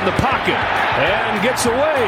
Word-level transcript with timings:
in 0.00 0.06
the 0.06 0.16
pocket 0.16 0.56
and 0.56 1.42
gets 1.44 1.66
away. 1.66 2.04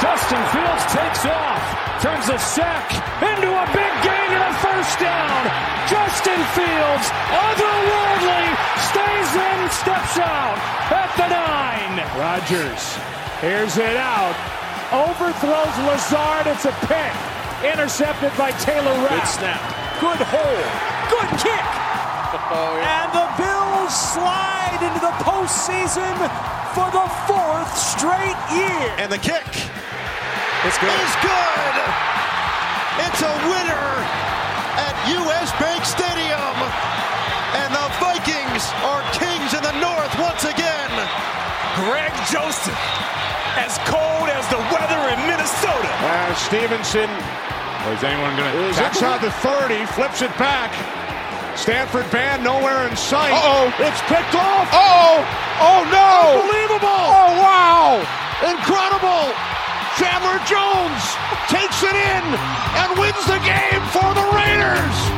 Justin 0.00 0.40
Fields 0.56 0.84
takes 0.88 1.28
off, 1.28 1.60
turns 2.00 2.32
a 2.32 2.38
sack 2.40 2.88
into 3.20 3.52
a 3.52 3.66
big 3.76 3.92
gain 4.00 4.30
and 4.32 4.44
a 4.48 4.54
first 4.64 4.96
down. 4.96 5.40
Justin 5.84 6.40
Fields, 6.56 7.06
otherworldly, 7.28 8.46
stays 8.88 9.30
in, 9.36 9.58
steps 9.68 10.16
out 10.16 10.56
at 10.88 11.12
the 11.20 11.28
nine. 11.28 12.00
Rodgers 12.16 12.96
hears 13.44 13.76
it 13.76 14.00
out, 14.00 14.32
overthrows 14.88 15.76
Lazard. 15.84 16.48
It's 16.48 16.64
a 16.64 16.72
pick, 16.88 17.12
intercepted 17.68 18.32
by 18.38 18.52
Taylor 18.64 18.96
Rapp. 19.04 19.20
Good 19.20 19.28
snap, 19.28 19.62
good 20.00 20.22
hole, 20.24 20.64
good 21.12 21.30
kick. 21.36 21.89
And 22.30 23.10
the 23.10 23.26
Bills 23.34 23.90
slide 23.90 24.78
into 24.86 25.02
the 25.02 25.10
postseason 25.26 26.14
for 26.78 26.86
the 26.94 27.02
fourth 27.26 27.74
straight 27.74 28.38
year. 28.54 28.86
And 29.02 29.10
the 29.10 29.18
kick 29.18 29.42
It's 30.62 30.78
good. 30.78 30.94
is 30.94 31.14
good. 31.26 31.74
It's 33.02 33.22
a 33.26 33.34
winner 33.50 33.90
at 34.78 34.94
US 35.10 35.50
Bank 35.58 35.82
Stadium. 35.82 36.54
And 37.58 37.74
the 37.74 37.88
Vikings 37.98 38.62
are 38.86 39.02
kings 39.10 39.50
in 39.50 39.62
the 39.66 39.74
north 39.82 40.14
once 40.22 40.46
again. 40.46 40.92
Greg 41.82 42.14
Joseph, 42.30 42.78
as 43.58 43.74
cold 43.90 44.30
as 44.30 44.46
the 44.54 44.62
weather 44.70 45.02
in 45.10 45.18
Minnesota. 45.26 45.90
Uh, 45.98 46.34
Stevenson. 46.38 47.10
Or 47.90 47.92
is 47.98 48.04
anyone 48.04 48.36
going 48.36 48.52
to? 48.54 48.68
Is 48.70 48.76
Backs 48.76 49.02
out 49.02 49.20
the 49.20 49.32
30, 49.42 49.84
flips 49.98 50.22
it 50.22 50.30
back. 50.38 50.70
Stanford 51.56 52.10
band 52.10 52.44
nowhere 52.44 52.86
in 52.88 52.96
sight. 52.96 53.32
Uh-oh. 53.32 53.74
It's 53.82 54.00
picked 54.06 54.34
off. 54.34 54.68
Oh, 54.72 55.20
oh 55.60 55.80
no! 55.90 56.40
Unbelievable. 56.40 56.88
Oh 56.88 57.30
wow! 57.42 58.00
Incredible! 58.46 59.34
Chandler 59.98 60.38
Jones 60.48 61.02
takes 61.50 61.82
it 61.82 61.92
in 61.92 62.24
and 62.78 62.98
wins 62.98 63.24
the 63.26 63.40
game 63.44 63.82
for 63.90 64.08
the 64.14 64.26
Raiders. 64.32 65.09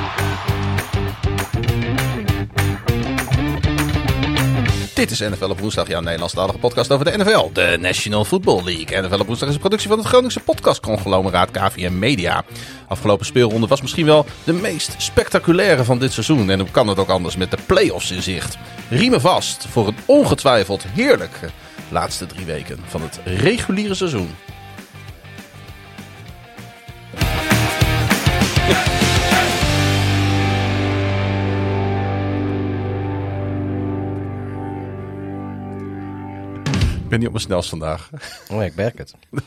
Dit 5.03 5.11
is 5.11 5.19
NFL 5.19 5.50
op 5.50 5.61
woensdag, 5.61 5.89
jouw 5.89 6.00
Nederlandstalige 6.00 6.58
podcast 6.58 6.92
over 6.92 7.05
de 7.05 7.19
NFL, 7.19 7.50
de 7.53 7.77
National 7.81 8.25
Football 8.25 8.64
League. 8.64 9.00
NFL 9.00 9.20
op 9.20 9.27
woensdag 9.27 9.48
is 9.48 9.55
een 9.55 9.61
productie 9.61 9.89
van 9.89 9.98
het 9.98 10.06
Groningse 10.06 10.41
podcastconglomeraat 10.41 11.50
KVM 11.50 11.98
Media. 11.98 12.45
Afgelopen 12.89 13.27
speelronde 13.27 13.67
was 13.67 13.80
misschien 13.80 14.06
wel 14.06 14.27
de 14.45 14.53
meest 14.53 14.95
spectaculaire 14.98 15.84
van 15.84 15.98
dit 15.98 16.12
seizoen. 16.12 16.50
En 16.50 16.61
hoe 16.61 16.70
kan 16.70 16.89
het 16.89 16.98
ook 16.98 17.08
anders 17.08 17.36
met 17.36 17.50
de 17.50 17.58
playoffs 17.67 18.11
in 18.11 18.23
zicht? 18.23 18.58
Riemen 18.91 19.20
vast 19.20 19.67
voor 19.67 19.86
een 19.86 19.97
ongetwijfeld 20.06 20.84
heerlijke 20.95 21.50
laatste 21.89 22.27
drie 22.27 22.45
weken 22.45 22.78
van 22.86 23.03
het 23.03 23.20
reguliere 23.25 23.95
seizoen. 23.95 24.30
Ben 37.12 37.20
niet 37.20 37.28
op 37.28 37.34
mijn 37.34 37.46
snelst 37.46 37.68
vandaag. 37.68 38.10
Oh, 38.50 38.64
ik 38.64 38.74
merk 38.74 38.98
het. 38.98 39.14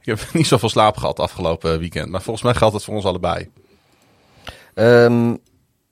Ik 0.00 0.18
heb 0.18 0.32
niet 0.32 0.46
zoveel 0.46 0.68
slaap 0.68 0.96
gehad 0.96 1.20
afgelopen 1.20 1.78
weekend. 1.78 2.10
Maar 2.10 2.22
volgens 2.22 2.44
mij 2.44 2.54
geldt 2.54 2.74
het 2.74 2.84
voor 2.84 2.94
ons 2.94 3.04
allebei. 3.04 3.50
Ehm, 4.74 5.34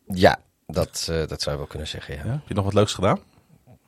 ja, 0.06 0.38
dat, 0.66 1.06
eh, 1.10 1.26
dat 1.26 1.42
zou 1.42 1.50
je 1.50 1.56
wel 1.56 1.66
kunnen 1.66 1.88
zeggen, 1.88 2.14
ja. 2.14 2.24
Ja? 2.24 2.30
Heb 2.30 2.48
je 2.48 2.54
nog 2.54 2.64
wat 2.64 2.74
leuks 2.74 2.94
gedaan? 2.94 3.20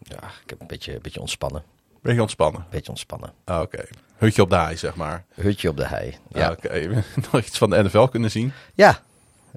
Ja, 0.03 0.16
ik 0.43 0.50
heb 0.50 0.60
een 0.60 0.66
beetje, 0.66 0.94
een 0.94 1.03
beetje 1.03 1.21
ontspannen. 1.21 1.62
Ben 2.03 2.15
je 2.15 2.21
ontspannen? 2.21 2.66
beetje 2.71 2.91
ontspannen. 2.91 3.32
Ah, 3.44 3.60
Oké. 3.60 3.84
Hutje 4.16 4.43
op 4.43 4.50
de 4.50 4.56
hei, 4.56 4.76
zeg 4.76 4.94
maar. 4.94 5.25
Hutje 5.34 5.69
op 5.69 5.76
de 5.76 5.87
hei. 5.87 6.16
Ja, 6.28 6.41
Ja. 6.41 6.50
Oké. 6.50 7.05
Nog 7.32 7.44
iets 7.44 7.59
van 7.59 7.71
de 7.71 7.82
NFL 7.82 8.05
kunnen 8.05 8.31
zien? 8.31 8.53
ja. 8.75 9.03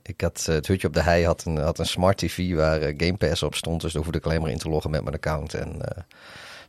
Ik 0.01 0.21
had, 0.21 0.45
eh, 0.47 0.55
het 0.55 0.67
hutje 0.67 0.87
op 0.87 0.93
de 0.93 1.01
hei 1.01 1.25
had 1.25 1.45
een, 1.45 1.57
had 1.57 1.79
een 1.79 1.85
smart 1.85 2.17
tv 2.17 2.55
waar 2.55 2.81
eh, 2.81 2.93
Game 2.97 3.17
Pass 3.17 3.43
op 3.43 3.55
stond. 3.55 3.81
Dus 3.81 3.93
daar 3.93 4.01
hoefde 4.01 4.17
ik 4.17 4.25
alleen 4.25 4.41
maar 4.41 4.51
in 4.51 4.57
te 4.57 4.69
loggen 4.69 4.91
met 4.91 5.03
mijn 5.03 5.15
account. 5.15 5.53
En 5.53 5.81
eh 5.81 6.03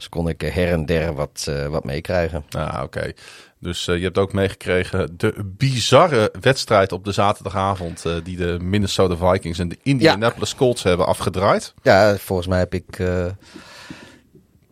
dus 0.01 0.09
kon 0.09 0.29
ik 0.29 0.41
her 0.41 0.73
en 0.73 0.87
der 0.87 1.15
wat, 1.15 1.47
eh, 1.49 1.67
wat 1.67 1.85
meekrijgen. 1.85 2.45
Ah, 2.51 2.83
oké. 2.83 3.13
Dus 3.59 3.89
eh, 3.89 3.97
je 3.97 4.03
hebt 4.03 4.19
ook 4.19 4.33
meegekregen 4.33 5.15
de 5.17 5.53
bizarre 5.57 6.33
wedstrijd 6.41 6.93
op 6.93 7.05
de 7.05 7.13
zaterdagavond... 7.13 8.05
eh, 8.05 8.15
die 8.25 8.37
de 8.37 8.59
Minnesota 8.61 9.17
Vikings 9.17 9.59
en 9.59 9.69
de 9.69 9.79
Indianapolis 9.83 10.55
Colts 10.55 10.83
hebben 10.83 11.07
afgedraaid. 11.07 11.75
Ja, 11.83 12.17
volgens 12.17 12.49
mij 12.49 12.59
heb 12.59 12.75
ik 12.75 12.97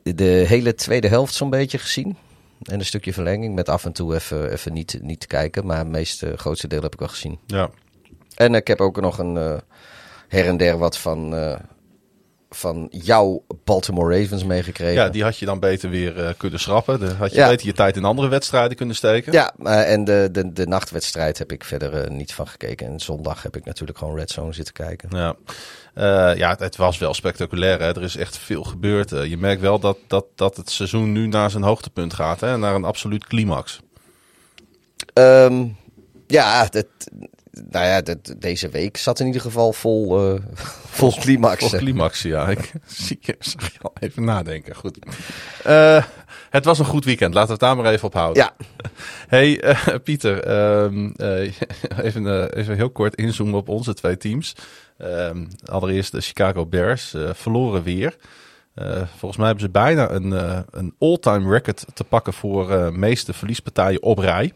de 0.03 0.45
hele 0.47 0.75
tweede 0.75 1.09
helft 1.09 1.35
zo'n 1.35 1.51
beetje 1.51 1.79
gezien. 1.79 2.17
En 2.63 2.79
een 2.79 2.85
stukje 2.85 3.13
verlenging 3.13 3.55
met 3.55 3.69
af 3.69 3.85
en 3.85 3.93
toe 3.93 4.15
even, 4.15 4.53
even 4.53 4.73
niet, 4.73 4.99
niet 5.03 5.27
kijken. 5.27 5.67
Maar 5.67 5.79
het 5.79 5.89
meeste, 5.89 6.37
grootste 6.37 6.69
deel 6.69 6.83
heb 6.83 6.93
ik 6.93 6.99
wel 6.99 7.09
gezien. 7.09 7.39
Ja. 7.47 7.71
En 8.35 8.55
ik 8.55 8.67
heb 8.67 8.81
ook 8.81 9.01
nog 9.01 9.19
een 9.19 9.35
her 10.29 10.47
en 10.47 10.57
der 10.57 10.79
wat 10.79 10.99
van, 10.99 11.35
van 12.51 12.89
jouw 12.91 13.45
Baltimore 13.65 14.21
Ravens 14.21 14.45
meegekregen. 14.45 14.95
ja, 15.03 15.09
die 15.09 15.23
had 15.23 15.39
je 15.39 15.47
dan 15.47 15.61
beter 15.61 15.91
weer 15.91 16.25
eh, 16.25 16.35
kunnen 16.37 16.61
schrappen. 16.61 17.01
Dan 17.01 17.15
had 17.17 17.31
je 17.31 17.37
Ja. 17.39 17.49
beter 17.49 17.67
je 17.67 17.73
tijd 17.73 17.97
in 17.97 18.05
andere 18.05 18.29
wedstrijden 18.29 18.77
kunnen 18.77 18.95
steken. 18.97 19.33
Ja, 19.33 19.53
maar 19.57 19.85
en 19.85 20.05
de, 20.05 20.29
de, 20.33 20.53
de 20.53 20.67
nachtwedstrijd 20.67 21.39
heb 21.39 21.53
ik 21.53 21.65
verder 21.65 21.95
eh, 21.95 22.11
niet 22.11 22.33
van 22.35 22.49
gekeken. 22.49 22.87
En 22.87 23.01
zondag 23.01 23.43
heb 23.43 23.57
ik 23.57 23.65
natuurlijk 23.65 23.99
gewoon 23.99 24.17
Red 24.17 24.31
Zone 24.31 24.53
zitten 24.53 24.75
kijken. 24.75 25.09
Ja, 25.13 25.35
ja 26.35 26.49
het, 26.51 26.61
het 26.61 26.77
was 26.77 26.99
wel 26.99 27.15
spectaculair. 27.15 27.79
Hè? 27.81 27.87
Er 27.97 28.03
is 28.03 28.17
echt 28.17 28.39
veel 28.39 28.65
gebeurd. 28.65 29.11
Je 29.11 29.37
merkt 29.39 29.61
wel 29.61 29.79
dat, 29.79 29.99
dat, 30.07 30.25
dat 30.35 30.57
het 30.57 30.71
seizoen 30.71 31.13
nu 31.13 31.27
naar 31.27 31.51
zijn 31.51 31.63
hoogtepunt 31.63 32.15
gaat. 32.15 32.41
Hè? 32.41 32.57
Naar 32.59 32.75
een 32.75 32.85
absoluut 32.85 33.27
climax. 33.27 33.81
Ehm, 35.13 35.67
ja, 36.27 36.67
dat, 36.67 36.87
nou 37.71 37.87
ja, 37.87 38.01
dat, 38.01 38.35
deze 38.39 38.69
week 38.69 38.97
zat 38.97 39.21
in 39.21 39.27
ieder 39.27 39.41
geval 39.41 39.73
vol, 39.73 40.33
eh, 40.35 40.41
vol 40.99 41.13
climax. 41.13 41.69
Voor 41.69 41.79
climax, 41.79 42.23
ja. 42.23 42.49
Ik 42.49 42.73
zie 42.87 43.19
je, 43.21 43.37
zag 43.39 43.73
je 43.73 43.79
al 43.83 43.93
even 44.01 44.25
nadenken. 44.25 44.75
Goed. 44.75 44.99
Eh, 45.65 46.05
het 46.51 46.65
was 46.65 46.79
een 46.79 46.85
goed 46.85 47.05
weekend. 47.05 47.35
Laten 47.35 47.49
we 47.49 47.53
het 47.53 47.63
daar 47.63 47.77
maar 47.77 47.93
even 47.93 48.07
op 48.07 48.15
houden. 48.15 48.43
Ja, 48.43 48.53
Hey 49.29 49.61
eh, 49.61 49.95
Pieter, 50.05 50.43
ehm, 50.45 51.11
eh, 51.17 51.53
even, 52.03 52.53
even 52.57 52.77
heel 52.77 52.91
kort 52.91 53.15
inzoomen 53.15 53.55
op 53.55 53.69
onze 53.69 53.95
twee 53.95 54.17
teams. 54.17 54.55
Ehm, 54.99 55.47
allereerst 55.65 56.13
de 56.13 56.21
Chicago 56.21 56.67
Bears 56.67 57.15
verloren 57.33 57.83
weer. 57.83 58.17
Volgens 59.17 59.37
mij 59.37 59.47
hebben 59.47 59.65
ze 59.65 59.71
bijna 59.71 60.11
een, 60.11 60.31
een 60.71 60.95
all-time 60.99 61.51
record 61.51 61.85
te 61.95 62.05
pakken 62.05 62.33
voor 62.33 62.93
meeste 62.99 63.33
verliespartijen 63.33 64.03
op 64.03 64.19
rij. 64.19 64.53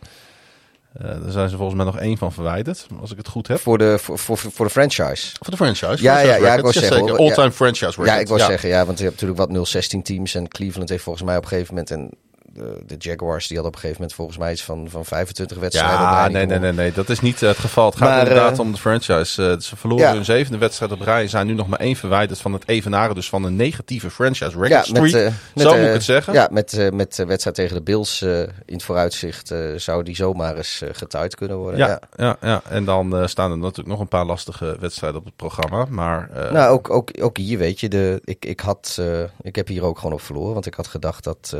Eh, 0.93 1.05
daar 1.23 1.31
zijn 1.31 1.49
ze 1.49 1.57
volgens 1.57 1.77
mij 1.77 1.87
nog 1.87 1.99
één 1.99 2.19
van 2.19 2.33
verwijderd, 2.33 2.87
als 3.01 3.11
ik 3.11 3.17
het 3.17 3.29
goed 3.29 3.49
heb. 3.49 3.61
voor 3.61 3.79
de, 3.79 3.99
voor, 3.99 4.19
voor, 4.19 4.39
voor 4.39 4.65
de 4.65 4.71
franchise. 4.71 5.37
Voor 5.41 5.51
de 5.51 5.57
franchise. 5.57 6.03
Ja, 6.03 6.13
franchise 6.13 6.27
ja, 6.27 6.47
ja, 6.47 6.55
ik 6.55 6.61
wou 6.61 6.73
zeggen, 6.73 7.01
All-time 7.01 7.43
ja. 7.43 7.53
franchise 7.53 7.91
record. 7.91 8.07
Ja, 8.07 8.19
ik 8.19 8.29
wou 8.29 8.41
zeggen, 8.41 8.69
ja, 8.69 8.85
want 8.85 8.99
je 8.99 9.05
hebt 9.05 9.21
natuurlijk 9.21 9.53
wat 9.53 9.75
0-16 9.97 10.03
teams. 10.03 10.35
En 10.35 10.49
Cleveland 10.49 10.89
heeft 10.89 11.03
volgens 11.03 11.25
mij 11.25 11.37
op 11.37 11.43
een 11.43 11.49
gegeven 11.49 11.75
moment... 11.75 11.91
En 11.91 12.11
de, 12.55 12.83
de 12.87 12.95
Jaguars 12.99 13.47
die 13.47 13.57
hadden 13.57 13.75
op 13.75 13.75
een 13.75 13.81
gegeven 13.81 14.01
moment 14.01 14.15
volgens 14.15 14.39
mij 14.39 14.53
iets 14.53 14.65
van, 14.65 14.87
van 14.91 15.05
25 15.05 15.59
wedstrijden. 15.59 16.01
Ja, 16.01 16.29
nee, 16.29 16.47
nee, 16.47 16.59
nee, 16.59 16.73
nee, 16.73 16.93
dat 16.93 17.09
is 17.09 17.21
niet 17.21 17.41
het 17.41 17.59
geval. 17.59 17.87
Het 17.87 17.97
gaat 17.97 18.09
Maar, 18.09 18.19
inderdaad 18.19 18.53
eh, 18.53 18.61
om 18.61 18.73
de 18.73 18.79
franchise. 18.79 19.51
Eh, 19.51 19.59
ze 19.59 19.77
verloren 19.77 20.07
ja. 20.07 20.13
hun 20.13 20.25
zevende 20.25 20.59
wedstrijd 20.59 20.93
op 20.93 21.01
rij. 21.01 21.29
Zijn 21.29 21.47
nu 21.47 21.55
nog 21.55 21.67
maar 21.67 21.79
één 21.79 21.97
verwijderd 21.97 22.41
van 22.41 22.53
het 22.53 22.69
evenaren. 22.69 23.15
Dus 23.15 23.29
van 23.29 23.45
een 23.45 23.57
negatieve 23.57 24.11
franchise 24.11 24.59
record 24.59 24.87
Ja, 24.87 25.01
met, 25.01 25.15
eh, 25.15 25.25
met, 25.55 25.67
Zo 25.67 25.77
moet 25.77 25.87
ik 25.87 25.93
het 25.93 26.03
zeggen. 26.03 26.33
Ja, 26.33 26.49
met, 26.51 26.91
met 26.93 27.15
de 27.17 27.27
wedstrijd 27.27 27.57
tegen 27.57 27.77
de 27.77 27.83
Bills 27.83 28.23
in 28.23 28.49
het 28.67 28.83
vooruitzicht 28.83 29.55
zou 29.77 30.03
die 30.03 30.17
zomaar 30.17 30.57
eens 30.57 30.83
getuid 30.93 31.35
kunnen 31.35 31.57
worden. 31.57 31.79
Ja, 31.79 31.87
Ja. 31.87 32.01
ja. 32.17 32.37
Ja, 32.41 32.63
en 32.69 32.85
dan 32.85 33.29
staan 33.29 33.51
er 33.51 33.59
natuurlijk 33.59 33.89
nog 33.89 34.01
een 34.01 34.09
paar 34.09 34.25
lastige 34.25 34.77
wedstrijden 34.81 35.21
op 35.21 35.25
het 35.25 35.37
programma. 35.37 35.87
Maar 35.89 36.29
Nou, 36.53 36.73
ook, 36.73 36.91
ook, 36.91 37.11
ook 37.21 37.37
hier 37.37 37.59
weet 37.59 37.81
je, 37.81 37.89
de, 37.89 38.21
ik, 38.25 38.45
ik, 38.45 38.61
had, 38.61 39.01
ik 39.43 39.57
heb 39.57 39.69
hier 39.69 39.85
ook 39.85 39.99
gewoon 39.99 40.13
op 40.13 40.21
verloren. 40.21 40.53
Want 40.53 40.67
ik 40.67 40.75
had 40.75 40.87
gedacht 40.87 41.25
dat, 41.25 41.57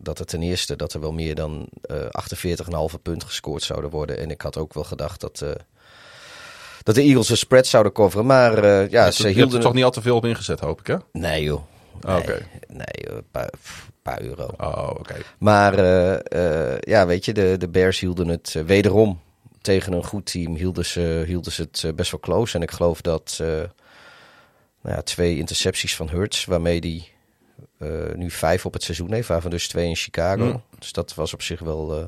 dat 0.00 0.18
er 0.18 0.24
ten 0.24 0.42
eerste 0.42 0.76
dat 0.76 0.92
er 0.92 1.00
wel 1.00 1.12
meer 1.12 1.34
dan 1.34 1.68
eh 1.80 1.96
48,5 2.96 3.02
punt 3.02 3.24
gescoord 3.24 3.62
zouden 3.62 3.90
worden. 3.90 4.18
En 4.18 4.30
ik 4.30 4.40
had 4.40 4.56
ook 4.56 4.74
wel 4.74 4.84
gedacht 4.84 5.20
dat, 5.20 5.40
eh, 5.40 5.50
dat 6.82 6.94
de 6.94 7.02
Eagles 7.02 7.26
de 7.26 7.36
spread 7.36 7.66
zouden 7.66 7.92
coveren. 7.92 8.26
Maar 8.26 8.64
eh, 8.64 8.88
ja, 8.88 9.04
je, 9.04 9.12
ze 9.12 9.22
hebt 9.22 9.34
er 9.36 9.42
hielden... 9.42 9.60
toch 9.60 9.74
niet 9.74 9.84
al 9.84 9.90
te 9.90 10.02
veel 10.02 10.16
op 10.16 10.24
ingezet, 10.24 10.60
hoop 10.60 10.80
ik, 10.80 10.86
hè? 10.86 10.96
Nee 11.12 11.42
joh. 11.42 11.62
Ah, 12.00 12.14
Nee, 12.14 12.22
oké. 12.22 12.46
nee 12.68 12.86
joh, 12.90 13.16
een 13.16 13.50
paar, 14.02 14.22
euro. 14.22 14.48
Oh, 14.56 14.90
oké. 14.98 15.14
Maar 15.38 15.76
ja, 16.88 17.06
weet 17.06 17.24
je, 17.24 17.32
de, 17.32 17.56
de 17.58 17.68
Bears 17.68 18.00
hielden 18.00 18.28
het 18.28 18.62
wederom 18.66 19.20
tegen 19.60 19.92
een 19.92 20.04
goed 20.04 20.26
team. 20.26 20.54
Hielden 20.54 20.84
ze, 20.84 21.24
hielden 21.26 21.52
ze 21.52 21.68
het 21.70 21.96
best 21.96 22.10
wel 22.10 22.20
close. 22.20 22.56
En 22.56 22.62
ik 22.62 22.70
geloof 22.70 23.00
dat 23.00 23.36
nou 24.82 24.94
ja, 24.96 25.02
twee 25.02 25.38
intercepties 25.38 25.96
van 25.96 26.08
Hurts, 26.08 26.44
waarmee 26.44 26.80
die 26.80 27.08
eh, 27.78 27.88
nu 28.14 28.30
vijf 28.30 28.66
op 28.66 28.72
het 28.72 28.82
seizoen 28.82 29.12
heeft, 29.12 29.28
waarvan 29.28 29.50
dus 29.50 29.68
twee 29.68 29.88
in 29.88 29.96
Chicago. 29.96 30.44
Mm. 30.44 30.62
Dus 30.78 30.92
dat 30.92 31.14
was 31.14 31.34
op 31.34 31.42
zich 31.42 31.60
wel, 31.60 31.98
eh, 31.98 32.04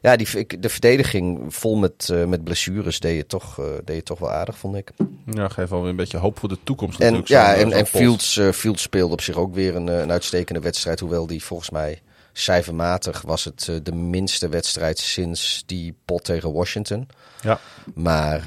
ja, 0.00 0.16
die, 0.16 0.28
ik- 0.38 0.62
de 0.62 0.68
verdediging 0.68 1.54
vol 1.54 1.76
met, 1.76 2.08
eh, 2.12 2.24
met 2.24 2.44
blessures 2.44 3.00
deed 3.00 3.16
je, 3.16 3.26
toch, 3.26 3.60
deed 3.84 3.96
je 3.96 4.02
toch 4.02 4.18
wel 4.18 4.30
aardig, 4.30 4.58
vond 4.58 4.76
ik. 4.76 4.90
Ja, 5.26 5.48
geeft 5.48 5.70
wel 5.70 5.80
weer 5.80 5.90
een 5.90 5.96
beetje 5.96 6.18
hoop 6.18 6.38
voor 6.38 6.48
de 6.48 6.58
toekomst 6.64 7.00
En, 7.00 7.20
ja, 7.24 7.54
en, 7.54 7.72
en. 7.72 7.86
Fields, 7.86 8.40
Fields 8.52 8.82
speelde 8.82 9.12
op 9.12 9.20
zich 9.20 9.36
ook 9.36 9.54
weer 9.54 9.76
een, 9.76 9.86
een 9.86 10.10
uitstekende 10.10 10.60
wedstrijd. 10.60 11.00
Hoewel 11.00 11.26
die 11.26 11.44
volgens 11.44 11.70
mij 11.70 12.00
cijfermatig 12.32 13.22
was 13.22 13.44
het 13.44 13.70
de 13.82 13.92
minste 13.94 14.48
wedstrijd 14.48 14.98
sinds 14.98 15.62
die 15.66 15.94
pot 16.04 16.24
tegen 16.24 16.52
Washington. 16.52 17.08
Ja. 17.42 17.60
Maar 17.94 18.42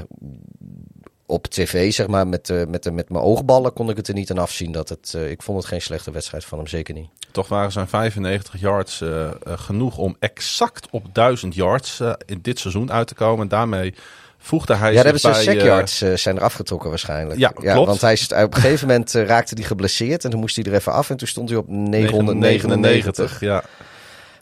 op 1.30 1.48
tv, 1.48 1.94
zeg 1.94 2.08
maar, 2.08 2.28
met, 2.28 2.50
eh, 2.50 2.66
met, 2.68 2.84
de- 2.84 2.92
met 2.92 3.10
mijn 3.10 3.24
oogballen 3.24 3.74
kon 3.74 3.90
ik 3.90 3.98
het 3.98 4.08
er 4.08 4.14
niet 4.14 4.32
aan 4.32 4.38
afzien. 4.38 4.72
Dat 4.72 4.90
het, 4.90 5.14
eh, 5.16 5.30
ik 5.32 5.42
vond 5.42 5.58
het 5.58 5.68
geen 5.68 5.82
slechte 5.82 6.12
wedstrijd 6.12 6.46
van 6.46 6.58
hem, 6.58 6.68
zeker 6.68 6.94
niet. 6.94 7.10
Toch 7.32 7.48
waren 7.48 7.72
zijn 7.72 7.88
95 7.88 8.60
yards 8.60 9.02
eh, 9.02 9.26
eh, 9.26 9.32
genoeg 9.44 9.98
om 9.98 10.16
exact 10.20 10.88
op 10.92 11.06
1000 11.14 11.56
yards 11.56 12.00
eh, 12.00 12.12
in 12.26 12.40
dit 12.42 12.60
seizoen 12.60 12.92
uit 12.92 13.08
te 13.08 13.14
komen. 13.16 13.42
En 13.42 13.48
daarmee 13.48 13.94
voegde 14.38 14.76
hij 14.76 14.94
Ja, 14.94 15.02
hebben 15.02 15.20
ze 15.20 15.30
bij... 15.30 15.44
sack 15.44 15.56
eh, 15.56 15.64
yards 15.66 16.02
eh, 16.02 16.14
zijn 16.16 16.36
er 16.36 16.44
afgetrokken 16.44 16.90
waarschijnlijk. 16.90 17.40
Ja, 17.40 17.50
klopt. 17.50 17.88
Want 17.88 18.02
hij 18.02 18.14
is, 18.14 18.28
op 18.28 18.38
een 18.38 18.54
gegeven 18.62 18.88
moment 18.88 19.16
eh, 19.16 19.26
raakte 19.26 19.54
hij 19.56 19.64
geblesseerd 19.64 20.24
en 20.24 20.30
toen 20.30 20.40
moest 20.40 20.56
hij 20.56 20.66
er 20.66 20.74
even 20.74 20.94
af. 20.94 21.10
En 21.10 21.18
toen 21.18 21.28
stond 21.28 21.50
hij 21.50 21.58
op 21.58 21.68
999. 21.68 23.40
Ja, 23.40 23.64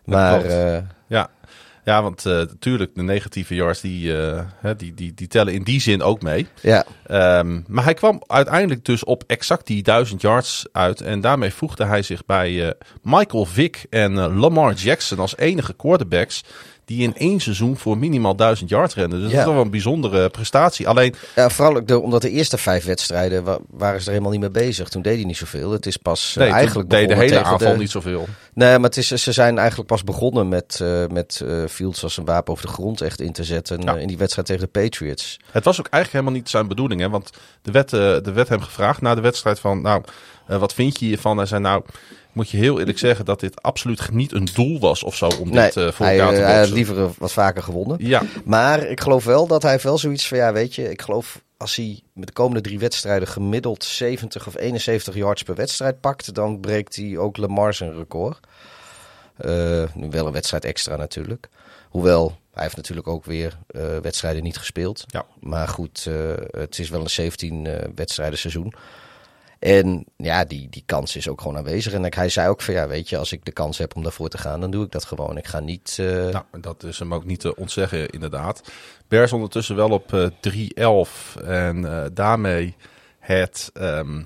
Maar 0.04 0.46
eh, 0.46 0.82
ja. 1.08 1.30
Ja, 1.88 2.02
want 2.02 2.26
eh 2.26 2.34
natuurlijk 2.34 2.96
de 2.96 3.02
negatieve 3.02 3.56
yards 3.56 3.82
die, 3.82 4.18
eh, 4.18 4.72
die, 4.78 4.94
die, 4.94 5.14
die 5.14 5.28
tellen 5.28 5.54
in 5.54 5.64
die 5.64 5.82
zin 5.82 6.02
ook 6.02 6.22
mee. 6.22 6.48
ja, 6.62 6.86
Ehm, 7.06 7.62
maar 7.68 7.84
hij 7.84 7.94
kwam 7.94 8.24
uiteindelijk 8.28 8.86
dus 8.86 9.04
op 9.04 9.24
exact 9.28 9.68
die 9.68 9.84
1000 9.84 10.22
yards 10.22 10.66
uit. 10.72 11.02
En 11.02 11.22
daarmee 11.22 11.54
voegde 11.54 11.86
hij 11.86 12.02
zich 12.02 12.26
bij 12.26 12.68
eh, 12.68 12.72
Michael 13.02 13.46
Vick 13.46 13.86
en 13.90 14.18
eh, 14.18 14.38
Lamar 14.40 14.74
Jackson 14.74 15.20
als 15.20 15.38
enige 15.38 15.74
quarterbacks. 15.74 16.44
Die 16.88 17.02
in 17.04 17.16
één 17.16 17.40
seizoen 17.40 17.78
voor 17.78 17.98
minimaal 17.98 18.36
1000 18.36 18.70
yards 18.70 18.96
renden. 18.96 19.20
Dus 19.22 19.32
Ja. 19.32 19.38
dat 19.38 19.48
is 19.48 19.54
wel 19.54 19.62
een 19.62 19.70
bijzondere 19.72 20.30
prestatie. 20.30 20.88
Alleen, 20.88 21.16
Ja, 21.36 21.50
vooral 21.50 21.76
ook 21.76 21.88
de, 21.88 22.00
omdat 22.00 22.22
de 22.22 22.30
eerste 22.30 22.58
vijf 22.58 22.86
wedstrijden 22.86 23.44
wa- 23.44 23.60
waren 23.70 24.00
ze 24.00 24.06
er 24.06 24.12
helemaal 24.12 24.32
niet 24.32 24.42
mee 24.42 24.50
bezig. 24.50 24.90
Toen 24.90 25.02
deed 25.02 25.16
hij 25.16 25.26
niet 25.26 25.38
zoveel. 25.38 25.72
Het 25.72 25.86
is 25.86 25.98
pas 25.98 26.36
eh, 26.36 26.44
nee, 26.44 26.52
eigenlijk 26.54 26.90
toen 26.90 27.00
deed 27.00 27.08
de 27.10 27.16
hele 27.16 27.44
aanval 27.44 27.72
de- 27.72 27.78
niet 27.78 27.92
zoveel. 27.92 28.28
Nee, 28.54 28.72
maar 28.80 28.90
het 28.90 28.98
is, 28.98 29.08
ze 29.08 29.32
zijn 29.32 29.58
eigenlijk 29.58 29.88
pas 29.90 30.04
begonnen 30.04 30.48
met, 30.50 30.80
eh, 30.82 31.04
met 31.08 31.42
eh, 31.46 31.64
Fields 31.70 32.04
als 32.04 32.18
een 32.18 32.26
wapen 32.26 32.52
over 32.54 32.66
de 32.66 32.72
grond 32.72 33.02
echt 33.02 33.22
in 33.22 33.32
te 33.32 33.44
zetten. 33.44 33.82
Ja. 33.82 33.96
eh, 33.96 34.02
in 34.02 34.08
die 34.08 34.18
wedstrijd 34.18 34.48
tegen 34.48 34.70
de 34.74 34.82
Patriots. 34.82 35.40
Het 35.52 35.64
was 35.64 35.80
ook 35.80 35.88
eigenlijk 35.88 36.12
helemaal 36.24 36.42
niet 36.42 36.50
zijn 36.52 36.68
bedoeling. 36.68 37.02
Hè? 37.02 37.10
Want 37.10 37.30
de 37.62 37.72
eh, 37.80 37.84
de 38.24 38.32
werd 38.34 38.50
hem 38.50 38.62
gevraagd 38.62 39.02
na 39.02 39.16
de 39.16 39.22
wedstrijd 39.22 39.60
van... 39.60 39.82
Nou, 39.82 40.04
eh, 40.48 40.58
wat 40.58 40.74
vind 40.74 41.00
je 41.00 41.06
hiervan? 41.06 41.38
Hij 41.38 41.46
zei 41.46 41.62
nou... 41.62 41.84
Moet 42.38 42.50
je 42.50 42.58
heel 42.58 42.80
eerlijk 42.80 43.00
zeggen 43.00 43.26
dat 43.26 43.40
dit 43.40 43.62
absoluut 43.62 44.12
niet 44.12 44.32
een 44.32 44.48
doel 44.54 44.80
was 44.80 45.04
of 45.04 45.16
zo 45.16 45.28
om 45.28 45.50
Nee, 45.50 45.64
dit 45.66 45.78
eh, 45.78 45.92
voor 45.92 46.06
hij, 46.06 46.20
elkaar 46.20 46.34
te 46.34 46.40
eh, 46.40 46.46
hij 46.46 46.52
had 46.52 46.58
boksen. 46.60 46.76
liever 46.76 47.04
eh, 47.04 47.10
wat 47.18 47.32
vaker 47.32 47.64
gewonnen. 47.64 47.98
Ja, 48.00 48.24
Maar 48.46 48.84
ik 48.84 49.02
geloof 49.02 49.24
wel 49.24 49.48
dat 49.48 49.62
hij 49.62 49.72
heeft 49.72 49.84
wel 49.84 49.98
zoiets 49.98 50.28
van, 50.28 50.38
ja 50.38 50.54
weet 50.54 50.76
je, 50.76 50.90
ik 50.90 51.02
geloof 51.02 51.42
als 51.58 51.76
hij 51.76 52.02
met 52.14 52.28
de 52.28 52.34
komende 52.34 52.62
drie 52.62 52.80
wedstrijden 52.80 53.28
gemiddeld 53.28 53.84
70 53.84 54.48
of 54.48 54.58
71 54.58 55.16
yards 55.16 55.44
per 55.44 55.56
wedstrijd 55.56 56.00
pakt, 56.00 56.34
dan 56.34 56.60
breekt 56.60 56.96
hij 56.96 57.18
ook 57.18 57.38
Lamar 57.38 57.74
zijn 57.74 57.98
record. 57.98 58.40
Nu 59.94 60.10
wel 60.10 60.28
een 60.28 60.34
wedstrijd 60.34 60.66
extra 60.66 60.96
natuurlijk. 60.96 61.50
Hoewel, 61.90 62.38
hij 62.54 62.64
heeft 62.64 62.76
natuurlijk 62.76 63.08
ook 63.08 63.26
weer 63.26 63.58
wedstrijden 64.02 64.44
niet 64.44 64.58
gespeeld. 64.58 65.04
Ja. 65.08 65.26
Maar 65.40 65.68
goed, 65.68 66.08
het 66.52 66.80
is 66.80 66.90
wel 66.90 67.02
een 67.02 67.10
17 67.10 67.68
eh, 67.68 67.90
wedstrijden 67.96 68.40
seizoen. 68.40 68.74
En 69.60 70.06
ja, 70.18 70.44
die, 70.46 70.68
die 70.70 70.84
kans 70.86 71.16
is 71.16 71.28
ook 71.30 71.42
gewoon 71.42 71.58
aanwezig. 71.58 71.94
En 71.94 72.14
hij 72.14 72.30
zei 72.30 72.50
ook 72.50 72.62
van, 72.62 72.74
ja 72.74 72.88
weet 72.88 73.10
je, 73.10 73.18
als 73.18 73.32
ik 73.32 73.46
de 73.46 73.52
kans 73.52 73.78
heb 73.78 73.96
om 73.96 74.04
daarvoor 74.04 74.30
te 74.30 74.38
gaan, 74.38 74.60
dan 74.62 74.72
doe 74.72 74.86
ik 74.86 74.92
dat 74.92 75.06
gewoon. 75.06 75.38
Ik 75.38 75.48
ga 75.48 75.60
niet... 75.60 75.98
eh, 76.00 76.06
Nou, 76.08 76.44
dat 76.62 76.84
is 76.84 77.00
hem 77.00 77.14
ook 77.14 77.26
niet 77.26 77.40
te 77.40 77.56
ontzeggen, 77.56 78.10
inderdaad. 78.10 78.62
Bears 79.08 79.34
ondertussen 79.34 79.76
wel 79.76 79.90
op 79.90 80.14
eh 80.14 80.28
3-11. 81.38 81.42
En 81.44 81.86
eh, 81.86 82.06
daarmee 82.14 82.76
het 83.20 83.70
ehm, 83.74 84.22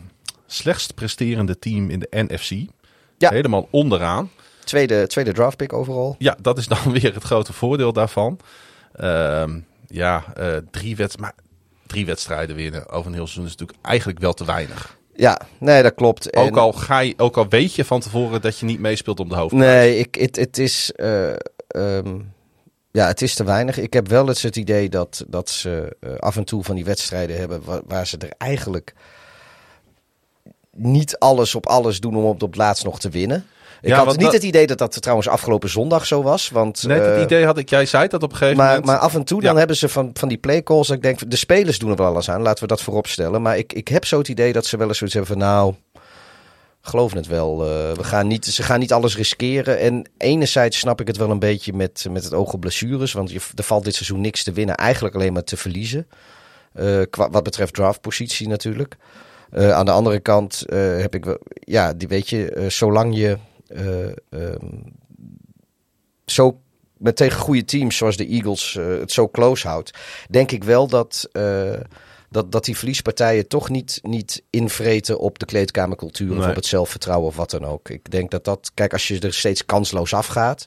slechtst 0.46 0.94
presterende 0.96 1.60
team 1.60 1.90
in 1.90 2.00
de 2.00 2.08
NFC. 2.12 2.50
Ja. 3.18 3.30
Helemaal 3.30 3.68
onderaan. 3.72 4.30
Tweede, 4.64 5.08
tweede 5.08 5.34
draftpick 5.34 5.74
overal. 5.74 6.16
Ja, 6.20 6.38
dat 6.42 6.58
is 6.58 6.68
dan 6.68 6.92
weer 7.02 7.14
het 7.14 7.24
grote 7.24 7.54
voordeel 7.54 7.94
daarvan. 7.94 8.40
Ehm, 8.94 9.60
ja, 9.88 10.24
eh, 10.36 10.58
drie, 10.72 10.96
wed 10.96 11.18
maar 11.20 11.34
drie 11.88 12.06
wedstrijden 12.06 12.56
winnen 12.56 12.90
over 12.90 13.08
een 13.08 13.14
heel 13.14 13.28
seizoen 13.28 13.46
is 13.46 13.52
natuurlijk 13.56 13.80
eigenlijk 13.86 14.20
wel 14.20 14.34
te 14.34 14.46
weinig. 14.46 15.00
Ja, 15.22 15.42
nee, 15.58 15.84
dat 15.84 15.94
klopt. 15.94 16.30
En- 16.30 16.42
Ook, 16.42 16.58
al 16.58 16.72
ga 16.74 17.00
je, 17.00 17.14
ook 17.18 17.38
al 17.38 17.48
weet 17.48 17.76
je 17.76 17.86
van 17.86 18.00
tevoren 18.00 18.42
dat 18.42 18.58
je 18.60 18.66
niet 18.66 18.80
meespeelt 18.80 19.20
om 19.20 19.30
de 19.30 19.36
hoofdprijs. 19.36 19.66
Nee, 19.72 19.98
ik, 19.98 20.16
het, 20.16 20.36
het 20.36 20.58
is. 20.58 20.92
eh, 20.92 21.30
ehm, 21.68 22.20
ja, 22.92 23.08
het 23.08 23.22
is 23.22 23.34
te 23.36 23.44
weinig. 23.44 23.78
Ik 23.78 23.94
heb 23.94 24.08
wel 24.08 24.28
eens 24.28 24.42
het 24.42 24.56
idee 24.56 24.90
dat, 24.90 25.26
dat 25.28 25.50
ze 25.50 25.96
eh, 26.00 26.16
af 26.16 26.36
en 26.38 26.44
toe 26.44 26.64
van 26.64 26.76
die 26.76 26.86
wedstrijden 26.86 27.38
hebben 27.38 27.62
waar, 27.64 27.82
waar 27.88 28.08
ze 28.08 28.18
er 28.18 28.34
eigenlijk 28.38 28.94
niet 30.76 31.18
alles 31.20 31.56
op 31.56 31.68
alles 31.68 32.00
doen 32.00 32.16
om 32.16 32.24
op 32.26 32.42
het 32.42 32.56
laatst 32.56 32.84
nog 32.84 33.00
te 33.00 33.10
winnen. 33.10 33.46
Ik 33.82 33.88
Ja, 33.90 33.98
had 33.98 34.08
niet 34.08 34.20
dat- 34.22 34.34
het 34.34 34.44
idee 34.44 34.68
dat 34.68 34.78
dat 34.78 35.02
trouwens 35.02 35.28
afgelopen 35.28 35.70
zondag 35.70 36.06
zo 36.06 36.24
was. 36.24 36.50
Want, 36.50 36.84
Nee, 36.88 37.00
het 37.00 37.16
eh, 37.16 37.22
idee 37.22 37.46
had 37.46 37.58
ik, 37.58 37.70
jij 37.70 37.86
zei 37.86 38.08
dat 38.08 38.24
op 38.24 38.32
een 38.32 38.38
gegeven 38.38 38.58
maar, 38.58 38.68
moment. 38.70 38.86
maar 38.86 38.98
af 38.98 39.14
en 39.16 39.24
toe 39.24 39.42
dan 39.42 39.58
hebben 39.58 39.76
ze 39.76 39.90
van, 39.90 40.10
van 40.14 40.28
die 40.28 40.38
playcalls. 40.38 40.88
Dat 40.88 40.96
ik 40.98 41.02
denk, 41.04 41.30
de 41.32 41.36
spelers 41.36 41.80
doen 41.80 41.90
er 41.90 41.96
wel 41.96 42.06
alles 42.08 42.30
aan. 42.30 42.42
Laten 42.42 42.62
we 42.64 42.68
dat 42.70 42.82
voorop 42.82 43.08
stellen. 43.08 43.42
Maar 43.42 43.58
ik, 43.58 43.74
ik 43.74 43.88
heb 43.88 44.06
zo 44.06 44.18
het 44.18 44.28
idee 44.28 44.54
dat 44.54 44.66
ze 44.66 44.78
wel 44.78 44.88
eens 44.88 44.98
zoiets 44.98 45.16
hebben 45.16 45.38
van 45.38 45.46
nou. 45.48 45.74
Geloof 46.82 47.14
het 47.14 47.28
wel. 47.28 47.62
eh, 47.62 47.92
we 47.96 48.04
gaan 48.04 48.28
niet, 48.28 48.46
ze 48.46 48.64
gaan 48.64 48.80
niet 48.80 48.94
alles 48.94 49.16
riskeren. 49.18 49.80
En 49.80 50.10
enerzijds 50.18 50.80
snap 50.80 51.02
ik 51.02 51.08
het 51.08 51.18
wel 51.18 51.30
een 51.30 51.40
beetje 51.40 51.74
met, 51.74 52.06
met 52.12 52.24
het 52.24 52.34
oog 52.34 52.54
op 52.54 52.60
blessures. 52.60 53.14
Want 53.14 53.32
je, 53.32 53.40
er 53.56 53.64
valt 53.64 53.84
dit 53.84 53.96
seizoen 53.96 54.22
niks 54.22 54.44
te 54.44 54.52
winnen. 54.52 54.76
Eigenlijk 54.76 55.16
alleen 55.16 55.34
maar 55.34 55.44
te 55.44 55.58
verliezen. 55.58 56.08
Eh, 56.74 57.02
qua, 57.10 57.30
wat 57.30 57.44
betreft 57.44 57.74
draftpositie 57.74 58.48
natuurlijk. 58.48 58.96
Aan 59.54 59.86
de 59.86 59.92
andere 59.92 60.20
kant 60.20 60.64
heb 60.74 61.16
ik 61.16 61.26
wel... 61.26 61.38
Ja, 61.54 61.94
die 61.94 62.08
weet 62.08 62.30
je, 62.30 62.66
zolang 62.68 63.16
je... 63.18 63.38
eh, 63.74 64.08
ehm, 64.30 64.80
zo 66.26 66.62
met 66.98 67.16
tegen 67.16 67.40
goede 67.40 67.66
teams 67.66 67.98
zoals 67.98 68.18
de 68.18 68.28
Eagles 68.28 68.76
eh, 68.76 68.86
het 68.86 69.12
zo 69.12 69.30
close 69.30 69.68
houdt, 69.68 69.92
denk 70.30 70.52
ik 70.52 70.64
wel 70.64 70.88
dat, 70.88 71.30
eh, 71.32 71.74
dat, 72.30 72.52
dat 72.52 72.66
die 72.66 72.78
verliespartijen 72.78 73.48
toch 73.48 73.70
niet, 73.70 74.00
niet 74.04 74.44
invreten 74.50 75.20
op 75.20 75.40
de 75.40 75.46
kleedkamercultuur 75.46 76.32
of 76.32 76.38
Nee. 76.38 76.50
op 76.50 76.56
het 76.56 76.66
zelfvertrouwen 76.66 77.28
of 77.28 77.36
wat 77.36 77.50
dan 77.52 77.66
ook. 77.66 77.90
Ik 77.90 78.12
denk 78.12 78.32
dat 78.32 78.44
dat, 78.46 78.72
kijk, 78.74 78.94
als 78.94 79.08
je 79.08 79.20
er 79.20 79.34
steeds 79.34 79.66
kansloos 79.66 80.14
afgaat, 80.14 80.66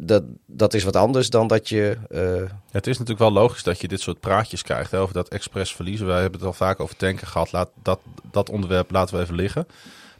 dat, 0.00 0.22
dat 0.46 0.74
is 0.74 0.84
wat 0.84 0.96
anders 0.96 1.30
dan 1.30 1.46
dat 1.46 1.68
je. 1.68 1.96
Het 2.70 2.86
is 2.86 2.98
natuurlijk 2.98 3.18
wel 3.18 3.42
logisch 3.42 3.62
dat 3.62 3.80
je 3.80 3.88
dit 3.88 4.00
soort 4.00 4.20
praatjes 4.20 4.62
krijgt 4.62 4.90
hè, 4.90 4.98
over 4.98 5.14
dat 5.14 5.28
expres 5.28 5.74
verliezen. 5.74 6.06
Wij 6.06 6.20
hebben 6.20 6.38
het 6.38 6.48
al 6.48 6.54
vaak 6.54 6.80
over 6.80 6.96
tanken 6.96 7.26
gehad. 7.26 7.52
Laat 7.52 7.70
dat, 7.82 8.00
dat 8.30 8.50
onderwerp 8.50 8.90
laten 8.90 9.16
we 9.16 9.22
even 9.22 9.34
liggen. 9.34 9.66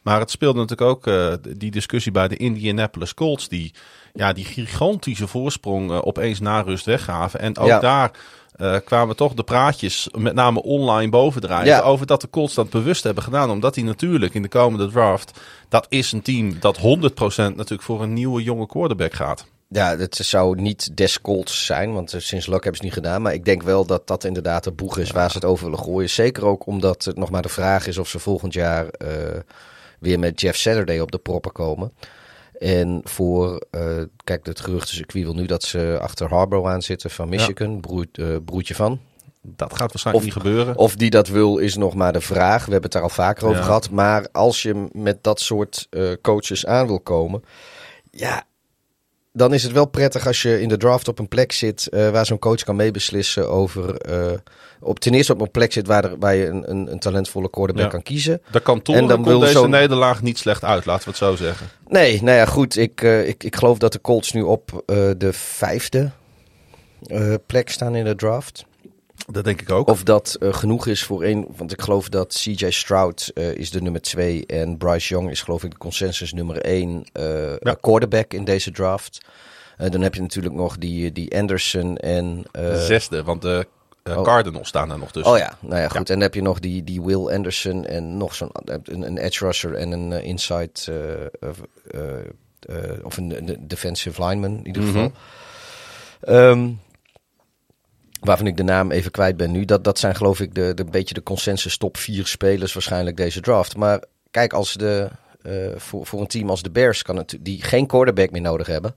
Maar 0.07 0.21
het 0.21 0.31
speelde 0.31 0.59
natuurlijk 0.59 0.91
ook 0.91 1.07
eh, 1.07 1.33
die 1.57 1.71
discussie 1.71 2.13
bij 2.13 2.29
de 2.29 2.37
Indianapolis 2.37 3.15
Colts. 3.15 3.49
Die 3.49 3.73
ja, 4.13 4.33
die 4.33 4.45
gigantische 4.45 5.27
voorsprong 5.27 5.91
eh, 5.91 5.99
opeens 6.07 6.41
na 6.41 6.61
rust 6.61 6.85
weggaven. 6.85 7.41
En 7.41 7.59
ook 7.59 7.67
Ja. 7.67 7.81
daar 7.81 8.11
eh, 8.57 8.77
kwamen 8.85 9.17
toch 9.17 9.35
de 9.35 9.43
praatjes, 9.43 10.09
met 10.19 10.35
name 10.35 10.63
online, 10.63 11.11
bovendrijven. 11.11 11.67
Ja. 11.67 11.81
Over 11.81 12.07
dat 12.07 12.21
de 12.21 12.31
Colts 12.31 12.55
dat 12.55 12.71
bewust 12.71 13.03
hebben 13.03 13.23
gedaan. 13.23 13.51
Omdat 13.51 13.75
die 13.75 13.85
natuurlijk 13.85 14.35
in 14.35 14.43
de 14.43 14.49
komende 14.49 14.91
draft. 14.91 15.41
Dat 15.69 15.87
is 15.89 16.13
een 16.13 16.23
team 16.23 16.57
dat 16.61 16.79
100% 16.79 16.81
natuurlijk 17.37 17.83
voor 17.83 18.03
een 18.03 18.13
nieuwe 18.13 18.43
jonge 18.43 18.67
quarterback 18.67 19.15
gaat. 19.15 19.47
ja, 19.69 19.97
het 19.97 20.17
zou 20.17 20.61
niet 20.61 20.97
des 20.97 21.21
Colts 21.21 21.67
zijn, 21.67 21.93
want 21.93 22.15
sinds 22.17 22.47
Luck 22.47 22.65
hebben 22.65 22.81
ze 22.81 22.87
het 22.87 22.95
niet 22.97 23.05
gedaan. 23.05 23.23
Maar 23.23 23.35
ik 23.35 23.45
denk 23.45 23.63
wel 23.63 23.87
dat 23.87 24.07
dat 24.07 24.25
inderdaad 24.25 24.65
de 24.65 24.73
boeg 24.73 24.99
is 24.99 25.11
waar 25.11 25.31
ze 25.31 25.37
het 25.37 25.47
over 25.47 25.65
willen 25.65 25.85
gooien. 25.85 26.11
Zeker 26.11 26.45
ook 26.45 26.67
omdat 26.67 27.05
het 27.05 27.17
nog 27.17 27.31
maar 27.31 27.43
de 27.43 27.49
vraag 27.49 27.87
is 27.87 27.99
of 27.99 28.09
ze 28.09 28.19
volgend 28.19 28.53
jaar 28.53 28.87
weer 30.01 30.19
met 30.19 30.41
Jeff 30.41 30.59
Saturday 30.59 30.99
op 31.01 31.13
de 31.13 31.19
proppen 31.19 31.53
komen. 31.53 31.93
En 32.59 33.01
voor, 33.05 33.67
eh, 33.71 34.03
kijk, 34.25 34.47
het 34.47 34.61
geruchtencircuit 34.61 35.25
wil 35.25 35.35
nu 35.35 35.47
dat 35.47 35.63
ze 35.63 35.99
achter 36.01 36.29
Harbaugh 36.29 36.69
aan 36.69 36.83
zitten 36.83 37.11
van 37.11 37.29
Michigan, 37.29 37.81
broer, 37.81 38.07
eh, 38.13 38.27
broertje 38.45 38.75
van. 38.75 39.01
Dat 39.43 39.77
gaat 39.77 39.93
waarschijnlijk 39.93 40.27
Of- 40.27 40.35
niet 40.35 40.43
gebeuren. 40.45 40.77
Of 40.77 40.97
die 40.97 41.11
dat 41.11 41.29
wil, 41.29 41.59
is 41.59 41.77
nog 41.77 41.95
maar 41.95 42.13
de 42.13 42.21
vraag. 42.21 42.65
We 42.65 42.73
hebben 42.73 42.83
het 42.83 42.93
daar 42.93 43.03
al 43.03 43.09
vaker 43.09 43.45
over 43.47 43.59
Ja. 43.59 43.65
gehad. 43.65 43.91
Maar 43.91 44.29
als 44.33 44.63
je 44.63 44.89
met 44.93 45.23
dat 45.23 45.41
soort 45.41 45.87
eh, 45.91 46.13
coaches 46.23 46.67
aan 46.67 46.87
wil 46.87 47.01
komen, 47.01 47.43
ja, 48.11 48.45
dan 49.37 49.55
is 49.55 49.63
het 49.63 49.73
wel 49.73 49.87
prettig 49.87 50.27
als 50.27 50.43
je 50.43 50.61
in 50.61 50.69
de 50.69 50.77
draft 50.77 51.09
op 51.09 51.19
een 51.19 51.29
plek 51.29 51.53
zit 51.53 51.87
eh, 51.87 52.11
waar 52.11 52.27
zo'n 52.27 52.39
coach 52.39 52.63
kan 52.63 52.77
meebeslissen 52.77 53.49
over. 53.51 53.97
eh, 53.97 54.33
op, 54.81 54.99
ten 54.99 55.15
eerste 55.15 55.33
op 55.33 55.41
een 55.41 55.51
plek 55.51 55.73
zit 55.73 55.87
waar, 55.87 56.05
er, 56.05 56.19
waar 56.19 56.35
je 56.35 56.47
een, 56.47 56.71
een, 56.71 56.93
een 56.93 56.99
talentvolle 56.99 57.51
quarterback 57.51 57.85
Ja. 57.85 57.91
kan 57.91 58.03
kiezen. 58.03 58.43
De 58.51 58.61
kantoor 58.61 58.95
En 58.95 59.07
dan 59.07 59.17
komt 59.17 59.27
wil 59.27 59.39
deze 59.39 59.69
nederlaag 59.69 60.23
niet 60.23 60.39
slecht 60.39 60.65
uit, 60.65 60.85
laten 60.87 61.05
we 61.05 61.11
het 61.11 61.19
zo 61.19 61.37
zeggen. 61.37 61.67
Nee, 61.89 62.23
nou 62.23 62.37
ja, 62.37 62.45
goed. 62.47 62.77
Ik, 62.77 63.03
eh, 63.03 63.29
ik, 63.29 63.45
ik 63.45 63.57
geloof 63.57 63.79
dat 63.79 63.93
de 63.93 64.01
Colts 64.01 64.33
nu 64.33 64.43
op 64.43 64.83
de 65.17 65.33
vijfde 65.33 66.11
plek 67.47 67.71
staan 67.71 67.95
in 67.95 68.05
de 68.05 68.15
draft. 68.15 68.65
Dat 69.33 69.45
denk 69.45 69.61
ik 69.61 69.71
ook. 69.71 69.89
Of 69.89 70.03
dat 70.03 70.37
eh, 70.41 70.53
genoeg 70.55 70.87
is 70.87 71.03
voor 71.05 71.23
één. 71.23 71.47
Want 71.57 71.73
ik 71.73 71.81
geloof 71.83 72.09
dat 72.09 72.33
CJ 72.43 72.71
Stroud 72.71 73.31
eh, 73.35 73.55
is 73.55 73.71
de 73.71 73.83
nummer 73.83 74.01
twee. 74.01 74.47
En 74.47 74.77
Bryce 74.77 75.15
Young 75.15 75.31
is 75.31 75.43
geloof 75.43 75.65
ik 75.65 75.71
de 75.71 75.77
consensus 75.79 76.33
nummer 76.33 76.61
één 76.61 77.05
eh, 77.13 77.57
Ja. 77.59 77.77
quarterback 77.81 78.33
in 78.33 78.45
deze 78.45 78.71
draft. 78.71 79.19
Dan 79.91 80.01
heb 80.01 80.15
je 80.15 80.21
natuurlijk 80.21 80.55
nog 80.55 80.79
die, 80.79 81.13
die 81.13 81.39
Anderson 81.39 81.97
en... 81.97 82.45
eh, 82.53 82.63
De 82.63 82.85
zesde, 82.85 83.23
want 83.23 83.43
de 83.43 83.67
oh. 84.05 84.23
Cardinals 84.23 84.69
staan 84.69 84.89
daar 84.89 84.99
nog 84.99 85.13
tussen. 85.13 85.33
Oh 85.33 85.39
ja, 85.39 85.57
nou 85.61 85.81
ja, 85.81 85.89
goed. 85.89 85.97
En 85.99 86.05
dan 86.15 86.21
heb 86.21 86.35
je 86.35 86.43
nog 86.43 86.59
die, 86.61 86.85
die 86.85 87.03
Will 87.03 87.27
Anderson 87.29 87.85
en 87.85 88.17
nog 88.17 88.35
zo'n 88.35 88.51
een, 88.65 89.03
een 89.03 89.19
edge 89.19 89.45
rusher 89.45 89.75
en 89.75 89.91
een 89.93 90.13
inside 90.23 90.71
eh, 91.41 91.49
of, 91.49 91.61
of 93.03 93.17
een, 93.17 93.49
een 93.49 93.59
defensive 93.69 94.25
lineman 94.25 94.59
in 94.59 94.67
ieder 94.67 94.83
geval. 94.83 95.13
Ehm, 96.21 96.69
waarvan 98.21 98.47
ik 98.47 98.57
de 98.57 98.63
naam 98.63 98.91
even 98.91 99.11
kwijt 99.11 99.37
ben 99.37 99.51
nu. 99.51 99.65
Dat, 99.65 99.85
dat 99.85 99.99
zijn 99.99 100.15
geloof 100.15 100.41
ik 100.41 100.55
de, 100.55 100.75
de 100.75 100.85
beetje 100.85 101.15
de 101.15 101.23
consensus 101.23 101.77
top 101.77 101.97
vier 101.97 102.27
spelers 102.27 102.73
waarschijnlijk 102.73 103.17
deze 103.17 103.41
draft. 103.41 103.77
Maar 103.77 104.03
kijk, 104.31 104.53
als 104.53 104.75
de, 104.75 105.11
eh, 105.43 105.53
voor, 105.77 106.07
voor 106.07 106.21
een 106.21 106.27
team 106.27 106.51
als 106.51 106.63
de 106.63 106.71
Bears 106.71 107.03
kan 107.03 107.17
het, 107.17 107.39
die 107.41 107.63
geen 107.63 107.87
quarterback 107.87 108.31
meer 108.31 108.41
nodig 108.41 108.67
hebben 108.67 108.95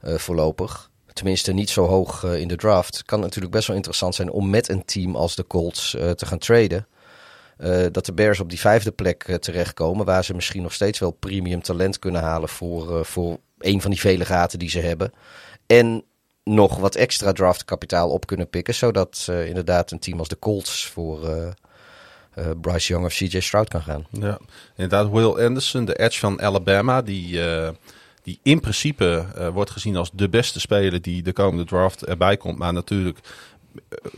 eh, 0.00 0.14
voorlopig. 0.14 0.90
Tenminste, 1.12 1.52
niet 1.52 1.70
zo 1.70 1.86
hoog 1.86 2.24
eh, 2.24 2.40
in 2.40 2.48
de 2.48 2.56
draft. 2.56 3.02
Kan 3.04 3.18
het 3.18 3.26
natuurlijk 3.26 3.54
best 3.54 3.66
wel 3.66 3.76
interessant 3.76 4.14
zijn 4.14 4.30
om 4.30 4.50
met 4.50 4.68
een 4.68 4.84
team 4.84 5.16
als 5.16 5.34
de 5.34 5.46
Colts 5.46 5.90
te 5.90 6.26
gaan 6.26 6.38
traden. 6.38 6.86
Dat 7.90 8.06
de 8.06 8.12
Bears 8.12 8.40
op 8.40 8.48
die 8.48 8.60
vijfde 8.60 8.90
plek 8.92 9.38
terechtkomen. 9.40 10.06
Waar 10.06 10.24
ze 10.24 10.34
misschien 10.34 10.62
nog 10.62 10.72
steeds 10.72 10.98
wel 10.98 11.10
premium 11.10 11.62
talent 11.62 11.98
kunnen 11.98 12.22
halen 12.22 12.48
voor, 12.48 13.04
voor 13.04 13.38
een 13.58 13.80
van 13.80 13.90
die 13.90 14.00
vele 14.00 14.24
gaten 14.24 14.58
die 14.58 14.70
ze 14.70 14.80
hebben. 14.80 15.12
En 15.66 16.04
nog 16.44 16.76
wat 16.76 16.94
extra 16.94 17.32
draftkapitaal 17.32 18.10
op 18.10 18.26
kunnen 18.26 18.48
pikken. 18.48 18.74
Zodat 18.74 19.26
eh, 19.30 19.46
inderdaad 19.46 19.90
een 19.90 19.98
team 19.98 20.18
als 20.18 20.28
de 20.28 20.38
Colts 20.38 20.86
voor 20.86 21.28
eh, 21.28 21.46
eh, 22.34 22.46
Bryce 22.60 22.92
Young 22.92 23.06
of 23.06 23.12
CJ 23.12 23.40
Stroud 23.40 23.68
kan 23.68 23.82
gaan. 23.82 24.06
Ja, 24.10 24.38
inderdaad. 24.76 25.10
Will 25.10 25.44
Anderson, 25.46 25.84
de 25.84 25.98
edge 25.98 26.18
van 26.18 26.42
Alabama, 26.42 27.02
die, 27.02 27.40
die 28.22 28.38
in 28.42 28.60
principe 28.60 29.26
wordt 29.52 29.70
gezien 29.70 29.96
als 29.96 30.10
de 30.12 30.28
beste 30.28 30.60
speler 30.60 31.02
die 31.02 31.22
de 31.22 31.32
komende 31.32 31.64
draft 31.64 32.04
erbij 32.04 32.36
komt. 32.36 32.58
Maar 32.58 32.72
natuurlijk, 32.72 33.18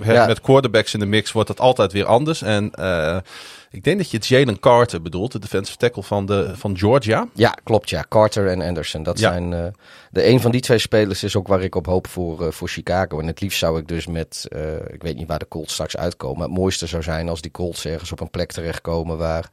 Ja. 0.03 0.27
met 0.27 0.41
quarterbacks 0.41 0.95
in 0.95 1.01
de 1.01 1.07
mix 1.07 1.33
wordt 1.33 1.49
het 1.49 1.61
altijd 1.61 1.93
weer 1.93 2.05
anders. 2.05 2.43
En 2.43 2.71
ik 3.77 3.85
denk 3.85 3.99
dat 3.99 4.11
je 4.11 4.19
Jalen 4.37 4.61
Carter 4.61 5.03
bedoelt, 5.03 5.33
de 5.33 5.39
defensive 5.39 5.77
tackle 5.79 6.03
van, 6.03 6.27
de, 6.27 6.57
van 6.57 6.79
Georgia. 6.79 7.29
Ja, 7.33 7.51
klopt 7.65 7.91
ja. 7.91 8.05
Carter 8.09 8.49
en 8.49 8.63
Anderson. 8.63 9.03
Dat 9.03 9.19
Ja. 9.19 9.31
zijn 9.31 9.53
eh, 9.53 9.67
de 10.11 10.27
een 10.27 10.41
van 10.41 10.51
die 10.51 10.61
twee 10.61 10.79
spelers 10.79 11.23
is 11.23 11.37
ook 11.37 11.49
waar 11.49 11.63
ik 11.63 11.75
op 11.75 11.87
hoop 11.87 12.07
voor, 12.07 12.47
eh, 12.47 12.53
voor 12.53 12.69
Chicago. 12.69 13.21
En 13.21 13.27
het 13.27 13.41
liefst 13.41 13.59
zou 13.59 13.79
ik 13.79 13.89
dus 13.89 14.07
met, 14.07 14.47
eh, 14.49 14.75
ik 14.75 15.03
weet 15.03 15.17
niet 15.17 15.27
waar 15.27 15.39
de 15.39 15.49
Colts 15.49 15.73
straks 15.73 15.97
uitkomen. 15.97 16.39
Maar 16.39 16.49
het 16.49 16.57
mooiste 16.57 16.87
zou 16.87 17.03
zijn 17.03 17.29
als 17.29 17.41
die 17.41 17.51
Colts 17.51 17.85
ergens 17.85 18.13
op 18.13 18.21
een 18.21 18.31
plek 18.31 18.53
terechtkomen 18.53 19.19
waar 19.19 19.51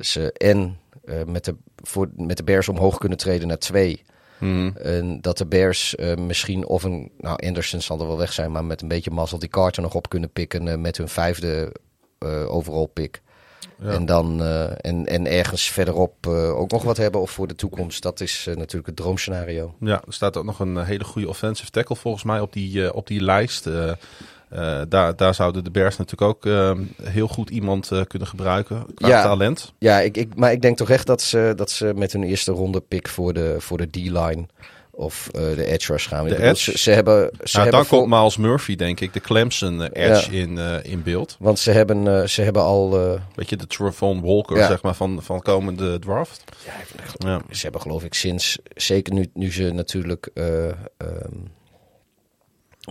ze 0.00 0.32
en 0.32 0.78
met, 1.26 1.44
de, 1.44 1.54
voor, 1.76 2.08
met 2.16 2.36
de 2.36 2.44
Bears 2.44 2.68
omhoog 2.68 2.98
kunnen 2.98 3.18
treden 3.18 3.48
naar 3.48 3.58
twee. 3.58 4.02
En 4.74 5.18
dat 5.20 5.38
de 5.38 5.46
Bears 5.46 5.94
misschien 6.18 6.66
of 6.66 6.82
een, 6.82 7.10
nou 7.18 7.46
Anderson 7.46 7.80
zal 7.80 8.00
er 8.00 8.06
wel 8.06 8.18
weg 8.18 8.32
zijn, 8.32 8.52
maar 8.52 8.64
met 8.64 8.82
een 8.82 8.88
beetje 8.88 9.10
mazzel 9.10 9.38
die 9.38 9.48
Carter 9.48 9.82
nog 9.82 9.94
op 9.94 10.08
kunnen 10.08 10.30
pikken 10.30 10.80
met 10.80 10.96
hun 10.96 11.08
vijfde 11.08 11.72
eh 12.24 12.54
overall 12.54 12.88
pick. 12.92 13.22
En 13.82 14.06
dan 14.06 14.42
eh, 14.42 14.70
en, 14.80 15.06
en 15.06 15.26
ergens 15.26 15.70
verderop 15.70 16.26
eh, 16.26 16.58
ook 16.58 16.70
nog 16.70 16.82
wat 16.82 16.96
hebben 16.96 17.20
of 17.20 17.30
voor 17.30 17.46
de 17.46 17.54
toekomst. 17.54 18.02
Dat 18.02 18.20
is 18.20 18.44
natuurlijk 18.54 18.86
het 18.86 18.96
droomscenario. 18.96 19.74
Ja, 19.80 20.02
er 20.06 20.12
staat 20.12 20.36
ook 20.36 20.44
nog 20.44 20.60
een 20.60 20.84
hele 20.84 21.04
goede 21.04 21.28
offensive 21.28 21.70
tackle 21.70 21.96
volgens 21.96 22.24
mij 22.24 22.40
op 22.40 22.52
die, 22.52 22.94
op 22.94 23.06
die 23.06 23.20
lijst. 23.20 23.68
Daar, 24.88 25.16
daar 25.16 25.34
zouden 25.34 25.64
de 25.64 25.70
Bears 25.70 25.96
natuurlijk 25.96 26.30
ook 26.30 26.46
eh, 26.46 26.72
heel 27.02 27.28
goed 27.28 27.50
iemand 27.50 27.90
kunnen 28.06 28.28
gebruiken 28.28 28.86
qua 28.94 29.08
Ja. 29.08 29.22
talent. 29.22 29.72
Ja, 29.78 30.00
ik, 30.00 30.16
ik, 30.16 30.34
maar 30.34 30.52
ik 30.52 30.62
denk 30.62 30.76
toch 30.76 30.90
echt 30.90 31.06
dat 31.06 31.22
ze, 31.22 31.52
dat 31.56 31.70
ze 31.70 31.92
met 31.96 32.12
hun 32.12 32.22
eerste 32.22 32.52
ronde 32.52 32.80
pick 32.80 33.08
voor 33.08 33.32
de, 33.32 33.56
voor 33.58 33.78
de 33.78 33.86
D-line 33.90 34.46
of 34.96 35.28
eh, 35.32 35.40
de 35.40 35.64
edge 35.66 35.98
gaan. 35.98 36.28
De 36.28 36.42
edge? 36.42 36.70
Ze, 36.70 36.78
ze 36.78 36.90
hebben, 36.90 37.14
ze 37.14 37.56
Nou, 37.56 37.68
hebben 37.68 37.72
dan 37.72 37.86
komt 37.98 38.08
Miles 38.10 38.36
Murphy, 38.36 38.76
denk 38.76 39.00
ik, 39.00 39.12
de 39.12 39.20
Clemson 39.20 39.82
eh, 39.82 40.08
edge 40.10 40.32
Ja. 40.36 40.40
in, 40.42 40.58
eh, 40.58 40.92
in 40.92 41.02
beeld. 41.02 41.36
Want 41.38 41.58
ze 41.58 41.70
hebben, 41.70 42.28
ze 42.30 42.42
hebben 42.42 42.62
al... 42.62 42.98
eh, 43.14 43.20
Beetje 43.34 43.56
de 43.56 43.66
Travon 43.66 44.20
Walker, 44.22 44.56
Ja. 44.56 44.66
zeg 44.66 44.82
maar, 44.82 44.94
van, 44.94 45.22
van 45.22 45.40
komende 45.42 45.98
draft. 45.98 46.44
Ja. 47.18 47.40
Ze 47.50 47.62
hebben 47.62 47.80
geloof 47.80 48.04
ik 48.04 48.14
sinds, 48.14 48.58
zeker 48.74 49.12
nu, 49.12 49.30
nu 49.34 49.52
ze 49.52 49.70
natuurlijk 49.70 50.30
eh, 50.34 50.66
ehm, 50.66 50.74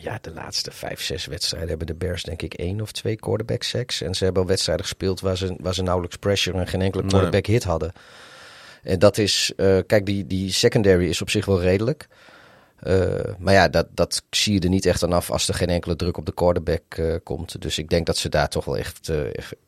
ja, 0.01 0.17
de 0.21 0.31
laatste 0.33 0.71
vijf, 0.71 1.01
zes 1.01 1.25
wedstrijden 1.25 1.69
hebben 1.69 1.87
de 1.87 1.95
Bears 1.95 2.23
denk 2.23 2.41
ik 2.41 2.53
één 2.53 2.81
of 2.81 2.91
twee 2.91 3.15
quarterback 3.15 3.63
sacks. 3.63 4.01
En 4.01 4.13
ze 4.15 4.23
hebben 4.23 4.41
al 4.41 4.47
wedstrijden 4.47 4.85
gespeeld 4.85 5.19
waar 5.21 5.37
ze, 5.37 5.55
waar 5.59 5.73
ze 5.73 5.83
nauwelijks 5.83 6.15
pressure 6.17 6.57
en 6.57 6.67
geen 6.67 6.81
enkele 6.81 7.05
quarterback 7.07 7.45
hit 7.45 7.63
hadden. 7.63 7.91
En 8.83 8.99
dat 8.99 9.17
is, 9.17 9.51
eh, 9.55 9.77
kijk, 9.87 10.05
die, 10.05 10.27
die 10.27 10.51
secondary 10.51 11.09
is 11.09 11.21
op 11.21 11.29
zich 11.29 11.45
wel 11.45 11.61
redelijk. 11.61 12.07
Eh, 12.79 13.19
maar 13.37 13.53
ja, 13.53 13.67
dat, 13.67 13.87
dat 13.91 14.23
zie 14.29 14.53
je 14.53 14.59
er 14.59 14.69
niet 14.69 14.85
echt 14.85 15.03
aan 15.03 15.13
af 15.13 15.31
als 15.31 15.47
er 15.47 15.53
geen 15.53 15.69
enkele 15.69 15.95
druk 15.95 16.17
op 16.17 16.25
de 16.25 16.33
quarterback 16.33 16.83
eh, 16.89 17.15
komt. 17.23 17.61
Dus 17.61 17.77
ik 17.77 17.89
denk 17.89 18.05
dat 18.05 18.17
ze 18.17 18.29
daar 18.29 18.49
toch 18.49 18.65
wel 18.65 18.77
echt 18.77 19.11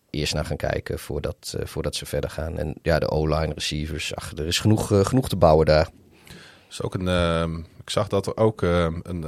eerst 0.10 0.34
naar 0.34 0.46
gaan 0.46 0.58
kijken 0.58 1.00
voordat, 1.00 1.56
voordat 1.64 1.96
ze 1.96 2.06
verder 2.06 2.30
gaan. 2.30 2.58
En 2.58 2.76
ja, 2.82 3.00
de 3.00 3.10
O-line, 3.10 3.54
receivers, 3.54 4.16
ach, 4.16 4.32
er 4.38 4.48
is 4.48 4.60
genoeg, 4.60 5.08
genoeg 5.08 5.30
te 5.30 5.36
bouwen 5.36 5.66
daar. 5.66 5.90
is 6.70 6.82
ook 6.82 6.94
een, 6.94 7.08
ehm, 7.08 7.58
ik 7.58 7.90
zag 7.90 8.08
dat 8.08 8.28
er 8.28 8.38
ook 8.38 8.62
ehm, 8.64 9.00
een. 9.04 9.26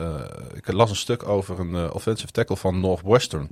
ik 0.54 0.72
las 0.72 0.90
een 0.90 0.96
stuk 0.96 1.28
over 1.28 1.60
een 1.60 1.92
offensive 1.92 2.32
tackle 2.32 2.58
van 2.58 2.80
Northwestern. 2.80 3.50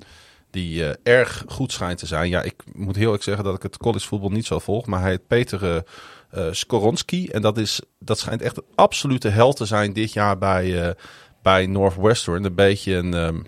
Die 0.50 0.84
erg 1.04 1.44
goed 1.48 1.72
schijnt 1.72 1.98
te 1.98 2.06
zijn. 2.06 2.30
Ja, 2.30 2.42
ik 2.42 2.64
moet 2.74 2.96
heel 2.96 3.14
erg 3.14 3.24
zeggen 3.24 3.44
dat 3.44 3.56
ik 3.56 3.64
het 3.64 3.78
collegevoetbal 3.78 4.30
niet 4.30 4.46
zo 4.46 4.60
volg. 4.60 4.86
Maar 4.86 5.02
hij 5.02 5.10
heet 5.10 5.28
Peter 5.28 5.84
eh, 6.36 6.48
Skoronski. 6.52 7.28
En 7.28 7.42
dat, 7.42 7.58
is, 7.58 7.82
dat 8.00 8.20
schijnt 8.20 8.42
echt 8.42 8.58
een 8.58 8.66
absolute 8.76 9.30
held 9.30 9.56
te 9.56 9.66
zijn 9.66 9.94
dit 9.94 10.14
jaar 10.14 10.38
bij, 10.38 10.88
eh, 10.88 10.94
bij 11.42 11.66
Northwestern. 11.66 12.44
Een 12.44 12.56
beetje 12.56 12.94
een, 12.94 13.14
ehm, 13.14 13.40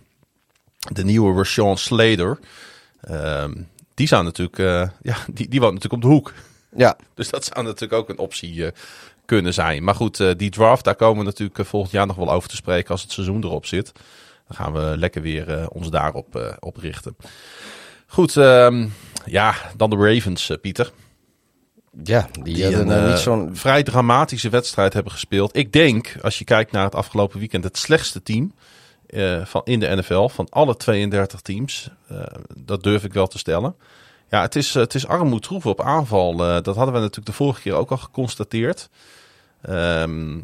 de 0.91 1.03
nieuwe 1.03 1.33
Rashawn 1.33 1.75
Slater. 1.75 2.39
Ehm, 3.01 3.53
die 3.93 4.07
zou 4.07 4.23
natuurlijk, 4.23 4.59
eh, 4.59 4.89
ja, 5.01 5.17
die, 5.33 5.47
die 5.47 5.59
woont 5.59 5.73
natuurlijk 5.73 6.03
op 6.03 6.09
de 6.09 6.15
hoek. 6.15 6.33
Ja, 6.75 6.97
Dus 7.15 7.29
dat 7.29 7.45
zou 7.45 7.65
natuurlijk 7.65 7.93
ook 7.93 8.09
een 8.09 8.17
optie 8.17 8.71
kunnen 9.25 9.53
zijn. 9.53 9.83
Maar 9.83 9.95
goed, 9.95 10.37
die 10.37 10.49
draft, 10.49 10.83
daar 10.83 10.95
komen 10.95 11.17
we 11.17 11.23
natuurlijk 11.23 11.65
volgend 11.65 11.91
jaar 11.91 12.07
nog 12.07 12.15
wel 12.15 12.31
over 12.31 12.49
te 12.49 12.55
spreken 12.55 12.89
als 12.89 13.01
het 13.01 13.11
seizoen 13.11 13.43
erop 13.43 13.65
zit. 13.65 13.91
Dan 14.47 14.57
gaan 14.57 14.73
we 14.73 14.97
lekker 14.97 15.21
weer 15.21 15.69
ons 15.69 15.89
daarop 15.89 16.55
op 16.59 16.77
richten. 16.77 17.15
Goed, 18.07 18.37
ehm, 18.37 18.87
ja, 19.25 19.55
dan 19.75 19.89
de 19.89 19.95
Ravens, 19.95 20.51
Pieter. 20.61 20.91
Ja 22.03 22.27
die, 22.31 22.43
Die 22.53 22.63
hadden 22.63 22.81
een 22.81 22.87
nou 22.87 23.03
eh, 23.03 23.09
niet 23.09 23.19
zo'n... 23.19 23.55
vrij 23.55 23.83
dramatische 23.83 24.49
wedstrijd 24.49 24.93
hebben 24.93 25.11
gespeeld. 25.11 25.55
Ik 25.55 25.73
denk, 25.73 26.17
als 26.21 26.37
je 26.37 26.45
kijkt 26.45 26.71
naar 26.71 26.83
het 26.83 26.95
afgelopen 26.95 27.39
weekend, 27.39 27.63
het 27.63 27.77
slechtste 27.77 28.23
team 28.23 28.53
eh, 29.07 29.45
van, 29.45 29.61
in 29.63 29.79
de 29.79 29.95
NFL 29.95 30.27
van 30.27 30.47
alle 30.49 30.75
32 30.75 31.41
teams. 31.41 31.89
Eh, 32.07 32.21
dat 32.57 32.83
durf 32.83 33.03
ik 33.03 33.13
wel 33.13 33.27
te 33.27 33.37
stellen. 33.37 33.75
Ja, 34.29 34.41
het 34.41 34.55
is, 34.55 34.73
het 34.73 34.93
is 34.93 35.07
armoedtroef 35.07 35.65
op 35.65 35.81
aanval. 35.81 36.31
Eh, 36.31 36.61
dat 36.61 36.75
hadden 36.75 36.93
we 36.93 36.99
natuurlijk 36.99 37.25
de 37.25 37.33
vorige 37.33 37.61
keer 37.61 37.73
ook 37.73 37.91
al 37.91 37.97
geconstateerd. 37.97 38.89
Ehm, 39.61 40.39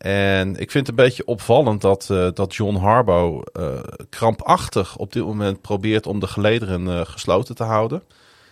en 0.00 0.56
ik 0.56 0.70
vind 0.70 0.86
het 0.86 0.88
een 0.88 1.04
beetje 1.04 1.24
opvallend 1.24 1.80
dat, 1.80 2.08
eh, 2.10 2.28
dat 2.34 2.54
John 2.54 2.76
Harbaugh 2.76 3.46
eh, 3.52 3.78
krampachtig 4.08 4.96
op 4.96 5.12
dit 5.12 5.24
moment 5.24 5.60
probeert 5.60 6.06
om 6.06 6.20
de 6.20 6.26
gelederen 6.26 6.88
eh, 6.88 7.00
gesloten 7.04 7.54
te 7.54 7.62
houden. 7.62 8.02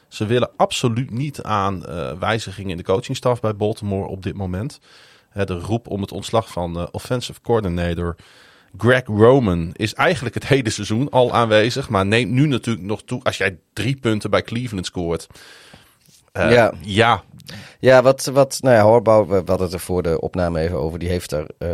Ze 0.08 0.26
willen 0.26 0.50
absoluut 0.56 1.10
niet 1.10 1.42
aan 1.42 1.86
eh, 1.86 2.12
wijzigingen 2.18 2.70
in 2.70 2.76
de 2.76 2.82
coachingstaf 2.82 3.40
bij 3.40 3.56
Baltimore 3.56 4.08
op 4.08 4.22
dit 4.22 4.34
moment. 4.34 4.80
De 5.32 5.58
roep 5.58 5.88
om 5.88 6.00
het 6.00 6.12
ontslag 6.12 6.48
van 6.50 6.78
eh, 6.78 6.86
offensive 6.90 7.40
coordinator 7.40 8.16
Greg 8.76 9.06
Roman 9.06 9.70
is 9.72 9.94
eigenlijk 9.94 10.34
het 10.34 10.46
hele 10.54 10.70
seizoen 10.70 11.10
al 11.10 11.32
aanwezig. 11.32 11.88
Maar 11.88 12.06
neemt 12.06 12.30
nu 12.30 12.46
natuurlijk 12.46 12.86
nog 12.86 13.02
toe 13.02 13.22
als 13.22 13.36
jij 13.36 13.58
drie 13.72 13.96
punten 13.96 14.30
bij 14.30 14.42
Cleveland 14.42 14.86
scoort. 14.86 15.26
Eh, 16.38 16.52
Ja. 16.52 16.72
ja, 16.80 17.22
Ja, 17.78 18.02
wat, 18.02 18.24
wat 18.24 18.58
nou 18.60 18.76
ja, 18.76 18.82
Horbouw, 18.82 19.26
we 19.26 19.34
hadden 19.34 19.60
het 19.60 19.72
er 19.72 19.80
voor 19.80 20.02
de 20.02 20.20
opname 20.20 20.60
even 20.60 20.78
over. 20.78 20.98
Die 20.98 21.08
heeft 21.08 21.30
daar 21.30 21.46
eh, 21.58 21.68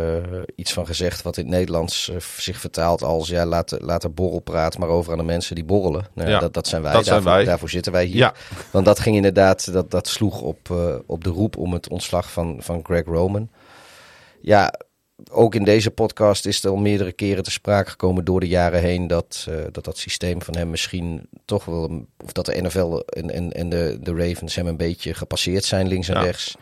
iets 0.55 0.73
van 0.73 0.85
gezegd 0.85 1.21
wat 1.21 1.37
in 1.37 1.43
het 1.43 1.53
Nederlands 1.53 2.09
eh, 2.09 2.15
zich 2.37 2.59
vertaalt 2.59 3.03
als... 3.03 3.27
Ja, 3.27 3.45
laat, 3.45 3.77
laat 3.81 4.01
de 4.01 4.09
borrelpraat 4.09 4.77
maar 4.77 4.89
over 4.89 5.11
aan 5.11 5.17
de 5.17 5.23
mensen 5.23 5.55
die 5.55 5.63
borrelen. 5.63 6.07
Nou, 6.13 6.29
ja, 6.29 6.39
dat, 6.39 6.53
dat 6.53 6.67
zijn 6.67 6.81
wij. 6.81 6.93
dat 6.93 7.03
zijn 7.05 7.15
daarvoor, 7.15 7.35
wij. 7.35 7.45
daarvoor 7.45 7.69
zitten 7.69 7.91
wij 7.91 8.05
hier. 8.05 8.15
Ja. 8.15 8.33
Want 8.71 8.85
dat 8.85 8.99
ging 8.99 9.15
inderdaad, 9.15 9.73
dat, 9.73 9.91
dat 9.91 10.07
sloeg 10.07 10.41
op, 10.41 10.69
op 11.05 11.23
de 11.23 11.29
roep 11.29 11.57
om 11.57 11.73
het 11.73 11.89
ontslag 11.89 12.31
van, 12.31 12.57
van 12.59 12.79
Greg 12.83 13.05
Roman. 13.05 13.49
Ja, 14.41 14.73
ook 15.31 15.55
in 15.55 15.63
deze 15.63 15.91
podcast 15.91 16.45
is 16.45 16.63
er 16.63 16.69
al 16.69 16.75
meerdere 16.75 17.11
keren 17.11 17.43
te 17.43 17.51
sprake 17.51 17.89
gekomen 17.89 18.25
door 18.25 18.39
de 18.39 18.47
jaren 18.47 18.79
heen 18.81 19.07
dat 19.07 19.45
eh, 19.49 19.55
dat, 19.71 19.83
dat 19.83 19.97
systeem 19.97 20.41
van 20.41 20.55
hem 20.55 20.69
misschien 20.69 21.29
toch 21.45 21.65
wel, 21.65 21.83
een- 21.89 22.07
of 22.23 22.31
dat 22.31 22.45
de 22.45 22.61
NFL 22.61 22.95
en, 23.05 23.31
en, 23.31 23.51
en 23.51 23.69
de, 23.69 23.97
de 24.01 24.13
Ravens 24.15 24.55
hem 24.55 24.67
een 24.67 24.77
beetje 24.77 25.13
gepasseerd 25.13 25.63
zijn 25.63 25.87
links 25.87 26.07
en 26.07 26.15
Ja. 26.15 26.21
rechts. 26.21 26.55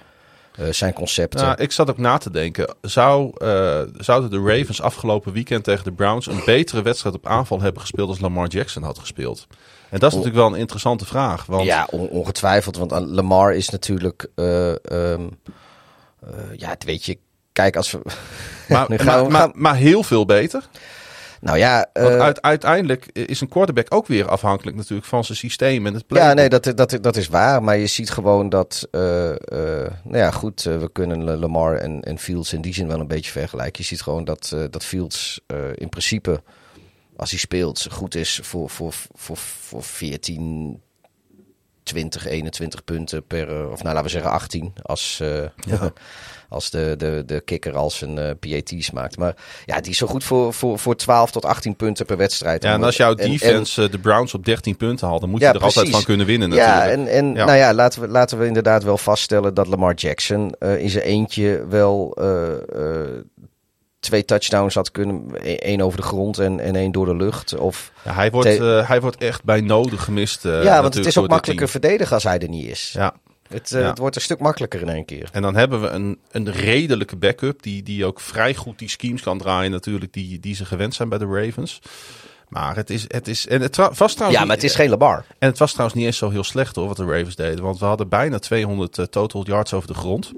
Eh, 0.56 0.68
zijn 0.70 0.94
concepten. 0.94 1.42
Nou, 1.46 1.62
ik 1.62 1.72
zat 1.72 1.90
ook 1.90 1.98
na 1.98 2.18
te 2.18 2.32
denken. 2.32 2.76
Zou, 2.82 3.32
eh, 3.38 3.82
zouden 3.98 4.30
de 4.30 4.52
Ravens 4.58 4.82
afgelopen 4.82 5.34
weekend 5.34 5.64
tegen 5.64 5.84
de 5.84 5.92
Browns 5.92 6.28
een 6.28 6.42
betere 6.46 6.82
wedstrijd 6.82 7.16
op 7.16 7.28
aanval 7.28 7.62
hebben 7.62 7.82
gespeeld 7.82 8.10
als 8.10 8.20
Lamar 8.20 8.48
Jackson 8.48 8.84
had 8.84 9.00
gespeeld? 9.00 9.48
En 9.90 10.00
dat 10.00 10.10
is 10.12 10.18
natuurlijk 10.18 10.44
wel 10.44 10.54
een 10.54 10.60
interessante 10.60 11.06
vraag. 11.06 11.46
Want 11.46 11.64
Ja, 11.66 11.88
on- 11.92 12.10
ongetwijfeld. 12.10 12.78
Want 12.78 12.92
Lamar 12.92 13.54
is 13.56 13.70
natuurlijk. 13.70 14.28
eh, 14.36 14.70
ehm, 14.70 15.28
eh, 16.20 16.30
ja, 16.56 16.70
het 16.70 16.84
weet 16.84 17.06
je. 17.06 17.18
Kijk, 17.54 17.76
als 17.76 17.92
we... 17.92 18.00
Maar, 18.70 18.86
Nu 18.90 18.98
gaan 18.98 19.06
maar, 19.06 19.24
we- 19.26 19.30
maar, 19.32 19.42
gaan- 19.42 19.52
maar 19.56 19.76
heel 19.76 20.04
veel 20.04 20.26
beter. 20.26 20.68
nou 21.42 21.58
ja, 21.58 21.90
Want 21.94 22.10
eh, 22.10 22.20
uit, 22.22 22.42
uiteindelijk 22.42 23.06
is 23.14 23.42
een 23.42 23.48
quarterback 23.50 23.86
ook 23.94 24.08
weer 24.08 24.28
afhankelijk 24.30 24.78
natuurlijk 24.78 25.08
van 25.08 25.24
zijn 25.24 25.38
systeem 25.38 25.86
en 25.88 25.94
het 25.94 26.08
play. 26.08 26.24
Ja, 26.24 26.34
nee, 26.34 26.50
dat, 26.50 26.64
dat, 26.76 26.98
dat 27.02 27.16
is 27.16 27.28
waar. 27.28 27.64
Maar 27.64 27.78
je 27.78 27.88
ziet 27.88 28.10
gewoon 28.12 28.50
dat. 28.50 28.88
eh, 28.92 29.30
eh, 29.30 29.38
nou 30.04 30.18
ja, 30.18 30.32
goed, 30.32 30.64
we 30.64 30.90
kunnen 30.92 31.38
Lamar 31.40 31.76
en, 31.76 32.02
en 32.02 32.18
Fields 32.20 32.54
in 32.54 32.62
die 32.62 32.74
zin 32.74 32.88
wel 32.88 33.00
een 33.00 33.08
beetje 33.08 33.32
vergelijken. 33.32 33.82
Je 33.82 33.88
ziet 33.88 34.02
gewoon 34.02 34.24
dat, 34.24 34.56
dat 34.70 34.86
Fields 34.86 35.42
in 35.76 35.90
principe, 35.90 36.42
als 37.18 37.30
hij 37.30 37.40
speelt, 37.40 37.88
goed 37.92 38.16
is 38.16 38.40
voor, 38.44 38.70
voor, 38.70 38.94
voor, 39.14 39.38
voor 39.38 39.84
14, 39.84 40.82
20, 41.84 42.26
21 42.28 42.84
punten 42.84 43.26
per. 43.28 43.50
eh, 43.50 43.72
of 43.72 43.84
nou, 43.84 43.96
laten 43.96 44.04
we 44.04 44.10
zeggen 44.10 44.32
18. 44.32 44.74
Als. 44.82 45.20
eh, 45.22 45.82
Als 46.50 46.70
de, 46.70 46.94
de, 46.98 47.24
de 47.26 47.42
kikker 47.42 47.76
als 47.76 48.02
een 48.02 48.18
eh 48.18 48.30
PAT's 48.40 48.92
maakt. 48.92 49.18
Maar 49.18 49.36
ja, 49.66 49.82
die 49.82 49.92
is 49.92 49.98
zo 49.98 50.08
goed 50.08 50.24
voor, 50.24 50.54
voor, 50.54 50.80
voor 50.80 50.96
12 50.96 51.32
tot 51.32 51.46
18 51.46 51.76
punten 51.76 52.06
per 52.06 52.18
wedstrijd. 52.18 52.64
Ja, 52.64 52.74
en 52.74 52.84
als 52.84 52.98
jouw 52.98 53.12
En- 53.16 53.18
en- 53.26 53.32
defense 53.32 53.90
de 53.90 53.98
Browns 54.00 54.34
op 54.34 54.46
13 54.46 54.78
punten 54.78 55.08
haalt, 55.08 55.22
dan 55.22 55.30
moet 55.30 55.40
je 55.40 55.46
Ja, 55.46 55.54
er 55.54 55.62
altijd 55.62 55.90
van 55.90 56.04
kunnen 56.04 56.26
winnen 56.26 56.52
Ja, 56.52 56.56
natuurlijk. 56.78 57.08
en, 57.10 57.18
en 57.18 57.34
Ja. 57.34 57.46
nou 57.46 57.58
ja, 57.58 57.74
laten 57.74 58.02
we, 58.02 58.08
laten 58.08 58.38
we 58.40 58.46
inderdaad 58.46 58.84
wel 58.84 58.98
vaststellen 58.98 59.54
dat 59.54 59.68
Lamar 59.68 59.94
Jackson 59.94 60.56
eh, 60.60 60.78
in 60.82 60.90
zijn 60.90 61.04
eentje 61.04 61.66
wel 61.70 62.18
eh, 62.20 62.52
eh, 62.52 63.10
twee 64.04 64.26
touchdowns 64.26 64.76
had 64.76 64.92
kunnen. 64.92 65.26
Eén 65.70 65.82
over 65.84 65.98
de 65.98 66.06
grond 66.06 66.40
en, 66.40 66.60
en 66.60 66.76
één 66.76 66.92
door 66.92 67.06
de 67.06 67.16
lucht. 67.16 67.58
Of, 67.58 67.92
Ja, 68.06 68.14
hij, 68.14 68.32
wordt, 68.32 68.58
eh, 68.60 68.88
hij 68.88 69.02
wordt 69.02 69.18
echt 69.18 69.44
bij 69.44 69.62
nodig 69.62 70.04
gemist. 70.04 70.46
eh, 70.46 70.64
ja, 70.64 70.82
want 70.82 70.94
het 70.94 71.06
is 71.06 71.18
ook 71.18 71.28
makkelijker 71.30 71.70
verdedigen 71.70 72.14
als 72.14 72.24
hij 72.24 72.40
er 72.40 72.50
niet 72.50 72.68
is. 72.68 72.92
Ja. 72.96 73.14
Het, 73.48 73.72
eh, 73.72 73.82
Ja. 73.82 73.88
het 73.88 73.98
wordt 73.98 74.16
een 74.16 74.22
stuk 74.22 74.40
makkelijker 74.40 74.82
in 74.82 74.90
één 74.90 75.06
keer. 75.06 75.30
En 75.32 75.42
dan 75.42 75.56
hebben 75.56 75.82
we 75.82 75.88
een, 75.88 76.20
een 76.32 76.52
redelijke 76.52 77.16
backup 77.16 77.64
die, 77.64 77.84
die 77.84 78.06
ook 78.06 78.20
vrij 78.20 78.56
goed 78.56 78.80
die 78.80 78.90
schemes 78.90 79.22
kan 79.22 79.38
draaien 79.38 79.72
natuurlijk 79.72 80.14
die, 80.14 80.40
die 80.40 80.56
ze 80.56 80.66
gewend 80.66 80.94
zijn 80.96 81.10
bij 81.10 81.18
de 81.18 81.26
Ravens. 81.26 81.80
Maar 82.50 82.76
het 82.76 82.90
is, 82.90 83.06
het 83.08 83.28
is 83.28 83.48
en 83.48 83.62
het 83.62 83.76
wa- 83.76 83.92
was 83.98 84.14
trouwens 84.14 84.42
Ja, 84.42 84.46
maar 84.48 84.56
het 84.56 84.66
is 84.66 84.76
geen 84.76 84.90
Lamar. 84.90 85.26
En 85.40 85.50
het 85.50 85.58
was 85.60 85.72
trouwens 85.72 85.98
niet 85.98 86.08
eens 86.08 86.18
zo 86.18 86.30
heel 86.30 86.44
slecht 86.44 86.76
hoor, 86.76 86.88
wat 86.88 86.98
de 86.98 87.06
Ravens 87.06 87.36
deden. 87.36 87.64
Want 87.64 87.80
we 87.80 87.86
hadden 87.86 88.10
bijna 88.10 88.40
200 88.40 88.98
eh, 88.98 89.06
total 89.06 89.46
yards 89.46 89.74
over 89.74 89.88
de 89.88 89.94
grond. 89.94 90.32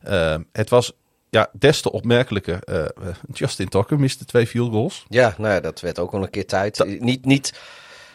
Eh, 0.00 0.34
het 0.52 0.70
was 0.70 0.92
ja, 1.30 1.50
des 1.52 1.80
te 1.80 1.92
opmerkelijker. 1.92 2.58
eh, 2.64 2.84
eh, 2.84 2.88
Justin 3.32 3.68
Tucker 3.68 4.00
miste 4.00 4.24
twee 4.24 4.46
field 4.46 4.70
goals. 4.72 5.04
Ja, 5.08 5.34
nou 5.38 5.52
ja, 5.54 5.60
dat 5.60 5.80
werd 5.80 5.98
ook 5.98 6.12
wel 6.12 6.22
een 6.22 6.30
keer 6.30 6.46
tijd. 6.46 7.00
Niet, 7.00 7.24
niet, 7.24 7.60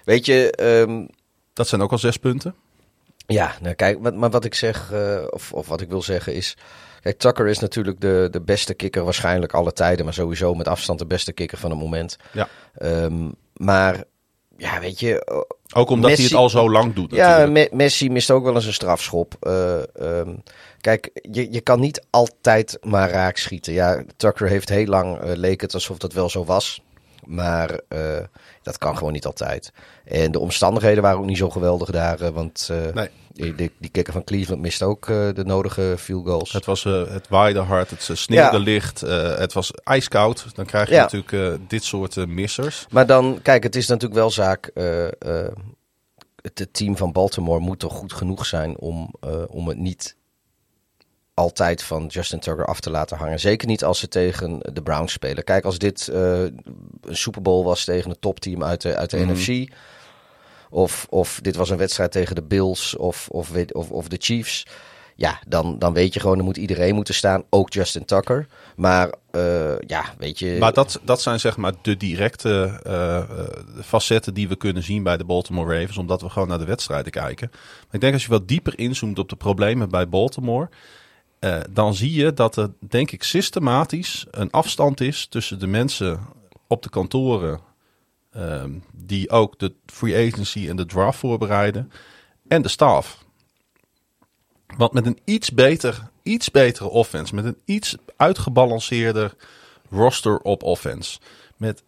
weet 0.03 0.25
je, 0.25 0.51
ehm, 0.51 1.05
Dat 1.53 1.67
zijn 1.67 1.81
ook 1.81 1.91
al 1.91 1.97
zes 1.97 2.17
punten. 2.17 2.55
Ja, 3.27 3.55
nou 3.61 3.75
kijk, 3.75 4.13
maar 4.13 4.29
wat 4.29 4.45
ik 4.45 4.55
zeg, 4.55 4.91
eh, 4.91 5.23
of, 5.29 5.53
of 5.53 5.67
wat 5.67 5.81
ik 5.81 5.89
wil 5.89 6.01
zeggen 6.01 6.33
is. 6.33 6.57
Kijk, 7.01 7.17
Tucker 7.17 7.47
is 7.47 7.59
natuurlijk 7.59 8.01
de, 8.01 8.27
de 8.31 8.41
beste 8.41 8.73
kikker 8.73 9.03
waarschijnlijk 9.03 9.53
alle 9.53 9.73
tijden, 9.73 10.05
maar 10.05 10.13
sowieso 10.13 10.53
met 10.55 10.67
afstand 10.67 10.99
de 10.99 11.05
beste 11.05 11.31
kikker 11.33 11.57
van 11.57 11.69
het 11.69 11.79
moment. 11.79 12.17
Ja. 12.31 12.47
Ehm, 12.77 13.29
maar 13.53 14.03
ja, 14.57 14.79
weet 14.79 14.99
je, 14.99 15.43
Ook 15.75 15.89
omdat 15.89 16.11
hij 16.11 16.23
het 16.23 16.33
al 16.33 16.49
zo 16.49 16.69
lang 16.71 16.93
doet 16.93 17.11
ja, 17.11 17.37
natuurlijk. 17.37 17.71
Me- 17.71 17.77
Messi 17.77 18.09
mist 18.09 18.31
ook 18.31 18.43
wel 18.43 18.55
eens 18.55 18.65
een 18.65 18.73
strafschop. 18.73 19.35
Ehm, 19.39 20.35
kijk, 20.83 21.09
je, 21.31 21.51
je 21.51 21.61
kan 21.61 21.79
niet 21.79 22.05
altijd 22.09 22.77
maar 22.81 23.09
raak 23.09 23.37
schieten. 23.37 23.73
Ja, 23.73 24.03
Tucker 24.17 24.47
heeft 24.47 24.69
heel 24.69 24.85
lang, 24.85 25.17
eh, 25.19 25.31
leek 25.35 25.61
het 25.61 25.73
alsof 25.73 25.97
dat 25.97 26.13
wel 26.13 26.29
zo 26.29 26.45
was. 26.45 26.81
Maar 27.25 27.79
eh, 27.87 27.99
dat 28.61 28.77
kan 28.77 28.97
gewoon 28.97 29.13
niet 29.13 29.25
altijd. 29.25 29.71
En 30.05 30.31
de 30.31 30.39
omstandigheden 30.39 31.03
waren 31.03 31.19
ook 31.19 31.25
niet 31.25 31.37
zo 31.37 31.49
geweldig 31.49 31.89
daar. 31.89 32.21
eh, 32.21 32.29
want 32.29 32.67
eh, 32.71 32.93
Nee. 32.93 33.09
die, 33.31 33.55
die, 33.55 33.71
die 33.79 33.89
kikker 33.89 34.13
van 34.13 34.23
Cleveland 34.23 34.61
mist 34.61 34.81
ook 34.81 35.05
de 35.07 35.43
nodige 35.45 35.95
field 35.99 36.25
goals. 36.27 36.51
Het, 36.51 36.65
was, 36.65 36.85
eh, 36.85 37.03
het 37.07 37.27
waaide 37.27 37.59
hard, 37.59 37.89
het 37.89 38.09
sneeuwde 38.13 38.57
Ja. 38.57 38.63
licht, 38.63 39.01
eh, 39.03 39.37
het 39.37 39.53
was 39.53 39.71
ijskoud. 39.83 40.45
Dan 40.55 40.65
krijg 40.65 40.87
je 40.89 40.93
Ja. 40.95 41.01
natuurlijk 41.01 41.31
eh, 41.31 41.65
dit 41.67 41.83
soort 41.83 42.27
missers. 42.27 42.85
Maar 42.89 43.05
dan, 43.05 43.39
kijk, 43.41 43.63
het 43.63 43.75
is 43.75 43.87
natuurlijk 43.87 44.19
wel 44.19 44.31
zaak. 44.31 44.67
eh, 44.73 45.05
eh, 45.07 45.51
het, 46.41 46.59
het 46.59 46.73
team 46.73 46.97
van 46.97 47.11
Baltimore 47.11 47.59
moet 47.59 47.79
toch 47.79 47.93
goed 47.93 48.13
genoeg 48.13 48.45
zijn 48.45 48.77
om, 48.79 49.13
eh, 49.19 49.29
om 49.47 49.67
het 49.67 49.77
niet 49.77 50.15
altijd 51.33 51.83
van 51.83 52.05
Justin 52.05 52.39
Tucker 52.39 52.65
af 52.65 52.79
te 52.79 52.89
laten 52.89 53.17
hangen. 53.17 53.39
Zeker 53.39 53.67
niet 53.67 53.83
als 53.83 53.99
ze 53.99 54.07
tegen 54.07 54.59
de 54.73 54.81
Browns 54.81 55.13
spelen. 55.13 55.43
Kijk, 55.43 55.65
als 55.65 55.77
dit 55.77 56.07
eh, 56.07 56.41
een 56.41 56.55
Super 57.09 57.41
Bowl 57.41 57.63
was 57.65 57.83
tegen 57.83 58.09
een 58.09 58.19
topteam 58.19 58.63
uit 58.63 58.81
de, 58.81 58.95
uit 58.95 59.09
de 59.09 59.17
Mhm. 59.17 59.31
NFC. 59.31 59.71
Of, 60.69 61.05
of 61.09 61.39
dit 61.41 61.55
was 61.55 61.69
een 61.69 61.77
wedstrijd 61.77 62.11
tegen 62.11 62.35
de 62.35 62.43
Bills 62.43 62.95
of, 62.95 63.27
of, 63.31 63.51
of, 63.71 63.89
of 63.89 64.07
de 64.07 64.17
Chiefs. 64.19 64.65
Ja, 65.15 65.39
dan, 65.47 65.79
dan 65.79 65.93
weet 65.93 66.13
je 66.13 66.19
gewoon, 66.19 66.37
er 66.37 66.43
moet 66.43 66.57
iedereen 66.57 66.95
moeten 66.95 67.13
staan. 67.13 67.43
Ook 67.49 67.73
Justin 67.73 68.05
Tucker. 68.05 68.47
Maar 68.75 69.13
eh, 69.31 69.79
ja, 69.79 70.03
weet 70.17 70.39
je... 70.39 70.55
Maar 70.59 70.73
dat, 70.73 70.99
dat 71.03 71.21
zijn 71.21 71.39
zeg 71.39 71.57
maar 71.57 71.73
de 71.81 71.97
directe 71.97 72.79
eh, 72.83 73.23
facetten 73.83 74.33
die 74.33 74.47
we 74.47 74.55
kunnen 74.55 74.83
zien 74.83 75.03
bij 75.03 75.17
de 75.17 75.23
Baltimore 75.25 75.79
Ravens. 75.79 75.97
Omdat 75.97 76.21
we 76.21 76.29
gewoon 76.29 76.47
naar 76.47 76.59
de 76.59 76.65
wedstrijden 76.65 77.11
kijken. 77.11 77.49
Maar 77.51 77.91
ik 77.91 78.01
denk 78.01 78.13
als 78.13 78.23
je 78.23 78.29
wat 78.29 78.47
dieper 78.47 78.79
inzoomt 78.79 79.19
op 79.19 79.29
de 79.29 79.35
problemen 79.35 79.89
bij 79.89 80.09
Baltimore. 80.09 80.69
Eh, 81.43 81.59
dan 81.69 81.95
zie 81.95 82.13
je 82.13 82.33
dat 82.33 82.55
er 82.55 82.71
denk 82.79 83.11
ik 83.11 83.23
systematisch 83.23 84.25
een 84.31 84.51
afstand 84.51 85.01
is 85.01 85.27
tussen 85.27 85.59
de 85.59 85.67
mensen 85.67 86.19
op 86.67 86.83
de 86.83 86.89
kantoren. 86.89 87.59
ehm, 88.31 88.71
die 88.91 89.29
ook 89.29 89.59
de 89.59 89.73
free 89.85 90.27
agency 90.27 90.69
en 90.69 90.75
de 90.75 90.85
draft 90.85 91.19
voorbereiden. 91.19 91.91
En 92.47 92.61
de 92.61 92.67
staf. 92.67 93.25
Want 94.77 94.93
met 94.93 95.05
een 95.05 95.19
iets, 95.23 95.51
beter, 95.51 96.09
iets 96.23 96.51
betere 96.51 96.89
offense, 96.89 97.35
met 97.35 97.45
een 97.45 97.57
iets 97.65 97.95
uitgebalanceerder 98.17 99.35
roster 99.89 100.39
op 100.39 100.63
offense. 100.63 101.19
Met 101.57 101.83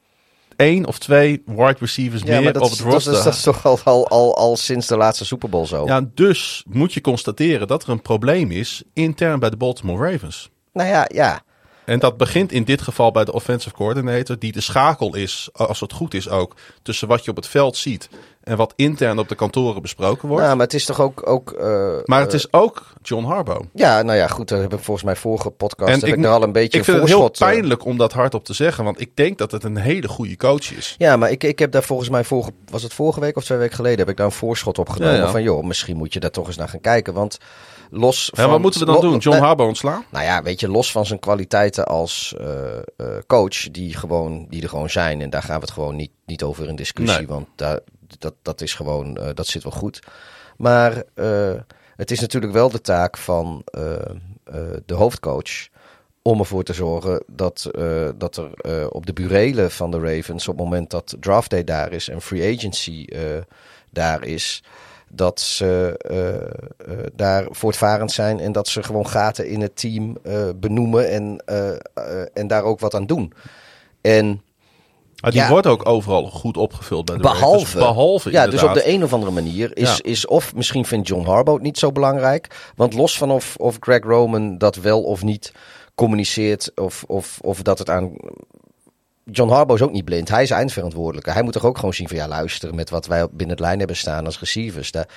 één 0.55 0.85
of 0.85 0.99
twee 0.99 1.43
wide 1.45 1.75
receivers 1.79 2.21
Ja, 2.21 2.39
meer 2.39 2.53
dat, 2.53 2.61
op 2.61 2.71
is, 2.71 2.77
het 2.79 2.89
dat, 2.89 2.99
is, 2.99 3.05
roster. 3.05 3.23
dat 3.23 3.33
is 3.33 3.41
toch 3.41 3.65
al, 3.65 3.79
al, 3.83 4.07
al, 4.07 4.35
al 4.37 4.57
sinds 4.57 4.87
de 4.87 4.97
laatste 4.97 5.25
Super 5.25 5.49
Bowl 5.49 5.65
zo. 5.65 5.85
Ja, 5.85 6.01
dus 6.13 6.63
moet 6.67 6.93
je 6.93 7.01
constateren 7.01 7.67
dat 7.67 7.83
er 7.83 7.89
een 7.89 8.01
probleem 8.01 8.51
is 8.51 8.83
intern 8.93 9.39
bij 9.39 9.49
de 9.49 9.57
Baltimore 9.57 10.11
Ravens. 10.11 10.49
Nou 10.73 10.89
ja, 10.89 11.05
ja. 11.13 11.41
En 11.85 11.99
dat 11.99 12.17
begint 12.17 12.51
in 12.51 12.63
dit 12.63 12.81
geval 12.81 13.11
bij 13.11 13.25
de 13.25 13.33
offensive 13.33 13.75
coordinator, 13.75 14.39
die 14.39 14.51
de 14.51 14.61
schakel 14.61 15.15
is, 15.15 15.49
als 15.53 15.79
het 15.79 15.93
goed 15.93 16.13
is 16.13 16.29
ook, 16.29 16.55
tussen 16.81 17.07
wat 17.07 17.23
je 17.23 17.29
op 17.29 17.35
het 17.35 17.47
veld 17.47 17.77
ziet 17.77 18.09
en 18.45 18.57
wat 18.57 18.73
intern 18.75 19.19
op 19.19 19.29
de 19.29 19.35
kantoren 19.35 19.81
besproken 19.81 20.27
wordt. 20.27 20.43
Nou, 20.43 20.55
maar 20.55 20.65
het 20.65 20.75
is 20.75 20.85
toch 20.85 21.01
ook... 21.01 21.29
ook 21.29 21.51
eh, 21.51 21.95
maar 22.05 22.21
het 22.21 22.33
is 22.33 22.53
ook 22.53 22.83
John 23.01 23.25
Harbaugh. 23.25 23.65
Ja, 23.73 24.01
nou 24.01 24.17
ja, 24.17 24.27
goed. 24.27 24.49
Daar 24.49 24.61
heb 24.61 24.73
ik 24.73 24.79
volgens 24.79 25.05
mij 25.05 25.15
vorige 25.15 25.49
podcast 25.49 25.89
En 25.89 25.99
heb 25.99 26.09
ik 26.09 26.15
ik, 26.17 26.23
er 26.23 26.31
al 26.31 26.43
een 26.43 26.51
beetje 26.51 26.77
Ik 26.77 26.83
vind 26.83 26.97
het 26.97 27.07
heel 27.07 27.25
eh, 27.25 27.37
pijnlijk 27.37 27.85
om 27.85 27.97
dat 27.97 28.13
hardop 28.13 28.45
te 28.45 28.53
zeggen, 28.53 28.83
want 28.83 29.01
ik 29.01 29.11
denk 29.13 29.37
dat 29.37 29.51
het 29.51 29.63
een 29.63 29.77
hele 29.77 30.07
goede 30.07 30.37
coach 30.37 30.73
is. 30.73 30.95
Ja, 30.97 31.17
maar 31.17 31.31
ik, 31.31 31.43
ik 31.43 31.59
heb 31.59 31.71
daar 31.71 31.83
volgens 31.83 32.09
mij, 32.09 32.23
vorige, 32.23 32.51
was 32.71 32.83
het 32.83 32.93
vorige 32.93 33.19
week 33.19 33.37
of 33.37 33.43
twee 33.43 33.57
weken 33.57 33.75
geleden, 33.75 33.99
heb 33.99 34.09
ik 34.09 34.17
daar 34.17 34.25
een 34.25 34.31
voorschot 34.31 34.79
op 34.79 34.89
genomen. 34.89 35.15
Ja, 35.15 35.23
ja. 35.23 35.31
Van 35.31 35.43
joh, 35.43 35.63
misschien 35.63 35.97
moet 35.97 36.13
je 36.13 36.19
daar 36.19 36.31
toch 36.31 36.47
eens 36.47 36.57
naar 36.57 36.69
gaan 36.69 36.81
kijken. 36.81 37.13
Want 37.13 37.37
los 37.89 38.31
Ja, 38.33 38.41
van... 38.41 38.51
wat 38.51 38.61
moeten 38.61 38.79
we 38.79 38.85
dan 38.85 39.01
doen? 39.01 39.17
John 39.17 39.37
Harbaugh 39.37 39.69
ontslaan? 39.69 40.05
Nou 40.09 40.25
ja, 40.25 40.43
weet 40.43 40.59
je, 40.59 40.69
los 40.69 40.91
van 40.91 41.05
zijn 41.05 41.19
kwaliteiten 41.19 41.85
als 41.85 42.35
eh, 42.37 42.77
eh, 42.77 42.83
coach, 43.27 43.71
die, 43.71 43.93
gewoon, 43.93 44.45
die 44.49 44.61
er 44.61 44.69
gewoon 44.69 44.89
zijn. 44.89 45.21
En 45.21 45.29
daar 45.29 45.43
gaan 45.43 45.55
we 45.55 45.61
het 45.61 45.71
gewoon 45.71 45.95
niet, 45.95 46.11
niet 46.25 46.43
over 46.43 46.67
in 46.67 46.75
discussie. 46.75 47.17
Nee. 47.17 47.27
Want 47.27 47.47
daar, 47.55 47.79
dat, 48.19 48.33
dat 48.41 48.61
is 48.61 48.73
gewoon, 48.73 49.17
eh, 49.17 49.29
dat 49.33 49.47
zit 49.47 49.63
wel 49.63 49.71
goed. 49.71 49.99
Maar 50.57 51.03
eh, 51.13 51.53
het 51.95 52.11
is 52.11 52.19
natuurlijk 52.19 52.53
wel 52.53 52.69
de 52.69 52.81
taak 52.81 53.17
van 53.17 53.61
eh, 53.65 53.81
de 54.85 54.93
hoofdcoach 54.93 55.67
om 56.21 56.39
ervoor 56.39 56.63
te 56.63 56.73
zorgen 56.73 57.23
dat, 57.27 57.71
dat 58.17 58.37
er 58.37 58.89
op 58.91 59.05
de 59.05 59.13
burelen 59.13 59.71
van 59.71 59.91
de 59.91 59.99
Ravens, 59.99 60.47
op 60.47 60.55
het 60.55 60.63
moment 60.63 60.89
dat 60.89 61.15
draft 61.19 61.49
day 61.49 61.63
daar 61.63 61.91
is 61.91 62.09
en 62.09 62.21
free 62.21 62.55
agency 62.55 63.07
daar 63.89 64.23
is, 64.23 64.63
dat 65.09 65.39
ze 65.39 65.99
daar 67.15 67.47
voortvarend 67.49 68.11
zijn 68.11 68.39
en 68.39 68.51
dat 68.51 68.67
ze 68.67 68.83
gewoon 68.83 69.07
gaten 69.07 69.47
in 69.47 69.61
het 69.61 69.75
team 69.75 70.17
benoemen 70.55 71.09
en, 71.09 71.43
en 72.33 72.47
daar 72.47 72.63
ook 72.63 72.79
wat 72.79 72.93
aan 72.93 73.05
doen. 73.05 73.33
En 74.01 74.41
Die 75.31 75.41
Ja. 75.41 75.49
wordt 75.49 75.67
ook 75.67 75.87
overal 75.89 76.25
goed 76.25 76.57
opgevuld 76.57 77.05
bij 77.05 77.15
de 77.15 77.21
behalve, 77.21 77.47
Ravens. 77.55 77.73
Behalve 77.73 78.31
ja, 78.31 78.47
dus 78.47 78.63
op 78.63 78.73
de 78.73 78.89
een 78.89 79.03
of 79.03 79.13
andere 79.13 79.31
manier 79.31 79.77
is, 79.77 79.89
Ja. 79.89 79.97
is 80.01 80.27
of 80.27 80.55
misschien 80.55 80.85
vindt 80.85 81.07
John 81.07 81.25
Harbaugh 81.25 81.57
het 81.57 81.65
niet 81.65 81.77
zo 81.77 81.91
belangrijk, 81.91 82.71
want 82.75 82.93
los 82.93 83.17
van 83.17 83.31
of, 83.31 83.55
of 83.57 83.77
Greg 83.79 84.03
Roman 84.03 84.57
dat 84.57 84.75
wel 84.75 85.03
of 85.03 85.23
niet 85.23 85.51
communiceert 85.95 86.71
of, 86.75 87.03
of, 87.07 87.37
of 87.41 87.61
dat 87.61 87.79
het 87.79 87.89
aan 87.89 88.13
John 89.31 89.51
Harbaugh 89.51 89.81
is 89.81 89.87
ook 89.87 89.93
niet 89.93 90.05
blind. 90.05 90.29
Hij 90.29 90.43
is 90.43 90.49
eindverantwoordelijke. 90.51 91.31
Hij 91.31 91.41
moet 91.43 91.53
toch 91.53 91.65
ook 91.65 91.77
gewoon 91.77 91.93
zien 91.93 92.07
van 92.07 92.17
ja, 92.17 92.27
luister, 92.27 92.75
met 92.75 92.89
wat 92.89 93.05
wij 93.05 93.23
op 93.23 93.29
binnen 93.31 93.55
het 93.55 93.65
lijn 93.65 93.77
hebben 93.79 93.95
staan 93.97 94.25
als 94.25 94.39
receivers, 94.39 94.91
daar, 94.91 95.07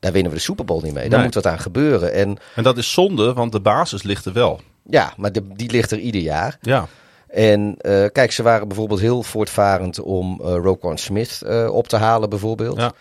daar 0.00 0.12
winnen 0.12 0.30
we 0.32 0.36
de 0.38 0.42
Super 0.44 0.64
Bowl 0.64 0.82
niet 0.82 0.92
mee. 0.94 1.02
Daar 1.08 1.12
Nee. 1.18 1.24
moet 1.26 1.34
wat 1.34 1.46
aan 1.46 1.58
gebeuren. 1.58 2.12
En 2.12 2.36
En 2.54 2.62
dat 2.62 2.78
is 2.78 2.92
zonde, 2.92 3.32
want 3.32 3.52
de 3.52 3.60
basis 3.60 4.02
ligt 4.02 4.24
er 4.24 4.32
wel. 4.32 4.60
ja, 4.82 5.12
maar 5.16 5.32
de, 5.32 5.42
die 5.54 5.70
ligt 5.70 5.90
er 5.90 5.98
ieder 5.98 6.20
jaar. 6.20 6.58
Ja. 6.60 6.86
En 7.32 7.74
eh, 7.78 8.04
kijk, 8.12 8.32
ze 8.32 8.42
waren 8.42 8.68
bijvoorbeeld 8.68 9.00
heel 9.00 9.22
voortvarend 9.22 10.00
om 10.00 10.40
eh 10.44 10.54
Roquan 10.54 10.98
Smith 10.98 11.42
eh, 11.42 11.74
op 11.74 11.88
te 11.88 11.96
halen 11.96 12.28
bijvoorbeeld. 12.28 12.76
Ja. 12.76 12.92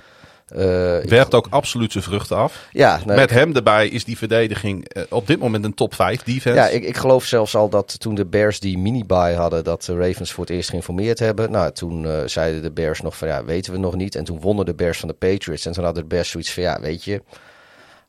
Uh, 0.55 0.59
Werpt 1.03 1.33
ook 1.33 1.47
absoluut 1.49 1.91
zijn 1.91 2.03
vruchten 2.03 2.37
af. 2.37 2.67
Ja, 2.71 2.99
nou, 3.05 3.19
Met 3.19 3.29
hem 3.29 3.55
erbij 3.55 3.87
is 3.87 4.03
die 4.03 4.17
verdediging 4.17 4.95
uh, 4.97 5.03
op 5.09 5.27
dit 5.27 5.39
moment 5.39 5.65
een 5.65 5.73
top 5.73 5.93
5 5.93 6.23
defense. 6.23 6.59
Ja, 6.59 6.67
ik, 6.67 6.83
ik 6.83 6.97
geloof 6.97 7.25
zelfs 7.25 7.55
al 7.55 7.69
dat 7.69 7.99
toen 7.99 8.15
de 8.15 8.25
Bears 8.25 8.59
die 8.59 8.77
mini-buy 8.77 9.33
hadden, 9.33 9.63
dat 9.63 9.83
de 9.83 9.97
Ravens 9.97 10.31
voor 10.31 10.43
het 10.45 10.53
eerst 10.53 10.69
geïnformeerd 10.69 11.19
hebben. 11.19 11.51
Nou, 11.51 11.71
toen 11.71 12.03
uh, 12.03 12.19
zeiden 12.25 12.61
de 12.61 12.71
Bears 12.71 13.01
nog 13.01 13.17
van 13.17 13.27
ja, 13.27 13.43
weten 13.45 13.73
we 13.73 13.79
nog 13.79 13.95
niet. 13.95 14.15
En 14.15 14.23
toen 14.23 14.39
wonnen 14.39 14.65
de 14.65 14.73
Bears 14.73 14.99
van 14.99 15.07
de 15.07 15.13
Patriots. 15.13 15.65
En 15.65 15.71
toen 15.71 15.83
hadden 15.83 16.03
de 16.03 16.09
Bears 16.09 16.29
zoiets 16.29 16.53
van 16.53 16.63
ja, 16.63 16.79
weet 16.79 17.03
je, 17.03 17.21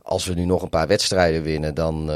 als 0.02 0.26
we 0.26 0.34
nu 0.34 0.44
nog 0.44 0.62
een 0.62 0.68
paar 0.68 0.86
wedstrijden 0.86 1.42
winnen, 1.42 1.74
dan, 1.74 2.10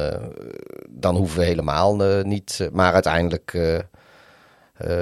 dan 0.89 1.17
hoeven 1.17 1.39
we 1.39 1.45
helemaal 1.45 1.97
niet. 2.23 2.69
maar 2.73 2.93
uiteindelijk 2.93 3.53
uh, 3.53 3.79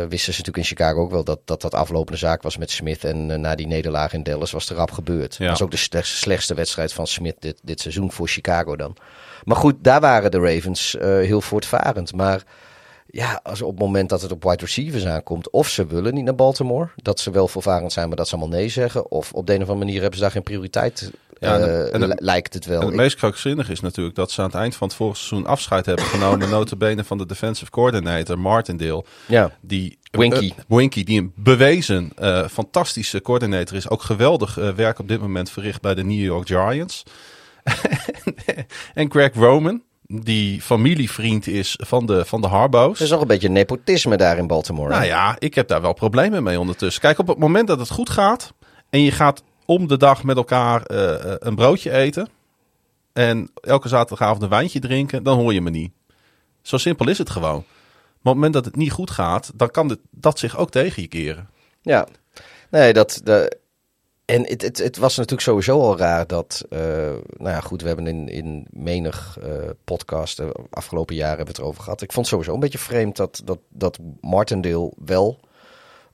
wisten 0.08 0.32
ze 0.32 0.38
natuurlijk 0.38 0.56
in 0.56 0.64
Chicago 0.64 1.00
ook 1.00 1.10
wel 1.10 1.24
dat 1.24 1.40
dat, 1.44 1.60
dat 1.60 1.74
aflopende 1.74 2.18
zaak 2.18 2.42
was 2.42 2.56
met 2.56 2.70
Smith. 2.70 3.04
En 3.04 3.30
uh, 3.30 3.36
na 3.36 3.54
die 3.54 3.66
nederlaag 3.66 4.12
in 4.12 4.22
Dallas 4.22 4.50
was 4.50 4.70
er 4.70 4.76
rap 4.76 4.90
gebeurd. 4.90 5.38
Dat 5.38 5.48
was 5.48 5.62
ook 5.62 5.70
de 5.70 6.02
slechtste 6.02 6.54
wedstrijd 6.54 6.92
van 6.92 7.06
Smith 7.06 7.36
dit, 7.38 7.60
dit 7.62 7.80
seizoen 7.80 8.12
voor 8.12 8.28
Chicago 8.28 8.76
dan. 8.76 8.96
Maar 9.44 9.56
goed, 9.56 9.74
daar 9.80 10.00
waren 10.00 10.30
de 10.30 10.38
Ravens 10.38 10.94
uh, 10.94 11.02
heel 11.02 11.40
voortvarend. 11.40 12.14
Maar 12.14 12.42
ja, 13.14 13.40
als 13.42 13.62
op 13.62 13.70
het 13.70 13.78
moment 13.78 14.08
dat 14.08 14.22
het 14.22 14.32
op 14.32 14.42
wide 14.42 14.64
receivers 14.64 15.06
aankomt, 15.06 15.50
of 15.50 15.68
ze 15.68 15.86
willen 15.86 16.14
niet 16.14 16.24
naar 16.24 16.34
Baltimore, 16.34 16.88
dat 16.96 17.20
ze 17.20 17.30
wel 17.30 17.48
voorvarend 17.48 17.92
zijn, 17.92 18.08
maar 18.08 18.16
dat 18.16 18.28
ze 18.28 18.36
allemaal 18.36 18.58
nee 18.58 18.68
zeggen. 18.68 19.10
Of 19.10 19.32
op 19.32 19.46
de 19.46 19.54
een 19.54 19.62
of 19.62 19.68
andere 19.68 19.84
manier 19.84 20.00
hebben 20.00 20.18
ze 20.18 20.24
daar 20.24 20.32
geen 20.32 20.42
prioriteit 20.42 21.10
ja, 21.38 21.58
en, 21.58 21.92
en 21.92 22.00
het, 22.00 22.20
lijkt 22.20 22.54
het 22.54 22.66
wel. 22.66 22.80
En 22.80 22.86
het 22.86 22.96
meest 22.96 23.16
krankzinnige 23.16 23.72
is 23.72 23.80
natuurlijk 23.80 24.16
dat 24.16 24.30
ze 24.30 24.40
aan 24.40 24.46
het 24.46 24.56
eind 24.56 24.76
van 24.76 24.88
het 24.88 24.96
vorige 24.96 25.16
seizoen 25.16 25.46
afscheid 25.46 25.86
hebben 25.86 26.04
genomen. 26.04 26.50
notabene 26.58 27.04
van 27.04 27.18
de 27.18 27.26
defensive 27.26 27.70
coordinator 27.70 28.38
Martindale. 28.38 29.04
Ja, 29.26 29.50
die, 29.60 29.98
Winky. 30.10 30.44
Uh, 30.44 30.64
Winky, 30.68 31.04
die 31.04 31.20
een 31.20 31.32
bewezen 31.36 32.12
uh, 32.18 32.48
fantastische 32.48 33.22
coördinator 33.22 33.76
is. 33.76 33.88
Ook 33.88 34.02
geweldig 34.02 34.58
uh, 34.58 34.70
werk 34.70 34.98
op 34.98 35.08
dit 35.08 35.20
moment 35.20 35.50
verricht 35.50 35.80
bij 35.80 35.94
de 35.94 36.04
New 36.04 36.24
York 36.24 36.46
Giants. 36.46 37.02
en 38.94 39.10
Greg 39.10 39.34
Roman, 39.34 39.82
die 40.06 40.60
familievriend 40.60 41.46
is 41.46 41.78
van 41.82 42.06
de, 42.06 42.24
van 42.24 42.40
de 42.40 42.46
Harbo's. 42.46 42.98
Er 42.98 43.04
is 43.04 43.10
nog 43.10 43.20
een 43.20 43.26
beetje 43.26 43.48
nepotisme 43.48 44.16
daar 44.16 44.38
in 44.38 44.46
Baltimore. 44.46 44.88
Nou 44.88 45.04
ja, 45.04 45.36
ik 45.38 45.54
heb 45.54 45.68
daar 45.68 45.80
wel 45.80 45.92
problemen 45.92 46.42
mee 46.42 46.60
ondertussen. 46.60 47.02
Kijk, 47.02 47.18
op 47.18 47.26
het 47.26 47.38
moment 47.38 47.68
dat 47.68 47.78
het 47.78 47.90
goed 47.90 48.10
gaat 48.10 48.52
en 48.90 49.00
je 49.00 49.10
gaat 49.10 49.42
om 49.64 49.88
de 49.88 49.96
dag 49.96 50.22
met 50.22 50.36
elkaar 50.36 50.90
uh, 50.90 51.14
een 51.38 51.54
broodje 51.54 51.90
eten. 51.90 52.28
En 53.12 53.50
elke 53.60 53.88
zaterdagavond 53.88 54.42
een 54.42 54.48
wijntje 54.48 54.80
drinken, 54.80 55.22
dan 55.22 55.38
hoor 55.38 55.52
je 55.52 55.60
me 55.60 55.70
niet. 55.70 55.92
Zo 56.62 56.76
simpel 56.76 57.08
is 57.08 57.18
het 57.18 57.30
gewoon. 57.30 57.64
Maar 58.24 58.32
op 58.32 58.40
het 58.40 58.50
moment 58.50 58.52
dat 58.52 58.64
het 58.64 58.76
niet 58.76 58.92
goed 58.92 59.10
gaat, 59.10 59.52
dan 59.54 59.70
kan 59.70 59.88
dit, 59.88 59.98
dat 60.10 60.38
zich 60.38 60.56
ook 60.56 60.70
tegen 60.70 61.02
je 61.02 61.08
keren. 61.08 61.48
Ja, 61.82 62.06
nee, 62.70 62.92
dat. 62.92 63.20
De, 63.24 63.58
en 64.24 64.46
het, 64.46 64.62
het, 64.62 64.78
het 64.78 64.96
was 64.96 65.16
natuurlijk 65.16 65.42
sowieso 65.42 65.80
al 65.80 65.98
raar 65.98 66.26
dat. 66.26 66.64
Uh, 66.70 66.78
nou 67.36 67.50
ja, 67.50 67.60
goed, 67.60 67.80
we 67.80 67.86
hebben 67.86 68.06
in, 68.06 68.28
in 68.28 68.66
menig 68.70 69.38
uh, 69.42 69.70
podcast 69.84 70.36
de 70.36 70.54
afgelopen 70.70 71.14
jaren 71.14 71.36
hebben 71.36 71.46
we 71.46 71.52
het 71.52 71.60
erover 71.60 71.82
gehad. 71.82 72.02
Ik 72.02 72.12
vond 72.12 72.26
het 72.26 72.34
sowieso 72.34 72.54
een 72.54 72.60
beetje 72.60 72.78
vreemd 72.78 73.16
dat, 73.16 73.42
dat, 73.44 73.58
dat 73.68 73.98
Martindale 74.20 74.92
wel 75.04 75.40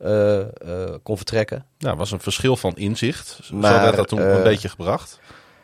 uh, 0.00 0.44
kon 1.02 1.16
vertrekken. 1.16 1.66
Nou, 1.78 1.96
was 1.96 2.10
een 2.10 2.20
verschil 2.20 2.56
van 2.56 2.76
inzicht. 2.76 3.50
Maar, 3.52 3.74
Zo 3.74 3.80
werd 3.80 3.96
dat 3.96 4.08
toen 4.08 4.20
een 4.20 4.42
beetje 4.42 4.68
gebracht. 4.68 5.20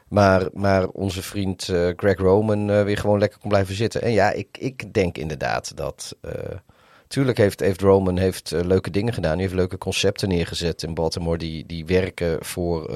Maar, 0.09 0.49
maar 0.53 0.89
onze 0.89 1.23
vriend 1.23 1.65
Greg 1.97 2.19
Roman 2.19 2.85
weer 2.85 2.99
gewoon 2.99 3.19
lekker 3.19 3.39
kon 3.39 3.49
blijven 3.49 3.75
zitten. 3.75 4.03
En 4.03 4.13
ja, 4.13 4.31
ik, 4.31 4.59
ik 4.59 4.95
denk 4.95 5.19
inderdaad 5.19 5.77
dat... 5.77 6.17
Tuurlijk 7.09 7.39
heeft, 7.39 7.61
heeft 7.61 7.81
Roman 7.81 8.17
heeft, 8.17 8.51
leuke 8.51 8.91
dingen 8.91 9.13
gedaan. 9.13 9.33
Hij 9.33 9.41
heeft 9.41 9.55
leuke 9.55 9.79
concepten 9.79 10.29
neergezet 10.29 10.83
in 10.83 10.95
Baltimore... 10.95 11.39
die, 11.39 11.67
die 11.67 11.87
werken 11.87 12.45
voor 12.45 12.91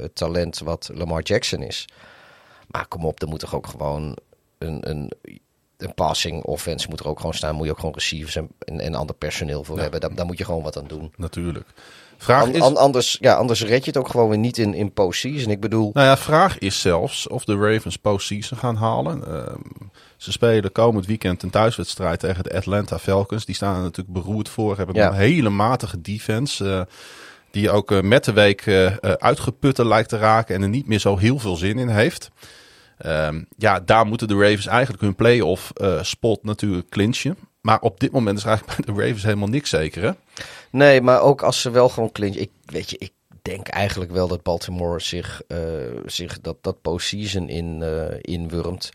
het 0.00 0.14
talent 0.14 0.58
wat 0.58 0.90
Lamar 0.94 1.22
Jackson 1.22 1.62
is. 1.62 1.88
Maar 2.66 2.86
kom 2.86 3.04
op, 3.04 3.22
er 3.22 3.28
moet 3.28 3.40
toch 3.40 3.54
ook 3.54 3.66
gewoon 3.66 4.16
een... 4.58 4.90
een 4.90 5.12
een 5.80 5.94
passing 5.94 6.42
offense 6.44 6.88
moet 6.88 7.00
er 7.00 7.08
ook 7.08 7.16
gewoon 7.16 7.34
staan. 7.34 7.54
Moet 7.54 7.64
je 7.64 7.70
ook 7.70 7.78
gewoon 7.78 7.94
receivers 7.94 8.36
en, 8.36 8.48
en, 8.58 8.80
en 8.80 8.94
ander 8.94 9.16
personeel 9.16 9.64
voor 9.64 9.76
ja. 9.76 9.82
hebben. 9.82 10.00
Daar, 10.00 10.14
daar, 10.14 10.26
moet 10.26 10.38
je 10.38 10.44
gewoon 10.44 10.62
wat 10.62 10.78
aan 10.78 10.86
doen. 10.86 11.12
Natuurlijk. 11.16 11.68
Vraag 12.16 12.42
an, 12.42 12.54
is... 12.54 12.60
an, 12.60 12.76
anders, 12.76 13.18
ja, 13.20 13.34
anders 13.34 13.64
red 13.64 13.84
je 13.84 13.90
het 13.90 13.96
ook 13.96 14.08
gewoon 14.08 14.28
weer 14.28 14.38
niet 14.38 14.58
in, 14.58 14.74
in 14.74 14.92
postseason. 14.92 15.50
Ik 15.50 15.60
bedoel... 15.60 15.90
Nou 15.92 16.06
ja, 16.06 16.16
vraag 16.16 16.58
is 16.58 16.80
zelfs 16.80 17.28
of 17.28 17.44
de 17.44 17.56
Ravens 17.56 17.96
postseason 17.96 18.58
gaan 18.58 18.76
halen. 18.76 19.24
Uh, 19.28 19.54
ze 20.20 20.32
spelen 20.32 20.72
komend 20.72 21.06
weekend 21.06 21.42
een 21.42 21.50
thuiswedstrijd 21.50 22.20
tegen 22.20 22.44
de 22.44 22.54
Atlanta 22.54 22.98
Falcons. 22.98 23.44
Die 23.44 23.54
staan 23.54 23.76
er 23.76 23.82
natuurlijk 23.82 24.24
beroerd 24.24 24.48
voor. 24.48 24.76
Hebben 24.76 24.94
ja. 24.94 25.08
een 25.08 25.14
hele 25.14 25.50
matige 25.50 26.00
defense. 26.00 26.64
Uh, 26.64 26.80
die 27.50 27.70
ook 27.70 27.90
uh, 27.90 28.00
met 28.00 28.24
de 28.24 28.32
week 28.32 28.66
uitgeputte 29.00 29.86
lijkt 29.86 30.08
te 30.08 30.18
raken. 30.18 30.54
En 30.54 30.62
er 30.62 30.68
niet 30.68 30.86
meer 30.86 30.98
zo 30.98 31.16
heel 31.16 31.38
veel 31.38 31.56
zin 31.56 31.78
in 31.78 31.88
heeft. 31.88 32.30
Um, 33.06 33.46
ja, 33.56 33.80
daar 33.80 34.06
moeten 34.06 34.28
de 34.28 34.34
Ravens 34.34 34.66
eigenlijk 34.66 35.02
hun 35.02 35.14
playoff 35.14 35.72
uh, 35.76 36.02
spot 36.02 36.44
natuurlijk 36.44 36.88
clinchen. 36.88 37.36
Maar 37.60 37.80
op 37.80 38.00
dit 38.00 38.12
moment 38.12 38.38
is 38.38 38.44
eigenlijk 38.44 38.76
bij 38.86 38.94
de 38.94 39.00
Ravens 39.00 39.22
helemaal 39.22 39.48
niks 39.48 39.70
zeker, 39.70 40.02
hè? 40.02 40.10
Nee, 40.70 41.00
maar 41.00 41.20
ook 41.20 41.42
als 41.42 41.60
ze 41.60 41.70
wel 41.70 41.88
gewoon 41.88 42.12
clinchen. 42.12 42.40
Ik, 42.40 42.50
weet 42.64 42.90
je, 42.90 42.96
ik 42.98 43.12
denk 43.42 43.68
eigenlijk 43.68 44.10
wel 44.10 44.28
dat 44.28 44.42
Baltimore 44.42 45.00
zich, 45.00 45.42
uh, 45.48 45.58
zich 46.06 46.40
dat, 46.40 46.56
dat 46.60 46.82
postseason 46.82 47.48
in, 47.48 47.80
uh, 47.82 48.04
inwurmt. 48.20 48.90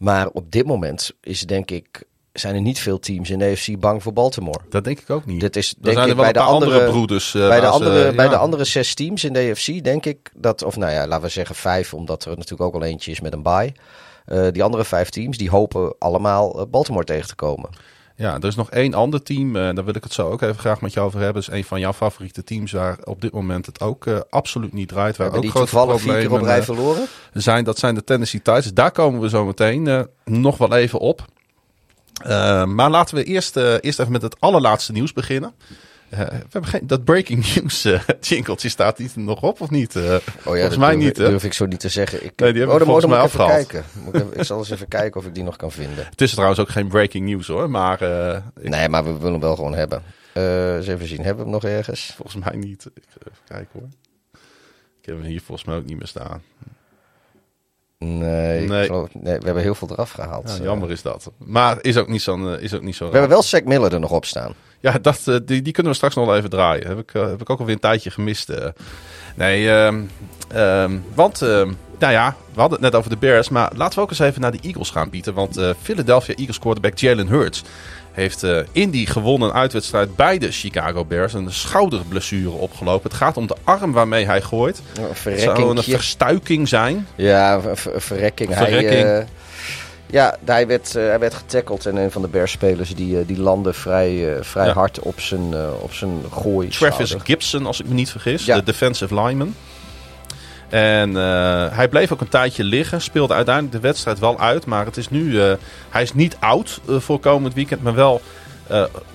Maar 0.00 0.28
op 0.28 0.52
dit 0.52 0.66
moment 0.66 1.12
is 1.20 1.40
denk 1.40 1.70
ik 1.70 2.02
zijn 2.32 2.54
er 2.54 2.60
niet 2.60 2.78
veel 2.78 2.98
teams 2.98 3.30
in 3.30 3.38
de 3.38 3.50
AFC 3.50 3.78
bang 3.78 4.02
voor 4.02 4.12
Baltimore. 4.12 4.60
Dat 4.68 4.84
denk 4.84 5.00
ik 5.00 5.10
ook 5.10 5.26
niet. 5.26 5.40
Dat 5.40 5.56
is 5.56 5.74
denk 5.78 5.96
zijn 5.96 6.08
ik 6.08 6.16
bij 6.16 6.32
de 6.32 6.40
andere, 6.40 6.84
broeders. 6.84 7.34
uh, 7.34 7.48
bij, 7.48 7.60
de 7.60 7.66
andere, 7.66 8.14
bij 8.14 8.24
ja. 8.24 8.30
de 8.30 8.36
andere 8.36 8.64
zes 8.64 8.94
teams 8.94 9.24
in 9.24 9.32
de 9.32 9.50
AFC 9.50 9.84
denk 9.84 10.06
ik 10.06 10.30
dat, 10.34 10.62
of 10.62 10.76
nou 10.76 10.92
ja, 10.92 11.06
laten 11.06 11.24
we 11.24 11.30
zeggen 11.30 11.54
vijf, 11.54 11.94
omdat 11.94 12.24
er 12.24 12.30
natuurlijk 12.30 12.62
ook 12.62 12.74
al 12.74 12.82
eentje 12.82 13.10
is 13.10 13.20
met 13.20 13.32
een 13.32 13.42
bye. 13.42 13.72
Eh, 14.24 14.46
die 14.52 14.62
andere 14.62 14.84
vijf 14.84 15.08
teams 15.08 15.36
die 15.36 15.50
hopen 15.50 15.94
allemaal 15.98 16.60
eh, 16.60 16.66
Baltimore 16.70 17.04
tegen 17.04 17.28
te 17.28 17.34
komen. 17.34 17.70
Ja, 18.20 18.34
er 18.34 18.44
is 18.44 18.54
nog 18.54 18.70
één 18.70 18.94
ander 18.94 19.22
team. 19.22 19.56
eh, 19.56 19.74
daar 19.74 19.84
wil 19.84 19.94
ik 19.94 20.04
het 20.04 20.12
zo 20.12 20.30
ook 20.30 20.42
even 20.42 20.58
graag 20.58 20.80
met 20.80 20.92
jou 20.92 21.06
over 21.06 21.20
hebben. 21.20 21.42
Dat 21.42 21.52
is 21.52 21.58
een 21.58 21.64
van 21.64 21.80
jouw 21.80 21.92
favoriete 21.92 22.44
teams 22.44 22.72
waar 22.72 22.98
op 23.04 23.20
dit 23.20 23.32
moment 23.32 23.66
het 23.66 23.80
ook 23.80 24.06
eh, 24.06 24.18
absoluut 24.30 24.72
niet 24.72 24.88
draait. 24.88 25.16
Waar 25.16 25.30
Hebben 25.30 25.44
ook 25.48 25.54
grote 25.54 25.70
toevallig 25.70 26.00
vier 26.00 26.12
keer 26.12 26.22
op 26.22 26.28
problemen, 26.28 26.50
rij 26.50 26.58
eh, 26.58 26.64
verloren? 26.64 27.06
zijn. 27.32 27.64
Dat 27.64 27.78
zijn 27.78 27.94
de 27.94 28.04
Tennessee 28.04 28.42
Titans. 28.42 28.72
Daar 28.72 28.90
komen 28.90 29.20
we 29.20 29.28
zo 29.28 29.44
meteen 29.44 30.06
nog 30.24 30.56
wel 30.56 30.74
even 30.74 30.98
op. 30.98 31.24
Maar 32.66 32.90
laten 32.90 33.14
we 33.14 33.24
eerst, 33.24 33.56
eerst 33.56 33.98
even 34.00 34.12
met 34.12 34.22
het 34.22 34.40
allerlaatste 34.40 34.92
nieuws 34.92 35.12
beginnen. 35.12 35.52
Eh, 36.10 36.18
we 36.18 36.24
hebben 36.50 36.70
geen, 36.70 36.86
dat 36.86 37.04
breaking 37.04 37.54
news 37.54 37.84
eh 37.84 38.00
jingletje 38.20 38.68
staat 38.68 38.98
er 38.98 39.08
nog 39.14 39.42
op 39.42 39.60
of 39.60 39.70
niet? 39.70 39.96
Eh, 39.96 40.02
Oh 40.02 40.08
ja, 40.12 40.20
volgens 40.42 40.68
dat 40.68 40.78
mij 40.78 40.90
durf, 40.90 41.02
niet. 41.04 41.16
Hè? 41.16 41.28
durf 41.28 41.44
ik 41.44 41.52
zo 41.52 41.66
niet 41.66 41.80
te 41.80 41.88
zeggen. 41.88 42.24
Ik, 42.24 42.32
Nee, 42.36 42.52
die 42.52 42.60
hebben 42.62 42.78
oh, 42.80 42.84
volgens 42.84 43.06
mij 43.06 43.18
afgehaald. 43.18 43.50
kijken. 43.66 43.84
Ik, 44.12 44.24
ik 44.34 44.42
zal 44.44 44.58
eens 44.58 44.70
even 44.70 44.88
kijken 44.88 45.20
of 45.20 45.26
ik 45.26 45.34
die 45.34 45.42
nog 45.44 45.56
kan 45.56 45.72
vinden. 45.72 46.06
Het 46.10 46.20
is 46.20 46.30
trouwens 46.30 46.60
ook 46.60 46.68
geen 46.68 46.88
breaking 46.88 47.26
news 47.28 47.46
hoor. 47.46 47.70
Maar 47.70 48.02
ik- 48.02 48.68
Nee, 48.68 48.88
maar 48.88 49.04
we 49.04 49.12
willen 49.12 49.32
hem 49.32 49.40
wel 49.40 49.54
gewoon 49.54 49.74
hebben. 49.74 50.02
Eens 50.34 50.86
even 50.86 51.06
zien, 51.06 51.16
hebben 51.24 51.36
we 51.44 51.50
hem 51.50 51.60
nog 51.60 51.64
ergens? 51.64 52.12
volgens 52.16 52.44
mij 52.44 52.56
niet. 52.56 52.86
Ik, 52.94 53.02
even 53.18 53.38
kijken 53.48 53.68
hoor. 53.72 53.88
Ik 55.00 55.06
heb 55.06 55.16
hem 55.16 55.24
hier 55.24 55.40
volgens 55.40 55.66
mij 55.66 55.76
ook 55.76 55.84
niet 55.84 55.98
meer 55.98 56.06
staan. 56.06 56.42
Nee, 58.04 58.62
ik 58.62 58.68
Nee. 58.68 58.86
geloof- 58.86 59.08
nee, 59.14 59.38
we 59.38 59.44
hebben 59.44 59.62
heel 59.62 59.74
veel 59.74 59.88
eraf 59.90 60.10
gehaald. 60.10 60.48
Ja, 60.48 60.54
Eh, 60.56 60.62
jammer 60.62 60.90
is 60.90 61.02
dat. 61.02 61.30
Maar 61.38 61.78
is 61.80 61.96
ook 61.96 62.08
niet 62.08 62.22
zo'n... 62.22 62.54
eh, 62.56 62.62
is 62.62 62.74
ook 62.74 62.82
niet 62.82 62.94
zo 62.96 63.04
we 63.06 63.10
hebben 63.12 63.30
wel 63.30 63.42
Zack 63.42 63.64
Miller 63.64 63.92
er 63.92 64.00
nog 64.00 64.10
op 64.10 64.24
staan. 64.24 64.54
Ja, 64.80 64.98
dat, 65.02 65.20
eh, 65.24 65.36
die, 65.44 65.62
die 65.62 65.72
kunnen 65.72 65.92
we 65.92 65.96
straks 65.98 66.14
nog 66.14 66.26
wel 66.26 66.36
even 66.36 66.50
draaien. 66.50 66.86
Heb 66.86 66.98
ik, 66.98 67.10
heb 67.12 67.40
ik 67.40 67.50
ook 67.50 67.58
alweer 67.58 67.74
een 67.74 67.80
tijdje 67.80 68.10
gemist. 68.10 68.52
Nee, 69.36 69.70
ehm, 69.70 70.00
ehm, 70.48 70.96
want, 71.14 71.42
ehm, 71.42 71.72
nou 72.00 72.12
ja, 72.12 72.34
we 72.54 72.60
hadden 72.60 72.80
het 72.82 72.90
net 72.90 72.98
over 72.98 73.10
de 73.10 73.16
Bears. 73.16 73.48
Maar 73.48 73.70
laten 73.74 73.94
we 73.94 74.00
ook 74.04 74.10
eens 74.10 74.18
even 74.18 74.40
naar 74.40 74.52
de 74.52 74.58
Eagles 74.62 74.90
gaan, 74.90 75.10
Pieter. 75.10 75.32
Want 75.32 75.56
eh, 75.56 75.70
Philadelphia 75.82 76.34
Eagles 76.34 76.58
quarterback 76.58 76.98
Jalen 76.98 77.28
Hurts 77.28 77.62
heeft 78.12 78.42
eh, 78.42 78.58
in 78.72 78.90
die 78.90 79.06
gewonnen 79.06 79.52
uitwedstrijd 79.52 80.16
bij 80.16 80.38
de 80.38 80.50
Chicago 80.52 81.04
Bears 81.04 81.32
een 81.32 81.52
schouderblessure 81.52 82.50
opgelopen. 82.50 83.10
Het 83.10 83.18
gaat 83.18 83.36
om 83.36 83.46
de 83.46 83.56
arm 83.64 83.92
waarmee 83.92 84.24
hij 84.26 84.42
gooit. 84.42 84.82
Een 84.98 85.32
Het 85.32 85.40
zou 85.40 85.76
een 85.76 85.82
verstuiking 85.82 86.68
zijn. 86.68 87.06
Ja, 87.14 87.54
een 87.54 87.76
ver- 87.76 87.94
een 87.94 88.00
verrekking. 88.00 88.54
Verrekking. 88.56 89.02
Hij, 89.02 89.18
eh, 89.18 89.26
ja, 90.06 90.36
hij 90.44 90.66
werd, 90.66 90.92
hij 90.92 91.18
werd 91.18 91.34
getackled 91.34 91.86
en 91.86 91.96
een 91.96 92.10
van 92.10 92.22
de 92.22 92.28
Bears-spelers 92.28 92.94
die, 92.94 93.26
die 93.26 93.40
landde 93.40 93.72
vrij, 93.72 94.36
vrij 94.40 94.66
Ja. 94.66 94.72
hard 94.72 94.98
op 94.98 95.20
zijn, 95.20 95.54
op 95.80 95.92
zijn 95.92 96.22
gooi. 96.32 96.68
Travis. 96.68 97.16
Gibson, 97.22 97.66
als 97.66 97.80
ik 97.80 97.86
me 97.88 97.94
niet 97.94 98.10
vergis. 98.10 98.44
Ja. 98.44 98.56
De 98.56 98.62
defensive 98.62 99.14
lineman. 99.14 99.54
En 100.70 101.16
eh, 101.16 101.66
hij 101.76 101.88
bleef 101.88 102.12
ook 102.12 102.20
een 102.20 102.28
tijdje 102.28 102.64
liggen. 102.64 103.00
Speelde 103.00 103.34
uiteindelijk 103.34 103.74
de 103.74 103.80
wedstrijd 103.88 104.18
wel 104.18 104.40
uit. 104.40 104.66
Maar 104.66 104.84
het 104.84 104.96
is 104.96 105.08
nu, 105.10 105.40
eh, 105.42 105.52
hij 105.90 106.02
is 106.02 106.14
niet 106.14 106.36
oud 106.40 106.80
eh, 106.88 106.96
voor 106.98 107.18
komend 107.20 107.54
weekend. 107.54 107.82
Maar 107.82 107.94
wel 107.94 108.20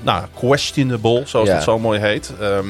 nou, 0.02 0.24
questionable, 0.34 1.22
zoals 1.26 1.48
Ja. 1.48 1.54
het 1.54 1.64
zo 1.64 1.80
mooi 1.80 2.00
heet. 2.00 2.34
Ehm, 2.40 2.66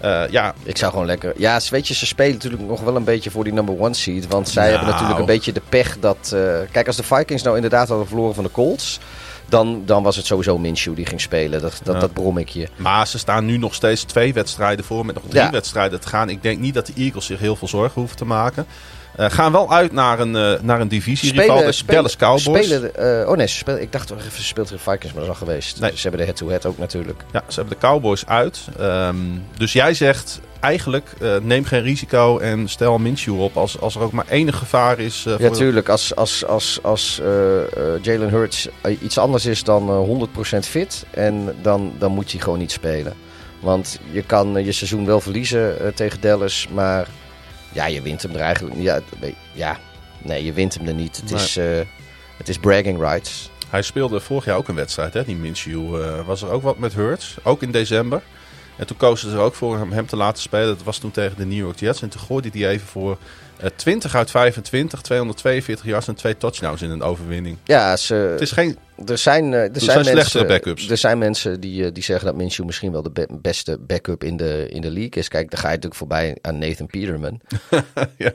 eh, 0.00 0.22
ja, 0.30 0.54
Ik 0.62 0.76
zou 0.76 0.90
gewoon 0.90 1.06
lekker. 1.06 1.32
Ja, 1.36 1.60
weet 1.70 1.88
je, 1.88 1.94
ze 1.94 2.06
spelen 2.06 2.32
natuurlijk 2.32 2.62
nog 2.62 2.80
wel 2.80 2.96
een 2.96 3.04
beetje 3.04 3.30
voor 3.30 3.44
die 3.44 3.52
number 3.52 3.80
one 3.80 3.94
seed. 3.94 4.26
Want 4.28 4.48
zij 4.48 4.62
Nou. 4.62 4.74
hebben 4.76 4.92
natuurlijk 4.92 5.20
een 5.20 5.26
beetje 5.34 5.52
de 5.52 5.62
pech 5.68 5.96
dat. 5.98 6.36
kijk, 6.70 6.86
als 6.86 6.96
de 6.96 7.02
Vikings 7.02 7.42
nou 7.42 7.56
inderdaad 7.56 7.88
hadden 7.88 8.06
verloren 8.06 8.34
van 8.34 8.44
de 8.44 8.50
Colts. 8.50 9.00
Dan, 9.50 9.82
dan 9.86 10.02
was 10.02 10.16
het 10.16 10.26
sowieso 10.26 10.58
Minshew 10.58 10.96
die 10.96 11.06
ging 11.06 11.20
spelen. 11.20 11.60
Dat, 11.60 11.80
dat, 11.84 11.94
Ja. 11.94 12.00
dat 12.00 12.12
brom 12.12 12.38
ik 12.38 12.48
je. 12.48 12.68
Maar 12.76 13.06
ze 13.06 13.18
staan 13.18 13.44
nu 13.44 13.56
nog 13.56 13.74
steeds 13.74 14.02
twee 14.02 14.32
wedstrijden 14.32 14.84
voor 14.84 15.06
met 15.06 15.14
nog 15.14 15.24
drie 15.28 15.42
Ja. 15.42 15.50
wedstrijden 15.50 16.00
te 16.00 16.08
gaan. 16.08 16.28
Ik 16.28 16.42
denk 16.42 16.58
niet 16.58 16.74
dat 16.74 16.86
de 16.86 16.92
Eagles 16.96 17.26
zich 17.26 17.38
heel 17.38 17.56
veel 17.56 17.68
zorgen 17.68 18.00
hoeven 18.00 18.16
te 18.16 18.24
maken. 18.24 18.66
Eh, 19.20 19.30
gaan 19.30 19.52
wel 19.52 19.72
uit 19.72 19.92
naar 19.92 20.20
een, 20.20 20.36
eh 20.36 20.60
naar 20.60 20.80
een 20.80 20.88
divisie-rival, 20.88 21.56
de 21.56 21.82
Dallas 21.86 22.16
Cowboys. 22.16 22.66
Spelen, 22.66 22.94
eh, 23.22 23.28
oh 23.28 23.36
nee, 23.36 23.46
spelen, 23.46 23.82
ik 23.82 23.92
dacht 23.92 24.06
toch 24.06 24.18
even, 24.18 24.32
ze 24.32 24.44
speelt 24.44 24.66
tegen 24.66 24.82
Vikings, 24.82 25.14
maar 25.14 25.24
dat 25.24 25.34
is 25.34 25.40
al 25.40 25.46
geweest. 25.46 25.80
Nee. 25.80 25.90
Ze 25.94 26.00
hebben 26.02 26.20
de 26.20 26.26
head-to-head 26.26 26.66
ook 26.66 26.78
natuurlijk. 26.78 27.22
Ja, 27.32 27.42
ze 27.48 27.60
hebben 27.60 27.78
de 27.80 27.86
Cowboys 27.86 28.26
uit. 28.26 28.60
Ehm, 28.78 29.16
dus 29.56 29.72
jij 29.72 29.94
zegt 29.94 30.40
eigenlijk 30.60 31.12
neem 31.42 31.64
geen 31.64 31.82
risico 31.82 32.38
en 32.38 32.68
stel 32.68 32.98
Minshew 32.98 33.40
op 33.40 33.56
als, 33.56 33.80
als 33.80 33.94
er 33.94 34.00
ook 34.00 34.12
maar 34.12 34.26
enig 34.28 34.56
gevaar 34.56 34.98
is. 34.98 35.24
eh, 35.26 35.38
Ja, 35.38 35.50
tuurlijk. 35.50 35.88
Als, 35.88 36.16
als, 36.16 36.46
als, 36.46 36.78
als 36.82 37.20
Jalen 38.02 38.28
Hurts 38.28 38.68
iets 39.00 39.18
anders 39.18 39.46
is 39.46 39.64
dan 39.64 39.88
eh, 39.88 40.54
100% 40.54 40.58
fit, 40.58 41.04
en 41.10 41.56
dan, 41.62 41.92
dan 41.98 42.12
moet 42.12 42.32
hij 42.32 42.40
gewoon 42.40 42.58
niet 42.58 42.72
spelen. 42.72 43.12
Want 43.60 44.00
je 44.10 44.22
kan 44.22 44.64
je 44.64 44.72
seizoen 44.72 45.06
wel 45.06 45.20
verliezen 45.20 45.94
tegen 45.94 46.20
Dallas, 46.20 46.68
maar 46.72 47.06
ja, 47.72 47.86
je 47.86 48.02
wint 48.02 48.22
hem 48.22 48.34
er 48.34 48.40
eigenlijk 48.40 48.76
niet. 48.76 48.84
Ja, 48.84 49.00
nee, 49.20 49.34
ja, 49.52 49.78
nee, 50.18 50.44
je 50.44 50.52
wint 50.52 50.74
hem 50.74 50.86
er 50.86 50.94
niet. 50.94 51.16
Het, 51.16 51.32
is, 51.32 51.56
eh, 51.56 51.80
het 52.36 52.48
is 52.48 52.58
bragging 52.58 52.98
rights. 53.00 53.50
Hij 53.68 53.82
speelde 53.82 54.20
vorig 54.20 54.44
jaar 54.44 54.56
ook 54.56 54.68
een 54.68 54.74
wedstrijd, 54.74 55.14
hè, 55.14 55.24
die 55.24 55.36
Minshew. 55.36 56.02
eh, 56.02 56.26
was 56.26 56.42
er 56.42 56.50
ook 56.50 56.62
wat 56.62 56.78
met 56.78 56.94
Hurts, 56.94 57.36
ook 57.42 57.62
in 57.62 57.70
december. 57.70 58.22
En 58.76 58.86
toen 58.86 58.96
kozen 58.96 59.30
ze 59.30 59.36
er 59.36 59.42
ook 59.42 59.54
voor 59.54 59.78
hem, 59.78 59.92
hem 59.92 60.06
te 60.06 60.16
laten 60.16 60.42
spelen. 60.42 60.66
Dat 60.76 60.82
was 60.82 60.98
toen 60.98 61.10
tegen 61.10 61.36
de 61.36 61.44
New 61.46 61.58
York 61.58 61.78
Jets. 61.78 62.02
En 62.02 62.08
toen 62.08 62.20
gooide 62.20 62.48
hij 62.52 62.68
even 62.68 62.86
voor 62.86 63.18
20 63.76 64.14
uit 64.14 64.30
25, 64.30 65.00
242 65.00 65.86
yards 65.86 66.08
en 66.08 66.14
twee 66.14 66.36
touchdowns 66.36 66.82
in 66.82 66.90
een 66.90 67.02
overwinning. 67.02 67.56
Ja, 67.64 67.96
ze, 67.96 68.14
Het 68.14 68.40
is 68.40 68.52
geen... 68.52 68.78
er 69.06 69.18
zijn, 69.18 69.54
eh, 69.54 69.60
er 69.60 69.70
zijn, 69.72 69.80
zijn 69.80 69.96
mensen, 69.96 70.12
slechtere 70.12 70.46
backups. 70.46 70.88
Er 70.90 70.96
zijn 70.96 71.18
mensen 71.18 71.60
die, 71.60 71.84
eh, 71.84 71.92
die 71.92 72.02
zeggen 72.02 72.26
dat 72.26 72.34
Minshew 72.36 72.66
misschien 72.66 72.92
wel 72.92 73.02
de 73.02 73.10
be- 73.10 73.28
beste 73.30 73.78
backup 73.78 74.24
in 74.24 74.36
de, 74.36 74.66
in 74.68 74.80
de 74.80 74.90
league 74.90 75.10
is. 75.22 75.28
Kijk, 75.28 75.50
dan 75.50 75.58
ga 75.58 75.66
je 75.68 75.74
natuurlijk 75.74 76.00
voorbij 76.00 76.36
aan 76.40 76.58
Nathan 76.58 76.86
Peterman. 76.86 77.40
ja, 78.16 78.32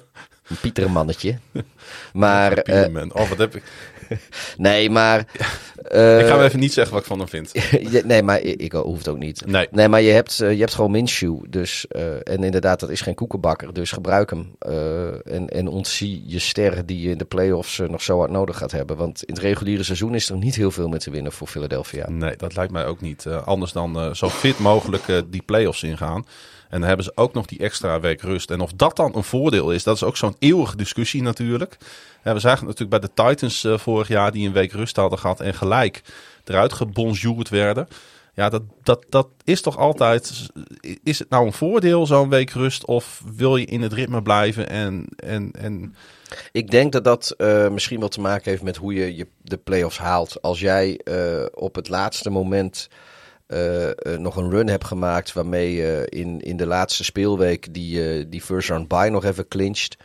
Een 0.48 0.58
Pietermannetje. 0.62 1.38
Maar, 2.14 2.52
eh, 2.58 3.06
oh, 3.14 3.30
wat 3.30 3.38
heb 3.38 3.56
ik... 3.56 3.64
nee, 4.58 4.90
maar... 4.90 5.20
eh, 5.84 6.20
ik 6.20 6.26
ga 6.26 6.36
hem 6.36 6.46
even 6.46 6.60
niet 6.60 6.74
zeggen 6.74 6.94
wat 6.94 7.02
ik 7.02 7.08
van 7.08 7.20
hem 7.20 7.28
vind. 7.28 7.52
nee, 8.06 8.24
maar 8.24 8.42
ik, 8.42 8.62
ik 8.62 8.72
hoef 8.72 8.98
het 8.98 9.08
ook 9.08 9.18
niet. 9.18 9.46
Nee. 9.46 9.68
Nee, 9.72 9.88
maar 9.88 10.02
je 10.02 10.12
hebt, 10.12 10.40
eh, 10.42 10.52
je 10.52 10.60
hebt 10.60 10.74
gewoon 10.74 10.92
Minshew. 10.92 11.44
Dus, 11.50 11.88
eh, 11.88 12.14
en 12.14 12.44
inderdaad, 12.44 12.80
dat 12.80 12.90
is 12.90 13.02
geen 13.02 13.16
koekenbakker. 13.16 13.74
Dus 13.74 13.92
gebruik 13.92 14.30
hem. 14.30 14.56
eh, 14.60 15.34
en, 15.34 15.50
en 15.50 15.68
ontzie 15.68 16.24
je 16.26 16.40
sterren 16.40 16.86
die 16.86 17.02
je 17.02 17.10
in 17.10 17.18
de 17.18 17.26
playoffs 17.26 17.80
eh, 17.80 17.90
nog 17.90 18.02
zo 18.02 18.18
hard 18.18 18.32
nodig 18.32 18.58
gaat 18.58 18.72
hebben. 18.72 18.98
Want 18.98 19.24
in 19.24 19.34
het 19.34 19.44
reguliere 19.44 19.84
seizoen 19.84 20.16
is 20.16 20.30
er 20.30 20.38
niet 20.38 20.56
heel 20.56 20.72
veel 20.72 20.88
meer 20.88 21.00
te 21.00 21.12
winnen 21.12 21.32
voor 21.32 21.48
Philadelphia. 21.48 22.10
Nee, 22.10 22.36
dat 22.36 22.56
lijkt 22.56 22.72
mij 22.72 22.86
ook 22.86 23.02
niet. 23.02 23.26
Eh, 23.26 23.48
anders 23.48 23.72
dan 23.72 24.00
eh, 24.00 24.14
zo 24.14 24.30
fit 24.30 24.60
mogelijk 24.60 25.08
eh, 25.08 25.18
die 25.28 25.42
play-offs 25.46 25.84
ingaan. 25.84 26.26
En 26.70 26.80
dan 26.80 26.88
hebben 26.88 27.06
ze 27.06 27.12
ook 27.16 27.34
nog 27.34 27.46
die 27.46 27.60
extra 27.60 28.00
week 28.00 28.22
rust. 28.22 28.52
En 28.52 28.60
of 28.60 28.72
dat 28.74 28.96
dan 28.96 29.16
een 29.16 29.24
voordeel 29.24 29.72
is, 29.72 29.84
dat 29.84 29.96
is 29.96 30.04
ook 30.04 30.18
zo'n 30.18 30.36
eeuwige 30.40 30.78
discussie 30.78 31.22
natuurlijk. 31.22 31.78
We 32.22 32.40
zagen 32.40 32.68
het 32.68 32.80
natuurlijk 32.80 32.90
bij 32.90 33.00
de 33.00 33.30
Titans 33.30 33.64
eh, 33.64 33.78
vorig 33.78 34.08
jaar 34.08 34.32
die 34.32 34.48
een 34.48 34.54
week 34.54 34.72
rust 34.72 34.96
hadden 34.96 35.20
gehad 35.20 35.40
en 35.40 35.54
gelijk 35.54 36.02
eruit 36.44 36.74
gebonjourd 36.74 37.50
werden. 37.50 37.88
Ja, 38.36 38.50
dat, 38.50 38.62
dat, 38.84 39.06
dat 39.10 39.28
is 39.44 39.62
toch 39.62 39.78
altijd. 39.78 40.50
Is 41.04 41.20
het 41.20 41.30
nou 41.30 41.46
een 41.46 41.54
voordeel, 41.54 42.06
zo'n 42.06 42.30
week 42.30 42.50
rust? 42.50 42.86
Of 42.86 43.22
wil 43.36 43.56
je 43.56 43.66
in 43.66 43.82
het 43.82 43.94
ritme 43.94 44.22
blijven? 44.22 44.70
En, 44.70 45.06
en, 45.16 45.52
en 45.52 45.96
Ik 46.52 46.72
denk 46.72 46.92
dat 46.92 47.04
dat 47.04 47.34
eh, 47.38 47.70
misschien 47.70 48.00
wel 48.00 48.10
te 48.10 48.22
maken 48.22 48.52
heeft 48.52 48.64
met 48.64 48.76
hoe 48.76 48.94
je, 48.94 49.16
je 49.16 49.28
de 49.42 49.58
playoffs 49.58 49.98
haalt. 49.98 50.42
Als 50.42 50.60
jij 50.60 51.00
eh, 51.04 51.46
op 51.54 51.76
het 51.76 51.90
laatste 51.90 52.30
moment 52.30 52.90
eh, 53.48 53.90
eh, 53.90 54.20
nog 54.20 54.36
een 54.36 54.50
run 54.50 54.68
hebt 54.70 54.86
gemaakt 54.86 55.34
waarmee 55.34 55.74
je 55.74 56.06
in, 56.10 56.42
in 56.42 56.58
de 56.58 56.66
laatste 56.66 57.04
speelweek 57.04 57.74
die, 57.74 58.10
eh, 58.10 58.26
die 58.30 58.42
first 58.42 58.70
round 58.70 58.88
bye 58.88 59.10
nog 59.10 59.24
even 59.26 59.48
clinched, 59.48 59.98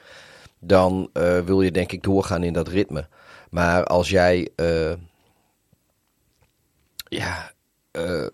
dan 0.59 1.11
eh, 1.13 1.39
wil 1.39 1.63
je 1.63 1.71
denk 1.71 1.93
ik 1.93 2.03
doorgaan 2.03 2.43
in 2.43 2.53
dat 2.53 2.69
ritme. 2.69 3.09
Maar 3.51 3.85
als 3.85 4.11
jij 4.11 4.49
eh, 4.57 4.93
ja, 7.09 7.53
eh, 7.91 8.27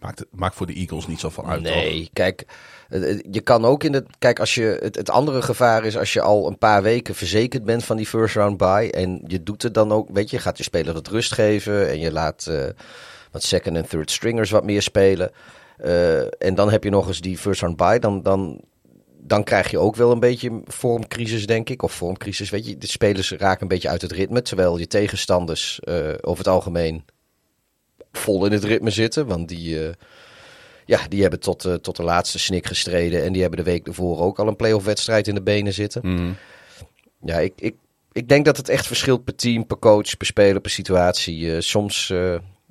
maakt, 0.00 0.18
het, 0.18 0.28
maakt 0.30 0.54
voor 0.54 0.66
de 0.66 0.74
Eagles 0.74 1.06
niet 1.06 1.20
zoveel 1.20 1.46
uit. 1.46 1.64
toch? 1.64 1.74
Nee, 1.74 2.10
kijk, 2.12 2.46
eh, 2.88 3.10
eh, 3.10 3.18
je 3.30 3.40
kan 3.40 3.64
ook 3.64 3.84
in 3.84 3.92
het. 3.92 4.06
Kijk, 4.18 4.40
als 4.40 4.54
je, 4.54 4.78
het, 4.80 4.96
het 4.96 5.10
andere 5.10 5.42
gevaar 5.42 5.84
is 5.84 5.96
als 5.96 6.12
je 6.12 6.20
al 6.20 6.46
een 6.46 6.58
paar 6.58 6.82
weken 6.82 7.14
verzekerd 7.14 7.64
bent 7.64 7.84
van 7.84 7.96
die 7.96 8.06
first 8.06 8.34
round 8.34 8.56
bye. 8.56 8.92
En 8.92 9.22
je 9.26 9.42
doet 9.42 9.62
het 9.62 9.74
dan 9.74 9.92
ook, 9.92 10.08
weet 10.12 10.30
je, 10.30 10.36
je 10.36 10.42
gaat 10.42 10.56
je 10.58 10.62
speler 10.64 10.94
wat 10.94 11.08
rust 11.08 11.32
geven. 11.32 11.88
En 11.88 11.98
je 11.98 12.12
laat 12.12 12.46
eh, 12.46 12.64
wat 13.30 13.42
second 13.42 13.76
en 13.76 13.88
third 13.88 14.10
stringers 14.10 14.50
wat 14.50 14.64
meer 14.64 14.82
spelen. 14.82 15.30
Eh, 15.76 16.42
en 16.42 16.54
dan 16.54 16.70
heb 16.70 16.84
je 16.84 16.90
nog 16.90 17.06
eens 17.06 17.20
die 17.20 17.38
first 17.38 17.60
round 17.60 17.76
bye. 17.76 17.98
Dan, 17.98 18.22
dan, 18.22 18.60
dan 19.20 19.44
krijg 19.44 19.70
je 19.70 19.78
ook 19.78 19.96
wel 19.96 20.10
een 20.10 20.20
beetje 20.20 20.60
vormcrisis, 20.64 21.46
denk 21.46 21.68
ik. 21.68 21.82
Of 21.82 21.92
vormcrisis, 21.92 22.50
weet 22.50 22.66
je. 22.66 22.78
De 22.78 22.86
spelers 22.86 23.32
raken 23.32 23.62
een 23.62 23.68
beetje 23.68 23.88
uit 23.88 24.02
het 24.02 24.12
ritme. 24.12 24.42
Terwijl 24.42 24.78
je 24.78 24.86
tegenstanders 24.86 25.80
eh, 25.80 26.08
over 26.20 26.44
het 26.44 26.52
algemeen 26.52 27.04
vol 28.12 28.46
in 28.46 28.52
het 28.52 28.64
ritme 28.64 28.90
zitten. 28.90 29.26
Want 29.26 29.48
die. 29.48 29.86
eh, 29.86 29.94
ja, 30.84 31.00
die 31.08 31.20
hebben 31.22 31.40
tot, 31.40 31.68
tot 31.82 31.96
de 31.96 32.02
laatste 32.02 32.38
snik 32.38 32.66
gestreden. 32.66 33.22
En 33.24 33.32
die 33.32 33.40
hebben 33.40 33.64
de 33.64 33.70
week 33.70 33.86
ervoor 33.86 34.18
ook 34.20 34.38
al 34.38 34.48
een 34.48 34.56
playoff 34.56 34.84
wedstrijd 34.84 35.28
in 35.28 35.34
de 35.34 35.42
benen 35.42 35.72
zitten. 35.72 36.14
Mhm. 36.14 36.32
Ja, 37.24 37.38
ik, 37.38 37.52
ik, 37.56 37.74
ik 38.12 38.28
denk 38.28 38.44
dat 38.44 38.56
het 38.56 38.68
echt 38.68 38.86
verschilt 38.86 39.24
per 39.24 39.34
team, 39.34 39.66
per 39.66 39.78
coach, 39.78 40.16
per 40.16 40.26
speler, 40.26 40.60
per 40.60 40.70
situatie. 40.70 41.60
Soms, 41.60 42.12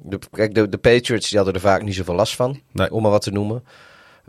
de, 0.03 0.19
kijk, 0.31 0.55
de, 0.55 0.69
de 0.69 0.77
Patriots 0.77 1.27
die 1.29 1.37
hadden 1.37 1.55
er 1.55 1.61
vaak 1.61 1.83
niet 1.83 1.95
zoveel 1.95 2.15
last 2.15 2.35
van, 2.35 2.59
Nee. 2.71 2.91
om 2.91 3.01
maar 3.01 3.11
wat 3.11 3.21
te 3.21 3.31
noemen. 3.31 3.63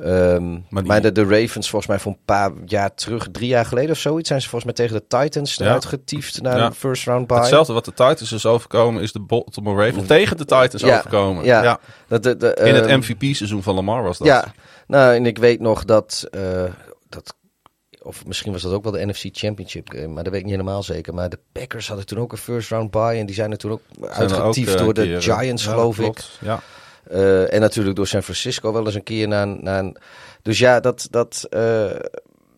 Ehm, 0.04 0.58
Maar 0.68 1.02
de, 1.02 1.12
de 1.12 1.22
Ravens, 1.24 1.70
volgens 1.70 1.86
mij 1.86 1.98
voor 1.98 2.12
een 2.12 2.18
paar 2.24 2.50
jaar 2.64 2.94
terug, 2.94 3.28
drie 3.32 3.48
jaar 3.48 3.64
geleden 3.66 3.90
of 3.90 3.98
zoiets, 3.98 4.28
zijn 4.28 4.40
ze 4.40 4.48
volgens 4.48 4.76
mij 4.76 4.86
tegen 4.86 5.02
de 5.08 5.18
Titans 5.18 5.54
Ja. 5.54 5.64
eruit 5.64 5.84
getiefd 5.84 6.42
naar 6.42 6.58
Ja. 6.58 6.68
de 6.68 6.74
first 6.74 7.04
round 7.06 7.26
bye. 7.26 7.36
Hetzelfde 7.38 7.72
wat 7.72 7.84
de 7.84 7.90
Titans 7.90 8.32
is 8.32 8.46
overkomen, 8.46 9.02
is 9.02 9.12
de 9.12 9.20
Baltimore 9.20 9.84
Ravens 9.86 10.06
tegen 10.06 10.36
de 10.36 10.44
Titans 10.44 10.82
Ja, 10.82 10.96
overkomen. 10.98 11.44
ja. 11.44 11.62
Ja. 11.62 11.78
Dat, 12.08 12.22
de, 12.22 12.36
de, 12.36 12.54
In 12.64 12.74
het 12.74 12.86
ehm, 12.86 12.98
MVP-seizoen 12.98 13.62
van 13.62 13.74
Lamar 13.74 14.02
was 14.02 14.18
dat. 14.18 14.26
Ja, 14.26 14.44
nou, 14.86 15.14
en 15.14 15.26
ik 15.26 15.38
weet 15.38 15.60
nog 15.60 15.84
dat, 15.84 16.26
eh, 16.30 16.40
dat. 16.52 16.70
Of 18.02 18.26
misschien 18.26 18.52
was 18.52 18.62
dat 18.62 18.72
ook 18.72 18.82
wel 18.82 18.92
de 18.92 19.06
NFC 19.06 19.24
Championship 19.32 19.90
game, 19.90 20.06
maar 20.06 20.22
dat 20.22 20.32
weet 20.32 20.40
ik 20.40 20.46
niet 20.46 20.56
helemaal 20.56 20.82
zeker. 20.82 21.14
Maar 21.14 21.28
de 21.28 21.38
Packers 21.52 21.88
hadden 21.88 22.06
toen 22.06 22.18
ook 22.18 22.32
een 22.32 22.38
first 22.38 22.70
round 22.70 22.90
bye. 22.90 23.18
En 23.18 23.26
die 23.26 23.34
zijn 23.34 23.50
er 23.50 23.58
toen 23.58 23.70
ook 23.70 23.80
Zijn 24.00 24.12
uitgetiefd 24.12 24.72
ook, 24.72 24.78
eh, 24.78 24.84
door 24.84 24.94
de 24.94 25.02
keer, 25.02 25.22
Giants, 25.22 25.64
ja, 25.64 25.70
geloof 25.70 25.98
ik. 25.98 26.22
Ja. 26.40 26.60
Eh, 27.10 27.52
en 27.52 27.60
natuurlijk 27.60 27.96
door 27.96 28.06
San 28.06 28.22
Francisco 28.22 28.72
wel 28.72 28.86
eens 28.86 28.94
een 28.94 29.02
keer 29.02 29.28
naar, 29.28 29.46
naar 29.46 29.78
een. 29.78 29.96
Dus 30.42 30.58
ja, 30.58 30.80
dat. 30.80 31.08
dat 31.10 31.46
eh, 31.50 31.90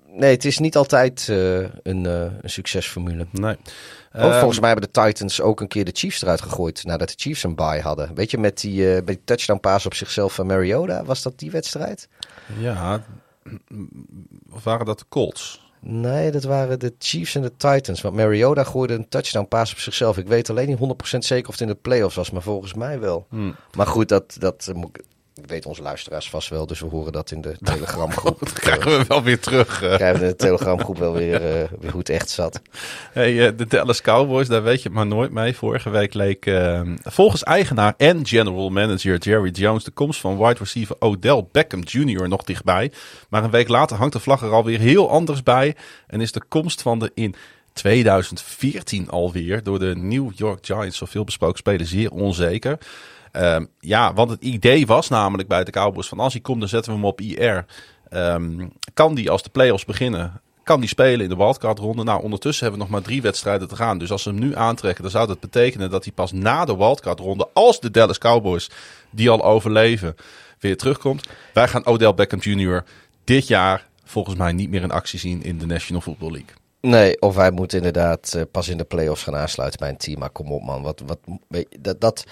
nee, 0.07 0.31
het 0.31 0.45
is 0.45 0.59
niet 0.59 0.77
altijd 0.77 1.29
een, 1.29 2.05
een 2.05 2.41
succesformule. 2.45 3.27
Nee. 3.31 3.57
Oh, 4.15 4.23
Ehm, 4.23 4.39
volgens 4.39 4.61
mij 4.61 4.71
hebben 4.71 4.91
de 4.93 5.01
Titans 5.01 5.41
ook 5.41 5.61
een 5.61 5.69
keer 5.69 5.85
de 5.85 5.91
Chiefs 5.95 6.23
eruit 6.23 6.41
gegooid 6.41 6.85
nadat 6.85 7.09
de 7.09 7.15
Chiefs 7.17 7.43
een 7.43 7.55
bye 7.55 7.81
hadden. 7.81 8.15
Weet 8.15 8.31
je, 8.31 8.39
met 8.39 8.61
die, 8.61 8.85
met 8.85 9.07
die 9.07 9.23
touchdown 9.25 9.61
pass 9.61 9.87
op 9.87 9.95
zichzelf 9.95 10.35
van 10.35 10.47
Mariota, 10.47 11.05
was 11.05 11.23
dat 11.23 11.39
die 11.39 11.51
wedstrijd? 11.51 12.09
Ja, 12.59 13.05
of 14.51 14.65
waren 14.65 14.87
dat 14.87 14.99
de 14.99 15.05
Colts? 15.09 15.71
Nee, 15.85 16.31
dat 16.31 16.45
waren 16.45 16.79
de 16.79 16.95
Chiefs 16.99 17.35
en 17.35 17.43
de 17.43 17.57
Titans. 17.57 18.01
Want 18.01 18.15
Mariota 18.15 18.65
gooide 18.65 18.95
een 18.95 19.09
touchdown 19.09 19.49
pass 19.49 19.73
op 19.73 19.79
zichzelf. 19.79 20.19
Ik 20.19 20.27
weet 20.27 20.51
alleen 20.51 20.69
niet 20.69 20.79
100% 21.15 21.19
zeker 21.19 21.49
of 21.49 21.53
het 21.53 21.61
in 21.61 21.75
de 21.75 21.81
playoffs 21.83 22.17
was, 22.17 22.31
maar 22.31 22.43
volgens 22.43 22.75
mij 22.75 23.01
wel. 23.01 23.27
Hmm. 23.29 23.55
Maar 23.77 23.87
goed, 23.87 24.09
dat, 24.09 24.37
dat 24.39 24.73
weten 25.47 25.69
onze 25.69 25.83
luisteraars 25.83 26.31
vast 26.31 26.49
wel. 26.49 26.67
Dus 26.67 26.81
we 26.81 26.87
horen 26.87 27.13
dat 27.13 27.31
in 27.31 27.41
de 27.41 27.57
telegramgroep. 27.63 28.39
Dat 28.39 28.53
krijgen 28.53 28.99
we 28.99 29.05
wel 29.09 29.23
weer 29.23 29.39
terug. 29.41 29.83
eh. 29.83 29.95
krijgen 29.95 30.21
we 30.21 30.25
in 30.25 30.31
de 30.31 30.37
telegramgroep 30.37 30.99
wel 30.99 31.13
weer, 31.13 31.35
eh, 31.35 31.69
weer 31.81 31.91
hoe 31.91 31.99
het 32.01 32.09
echt 32.09 32.31
zat. 32.31 32.61
Hey, 33.13 33.47
eh, 33.47 33.53
de 33.57 33.67
Dallas 33.67 34.01
Cowboys, 34.01 34.49
daar 34.49 34.63
weet 34.63 34.83
je 34.83 34.89
het 34.89 34.97
maar 34.97 35.07
nooit 35.07 35.33
mee. 35.33 35.57
Vorige 35.57 35.91
week 35.91 36.15
leek 36.15 36.47
eh, 36.47 36.81
volgens 37.03 37.43
eigenaar 37.43 37.95
en 37.97 38.27
general 38.27 38.71
manager 38.71 39.19
Jerry 39.19 39.51
Jones 39.51 39.85
de 39.85 39.91
komst 39.91 40.21
van 40.21 40.39
wide 40.39 40.59
receiver 40.59 40.97
Odell 40.99 41.45
Beckham 41.53 41.81
Jr. 41.85 42.29
nog 42.29 42.43
dichtbij. 42.43 42.93
Maar 43.29 43.45
een 43.45 43.51
week 43.51 43.69
later 43.69 43.97
hangt 43.97 44.13
de 44.13 44.21
vlag 44.21 44.43
er 44.43 44.53
alweer 44.53 44.79
heel 44.79 45.11
anders 45.11 45.43
bij. 45.43 45.77
En 46.07 46.21
is 46.21 46.33
de 46.33 46.43
komst 46.49 46.83
van 46.83 46.99
de 46.99 47.11
in 47.15 47.35
2014 47.73 49.11
alweer 49.11 49.63
door 49.63 49.79
de 49.79 49.97
New 49.97 50.31
York 50.35 50.67
Giants, 50.67 50.99
zoveel 50.99 51.25
besproken 51.25 51.59
speler, 51.59 51.87
zeer 51.87 52.11
onzeker. 52.11 52.79
Ehm, 53.33 53.65
ja, 53.81 54.15
want 54.15 54.31
het 54.31 54.43
idee 54.43 54.87
was 54.87 55.09
namelijk 55.09 55.49
bij 55.49 55.65
de 55.65 55.71
Cowboys 55.71 56.09
van 56.09 56.21
als 56.21 56.33
hij 56.33 56.43
komt, 56.43 56.61
dan 56.61 56.69
zetten 56.69 56.93
we 56.93 56.99
hem 56.99 57.07
op 57.07 57.21
IR. 57.21 57.65
Ehm, 58.09 58.69
kan 58.95 59.15
die 59.15 59.31
als 59.31 59.43
de 59.43 59.51
playoffs 59.51 59.85
beginnen, 59.85 60.41
kan 60.63 60.81
die 60.81 60.89
spelen 60.89 61.21
in 61.21 61.29
de 61.29 61.37
wildcard 61.37 61.79
ronde? 61.79 62.03
Nou, 62.03 62.23
ondertussen 62.23 62.63
hebben 62.65 62.81
we 62.81 62.91
nog 62.91 63.01
maar 63.01 63.09
drie 63.09 63.23
wedstrijden 63.23 63.69
te 63.69 63.77
gaan. 63.77 63.99
Dus 63.99 64.11
als 64.11 64.23
ze 64.23 64.29
hem 64.29 64.39
nu 64.39 64.57
aantrekken, 64.57 65.03
dan 65.03 65.13
zou 65.13 65.27
dat 65.27 65.41
betekenen 65.41 65.91
dat 65.91 66.05
hij 66.05 66.13
pas 66.13 66.33
na 66.33 66.65
de 66.65 66.77
wildcard 66.77 67.21
ronde, 67.21 67.49
als 67.53 67.81
de 67.81 67.91
Dallas 67.91 68.19
Cowboys 68.19 68.71
die 69.11 69.31
al 69.31 69.45
overleven, 69.45 70.17
weer 70.59 70.77
terugkomt. 70.77 71.29
Wij 71.53 71.69
gaan 71.69 71.87
Odell 71.87 72.15
Beckham 72.15 72.41
Jr. 72.41 72.85
dit 73.25 73.47
jaar 73.47 73.87
volgens 74.05 74.37
mij 74.37 74.53
niet 74.53 74.71
meer 74.71 74.83
in 74.83 74.91
actie 74.91 75.19
zien 75.19 75.43
in 75.43 75.59
de 75.59 75.67
National 75.67 76.03
Football 76.03 76.31
League. 76.31 76.55
Nee, 76.81 77.21
of 77.21 77.37
hij 77.37 77.51
moet 77.51 77.73
inderdaad 77.73 78.35
eh, 78.35 78.43
pas 78.51 78.69
in 78.69 78.77
de 78.77 78.85
playoffs 78.85 79.23
gaan 79.23 79.37
aansluiten 79.37 79.79
bij 79.79 79.89
een 79.89 79.97
team. 79.97 80.19
Maar 80.19 80.31
kom 80.31 80.53
op 80.53 80.63
man, 80.63 80.83
wat, 80.83 81.03
wat, 81.07 81.19
dat, 81.81 82.01
dat, 82.01 82.25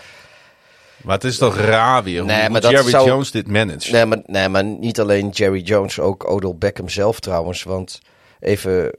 Maar 1.02 1.14
het 1.14 1.24
is 1.24 1.38
toch 1.38 1.56
raar 1.56 2.02
weer 2.02 2.24
Nee, 2.24 2.40
hoe, 2.40 2.50
maar 2.50 2.70
Jerry 2.70 2.90
zou- 2.90 3.06
Jones 3.06 3.30
dit 3.30 3.46
managt. 3.48 3.90
nee, 3.90 4.06
maar, 4.06 4.22
nee, 4.26 4.48
maar 4.48 4.64
niet 4.64 5.00
alleen 5.00 5.28
Jerry 5.28 5.60
Jones, 5.60 5.98
ook 5.98 6.30
Odell 6.30 6.54
Beckham 6.58 6.88
zelf 6.88 7.20
trouwens. 7.20 7.62
Want 7.62 8.00
even, 8.40 8.92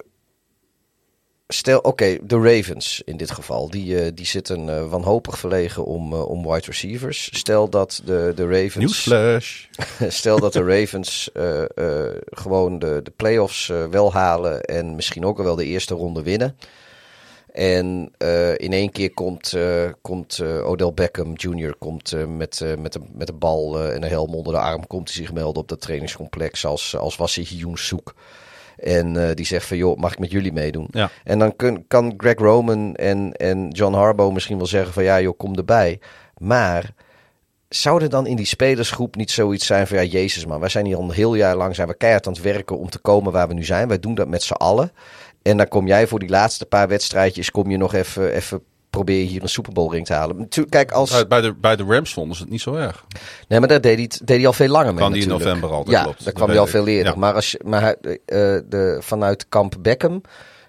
stel, 1.47 1.79
oké, 1.79 2.17
de 2.23 2.35
Ravens 2.35 3.01
in 3.05 3.17
dit 3.17 3.31
geval, 3.31 3.69
die, 3.69 4.01
eh, 4.01 4.11
die 4.13 4.25
zitten 4.25 4.69
eh, 4.69 4.89
wanhopig 4.89 5.39
verlegen 5.39 5.85
om, 5.85 6.13
eh, 6.13 6.27
om 6.27 6.47
wide 6.47 6.65
receivers. 6.65 7.29
Stel 7.33 7.69
dat 7.69 8.01
de, 8.05 8.31
de 8.35 8.45
Ravens... 8.45 8.75
Newsflash. 8.75 9.65
Stel 10.19 10.39
dat 10.39 10.53
de 10.53 10.63
Ravens 10.63 11.29
gewoon 12.29 12.79
de, 12.79 12.99
de 13.03 13.11
playoffs 13.15 13.67
wel 13.67 14.13
halen 14.13 14.63
en 14.63 14.95
misschien 14.95 15.25
ook 15.25 15.37
wel 15.37 15.55
de 15.55 15.65
eerste 15.65 15.93
ronde 15.93 16.23
winnen. 16.23 16.57
En 17.51 18.11
eh, 18.17 18.51
in 18.51 18.73
één 18.73 18.91
keer 18.91 19.13
komt, 19.13 19.53
eh, 19.53 19.89
komt 20.01 20.39
eh, 20.39 20.69
Odell 20.69 20.93
Beckham 20.93 21.33
Jr. 21.33 21.75
Komt, 21.75 22.15
met, 22.27 22.65
met, 22.79 22.93
de, 22.93 22.99
met 23.13 23.27
de 23.27 23.33
bal 23.33 23.79
en 23.79 24.03
een 24.03 24.09
helm 24.09 24.33
onder 24.33 24.53
de 24.53 24.59
arm. 24.59 24.87
Komt 24.87 25.13
hij 25.13 25.23
zich 25.23 25.33
melden 25.33 25.61
op 25.61 25.67
dat 25.67 25.81
trainingscomplex 25.81 26.65
als, 26.65 26.97
als 26.97 27.15
was 27.15 27.35
hij 27.35 27.43
Hyun 27.43 27.77
Soek. 27.77 28.15
En 28.77 29.35
die 29.35 29.45
zegt 29.45 29.65
van 29.65 29.77
joh, 29.77 29.97
mag 29.97 30.11
ik 30.11 30.19
met 30.19 30.31
jullie 30.31 30.53
meedoen? 30.53 30.87
Ja. 30.91 31.09
En 31.23 31.39
dan 31.39 31.55
kun, 31.55 31.87
kan 31.87 32.13
Greg 32.17 32.37
Roman 32.37 32.95
en, 32.95 33.33
en 33.33 33.69
John 33.69 33.93
Harbaugh 33.93 34.33
misschien 34.33 34.57
wel 34.57 34.65
zeggen 34.65 34.93
van 34.93 35.03
ja 35.03 35.21
joh, 35.21 35.37
kom 35.37 35.55
erbij. 35.55 35.99
Maar 36.37 36.93
zou 37.69 38.01
er 38.01 38.09
dan 38.09 38.27
in 38.27 38.35
die 38.35 38.45
spelersgroep 38.45 39.15
niet 39.15 39.31
zoiets 39.31 39.65
zijn 39.65 39.87
van 39.87 39.97
ja, 39.97 40.03
Jezus 40.03 40.45
man, 40.45 40.59
wij 40.59 40.69
zijn 40.69 40.85
hier 40.85 40.95
al 40.95 41.03
een 41.03 41.11
heel 41.11 41.35
jaar 41.35 41.55
lang, 41.55 41.75
zijn 41.75 41.87
we 41.87 41.93
keihard 41.93 42.27
aan 42.27 42.33
het 42.33 42.41
werken 42.41 42.77
om 42.77 42.89
te 42.89 42.99
komen 42.99 43.31
waar 43.31 43.47
we 43.47 43.53
nu 43.53 43.63
zijn. 43.63 43.87
Wij 43.87 43.99
doen 43.99 44.15
dat 44.15 44.27
met 44.27 44.43
z'n 44.43 44.53
allen. 44.53 44.91
En 45.41 45.57
dan 45.57 45.67
kom 45.67 45.87
jij 45.87 46.07
voor 46.07 46.19
die 46.19 46.29
laatste 46.29 46.65
paar 46.65 46.87
wedstrijdjes, 46.87 47.51
kom 47.51 47.69
je 47.71 47.77
nog 47.77 47.93
even, 47.93 48.31
even 48.33 48.61
probeer 48.89 49.17
je 49.19 49.25
hier 49.25 49.41
een 49.41 49.49
Super 49.49 49.73
Bowl 49.73 49.91
ring 49.91 50.05
te 50.05 50.13
halen. 50.13 50.37
Natuurlijk, 50.37 50.71
Kijk, 50.71 50.91
als... 50.91 51.27
Bij- 51.27 51.41
de, 51.41 51.53
bij 51.53 51.75
de 51.75 51.83
Rams 51.83 52.13
vonden 52.13 52.35
ze 52.35 52.41
het 52.41 52.51
niet 52.51 52.61
zo 52.61 52.75
erg. 52.75 53.05
Nee, 53.47 53.59
maar 53.59 53.67
daar 53.67 53.81
deed 53.81 53.97
hij, 53.97 54.07
deed 54.25 54.37
hij 54.37 54.47
al 54.47 54.53
veel 54.53 54.67
langer 54.67 54.87
mee 54.87 54.95
Kwam 54.95 55.11
die 55.13 55.21
in 55.21 55.27
november 55.27 55.69
al, 55.69 55.83
dat 55.83 55.93
ja, 55.93 56.01
klopt. 56.03 56.17
daar 56.17 56.25
Dat 56.25 56.33
kwam 56.33 56.49
hij 56.49 56.59
al 56.59 56.67
veel 56.67 56.87
eerder. 56.87 57.13
Ja. 57.13 57.19
Maar, 57.19 57.33
als, 57.33 57.51
je- 57.51 57.61
maar 57.65 57.83
eh, 57.93 57.95
de, 58.25 58.97
vanuit 58.99 59.45
kamp 59.49 59.75
Beckham 59.79 60.21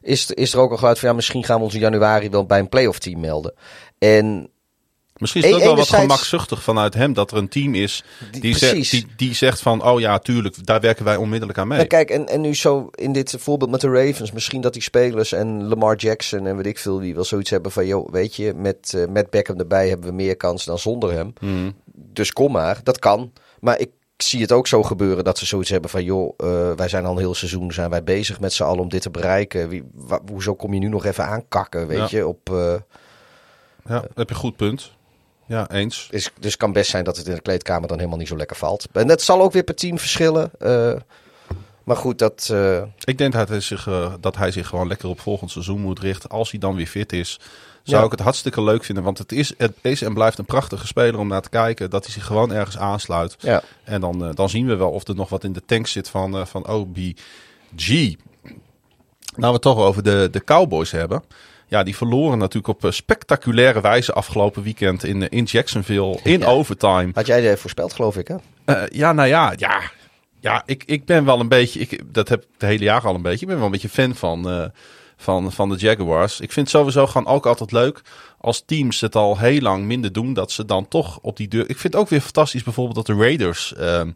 is, 0.03 0.31
is 0.31 0.53
er 0.53 0.61
ook 0.61 0.71
al 0.71 0.77
geluid 0.77 0.99
van... 0.99 1.09
ja, 1.09 1.15
misschien 1.15 1.45
gaan 1.45 1.59
we 1.59 1.65
ons 1.65 1.75
in 1.75 1.81
januari 1.81 2.31
wel 2.31 2.47
bij 2.47 2.59
een 2.59 2.69
playoff 2.69 2.99
team 2.99 3.21
melden. 3.21 3.55
En 3.99 4.49
Misschien 5.23 5.43
is 5.43 5.49
het 5.49 5.59
ook 5.59 5.65
wel 5.67 5.77
wat 5.77 5.89
gemakzuchtig 5.89 6.63
vanuit 6.63 6.95
hem 6.95 7.13
dat 7.13 7.31
er 7.31 7.37
een 7.37 7.49
team 7.49 7.75
is 7.75 8.05
die, 8.31 8.41
Die- 8.41 8.57
zegt, 8.57 8.91
die, 8.91 9.07
die 9.17 9.35
zegt 9.35 9.61
van, 9.61 9.85
oh 9.85 10.01
ja, 10.01 10.19
tuurlijk, 10.19 10.67
daar 10.67 10.81
werken 10.81 11.05
wij 11.05 11.17
onmiddellijk 11.17 11.59
aan 11.59 11.69
mee. 11.69 11.77
Nou, 11.77 11.89
kijk, 11.89 12.11
en, 12.11 12.29
en 12.29 12.41
nu 12.41 12.55
zo 12.55 12.89
in 12.95 13.13
dit 13.13 13.35
voorbeeld 13.39 13.71
met 13.71 13.81
de 13.81 13.89
Ravens, 13.89 14.33
misschien 14.33 14.61
dat 14.61 14.73
die 14.73 14.83
spelers 14.83 15.33
en 15.33 15.63
Lamar 15.69 15.97
Jackson 15.97 16.47
en 16.47 16.57
weet 16.57 16.67
ik 16.67 16.79
veel, 16.79 16.99
die 16.99 17.15
wel 17.15 17.25
zoiets 17.25 17.51
hebben 17.51 17.73
van, 17.73 17.87
joh, 17.87 18.11
weet 18.13 18.35
je, 18.37 18.55
met, 18.57 18.95
eh, 18.97 19.07
met 19.09 19.31
Beckham 19.31 19.59
erbij 19.59 19.89
hebben 19.89 20.07
we 20.09 20.15
meer 20.15 20.37
kans 20.37 20.65
dan 20.65 20.79
zonder 20.79 21.13
hem. 21.13 21.33
Hmm. 21.39 21.75
Dus 21.95 22.33
kom 22.33 22.53
maar, 22.53 22.81
dat 22.83 22.99
kan. 22.99 23.33
Maar 23.61 23.79
ik 23.81 23.91
zie 24.17 24.41
het 24.41 24.53
ook 24.53 24.67
zo 24.67 24.83
gebeuren 24.83 25.25
dat 25.25 25.39
ze 25.39 25.47
zoiets 25.47 25.71
hebben 25.71 25.91
van, 25.91 26.05
joh, 26.05 26.35
eh, 26.37 26.71
wij 26.77 26.89
zijn 26.89 27.05
al 27.05 27.13
een 27.13 27.19
heel 27.19 27.35
seizoen, 27.35 27.73
zijn 27.73 27.91
wij 27.91 28.05
bezig 28.05 28.41
met 28.41 28.53
z'n 28.53 28.63
allen 28.63 28.81
om 28.83 28.89
dit 28.89 29.03
te 29.03 29.11
bereiken. 29.11 29.69
Wie, 29.69 29.83
wa- 29.95 30.21
hoezo 30.31 30.55
kom 30.55 30.73
je 30.75 30.81
nu 30.81 30.89
nog 30.89 31.05
even 31.05 31.27
aankakken, 31.27 31.87
weet 31.87 31.99
Ja. 32.11 32.19
je, 32.19 32.27
op... 32.27 32.51
eh, 32.51 32.75
Ja, 33.89 33.95
heb 34.15 34.29
je 34.29 34.35
een 34.35 34.41
goed 34.41 34.57
punt. 34.57 34.91
Ja, 35.53 35.71
eens. 35.71 36.09
is, 36.11 36.31
dus 36.41 36.51
het 36.51 36.61
kan 36.61 36.73
best 36.73 36.91
zijn 36.91 37.05
dat 37.05 37.17
het 37.17 37.27
in 37.27 37.35
de 37.35 37.41
kleedkamer 37.41 37.89
dan 37.89 37.97
helemaal 37.99 38.19
niet 38.19 38.29
zo 38.29 38.37
lekker 38.37 38.57
valt. 38.57 38.87
En 38.93 39.07
dat 39.07 39.23
zal 39.23 39.41
ook 39.43 39.53
weer 39.53 39.63
per 39.63 39.75
team 39.75 39.99
verschillen. 39.99 40.51
eh, 40.59 40.93
maar 41.85 41.97
goed, 41.97 42.19
dat... 42.19 42.49
eh, 42.53 42.83
Ik 43.05 43.19
denk 43.19 43.33
dat 43.33 43.49
hij, 43.49 43.61
zich, 43.61 43.87
eh, 43.87 44.13
dat 44.21 44.37
hij 44.37 44.51
zich 44.51 44.69
gewoon 44.69 44.87
lekker 44.89 45.09
op 45.09 45.21
volgend 45.21 45.51
seizoen 45.51 45.81
moet 45.81 45.99
richten. 45.99 46.31
Als 46.31 46.51
hij 46.51 46.61
dan 46.61 46.75
weer 46.75 46.87
fit 46.87 47.13
is, 47.13 47.41
zou 47.83 47.99
Ja. 48.01 48.05
ik 48.05 48.11
het 48.11 48.21
hartstikke 48.21 48.63
leuk 48.63 48.85
vinden. 48.85 49.05
Want 49.05 49.19
het 49.19 49.33
is, 49.33 49.53
het 49.59 49.73
is 49.81 50.03
en 50.03 50.15
blijft 50.15 50.39
een 50.39 50.45
prachtige 50.45 50.87
speler 50.87 51.21
om 51.21 51.29
naar 51.29 51.43
te 51.43 51.49
kijken. 51.49 51.91
Dat 51.91 52.05
hij 52.05 52.13
zich 52.13 52.25
gewoon 52.27 52.53
ergens 52.53 52.79
aansluit. 52.79 53.37
ja. 53.39 53.63
En 53.85 54.01
dan, 54.01 54.33
dan 54.35 54.49
zien 54.49 54.67
we 54.67 54.77
wel 54.77 54.91
of 54.91 55.09
er 55.09 55.15
nog 55.15 55.29
wat 55.29 55.45
in 55.45 55.53
de 55.53 55.63
tank 55.67 55.87
zit 55.87 56.09
van, 56.09 56.47
van 56.47 56.67
OBG. 56.69 57.89
Nou, 57.89 58.15
we 59.37 59.47
het 59.53 59.63
toch 59.63 59.79
over 59.79 60.03
de, 60.03 60.29
de 60.31 60.45
Cowboys 60.45 60.91
hebben. 60.91 61.23
Ja, 61.73 61.83
die 61.83 61.97
verloren 61.97 62.39
natuurlijk 62.39 62.67
op 62.69 62.85
eh, 62.85 62.91
spectaculaire 62.91 63.81
wijze 63.81 64.13
afgelopen 64.13 64.63
weekend 64.63 65.05
in, 65.05 65.23
eh, 65.23 65.39
in 65.39 65.45
Jacksonville. 65.45 66.19
In 66.23 66.41
Ja. 66.41 66.47
overtime. 66.47 67.11
Had 67.15 67.27
jij 67.27 67.47
er 67.51 67.59
voorspeld, 67.59 67.93
geloof 67.93 68.17
ik, 68.17 68.29
hè? 68.29 68.37
Eh, 68.65 68.83
ja, 68.89 69.13
nou 69.13 69.29
ja, 69.29 69.53
ja. 69.57 69.81
Ja, 70.41 70.63
ik, 70.67 70.83
ik 70.87 71.05
ben 71.05 71.25
wel 71.25 71.41
een 71.41 71.49
beetje, 71.49 71.81
ik, 71.81 72.15
dat 72.15 72.29
heb 72.29 72.43
ik 72.43 72.49
het 72.53 72.63
hele 72.63 72.85
jaar 72.85 73.07
al 73.07 73.15
een 73.15 73.23
beetje, 73.23 73.41
ik 73.41 73.47
ben 73.47 73.57
wel 73.57 73.65
een 73.65 73.71
beetje 73.73 73.89
fan 73.89 74.15
van, 74.15 74.51
eh, 74.51 74.65
van, 75.17 75.53
van 75.53 75.69
de 75.69 75.77
Jaguars. 75.77 76.41
Ik 76.41 76.53
vind 76.53 76.67
het 76.67 76.77
sowieso 76.77 77.07
gewoon 77.07 77.33
ook 77.33 77.47
altijd 77.47 77.73
leuk 77.73 78.03
als 78.39 78.63
teams 78.67 79.01
het 79.01 79.15
al 79.17 79.39
heel 79.39 79.61
lang 79.61 79.85
minder 79.85 80.13
doen, 80.13 80.33
dat 80.35 80.51
ze 80.51 80.65
dan 80.65 80.89
toch 80.89 81.19
op 81.23 81.37
die 81.37 81.49
deur... 81.49 81.71
Ik 81.71 81.79
vind 81.79 81.93
het 81.93 82.03
ook 82.03 82.09
weer 82.09 82.21
fantastisch 82.21 82.63
bijvoorbeeld 82.63 83.07
dat 83.07 83.17
de 83.17 83.23
Raiders 83.23 83.75
ehm, 83.75 84.11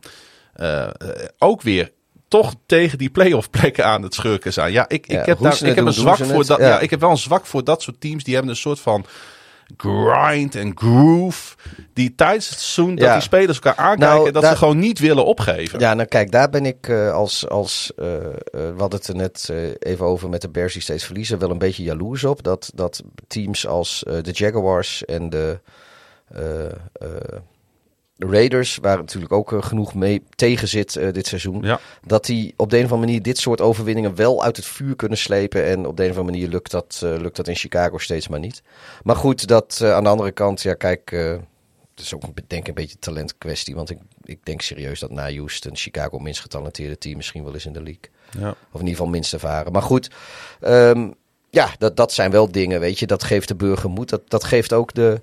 eh, 0.52 0.82
eh, 0.82 0.90
ook 1.38 1.62
weer 1.62 1.92
toch 2.28 2.54
tegen 2.66 2.98
die 2.98 3.10
playoff 3.10 3.50
plekken 3.50 3.84
aan 3.84 4.02
het 4.02 4.14
schurken 4.14 4.52
zijn. 4.52 4.72
Ja, 4.72 4.88
ik, 4.88 5.10
Ja, 5.10 5.20
ik 5.20 5.26
heb, 5.26 5.38
daar, 5.38 5.64
ik 5.64 5.74
heb 5.74 5.86
een 5.86 5.92
zwak 5.92 6.16
voor 6.16 6.38
het. 6.38 6.46
dat. 6.46 6.58
Ja. 6.58 6.66
Ja. 6.68 6.80
ik 6.80 6.90
heb 6.90 7.00
wel 7.00 7.10
een 7.10 7.16
zwak 7.16 7.46
voor 7.46 7.64
dat 7.64 7.82
soort 7.82 8.00
teams. 8.00 8.24
Die 8.24 8.34
hebben 8.34 8.52
een 8.52 8.58
soort 8.58 8.80
van 8.80 9.06
grind 9.76 10.54
en 10.54 10.72
groove. 10.74 11.54
Die 11.92 12.14
tijdens 12.14 12.48
het 12.48 12.58
seizoen 12.58 12.96
dat 12.96 13.12
die 13.12 13.20
spelers 13.22 13.58
elkaar 13.60 13.84
aankijken, 13.84 14.16
Nou, 14.16 14.30
dat 14.32 14.42
daar- 14.42 14.52
ze 14.52 14.58
gewoon 14.58 14.78
niet 14.78 14.98
willen 14.98 15.24
opgeven. 15.24 15.78
Ja, 15.78 15.94
nou 15.94 16.08
kijk, 16.08 16.30
daar 16.30 16.50
ben 16.50 16.66
ik 16.66 16.88
eh, 16.88 17.12
als, 17.12 17.48
als 17.48 17.92
eh, 17.96 18.04
we 18.50 18.74
hadden 18.78 18.98
het 18.98 19.08
er 19.08 19.14
net 19.16 19.50
even 19.78 20.04
over 20.06 20.28
met 20.28 20.40
de 20.42 20.48
Bears 20.48 20.72
die 20.72 20.82
steeds 20.82 21.04
verliezen, 21.04 21.38
wel 21.38 21.50
een 21.50 21.58
beetje 21.58 21.82
jaloers 21.82 22.24
op. 22.24 22.42
Dat, 22.42 22.70
dat 22.74 23.02
teams 23.26 23.66
als 23.66 24.04
de 24.22 24.30
Jaguars 24.32 25.04
en 25.04 25.30
de, 25.30 25.58
de 28.16 28.26
Raiders, 28.26 28.78
waar 28.82 28.96
natuurlijk 28.96 29.32
ook 29.32 29.52
eh, 29.52 29.62
genoeg 29.62 29.94
mee 29.94 30.22
tegen 30.34 30.68
zit 30.68 30.96
eh, 30.96 31.12
dit 31.12 31.26
seizoen, 31.26 31.62
Ja. 31.62 31.80
dat 32.06 32.24
die 32.24 32.54
op 32.56 32.70
de 32.70 32.76
een 32.78 32.84
of 32.84 32.90
andere 32.90 33.06
manier 33.08 33.22
dit 33.22 33.38
soort 33.38 33.60
overwinningen 33.60 34.14
wel 34.14 34.42
uit 34.44 34.56
het 34.56 34.66
vuur 34.66 34.96
kunnen 34.96 35.18
slepen. 35.18 35.64
En 35.64 35.86
op 35.86 35.96
de 35.96 36.04
een 36.04 36.10
of 36.10 36.16
andere 36.16 36.36
manier 36.36 36.48
lukt 36.52 36.70
dat, 36.70 37.00
eh, 37.04 37.16
lukt 37.16 37.36
dat 37.36 37.48
in 37.48 37.54
Chicago 37.56 37.98
steeds 37.98 38.28
maar 38.28 38.40
niet. 38.40 38.62
Maar 39.02 39.16
goed, 39.16 39.46
dat 39.46 39.80
aan 39.82 40.02
de 40.04 40.10
andere 40.10 40.32
kant, 40.32 40.62
ja 40.62 40.74
kijk, 40.74 41.10
het 41.10 42.04
is 42.04 42.14
ook 42.14 42.22
een- 42.22 42.34
denk 42.46 42.62
ik 42.62 42.68
een 42.68 42.74
beetje 42.74 42.98
talentkwestie. 42.98 43.74
Want 43.74 43.90
ik, 43.90 43.98
ik 44.22 44.38
denk 44.42 44.60
serieus 44.60 45.00
dat 45.00 45.10
na 45.10 45.32
Houston 45.32 45.76
Chicago 45.76 46.18
minst 46.18 46.40
getalenteerde 46.40 46.98
team 46.98 47.16
misschien 47.16 47.44
wel 47.44 47.54
is 47.54 47.66
in 47.66 47.72
de 47.72 47.82
league. 47.82 48.10
Ja. 48.38 48.48
Of 48.50 48.56
in 48.72 48.78
ieder 48.78 48.88
geval 48.90 49.06
minst 49.06 49.32
ervaren. 49.32 49.72
Maar 49.72 49.82
goed, 49.82 50.10
ehm, 50.60 51.10
ja, 51.50 51.68
dat, 51.78 51.96
dat 51.96 52.12
zijn 52.12 52.30
wel 52.30 52.50
dingen, 52.52 52.80
weet 52.80 52.98
je. 52.98 53.06
Dat 53.06 53.24
geeft 53.24 53.48
de 53.48 53.54
burger 53.54 53.90
moed. 53.90 54.08
Dat, 54.08 54.30
dat 54.30 54.44
geeft 54.44 54.72
ook 54.72 54.94
de, 54.94 55.20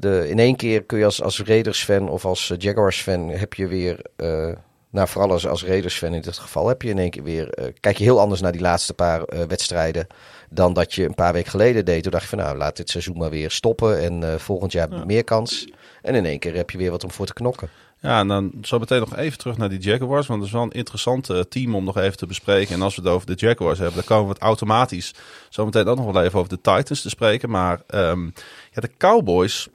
de... 0.00 0.28
In 0.28 0.38
één 0.38 0.56
keer 0.56 0.84
kun 0.84 0.98
je 0.98 1.04
als, 1.04 1.22
als 1.22 1.42
Raiders-fan 1.42 2.08
of 2.08 2.24
als 2.24 2.50
eh, 2.50 2.58
Jaguars-fan... 2.58 3.28
heb 3.28 3.54
je 3.54 3.66
weer... 3.66 4.00
eh, 4.16 4.52
nou, 4.90 5.08
vooral 5.08 5.30
als, 5.30 5.46
als 5.46 5.64
Raiders-fan 5.64 6.14
in 6.14 6.20
dit 6.20 6.38
geval... 6.38 6.68
heb 6.68 6.82
je 6.82 6.88
in 6.88 6.98
één 6.98 7.10
keer 7.10 7.22
weer... 7.22 7.50
eh, 7.50 7.72
kijk 7.80 7.98
je 7.98 8.04
heel 8.04 8.20
anders 8.20 8.40
naar 8.40 8.52
die 8.52 8.60
laatste 8.60 8.94
paar 8.94 9.22
eh, 9.22 9.42
wedstrijden... 9.42 10.06
dan 10.50 10.72
dat 10.72 10.94
je 10.94 11.04
een 11.04 11.14
paar 11.14 11.32
weken 11.32 11.50
geleden 11.50 11.84
deed. 11.84 12.02
Toen 12.02 12.12
dacht 12.12 12.22
je 12.22 12.28
van, 12.28 12.38
nou, 12.38 12.56
laat 12.56 12.76
dit 12.76 12.90
seizoen 12.90 13.18
maar 13.18 13.30
weer 13.30 13.50
stoppen... 13.50 14.00
en 14.00 14.32
eh, 14.32 14.38
volgend 14.38 14.72
jaar 14.72 15.06
meer 15.06 15.24
kans. 15.24 15.68
En 16.02 16.14
in 16.14 16.26
één 16.26 16.38
keer 16.38 16.54
heb 16.54 16.70
je 16.70 16.78
weer 16.78 16.90
wat 16.90 17.04
om 17.04 17.10
voor 17.10 17.26
te 17.26 17.32
knokken. 17.32 17.68
Ja, 18.00 18.18
en 18.20 18.28
dan 18.28 18.52
zo 18.62 18.78
meteen 18.78 19.00
nog 19.00 19.16
even 19.16 19.38
terug 19.38 19.56
naar 19.56 19.68
die 19.68 19.78
Jaguars. 19.78 20.26
Want 20.26 20.38
het 20.38 20.48
is 20.48 20.54
wel 20.54 20.64
een 20.64 20.70
interessant 20.70 21.30
team 21.48 21.74
om 21.74 21.84
nog 21.84 21.96
even 21.96 22.16
te 22.16 22.26
bespreken. 22.26 22.74
En 22.74 22.82
als 22.82 22.96
we 22.96 23.02
het 23.02 23.10
over 23.10 23.26
de 23.26 23.46
Jaguars 23.46 23.78
hebben, 23.78 23.96
dan 23.96 24.04
komen 24.04 24.26
we 24.26 24.32
het 24.32 24.42
automatisch 24.42 25.14
zo 25.48 25.64
meteen 25.64 25.86
ook 25.86 25.96
nog 25.96 26.12
wel 26.12 26.22
even 26.22 26.38
over 26.38 26.50
de 26.50 26.60
Titans 26.60 27.02
te 27.02 27.08
spreken. 27.08 27.50
Maar 27.50 27.80
ehm, 27.86 28.24
ja, 28.72 28.80
de 28.80 28.90
Cowboys 28.98 29.68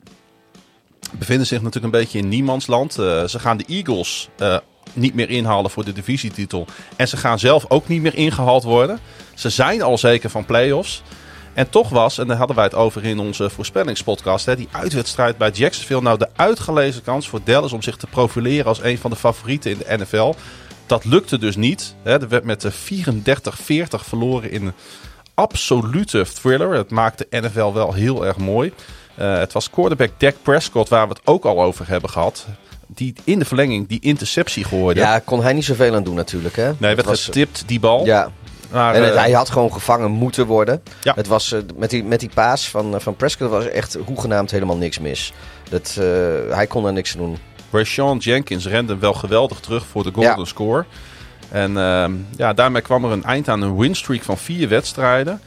bevinden 1.12 1.48
zich 1.48 1.62
natuurlijk 1.62 1.94
een 1.94 2.00
beetje 2.00 2.20
in 2.20 2.28
niemandsland. 2.28 3.00
Eh, 3.00 3.24
ze 3.24 3.40
gaan 3.40 3.58
de 3.58 3.66
Eagles 3.68 4.30
eh, 4.38 4.58
niet 4.94 5.14
meer 5.14 5.30
inhalen 5.30 5.72
voor 5.72 5.86
de 5.86 5.94
divisietitel. 5.94 6.66
En 6.96 7.08
ze 7.08 7.18
gaan 7.18 7.40
zelf 7.40 7.66
ook 7.68 7.88
niet 7.88 8.02
meer 8.02 8.16
ingehaald 8.16 8.64
worden. 8.64 9.00
Ze 9.34 9.50
zijn 9.50 9.82
al 9.82 9.98
zeker 9.98 10.30
van 10.30 10.46
playoffs. 10.46 11.04
En 11.54 11.70
toch 11.70 11.90
was, 11.90 12.18
en 12.18 12.28
daar 12.28 12.38
hadden 12.38 12.56
wij 12.56 12.66
het 12.66 12.76
over 12.76 13.04
in 13.06 13.20
onze 13.20 13.50
voorspellingspodcast, 13.50 14.46
hè, 14.46 14.56
die 14.56 14.68
uitwedstrijd 14.72 15.38
bij 15.38 15.50
Jacksonville 15.50 16.02
nou 16.02 16.18
de 16.18 16.30
uitgelezen 16.36 17.04
kans 17.04 17.30
voor 17.30 17.40
Dallas 17.44 17.74
om 17.74 17.82
zich 17.82 17.98
te 17.98 18.08
profileren 18.08 18.66
als 18.66 18.82
een 18.82 18.98
van 18.98 19.10
de 19.12 19.16
favorieten 19.16 19.72
in 19.72 19.78
de 19.78 19.98
NFL. 19.98 20.34
Dat 20.86 21.06
lukte 21.06 21.38
dus 21.38 21.56
niet. 21.56 21.96
Hè. 22.04 22.22
Er 22.22 22.28
werd 22.28 22.44
met 22.44 22.62
de 22.62 22.72
34-40 22.72 22.74
verloren 24.08 24.52
in 24.52 24.66
een 24.66 24.74
absolute 25.34 26.26
thriller. 26.34 26.74
Het 26.74 26.91
maakte 26.91 27.28
NFL 27.30 27.74
wel 27.74 27.93
heel 27.93 28.26
erg 28.26 28.38
mooi. 28.38 28.74
Eh, 29.22 29.38
het 29.38 29.53
was 29.53 29.69
quarterback 29.69 30.09
Dak 30.17 30.36
Prescott, 30.41 30.89
waar 30.89 31.07
we 31.07 31.13
het 31.13 31.22
ook 31.28 31.45
al 31.45 31.61
over 31.61 31.88
hebben 31.88 32.09
gehad. 32.09 32.45
Die 32.88 33.13
in 33.24 33.39
de 33.39 33.45
verlenging 33.45 33.88
die 33.88 33.99
interceptie 33.99 34.63
gooide. 34.63 34.99
Ja, 34.99 35.19
kon 35.19 35.43
hij 35.43 35.53
niet 35.53 35.65
zoveel 35.65 35.95
aan 35.95 36.03
doen 36.03 36.15
natuurlijk, 36.15 36.55
hè? 36.55 36.72
nee, 36.78 36.95
werd 36.95 37.07
was- 37.07 37.26
getipt, 37.26 37.63
die 37.65 37.80
bal. 37.80 38.05
Ja, 38.05 38.32
Maar, 38.72 38.95
En 38.95 39.03
het- 39.03 39.13
eh, 39.13 39.19
hij 39.19 39.32
had 39.32 39.49
gewoon 39.49 39.74
gevangen 39.74 40.11
moeten 40.11 40.45
worden. 40.45 40.84
Ja. 41.01 41.13
Het 41.15 41.28
was, 41.28 41.51
eh, 41.51 41.59
met, 41.76 41.89
die, 41.89 42.03
met 42.03 42.19
die 42.19 42.30
paas 42.34 42.69
van, 42.69 42.93
eh, 42.95 42.99
van 42.99 43.15
Prescott 43.15 43.51
was 43.51 43.67
echt 43.67 43.97
hoegenaamd 44.05 44.51
helemaal 44.51 44.78
niks 44.78 44.99
mis. 44.99 45.34
Dat, 45.69 45.95
eh, 45.99 46.05
hij 46.55 46.67
kon 46.67 46.86
er 46.86 46.93
niks 46.93 47.13
aan 47.13 47.19
doen. 47.22 47.38
Rashawn 47.72 48.17
Jenkins 48.17 48.67
rende 48.67 48.97
wel 48.97 49.13
geweldig 49.13 49.59
terug 49.59 49.86
voor 49.86 50.03
de 50.03 50.11
golden 50.13 50.38
Ja. 50.39 50.45
score. 50.45 50.86
En 51.49 51.78
ehm, 51.78 52.11
ja, 52.38 52.53
daarmee 52.53 52.82
kwam 52.82 53.05
er 53.05 53.11
een 53.11 53.24
eind 53.24 53.47
aan 53.49 53.61
een 53.61 53.78
winstreak 53.78 54.22
van 54.24 54.38
vier 54.38 54.67
wedstrijden. 54.69 55.41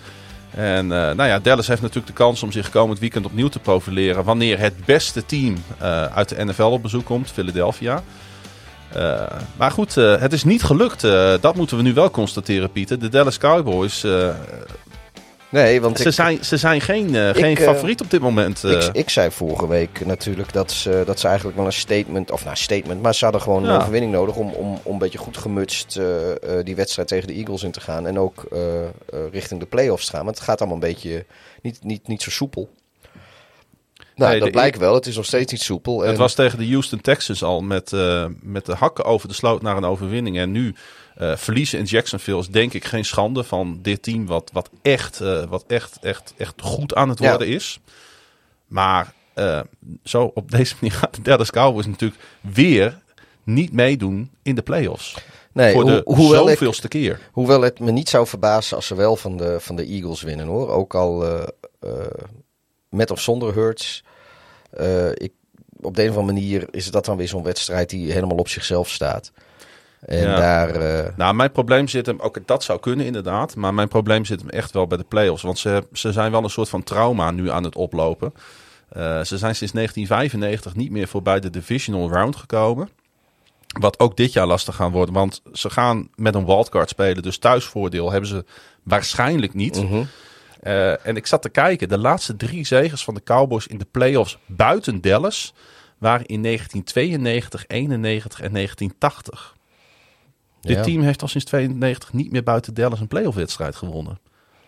En 0.54 0.84
uh, 0.84 0.90
nou 0.90 1.24
ja, 1.24 1.38
Dallas 1.38 1.66
heeft 1.66 1.80
natuurlijk 1.80 2.06
de 2.06 2.22
kans 2.22 2.42
om 2.42 2.52
zich 2.52 2.70
komend 2.70 2.98
weekend 2.98 3.26
opnieuw 3.26 3.48
te 3.48 3.58
profileren. 3.58 4.24
Wanneer 4.24 4.58
het 4.58 4.84
beste 4.84 5.26
team 5.26 5.54
uh, 5.82 6.04
uit 6.04 6.28
de 6.28 6.44
NFL 6.44 6.62
op 6.62 6.82
bezoek 6.82 7.04
komt, 7.04 7.30
Philadelphia. 7.30 8.02
Uh, 8.96 9.20
maar 9.56 9.70
goed, 9.70 9.94
het 9.94 10.32
is 10.32 10.44
niet 10.44 10.62
gelukt. 10.62 11.00
dat 11.40 11.54
moeten 11.56 11.76
we 11.76 11.82
nu 11.82 11.94
wel 11.94 12.10
constateren, 12.10 12.70
Pieter. 12.70 12.98
De 12.98 13.08
Dallas 13.08 13.38
Cowboys 13.38 14.06
Nee, 15.54 15.80
want 15.80 15.98
ze, 15.98 16.08
ik, 16.08 16.12
zijn, 16.12 16.44
ze 16.44 16.56
zijn 16.56 16.80
geen, 16.80 17.14
uh, 17.14 17.30
geen 17.30 17.56
favoriet 17.56 18.00
op 18.00 18.10
dit 18.10 18.20
moment. 18.20 18.62
Uh. 18.64 18.72
Ik, 18.72 18.88
ik, 18.92 19.10
zei 19.10 19.30
vorige 19.30 19.68
week 19.68 20.06
natuurlijk 20.06 20.52
dat 20.52 20.72
ze, 20.72 21.02
dat 21.06 21.20
ze 21.20 21.26
eigenlijk 21.26 21.56
wel 21.56 21.66
een 21.66 21.72
statement, 21.72 22.30
of 22.30 22.44
nou 22.44 22.56
statement, 22.56 23.02
maar 23.02 23.14
ze 23.14 23.24
hadden 23.24 23.42
gewoon 23.42 23.62
ja. 23.62 23.68
een 23.68 23.80
overwinning 23.80 24.12
nodig 24.12 24.36
om, 24.36 24.50
om, 24.50 24.78
om 24.82 24.92
een 24.92 24.98
beetje 24.98 25.18
goed 25.18 25.36
gemutst 25.36 25.96
uh, 25.96 26.06
die 26.62 26.76
wedstrijd 26.76 27.08
tegen 27.08 27.26
de 27.26 27.34
Eagles 27.34 27.62
in 27.62 27.70
te 27.70 27.80
gaan. 27.80 28.06
En 28.06 28.18
ook 28.18 28.46
richting 29.30 29.60
de 29.60 29.66
playoffs 29.66 30.06
te 30.06 30.12
gaan. 30.12 30.24
Want 30.24 30.36
het 30.36 30.44
gaat 30.44 30.60
allemaal 30.60 30.76
een 30.76 30.88
beetje 30.88 31.24
niet, 31.62 31.84
niet, 31.84 32.08
niet 32.08 32.22
zo 32.22 32.30
soepel. 32.30 32.68
Nou, 34.14 34.30
nee, 34.30 34.40
dat 34.40 34.50
blijkt 34.50 34.78
wel. 34.78 34.94
Het 34.94 35.06
is 35.06 35.16
nog 35.16 35.26
steeds 35.26 35.52
niet 35.52 35.62
soepel. 35.62 36.00
Het 36.00 36.16
was 36.16 36.34
tegen 36.34 36.58
de 36.58 36.68
Houston 36.68 37.00
Texans 37.00 37.42
al 37.42 37.60
met, 37.60 37.92
met 38.40 38.66
de 38.66 38.74
hakken 38.74 39.04
over 39.04 39.28
de 39.28 39.34
sloot 39.34 39.62
naar 39.62 39.76
een 39.76 39.84
overwinning. 39.84 40.38
En 40.38 40.50
nu 40.50 40.74
uh, 41.20 41.36
verliezen 41.36 41.78
in 41.78 41.84
Jacksonville 41.84 42.38
is 42.38 42.48
denk 42.48 42.72
ik 42.72 42.84
geen 42.84 43.04
schande 43.04 43.44
van 43.44 43.78
dit 43.82 44.02
team 44.02 44.26
wat, 44.26 44.50
wat, 44.52 44.70
echt, 44.82 45.20
uh, 45.20 45.44
wat 45.44 45.64
echt, 45.66 45.98
echt, 46.02 46.34
echt 46.36 46.60
goed 46.60 46.94
aan 46.94 47.08
het 47.08 47.18
worden 47.18 47.48
ja. 47.48 47.54
is. 47.54 47.80
Maar 48.66 49.12
uh, 49.34 49.60
zo 50.02 50.30
op 50.34 50.50
deze 50.50 50.74
manier 50.80 50.96
gaat 50.96 51.14
de 51.14 51.22
Dallas 51.22 51.50
Cowboys 51.50 51.86
natuurlijk 51.86 52.20
weer 52.40 52.98
niet 53.42 53.72
meedoen 53.72 54.30
in 54.42 54.54
de 54.54 54.62
playoffs. 54.62 55.16
Nee, 55.52 55.72
voor 55.72 55.84
de 55.84 56.02
ho 56.04 56.14
hoewel 56.14 56.48
zoveelste 56.48 56.84
ik, 56.84 56.90
keer. 56.90 57.20
Hoewel 57.32 57.60
het 57.60 57.80
me 57.80 57.90
niet 57.90 58.08
zou 58.08 58.26
verbazen 58.26 58.76
als 58.76 58.86
ze 58.86 58.94
wel 58.94 59.16
van 59.16 59.36
de, 59.36 59.60
van 59.60 59.76
de 59.76 59.84
Eagles 59.84 60.22
winnen 60.22 60.46
hoor. 60.46 60.68
Ook 60.68 60.94
al 60.94 61.24
met 62.88 63.10
of 63.10 63.20
zonder 63.20 63.54
Hurts. 63.54 64.04
ik, 65.14 65.32
op 65.80 65.96
de 65.96 66.02
een 66.02 66.10
of 66.10 66.16
andere 66.16 66.38
manier 66.38 66.66
is 66.70 66.90
dat 66.90 67.04
dan 67.04 67.16
weer 67.16 67.28
zo'n 67.28 67.42
wedstrijd 67.42 67.90
die 67.90 68.12
helemaal 68.12 68.36
op 68.36 68.48
zichzelf 68.48 68.88
staat. 68.88 69.32
En 70.06 70.28
ja. 70.28 70.36
daar, 70.36 70.82
uh... 70.82 71.08
Nou, 71.16 71.34
mijn 71.34 71.52
probleem 71.52 71.88
zit 71.88 72.06
hem, 72.06 72.20
ook 72.20 72.46
dat 72.46 72.62
zou 72.62 72.80
kunnen 72.80 73.06
inderdaad, 73.06 73.56
maar 73.56 73.74
mijn 73.74 73.88
probleem 73.88 74.24
zit 74.24 74.40
hem 74.40 74.48
echt 74.48 74.72
wel 74.72 74.86
bij 74.86 74.98
de 74.98 75.04
playoffs. 75.04 75.42
Want 75.42 75.58
ze, 75.58 75.86
ze 75.92 76.12
zijn 76.12 76.30
wel 76.30 76.44
een 76.44 76.50
soort 76.50 76.68
van 76.68 76.82
trauma 76.82 77.30
nu 77.30 77.50
aan 77.50 77.64
het 77.64 77.76
oplopen. 77.76 78.34
Uh, 78.96 79.02
ze 79.02 79.38
zijn 79.38 79.54
sinds 79.54 79.72
1995 79.72 80.74
niet 80.74 80.90
meer 80.90 81.08
voorbij 81.08 81.40
de 81.40 81.50
divisional 81.50 82.10
round 82.10 82.36
gekomen. 82.36 82.88
Wat 83.80 84.00
ook 84.00 84.16
dit 84.16 84.32
jaar 84.32 84.46
lastig 84.46 84.74
gaan 84.74 84.92
worden, 84.92 85.14
want 85.14 85.42
ze 85.52 85.70
gaan 85.70 86.08
met 86.14 86.34
een 86.34 86.46
wildcard 86.46 86.88
spelen. 86.88 87.22
Dus 87.22 87.38
thuisvoordeel 87.38 88.10
hebben 88.10 88.28
ze 88.28 88.44
waarschijnlijk 88.82 89.54
niet. 89.54 89.76
-hmm. 89.76 90.08
uh, 90.62 91.06
en 91.06 91.16
ik 91.16 91.26
zat 91.26 91.42
te 91.42 91.48
kijken, 91.48 91.88
de 91.88 91.98
laatste 91.98 92.36
drie 92.36 92.66
zegers 92.66 93.04
van 93.04 93.14
de 93.14 93.22
Cowboys 93.22 93.66
in 93.66 93.78
de 93.78 93.86
playoffs 93.90 94.38
buiten 94.46 95.00
Dallas 95.00 95.54
waren 95.98 96.26
in 96.26 96.42
1992, 96.42 97.64
91 97.66 98.40
en 98.40 98.52
1980. 98.52 99.53
Dit 100.64 100.76
ja. 100.76 100.82
team 100.82 101.02
heeft 101.02 101.22
al 101.22 101.28
sinds 101.28 101.46
92 101.46 102.12
niet 102.12 102.32
meer 102.32 102.42
buiten 102.42 102.74
Dallas 102.74 103.00
een 103.00 103.08
playoff 103.08 103.36
wedstrijd 103.36 103.76
gewonnen. 103.76 104.18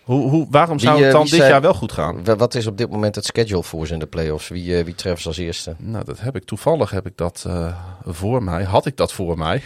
Hoe, 0.03 0.30
hoe, 0.30 0.47
waarom 0.51 0.78
zou 0.78 0.97
wie, 0.97 1.05
het 1.05 1.12
dan 1.12 1.22
wie 1.22 1.30
dit 1.30 1.40
zijn, 1.40 1.53
jaar 1.53 1.61
wel 1.61 1.74
goed 1.74 1.92
gaan? 1.92 2.24
Wat 2.24 2.55
is 2.55 2.66
op 2.66 2.78
dit 2.78 2.90
moment 2.90 3.14
het 3.14 3.24
schedule 3.24 3.62
voor 3.62 3.86
ze 3.86 3.92
in 3.92 3.99
de 3.99 4.07
playoffs? 4.07 4.49
Wie, 4.49 4.78
uh, 4.78 4.84
wie 4.84 4.94
treffen 4.94 5.22
ze 5.22 5.28
als 5.28 5.36
eerste? 5.36 5.74
Nou, 5.78 6.05
dat 6.05 6.20
heb 6.20 6.36
ik 6.36 6.44
toevallig 6.44 6.90
heb 6.90 7.07
ik 7.07 7.16
dat 7.16 7.44
uh, 7.47 7.76
voor 8.05 8.42
mij. 8.42 8.64
Had 8.64 8.86
ik 8.86 8.97
dat 8.97 9.12
voor 9.12 9.38
mij? 9.38 9.62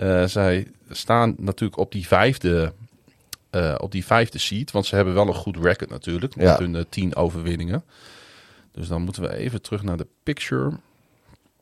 uh, 0.00 0.26
zij 0.36 0.66
staan 0.90 1.34
natuurlijk 1.38 1.78
op 1.78 1.92
die 1.92 2.06
vijfde, 2.06 2.72
op 3.78 3.92
die 3.92 4.04
vijfde 4.04 4.38
seat. 4.38 4.70
Want 4.70 4.86
ze 4.86 4.94
hebben 4.94 5.14
wel 5.14 5.26
een 5.26 5.34
goed 5.34 5.56
record 5.56 5.90
natuurlijk. 5.90 6.36
Met 6.36 6.46
ja. 6.46 6.58
hun 6.58 6.86
tien 6.88 7.16
overwinningen. 7.16 7.84
Dus 8.72 8.88
dan 8.88 9.02
moeten 9.02 9.22
we 9.22 9.36
even 9.36 9.62
terug 9.62 9.82
naar 9.82 9.96
de 9.96 10.06
picture. 10.22 10.70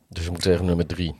Dus 0.08 0.24
we 0.24 0.30
moeten 0.30 0.50
tegen 0.50 0.66
nummer 0.66 0.86
drie. 0.86 1.14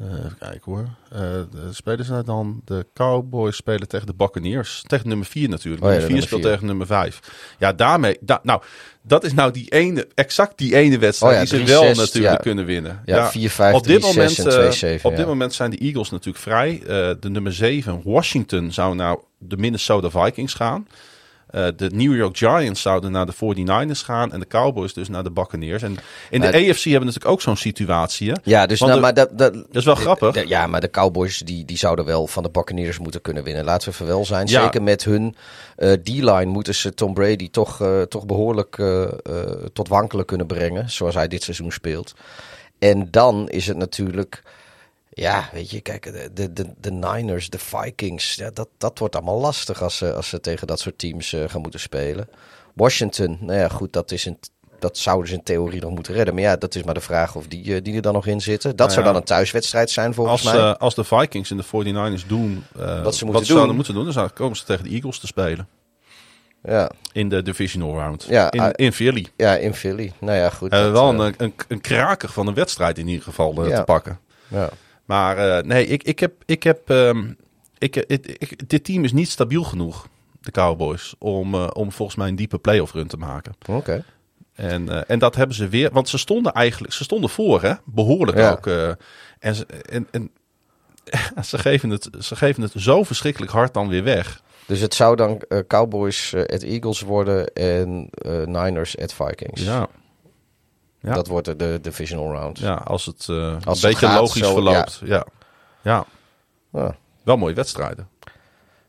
Uh, 0.00 0.18
even 0.18 0.38
kijken 0.38 0.72
hoor. 0.72 0.88
Uh, 1.12 1.18
de 1.20 1.68
spelen 1.70 2.04
ze 2.04 2.22
dan? 2.24 2.62
De 2.64 2.86
Cowboys 2.94 3.56
spelen 3.56 3.88
tegen 3.88 4.06
de 4.06 4.14
Buccaneers. 4.14 4.84
Tegen 4.86 5.08
nummer 5.08 5.26
4 5.26 5.48
natuurlijk. 5.48 5.84
Oh, 5.84 5.90
ja, 5.90 5.96
nummer 5.96 6.16
4 6.16 6.22
speelt 6.22 6.42
tegen 6.42 6.66
nummer 6.66 6.86
5. 6.86 7.20
Ja, 7.58 7.72
daarmee. 7.72 8.18
Da 8.20 8.40
nou, 8.42 8.62
dat 9.02 9.24
is 9.24 9.32
nou 9.32 9.52
die 9.52 9.68
ene, 9.68 10.08
exact 10.14 10.58
die 10.58 10.74
ene 10.74 10.98
wedstrijd 10.98 11.34
oh, 11.34 11.42
ja, 11.42 11.56
die 11.56 11.66
ze 11.66 11.72
wel 11.72 11.84
6, 11.84 11.96
natuurlijk 11.96 12.34
ja. 12.34 12.40
kunnen 12.40 12.64
winnen. 12.64 13.02
Ja, 13.04 13.30
4, 13.30 13.50
5, 13.50 13.74
op 13.74 13.82
3, 13.82 13.94
dit 13.94 14.04
6 14.04 14.14
moment, 14.14 14.38
en 14.38 14.60
2, 14.60 14.72
7, 14.72 15.10
Op 15.10 15.16
dit 15.16 15.26
moment 15.26 15.54
zijn 15.54 15.70
de 15.70 15.78
Eagles 15.78 16.10
natuurlijk 16.10 16.44
vrij. 16.44 16.82
De 17.20 17.30
nummer 17.30 17.52
7, 17.52 18.00
Washington, 18.04 18.72
zou 18.72 18.94
nou 18.94 19.20
de 19.38 19.56
Minnesota 19.56 20.10
Vikings 20.10 20.54
gaan. 20.54 20.86
Uh, 21.52 21.66
de 21.76 21.90
New 21.94 22.16
York 22.16 22.36
Giants 22.36 22.82
zouden 22.82 23.12
naar 23.12 23.26
de 23.26 23.34
49ers 23.34 24.04
gaan 24.04 24.32
en 24.32 24.40
de 24.40 24.46
Cowboys 24.46 24.94
dus 24.94 25.08
naar 25.08 25.22
de 25.22 25.30
Buccaneers. 25.30 25.82
En 25.82 25.96
in 26.30 26.40
de 26.40 26.46
AFC 26.46 26.82
hebben 26.84 27.06
natuurlijk 27.06 27.34
ook 27.34 27.40
zo'n 27.40 27.56
situatie. 27.56 28.30
Hè? 28.30 28.36
Ja, 28.42 28.66
dus 28.66 28.80
nou, 28.80 28.92
de, 28.92 29.00
maar 29.00 29.14
dat, 29.14 29.38
dat, 29.38 29.54
dat 29.54 29.66
is 29.72 29.84
wel 29.84 29.94
grappig. 29.94 30.34
De, 30.34 30.48
ja, 30.48 30.66
maar 30.66 30.80
de 30.80 30.90
Cowboys 30.90 31.38
die, 31.38 31.64
die 31.64 31.76
zouden 31.76 32.04
wel 32.04 32.26
van 32.26 32.42
de 32.42 32.50
Buccaneers 32.50 32.98
moeten 32.98 33.20
kunnen 33.20 33.44
winnen. 33.44 33.64
Laten 33.64 33.88
we 33.88 33.94
even 33.94 34.06
wel 34.06 34.24
zijn. 34.24 34.46
Ja. 34.46 34.62
Zeker 34.62 34.82
met 34.82 35.04
hun 35.04 35.36
uh, 35.78 35.92
D-line 35.92 36.44
moeten 36.44 36.74
ze 36.74 36.94
Tom 36.94 37.14
Brady 37.14 37.50
toch, 37.50 37.82
uh, 37.82 38.02
toch 38.02 38.26
behoorlijk 38.26 38.82
tot 39.72 39.88
wankelen 39.88 40.24
kunnen 40.24 40.46
brengen. 40.46 40.90
Zoals 40.90 41.14
hij 41.14 41.28
dit 41.28 41.42
seizoen 41.42 41.72
speelt. 41.72 42.14
En 42.78 43.08
dan 43.10 43.48
is 43.48 43.66
het 43.66 43.76
natuurlijk... 43.76 44.42
Ja, 45.14 45.48
weet 45.52 45.70
je, 45.70 45.80
kijk, 45.80 46.12
de, 46.34 46.52
de, 46.52 46.66
de 46.78 46.90
Niners, 46.92 47.50
de 47.50 47.58
Vikings, 47.58 48.34
ja, 48.34 48.50
dat, 48.50 48.68
dat 48.78 48.98
wordt 48.98 49.16
allemaal 49.16 49.40
lastig 49.40 49.82
als 49.82 49.96
ze, 49.96 50.14
als 50.14 50.28
ze 50.28 50.40
tegen 50.40 50.66
dat 50.66 50.80
soort 50.80 50.98
teams 50.98 51.32
uh, 51.32 51.44
gaan 51.48 51.60
moeten 51.60 51.80
spelen. 51.80 52.28
Washington, 52.74 53.38
nou 53.40 53.58
ja, 53.58 53.68
goed, 53.68 53.92
dat, 53.92 54.10
is 54.10 54.26
in, 54.26 54.38
dat 54.78 54.98
zouden 54.98 55.28
ze 55.28 55.34
in 55.34 55.42
theorie 55.42 55.80
nog 55.80 55.90
moeten 55.90 56.14
redden. 56.14 56.34
Maar 56.34 56.42
ja, 56.42 56.56
dat 56.56 56.74
is 56.74 56.82
maar 56.82 56.94
de 56.94 57.00
vraag 57.00 57.34
of 57.36 57.46
die, 57.46 57.64
uh, 57.64 57.82
die 57.82 57.94
er 57.96 58.02
dan 58.02 58.12
nog 58.12 58.26
in 58.26 58.40
zitten. 58.40 58.70
Dat 58.70 58.78
Nou 58.78 58.90
zou 58.92 59.04
dan 59.04 59.16
een 59.16 59.24
thuiswedstrijd 59.24 59.90
zijn 59.90 60.14
volgens 60.14 60.44
Als, 60.46 60.52
mij. 60.54 60.62
eh, 60.62 60.74
als 60.74 60.94
de 60.94 61.04
Vikings 61.04 61.50
en 61.50 61.56
de 61.56 61.64
49ers 61.64 62.26
doen 62.26 62.64
uh, 62.76 63.02
Wat 63.02 63.14
ze 63.14 63.24
moeten 63.24 63.26
wat 63.26 63.34
doen. 63.34 63.44
zouden 63.44 63.74
moeten 63.74 63.94
doen, 63.94 64.12
dan 64.12 64.32
komen 64.32 64.56
ze 64.56 64.64
tegen 64.64 64.84
de 64.84 64.90
Eagles 64.90 65.18
te 65.18 65.26
spelen. 65.26 65.68
ja, 66.62 66.90
In 67.12 67.28
de 67.28 67.42
divisional 67.42 67.94
round. 67.98 68.24
Ja, 68.28 68.50
in, 68.50 68.72
in 68.72 68.92
Philly. 68.92 69.26
ja, 69.36 69.56
in 69.56 69.74
Philly. 69.74 70.12
Nou 70.20 70.36
ja, 70.38 70.50
goed. 70.50 70.72
Uh, 70.72 70.80
dat, 70.80 70.92
wel 70.92 71.12
eh, 71.12 71.18
een, 71.18 71.34
een, 71.36 71.54
een 71.68 71.80
kraker 71.80 72.28
van 72.28 72.46
een 72.46 72.54
wedstrijd 72.54 72.98
in 72.98 73.08
ieder 73.08 73.24
geval 73.24 73.62
eh, 73.62 73.68
Ja. 73.68 73.76
te 73.78 73.84
pakken. 73.84 74.20
ja. 74.48 74.68
Maar 75.12 75.36
eh, 75.58 75.64
nee, 75.64 75.86
ik, 75.86 76.02
ik 76.02 76.18
heb. 76.18 76.32
Ik 76.46 76.62
heb 76.62 76.90
ehm, 76.90 77.32
ik, 77.78 77.96
ik, 77.96 78.26
ik- 78.26 78.68
dit 78.68 78.84
team 78.84 79.04
is 79.04 79.12
niet 79.12 79.28
stabiel 79.28 79.62
genoeg, 79.64 80.06
de 80.40 80.50
Cowboys, 80.50 81.14
om, 81.18 81.54
eh, 81.54 81.68
om 81.72 81.92
volgens 81.92 82.16
mij 82.18 82.28
een 82.28 82.36
diepe 82.36 82.58
playoff 82.58 82.92
run 82.92 83.06
te 83.06 83.16
maken. 83.16 83.52
Oké. 83.68 84.04
En, 84.54 84.88
eh, 84.88 85.00
en 85.06 85.18
dat 85.18 85.34
hebben 85.36 85.56
ze 85.56 85.68
weer. 85.68 85.90
Want 85.92 86.08
ze 86.08 86.18
stonden 86.18 86.52
eigenlijk. 86.52 86.92
Ze 86.94 87.04
stonden 87.04 87.30
voor, 87.30 87.62
hè? 87.62 87.72
Behoorlijk 87.84 88.38
Ja. 88.38 88.50
ook. 88.50 88.66
en, 89.38 89.54
ze, 89.54 89.66
en, 89.66 90.08
en 90.10 90.30
ze, 91.44 91.58
geven 91.58 91.90
het, 91.90 92.08
ze 92.18 92.36
geven 92.36 92.62
het 92.62 92.72
zo 92.76 93.02
verschrikkelijk 93.02 93.52
hard 93.52 93.74
dan 93.74 93.88
weer 93.88 94.04
weg. 94.04 94.42
Dus 94.66 94.80
het 94.80 94.94
zou 94.94 95.16
dan 95.16 95.42
Cowboys 95.66 96.34
at 96.34 96.62
Eagles 96.62 97.00
worden 97.00 97.46
en 97.52 98.10
Niners 98.46 98.98
at 98.98 99.14
Vikings. 99.14 99.62
Ja. 99.62 99.88
Ja. 101.02 101.14
Dat 101.14 101.26
wordt 101.26 101.46
de, 101.46 101.56
de 101.56 101.78
divisional 101.82 102.32
round. 102.32 102.58
Ja, 102.58 102.74
als 102.74 103.06
het 103.06 103.26
eh, 103.28 103.56
Als 103.64 103.82
een 103.82 103.88
beetje 103.90 104.06
gaat 104.06 104.20
logisch 104.20 104.42
zo, 104.42 104.52
verloopt. 104.52 105.00
Ja. 105.04 105.26
ja. 105.82 106.04
Ja. 106.72 106.96
Wel 107.24 107.36
mooie 107.36 107.54
wedstrijden. 107.54 108.08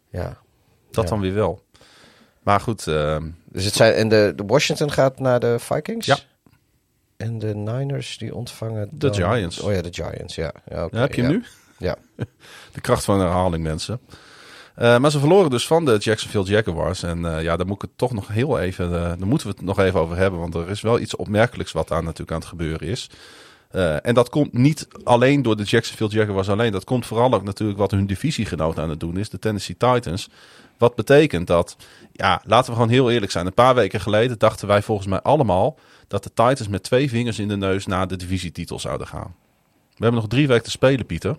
ja. 0.10 0.38
Dat 0.92 1.08
dan 1.08 1.20
weer 1.20 1.34
wel. 1.34 1.64
Maar 2.44 2.60
goed, 2.60 2.88
ehm, 2.88 3.30
Dus 3.46 3.66
het 3.66 3.74
zijn, 3.74 3.94
en 3.94 4.08
de, 4.10 4.34
de 4.36 4.44
Washington 4.46 4.92
gaat 4.92 5.20
naar 5.20 5.40
de 5.40 5.56
Vikings? 5.60 6.06
Ja. 6.06 6.18
En 7.18 7.40
de 7.40 7.56
Niners 7.56 8.18
die 8.18 8.36
ontvangen 8.36 8.88
De 8.92 8.98
dan- 9.10 9.14
Giants. 9.16 9.60
Oh 9.60 9.74
ja, 9.74 9.82
de 9.82 9.94
Giants, 9.94 10.36
ja. 10.36 10.52
ja, 10.70 10.88
heb 10.92 11.14
je 11.14 11.22
hem 11.22 11.32
nu? 11.32 11.44
Ja. 11.78 11.96
De 12.74 12.82
kracht 12.82 13.04
van 13.04 13.20
herhaling, 13.20 13.64
mensen. 13.64 14.00
Eh, 14.76 14.98
maar 14.98 15.12
ze 15.12 15.20
verloren 15.20 15.50
dus 15.50 15.68
van 15.68 15.86
de 15.86 15.98
Jacksonville 15.98 16.44
Jaguars. 16.44 17.04
En 17.04 17.26
eh, 17.26 17.44
ja, 17.44 17.58
daar 17.58 17.66
moet 17.66 17.76
ik 17.76 17.82
het 17.82 17.98
toch 17.98 18.14
nog 18.14 18.28
heel 18.28 18.60
even. 18.60 18.92
daar 18.92 19.28
moeten 19.28 19.48
we 19.48 19.54
het 19.58 19.66
nog 19.66 19.80
even 19.80 20.00
over 20.00 20.18
hebben. 20.18 20.40
Want 20.40 20.56
er 20.56 20.70
is 20.70 20.82
wel 20.82 21.00
iets 21.00 21.16
opmerkelijks 21.16 21.72
wat 21.72 21.88
daar 21.88 22.04
natuurlijk 22.04 22.32
aan 22.32 22.40
het 22.40 22.48
gebeuren 22.48 22.88
is. 22.88 23.10
En 24.02 24.14
dat 24.14 24.30
komt 24.30 24.54
niet 24.54 24.88
alleen 25.04 25.42
door 25.42 25.58
de 25.58 25.64
Jacksonville 25.64 26.10
Jaguars 26.10 26.50
alleen. 26.50 26.72
Dat 26.72 26.84
komt 26.84 27.06
vooral 27.06 27.34
ook 27.34 27.44
natuurlijk 27.44 27.80
wat 27.80 27.92
hun 27.92 28.06
divisiegenoot 28.06 28.80
aan 28.80 28.90
het 28.90 29.00
doen 29.00 29.18
is. 29.18 29.30
De 29.30 29.40
Tennessee 29.40 29.78
Titans. 29.78 30.30
Wat 30.78 30.96
betekent 30.96 31.48
dat, 31.48 31.76
ja, 32.12 32.42
laten 32.46 32.70
we 32.70 32.76
gewoon 32.76 32.92
heel 32.92 33.12
eerlijk 33.12 33.32
zijn. 33.32 33.46
Een 33.46 33.54
paar 33.54 33.76
weken 33.76 34.02
geleden 34.02 34.40
dachten 34.40 34.68
wij 34.68 34.82
volgens 34.82 35.08
mij 35.08 35.22
allemaal 35.22 35.78
dat 36.08 36.24
de 36.24 36.30
Titans 36.30 36.68
met 36.68 36.84
twee 36.84 37.10
vingers 37.10 37.40
in 37.40 37.48
de 37.48 37.58
neus 37.58 37.86
naar 37.86 38.08
de 38.08 38.16
divisietitel 38.16 38.80
zouden 38.80 39.08
gaan. 39.08 39.36
We 39.90 40.04
hebben 40.04 40.22
nog 40.22 40.30
drie 40.30 40.48
weken 40.48 40.64
te 40.64 40.70
spelen, 40.70 41.06
Pieter. 41.06 41.38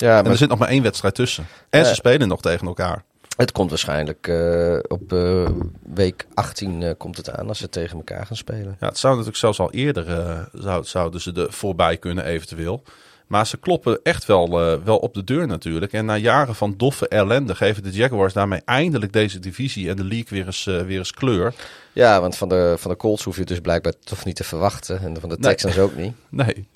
Ja, 0.00 0.16
En 0.16 0.22
maar 0.22 0.32
er 0.32 0.38
zit 0.38 0.48
nog 0.48 0.58
maar 0.58 0.68
één 0.68 0.82
wedstrijd 0.82 1.14
tussen. 1.14 1.46
En 1.70 1.80
Ja. 1.80 1.86
ze 1.86 1.94
spelen 1.94 2.28
nog 2.28 2.40
tegen 2.40 2.66
elkaar. 2.66 3.04
het 3.36 3.52
komt 3.52 3.70
waarschijnlijk 3.70 4.28
eh, 4.28 4.78
op 4.88 5.12
eh, 5.12 5.48
week 5.94 6.26
18 6.34 6.82
eh, 6.82 6.90
komt 6.98 7.16
het 7.16 7.30
aan 7.30 7.48
als 7.48 7.58
ze 7.58 7.68
tegen 7.68 7.96
elkaar 7.96 8.26
gaan 8.26 8.36
spelen. 8.36 8.76
Ja, 8.80 8.86
het 8.86 8.98
zou 8.98 9.12
natuurlijk 9.12 9.40
zelfs 9.40 9.58
al 9.60 9.70
eerder, 9.72 10.06
zou, 10.52 10.84
zouden 10.84 11.20
ze 11.20 11.32
er 11.32 11.52
voorbij 11.52 11.96
kunnen 11.96 12.24
eventueel. 12.24 12.82
Maar 13.26 13.46
ze 13.46 13.56
kloppen 13.56 14.00
echt 14.02 14.24
wel, 14.26 14.50
wel 14.84 14.96
op 14.98 15.14
de 15.14 15.24
deur 15.24 15.46
natuurlijk. 15.46 15.92
En 15.92 16.04
na 16.04 16.16
jaren 16.16 16.54
van 16.54 16.74
doffe 16.76 17.08
ellende 17.08 17.54
geven 17.54 17.82
de 17.82 17.90
Jaguars 17.90 18.32
daarmee 18.32 18.60
eindelijk 18.64 19.12
deze 19.12 19.38
divisie 19.38 19.88
en 19.88 19.96
de 19.96 20.04
league 20.04 20.26
weer 20.28 20.46
eens, 20.46 20.64
weer 20.64 20.98
eens 20.98 21.12
kleur. 21.12 21.54
Ja, 21.92 22.20
want 22.20 22.36
van 22.36 22.48
de, 22.48 22.74
van 22.78 22.90
de 22.90 22.96
Colts 22.96 23.24
hoef 23.24 23.36
je 23.36 23.44
dus 23.44 23.60
blijkbaar 23.60 23.92
toch 24.04 24.24
niet 24.24 24.36
te 24.36 24.44
verwachten. 24.44 25.00
En 25.00 25.20
van 25.20 25.28
de 25.28 25.36
Nee. 25.38 25.50
Texans 25.50 25.78
ook 25.78 25.96
niet. 25.96 26.12
Nee. 26.28 26.68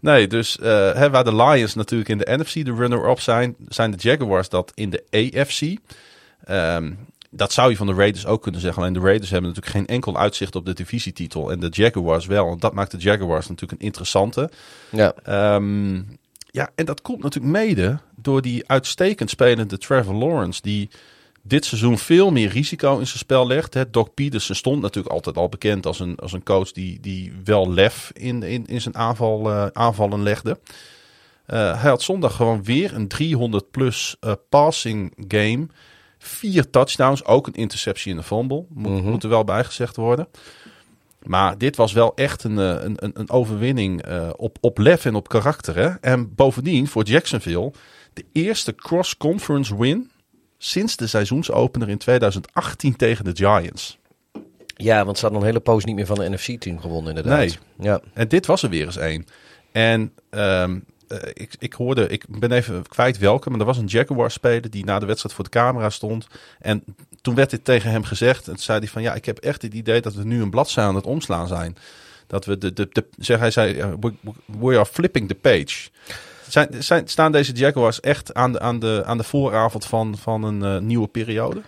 Nee, 0.00 0.26
dus 0.26 0.58
eh, 0.58 0.92
hè, 0.92 1.10
waar 1.10 1.24
de 1.24 1.34
Lions 1.34 1.74
natuurlijk 1.74 2.08
in 2.08 2.18
de 2.18 2.36
NFC 2.36 2.64
de 2.64 2.74
runner-up 2.74 3.20
zijn, 3.20 3.56
zijn 3.68 3.90
de 3.90 3.96
Jaguars 3.96 4.48
dat 4.48 4.72
in 4.74 4.90
de 4.90 5.04
AFC. 5.10 5.78
Ehm, 6.44 6.92
dat 7.30 7.52
zou 7.52 7.70
je 7.70 7.76
van 7.76 7.86
de 7.86 7.94
Raiders 7.94 8.26
ook 8.26 8.42
kunnen 8.42 8.60
zeggen. 8.60 8.82
Alleen 8.82 8.94
de 8.94 9.00
Raiders 9.00 9.30
hebben 9.30 9.48
natuurlijk 9.48 9.76
geen 9.76 9.86
enkel 9.86 10.16
uitzicht 10.16 10.56
op 10.56 10.66
de 10.66 10.74
divisietitel. 10.74 11.50
En 11.50 11.60
de 11.60 11.68
Jaguars 11.70 12.26
wel. 12.26 12.50
En 12.50 12.58
dat 12.58 12.72
maakt 12.72 12.90
de 12.90 12.98
Jaguars 12.98 13.48
natuurlijk 13.48 13.80
een 13.80 13.86
interessante. 13.86 14.50
Ja, 14.90 15.14
Ehm, 15.22 15.94
ja, 16.50 16.70
en 16.74 16.84
dat 16.84 17.02
komt 17.02 17.22
natuurlijk 17.22 17.52
mede 17.52 17.98
door 18.14 18.42
die 18.42 18.68
uitstekend 18.68 19.30
spelende 19.30 19.78
Trevor 19.78 20.14
Lawrence. 20.14 20.62
Die 20.62 20.90
dit 21.46 21.64
seizoen 21.64 21.98
veel 21.98 22.30
meer 22.30 22.48
risico 22.48 22.98
in 22.98 23.06
zijn 23.06 23.18
spel 23.18 23.46
legt. 23.46 23.74
Hè. 23.74 23.90
Doc 23.90 24.08
Peterson 24.14 24.56
stond 24.56 24.82
natuurlijk 24.82 25.14
altijd 25.14 25.36
al 25.36 25.48
bekend 25.48 25.86
als 25.86 26.00
een, 26.00 26.16
als 26.16 26.32
een 26.32 26.42
coach 26.42 26.72
die, 26.72 27.00
die 27.00 27.32
wel 27.44 27.72
lef 27.72 28.10
in, 28.14 28.42
in, 28.42 28.66
in 28.66 28.80
zijn 28.80 28.96
aanval, 28.96 29.50
eh, 29.50 29.66
aanvallen 29.72 30.22
legde. 30.22 30.58
Eh, 31.46 31.80
hij 31.80 31.90
had 31.90 32.02
zondag 32.02 32.36
gewoon 32.36 32.64
weer 32.64 32.94
een 32.94 33.08
300 33.08 33.70
plus 33.70 34.16
eh, 34.20 34.32
passing 34.48 35.12
game. 35.28 35.66
Vier 36.18 36.70
touchdowns, 36.70 37.24
ook 37.24 37.46
een 37.46 37.54
interceptie 37.54 38.10
in 38.10 38.16
de 38.16 38.22
fumble. 38.22 38.64
Moet, 38.68 39.02
moet 39.02 39.22
er 39.22 39.28
wel 39.28 39.44
bijgezegd 39.44 39.96
worden. 39.96 40.28
Maar 41.22 41.58
dit 41.58 41.76
was 41.76 41.92
wel 41.92 42.14
echt 42.14 42.44
een, 42.44 42.56
een, 42.56 42.96
een, 42.98 43.30
overwinning 43.30 44.04
op, 44.36 44.58
op 44.60 44.78
lef 44.78 45.04
en 45.04 45.14
op 45.14 45.28
karakter. 45.28 45.76
Hè? 45.76 45.88
En 45.88 46.34
bovendien 46.34 46.88
voor 46.88 47.04
Jacksonville 47.04 47.72
de 48.12 48.24
eerste 48.32 48.74
cross-conference 48.74 49.76
win 49.76 50.10
sinds 50.58 50.96
de 50.96 51.06
seizoensopener 51.06 51.88
in 51.88 51.98
2018 51.98 52.96
tegen 52.96 53.24
de 53.24 53.36
Giants. 53.36 53.98
ja 54.76 55.04
want 55.04 55.16
ze 55.16 55.22
hadden 55.22 55.40
een 55.40 55.46
hele 55.46 55.60
poos 55.60 55.84
niet 55.84 55.94
meer 55.94 56.06
van 56.06 56.18
de 56.18 56.30
NFC-team 56.30 56.80
gewonnen 56.80 57.16
inderdaad. 57.16 57.38
Nee. 57.38 57.58
Ja. 57.78 58.00
En 58.12 58.28
dit 58.28 58.46
was 58.46 58.62
er 58.62 58.70
weer 58.70 58.86
eens 58.86 58.96
één. 58.96 59.26
En 59.72 60.12
ehm, 60.30 60.78
eh, 61.08 61.18
ik, 61.32 61.54
ik 61.58 61.72
hoorde, 61.72 62.08
ik 62.08 62.24
ben 62.38 62.52
even 62.52 62.88
kwijt 62.88 63.18
welke, 63.18 63.50
maar 63.50 63.60
er 63.60 63.66
was 63.66 63.78
een 63.78 63.86
Jaguar-speler 63.86 64.70
die 64.70 64.84
na 64.84 64.98
de 64.98 65.06
wedstrijd 65.06 65.34
voor 65.34 65.44
de 65.44 65.50
camera 65.50 65.90
stond. 65.90 66.26
En 66.58 66.84
toen 67.20 67.34
werd 67.34 67.50
dit 67.50 67.64
tegen 67.64 67.90
hem 67.90 68.04
gezegd. 68.04 68.46
En 68.46 68.52
toen 68.52 68.62
zei 68.62 68.78
hij 68.78 68.88
van, 68.88 69.02
ja, 69.02 69.14
ik 69.14 69.24
heb 69.24 69.38
echt 69.38 69.62
het 69.62 69.74
idee 69.74 70.00
dat 70.00 70.14
we 70.14 70.24
nu 70.24 70.42
een 70.42 70.50
bladzijde 70.50 70.88
aan 70.88 70.94
het 70.94 71.06
omslaan 71.06 71.48
zijn. 71.48 71.76
Dat 72.26 72.44
we 72.44 72.58
de, 72.58 72.72
de, 72.72 72.88
de 72.92 73.06
zeg, 73.18 73.38
hij 73.38 73.50
zei, 73.50 73.96
we, 74.00 74.12
we 74.46 74.74
are 74.74 74.86
flipping 74.86 75.28
the 75.28 75.34
page. 75.34 75.88
Zijn, 76.56 76.82
zijn, 76.82 77.08
staan 77.08 77.32
deze 77.32 77.52
Jaguars 77.52 78.00
echt 78.00 78.34
aan 78.34 78.52
de, 78.52 78.60
aan 78.60 78.78
de, 78.78 79.02
aan 79.06 79.16
de 79.16 79.24
vooravond 79.24 79.86
van, 79.86 80.16
van 80.18 80.42
een 80.42 80.64
eh, 80.64 80.78
nieuwe 80.78 81.08
periode? 81.08 81.62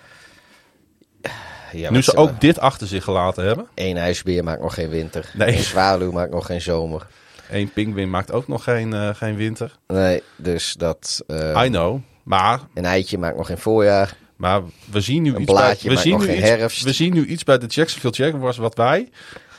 Ja, 1.73 1.91
nu 1.91 2.03
ze 2.03 2.17
ook 2.17 2.41
dit 2.41 2.59
achter 2.59 2.87
zich 2.87 3.05
gelaten 3.05 3.45
hebben. 3.45 3.67
Eén 3.75 3.97
ijsbeer 3.97 4.45
maakt 4.45 4.61
nog 4.61 4.75
geen 4.75 4.89
winter. 4.89 5.31
Nee. 5.35 5.57
Eén 5.57 5.63
zwaluw 5.63 6.13
maakt 6.13 6.33
nog 6.33 6.47
geen 6.47 6.61
zomer. 6.61 7.07
Eén 7.51 7.73
pinguïn 7.73 8.11
maakt 8.11 8.33
ook 8.33 8.49
nog 8.49 8.65
geen, 8.65 8.93
eh, 8.93 9.15
geen 9.15 9.37
winter. 9.37 9.77
Nee, 9.87 10.23
dus 10.37 10.75
dat... 10.79 11.23
eh, 11.27 11.63
I 11.65 11.69
know. 11.69 12.01
Maar 12.23 12.61
een 12.75 12.85
eitje 12.85 13.19
maakt 13.19 13.37
nog 13.37 13.47
geen 13.47 13.59
voorjaar. 13.59 14.17
Maar 14.37 14.63
we 14.91 15.01
zien 15.01 15.23
nu 15.23 15.35
Een 15.35 15.43
iets 15.43 15.53
bij, 15.53 15.79
we 15.83 15.97
zien 15.97 16.13
nog 16.13 16.21
nu 16.21 16.27
geen 16.27 16.39
iets, 16.39 16.49
herfst. 16.49 16.83
We 16.83 16.93
zien 16.93 17.13
nu 17.13 17.27
iets 17.27 17.45
bij 17.45 17.59
de 17.59 17.67
Jacksonville 17.67 18.15
Jaguars 18.15 18.57
wat 18.57 18.75
wij 18.75 19.09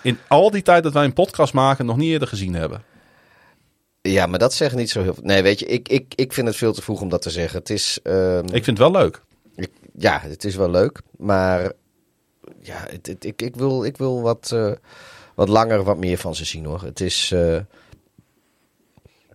in 0.01 0.17
al 0.27 0.51
die 0.51 0.61
tijd 0.61 0.83
dat 0.83 0.93
wij 0.93 1.03
een 1.03 1.13
podcast 1.13 1.53
maken 1.53 1.85
nog 1.85 1.97
niet 1.97 2.09
eerder 2.11 2.27
gezien 2.27 2.53
hebben. 2.53 2.83
Ja, 4.11 4.25
maar 4.25 4.39
dat 4.39 4.53
zegt 4.53 4.75
niet 4.75 4.89
zo 4.89 5.01
heel 5.01 5.13
veel. 5.13 5.23
Nee, 5.23 5.41
weet 5.41 5.59
je, 5.59 5.65
ik, 5.65 5.87
ik, 5.89 6.13
ik 6.15 6.33
vind 6.33 6.47
het 6.47 6.55
veel 6.55 6.73
te 6.73 6.81
vroeg 6.81 7.01
om 7.01 7.09
dat 7.09 7.21
te 7.21 7.29
zeggen. 7.29 7.59
Het 7.59 7.69
is... 7.69 7.99
ehm, 8.03 8.45
Ik 8.45 8.63
vind 8.63 8.65
het 8.65 8.77
wel 8.77 8.91
leuk. 8.91 9.21
ik- 9.55 9.71
ja, 9.97 10.19
het 10.23 10.43
is 10.43 10.55
wel 10.55 10.69
leuk. 10.69 11.01
Maar 11.17 11.71
ja, 12.61 12.85
het, 12.89 13.07
het- 13.07 13.25
ik, 13.25 13.41
ik 13.41 13.55
wil, 13.55 13.83
ik 13.83 13.97
wil 13.97 14.21
wat, 14.21 14.51
eh, 14.53 14.71
wat 15.35 15.49
langer 15.49 15.83
wat 15.83 15.97
meer 15.97 16.17
van 16.17 16.35
ze 16.35 16.45
zien 16.45 16.65
hoor. 16.65 16.81
Het 16.83 16.99
is... 17.01 17.31
eh, 17.31 17.57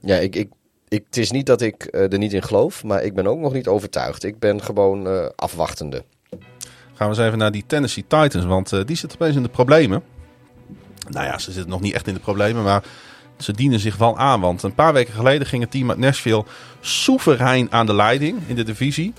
ja, 0.00 0.16
ik, 0.16 0.36
ik, 0.36 0.48
ik, 0.88 1.04
het 1.06 1.16
is 1.16 1.30
niet 1.30 1.46
dat 1.46 1.60
ik 1.60 1.84
eh, 1.84 2.12
er 2.12 2.18
niet 2.18 2.32
in 2.32 2.42
geloof, 2.42 2.84
maar 2.84 3.02
ik 3.02 3.14
ben 3.14 3.26
ook 3.26 3.38
nog 3.38 3.52
niet 3.52 3.68
overtuigd. 3.68 4.24
Ik 4.24 4.38
ben 4.38 4.62
gewoon 4.62 5.32
afwachtende. 5.36 6.04
Gaan 6.94 7.10
we 7.10 7.16
eens 7.16 7.26
even 7.26 7.38
naar 7.38 7.52
die 7.52 7.64
Tennessee 7.66 8.04
Titans, 8.08 8.44
want 8.44 8.86
die 8.86 8.96
zitten 8.96 9.20
opeens 9.20 9.36
in 9.36 9.42
de 9.42 9.48
problemen. 9.48 10.02
Nou 11.08 11.26
ja, 11.26 11.38
ze 11.38 11.52
zitten 11.52 11.70
nog 11.70 11.80
niet 11.80 11.94
echt 11.94 12.06
in 12.06 12.14
de 12.14 12.20
problemen, 12.20 12.62
maar 12.62 12.84
ze 13.38 13.52
dienen 13.52 13.80
zich 13.80 13.96
wel 13.96 14.18
aan. 14.18 14.40
Want 14.40 14.62
een 14.62 14.74
paar 14.74 14.92
weken 14.92 15.14
geleden 15.14 15.46
ging 15.46 15.62
het 15.62 15.70
team 15.70 15.90
uit 15.90 15.98
Nashville 15.98 16.44
soeverein 16.80 17.72
aan 17.72 17.86
de 17.86 17.94
leiding 17.94 18.38
in 18.46 18.54
de 18.54 18.62
divisie. 18.62 19.12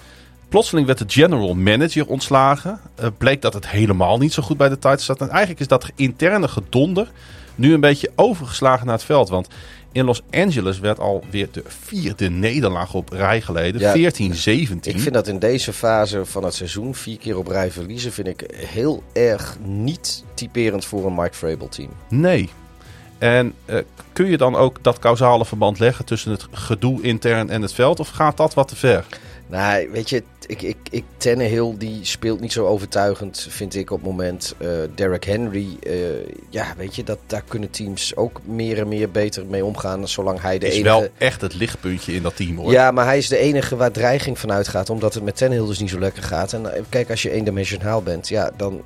Plotseling 0.49 0.87
werd 0.87 0.99
de 0.99 1.05
general 1.07 1.53
manager 1.53 2.07
ontslagen. 2.07 2.79
Eh, 2.95 3.07
bleek 3.17 3.41
dat 3.41 3.53
het 3.53 3.69
helemaal 3.69 4.17
niet 4.17 4.33
zo 4.33 4.43
goed 4.43 4.57
bij 4.57 4.69
de 4.69 4.75
Titans 4.75 5.05
zat. 5.05 5.21
En 5.21 5.29
eigenlijk 5.29 5.59
is 5.59 5.67
dat 5.67 5.91
interne 5.95 6.47
gedonder 6.47 7.11
nu 7.55 7.73
een 7.73 7.79
beetje 7.79 8.11
overgeslagen 8.15 8.85
naar 8.85 8.95
het 8.95 9.03
veld. 9.03 9.29
Want 9.29 9.47
in 9.91 10.05
Los 10.05 10.21
Angeles 10.31 10.79
werd 10.79 10.99
alweer 10.99 11.47
de 11.51 11.63
vierde 11.67 12.29
nederlaag 12.29 12.93
op 12.93 13.09
rij 13.09 13.41
geleden. 13.41 13.81
Ja, 13.81 14.11
14-17. 14.11 14.87
Ik 14.93 14.99
vind 14.99 15.13
dat 15.13 15.27
in 15.27 15.39
deze 15.39 15.73
fase 15.73 16.25
van 16.25 16.43
het 16.43 16.53
seizoen 16.53 16.95
vier 16.95 17.17
keer 17.17 17.37
op 17.37 17.47
rij 17.47 17.71
verliezen, 17.71 18.11
vind 18.11 18.27
ik 18.27 18.53
heel 18.55 19.03
erg 19.13 19.57
niet 19.63 20.23
typerend 20.33 20.85
voor 20.85 21.05
een 21.05 21.15
Mike 21.15 21.33
Vrabel 21.33 21.67
team. 21.67 21.89
Nee. 22.09 22.49
En 23.17 23.53
eh, 23.65 23.77
kun 24.13 24.25
je 24.25 24.37
dan 24.37 24.55
ook 24.55 24.77
dat 24.81 24.99
causale 24.99 25.45
verband 25.45 25.79
leggen 25.79 26.05
tussen 26.05 26.31
het 26.31 26.47
gedoe 26.51 27.01
intern 27.01 27.49
en 27.49 27.61
het 27.61 27.73
veld? 27.73 27.99
Of 27.99 28.09
gaat 28.09 28.37
dat 28.37 28.53
wat 28.53 28.67
te 28.67 28.75
ver? 28.75 29.05
Nou, 29.47 29.89
weet 29.91 30.09
je, 30.09 30.23
ik, 30.45 30.61
ik, 30.61 30.77
ik, 30.89 31.03
Tannehill 31.17 31.75
die 31.77 32.05
speelt 32.05 32.39
niet 32.39 32.51
zo 32.51 32.65
overtuigend, 32.65 33.47
vind 33.49 33.75
ik 33.75 33.91
op 33.91 33.97
het 33.97 34.09
moment. 34.09 34.55
Eh 34.57 34.69
Derrick 34.95 35.23
Henry, 35.23 35.77
eh, 35.83 35.93
ja, 36.49 36.73
weet 36.77 36.95
je, 36.95 37.03
dat, 37.03 37.19
daar 37.25 37.43
kunnen 37.47 37.69
teams 37.69 38.15
ook 38.15 38.41
meer 38.43 38.79
en 38.79 38.87
meer 38.87 39.11
beter 39.11 39.45
mee 39.45 39.65
omgaan, 39.65 40.07
zolang 40.07 40.41
hij 40.41 40.59
de 40.59 40.67
is 40.67 40.73
enige... 40.73 40.89
wel 40.89 41.07
echt 41.17 41.41
het 41.41 41.53
lichtpuntje 41.53 42.13
in 42.13 42.23
dat 42.23 42.35
team 42.35 42.57
hoor. 42.57 42.71
Ja, 42.71 42.91
maar 42.91 43.05
hij 43.05 43.17
is 43.17 43.27
de 43.27 43.37
enige 43.37 43.75
waar 43.75 43.91
dreiging 43.91 44.39
van 44.39 44.51
uitgaat, 44.51 44.89
omdat 44.89 45.13
het 45.13 45.23
met 45.23 45.37
Tannehill 45.37 45.67
dus 45.67 45.79
niet 45.79 45.89
zo 45.89 45.99
lekker 45.99 46.23
gaat. 46.23 46.53
En 46.53 46.71
kijk, 46.89 47.09
als 47.09 47.21
je 47.21 47.31
eendimensionaal 47.31 48.01
bent, 48.01 48.27
ja, 48.27 48.51
dan 48.57 48.81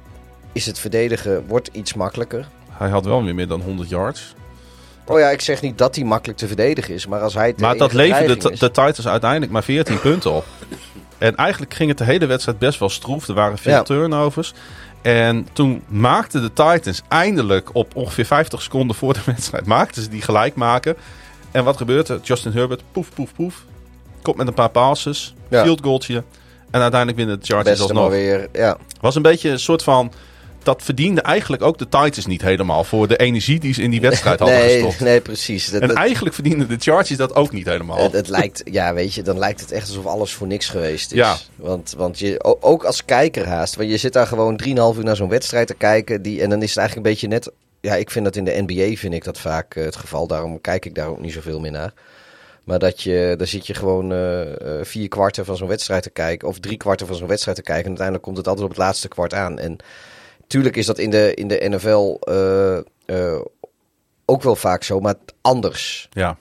is 0.52 0.66
het 0.66 0.80
verdedigen 0.80 1.48
wordt 1.48 1.70
iets 1.72 1.94
makkelijker. 1.94 2.48
Hij 2.80 2.90
had 2.90 3.06
wel 3.06 3.24
weer 3.24 3.36
meer 3.36 3.48
dan 3.48 3.62
100 3.62 3.90
yards. 3.90 4.34
Oh 5.06 5.20
ja, 5.20 5.30
ik 5.30 5.42
zeg 5.42 5.62
niet 5.62 5.78
dat 5.78 5.96
hij 5.96 6.04
makkelijk 6.06 6.40
te 6.40 6.48
verdedigen 6.48 6.94
is, 6.94 7.08
maar 7.08 7.22
als 7.22 7.34
hij 7.34 7.54
Maar 7.58 7.78
dat 7.78 7.94
leverde 7.94 8.38
de, 8.38 8.58
Titans 8.58 9.08
uiteindelijk 9.08 9.52
maar 9.52 9.64
14 9.64 10.00
punten 10.00 10.32
op. 10.32 10.46
En 11.18 11.36
eigenlijk 11.36 11.74
ging 11.74 11.90
het 11.90 11.98
de 11.98 12.04
hele 12.04 12.26
wedstrijd 12.26 12.60
best 12.60 12.80
wel 12.80 12.90
stroef. 12.90 13.28
Er 13.28 13.34
waren 13.34 13.58
veel 13.58 13.72
Ja. 13.72 13.82
turnovers. 13.84 14.54
En 15.02 15.48
toen 15.54 15.84
maakten 15.88 16.42
de 16.42 16.54
Titans 16.54 17.02
eindelijk 17.08 17.70
op 17.76 17.96
ongeveer 17.96 18.26
50 18.26 18.62
seconden 18.62 18.96
voor 18.96 19.14
de 19.14 19.22
wedstrijd... 19.26 19.66
maakten 19.66 20.02
ze 20.02 20.10
die 20.10 20.22
gelijk 20.22 20.56
maken. 20.56 20.96
En 21.52 21.64
wat 21.64 21.78
gebeurt 21.78 22.08
er? 22.10 22.20
Justin 22.24 22.52
Herbert, 22.52 22.82
poef, 22.92 23.10
poef, 23.14 23.34
poef. 23.34 23.64
Komt 24.22 24.38
met 24.38 24.48
een 24.48 24.54
paar 24.54 24.70
passes. 24.70 25.36
Ja. 25.50 25.64
Field 25.64 25.82
goaltje. 25.84 26.24
En 26.72 26.82
uiteindelijk 26.82 27.18
winnen 27.20 27.40
de 27.40 27.46
Chargers 27.46 27.82
alsnog. 27.82 28.10
weer, 28.10 28.48
ja. 28.54 28.78
Was 29.02 29.16
een 29.16 29.22
beetje 29.22 29.50
een 29.50 29.60
soort 29.60 29.84
van... 29.84 30.12
Dat 30.64 30.84
verdiende 30.84 31.22
eigenlijk 31.22 31.62
ook 31.64 31.78
de 31.78 31.88
Titans 31.90 32.26
niet 32.26 32.42
helemaal... 32.42 32.84
voor 32.84 33.08
de 33.08 33.18
energie 33.18 33.60
die 33.60 33.74
ze 33.74 33.82
in 33.82 33.92
die 33.92 34.02
wedstrijd 34.02 34.40
hadden 34.40 34.58
Nee, 34.66 34.74
gestopt. 34.82 35.00
nee, 35.00 35.22
precies. 35.22 35.70
Dat, 35.72 35.82
En 35.82 35.88
dat- 35.88 35.98
eigenlijk 35.98 36.36
verdienden 36.36 36.68
de 36.68 36.76
Chargers 36.80 37.18
dat 37.18 37.36
ook 37.36 37.52
niet 37.52 37.66
helemaal. 37.66 37.98
Het, 38.04 38.12
het 38.12 38.28
lijkt, 38.28 38.62
ja, 38.72 38.94
weet 38.94 39.14
je, 39.14 39.22
dan 39.22 39.38
lijkt 39.40 39.60
het 39.60 39.72
echt 39.72 39.88
alsof 39.88 40.06
alles 40.06 40.34
voor 40.34 40.48
niks 40.48 40.70
geweest 40.70 41.12
is. 41.12 41.18
Ja. 41.18 41.38
Want, 41.56 41.94
want 41.98 42.20
je, 42.20 42.58
ook 42.62 42.84
als 42.84 43.06
kijker 43.06 43.48
haast, 43.48 43.76
want 43.76 43.90
je 43.90 43.98
zit 43.98 44.14
daar 44.14 44.28
gewoon 44.28 44.62
3,5 44.64 44.70
uur 44.98 45.04
naar 45.04 45.16
zo'n 45.16 45.30
wedstrijd 45.30 45.68
te 45.68 45.74
kijken. 45.74 46.22
Die, 46.22 46.42
en 46.42 46.50
dan 46.50 46.62
is 46.62 46.70
het 46.70 46.78
eigenlijk 46.78 47.08
een 47.08 47.14
beetje 47.14 47.28
net, 47.28 47.52
ja, 47.82 47.96
ik 47.96 48.12
vind 48.12 48.26
dat 48.26 48.36
in 48.36 48.44
de 48.46 48.64
NBA 48.68 48.96
vind 48.96 49.14
ik 49.14 49.24
dat 49.24 49.40
vaak 49.40 49.76
eh, 49.76 49.84
het 49.86 49.96
geval. 49.96 50.28
Daarom 50.28 50.62
kijk 50.62 50.86
ik 50.86 50.96
daar 50.96 51.08
ook 51.08 51.22
niet 51.22 51.34
zoveel 51.34 51.60
meer 51.60 51.72
naar. 51.72 51.94
Maar 52.64 52.80
dat 52.80 53.02
je, 53.02 53.34
dan 53.38 53.48
zit 53.48 53.68
je 53.68 53.74
gewoon 53.74 54.12
eh, 54.12 54.42
eh, 54.42 54.86
vier 54.86 55.08
kwarten 55.08 55.46
van 55.46 55.58
zo'n 55.58 55.68
wedstrijd 55.68 56.04
te 56.04 56.10
kijken, 56.10 56.48
of 56.48 56.60
drie 56.60 56.78
kwarten 56.78 57.08
van 57.08 57.16
zo'n 57.16 57.28
wedstrijd 57.28 57.58
te 57.58 57.64
kijken. 57.64 57.84
En 57.84 57.88
uiteindelijk 57.90 58.26
komt 58.26 58.38
het 58.38 58.48
altijd 58.48 58.66
op 58.66 58.72
het 58.72 58.84
laatste 58.84 59.08
kwart 59.08 59.34
aan. 59.34 59.60
En 59.60 59.78
tuurlijk 60.50 60.76
is 60.76 60.86
dat 60.86 60.98
in 60.98 61.10
de, 61.10 61.34
in 61.34 61.48
de 61.48 61.66
NFL 61.70 62.18
eh, 62.20 62.78
eh, 63.06 63.42
ook 64.26 64.42
wel 64.44 64.56
vaak 64.56 64.84
zo, 64.84 65.00
maar 65.00 65.16
anders. 65.42 66.08
Ja. 66.12 66.38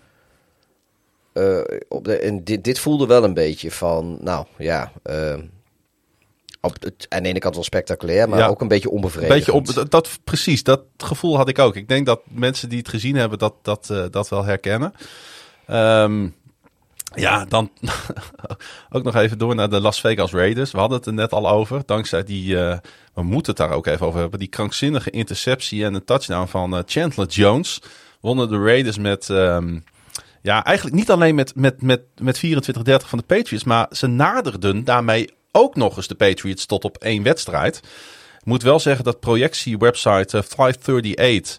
Eh, 1.33 1.61
op 1.89 2.05
de, 2.05 2.19
en 2.19 2.45
dit, 2.45 2.65
dit 2.65 2.79
voelde 2.79 3.07
wel 3.07 3.25
een 3.25 3.35
beetje 3.35 3.71
van, 3.71 4.19
nou 4.21 4.47
ja, 4.59 4.93
op 6.61 6.77
het, 6.83 7.07
aan 7.09 7.23
de 7.23 7.29
ene 7.29 7.39
kant 7.39 7.55
wel 7.55 7.65
spectaculair, 7.65 8.29
maar 8.29 8.39
Ja. 8.39 8.47
ook 8.47 8.61
een 8.61 8.69
beetje 8.69 8.91
onbevredigend. 8.91 9.45
Beetje 9.47 9.53
op, 9.53 9.75
dat, 9.75 9.91
dat- 9.91 10.19
precies, 10.25 10.63
dat 10.63 10.83
gevoel 10.97 11.37
had 11.37 11.49
ik 11.49 11.59
ook. 11.59 11.77
Ik 11.77 11.89
denk 11.89 12.07
dat 12.07 12.21
mensen 12.29 12.69
die 12.69 12.79
het 12.79 12.89
gezien 12.89 13.17
hebben 13.17 13.39
dat, 13.39 13.55
dat, 13.63 13.93
dat 14.11 14.29
wel 14.29 14.45
herkennen. 14.45 14.93
Ehm, 15.67 16.29
ja, 17.15 17.45
dan 17.45 17.71
ook 18.91 19.03
nog 19.03 19.15
even 19.15 19.39
door 19.39 19.55
naar 19.55 19.71
de 19.71 19.81
Las 19.81 20.01
Vegas 20.01 20.33
Raiders. 20.33 20.71
We 20.71 20.79
hadden 20.79 20.99
het 20.99 21.07
er 21.07 21.13
net 21.13 21.33
al 21.33 21.49
over. 21.49 21.83
Dankzij 21.87 22.25
die, 22.25 22.59
eh, 22.59 22.79
we 23.15 23.23
moeten 23.23 23.55
het 23.55 23.57
daar 23.67 23.77
ook 23.77 23.87
even 23.87 24.07
over 24.07 24.21
hebben. 24.21 24.39
Die 24.39 24.49
krankzinnige 24.49 25.11
interceptie 25.11 25.85
en 25.85 25.95
een 25.95 26.05
touchdown 26.05 26.49
van 26.49 26.77
eh, 26.77 26.83
Chandler 26.87 27.27
Jones. 27.27 27.83
Wonnen 28.21 28.49
de 28.49 28.59
Raiders 28.59 28.99
met, 28.99 29.31
ehm, 29.31 29.79
Ja, 30.43 30.65
eigenlijk 30.65 30.97
niet 30.97 31.11
alleen 31.11 31.35
met, 31.35 31.55
met, 31.55 31.83
met, 31.83 32.03
met 32.21 32.39
24-30 32.39 33.09
van 33.09 33.19
de 33.19 33.25
Patriots, 33.27 33.65
maar 33.65 33.87
ze 33.91 34.07
naderden 34.07 34.85
daarmee 34.85 35.31
ook 35.53 35.77
nog 35.77 35.97
eens 35.97 36.09
de 36.09 36.15
Patriots 36.15 36.67
tot 36.67 36.85
op 36.85 36.97
één 36.97 37.23
wedstrijd. 37.23 37.77
Ik 38.39 38.45
moet 38.45 38.63
wel 38.63 38.81
zeggen 38.81 39.05
dat 39.05 39.21
projectiewebsite 39.21 40.37
uh, 40.37 40.43
538 40.43 41.59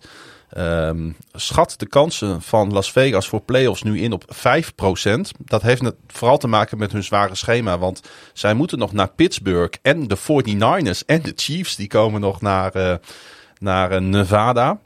um, 0.58 1.16
schat 1.34 1.74
de 1.78 1.88
kansen 1.88 2.42
van 2.42 2.74
Las 2.74 2.92
Vegas 2.92 3.28
voor 3.28 3.42
playoffs 3.42 3.84
nu 3.84 4.00
in 4.00 4.14
op 4.14 4.24
5%. 4.36 5.20
Dat 5.38 5.62
heeft 5.62 5.84
vooral 6.08 6.38
te 6.38 6.48
maken 6.48 6.78
met 6.78 6.92
hun 6.92 7.04
zware 7.04 7.36
schema, 7.36 7.78
want 7.78 8.02
zij 8.34 8.54
moeten 8.54 8.78
nog 8.78 8.94
naar 8.94 9.12
Pittsburgh 9.12 9.78
en 9.82 10.08
de 10.08 10.18
49ers 10.18 11.06
en 11.06 11.22
de 11.22 11.34
Chiefs, 11.36 11.76
die 11.76 11.88
komen 11.88 12.22
nog 12.22 12.42
naar, 12.42 12.76
uh, 12.76 12.96
naar 13.60 13.92
uh, 13.92 14.00
Nevada. 14.00 14.80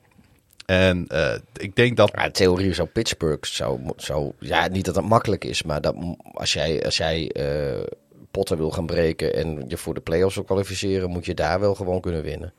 En 0.65 1.07
uh, 1.11 1.33
ik 1.57 1.75
denk 1.75 1.97
dat. 1.97 2.11
Ja, 2.15 2.31
theorie 2.31 2.73
zou 2.73 2.87
Pittsburgh 2.87 3.47
zou, 3.47 3.79
zou. 3.95 4.31
Ja, 4.39 4.67
niet 4.67 4.85
dat 4.85 4.95
het 4.95 5.05
makkelijk 5.05 5.45
is, 5.45 5.63
maar 5.63 5.81
dat, 5.81 5.95
als 6.33 6.53
jij, 6.53 6.85
als 6.85 6.97
jij 6.97 7.31
uh, 7.37 7.83
potten 8.31 8.57
wil 8.57 8.71
gaan 8.71 8.85
breken 8.85 9.35
en 9.35 9.65
je 9.67 9.77
voor 9.77 9.93
de 9.93 10.01
playoffs 10.01 10.35
wil 10.35 10.43
kwalificeren, 10.43 11.09
moet 11.09 11.25
je 11.25 11.33
daar 11.33 11.59
wel 11.59 11.75
gewoon 11.75 12.01
kunnen 12.01 12.23
winnen. 12.23 12.53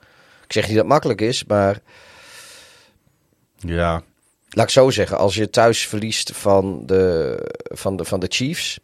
Ik 0.45 0.53
zeg 0.53 0.63
niet 0.63 0.73
dat 0.75 0.83
het 0.83 0.93
makkelijk 0.93 1.21
is, 1.21 1.45
maar. 1.45 1.81
Ja. 3.67 4.03
Laat 4.49 4.67
ik 4.67 4.73
zo 4.73 4.91
zeggen, 4.91 5.19
als 5.19 5.35
je 5.35 5.51
thuis 5.51 5.87
verliest 5.87 6.31
van 6.37 6.87
de, 6.87 7.37
van 7.62 7.97
de, 7.97 8.05
van 8.05 8.21
de 8.21 8.27
Chiefs 8.29 8.79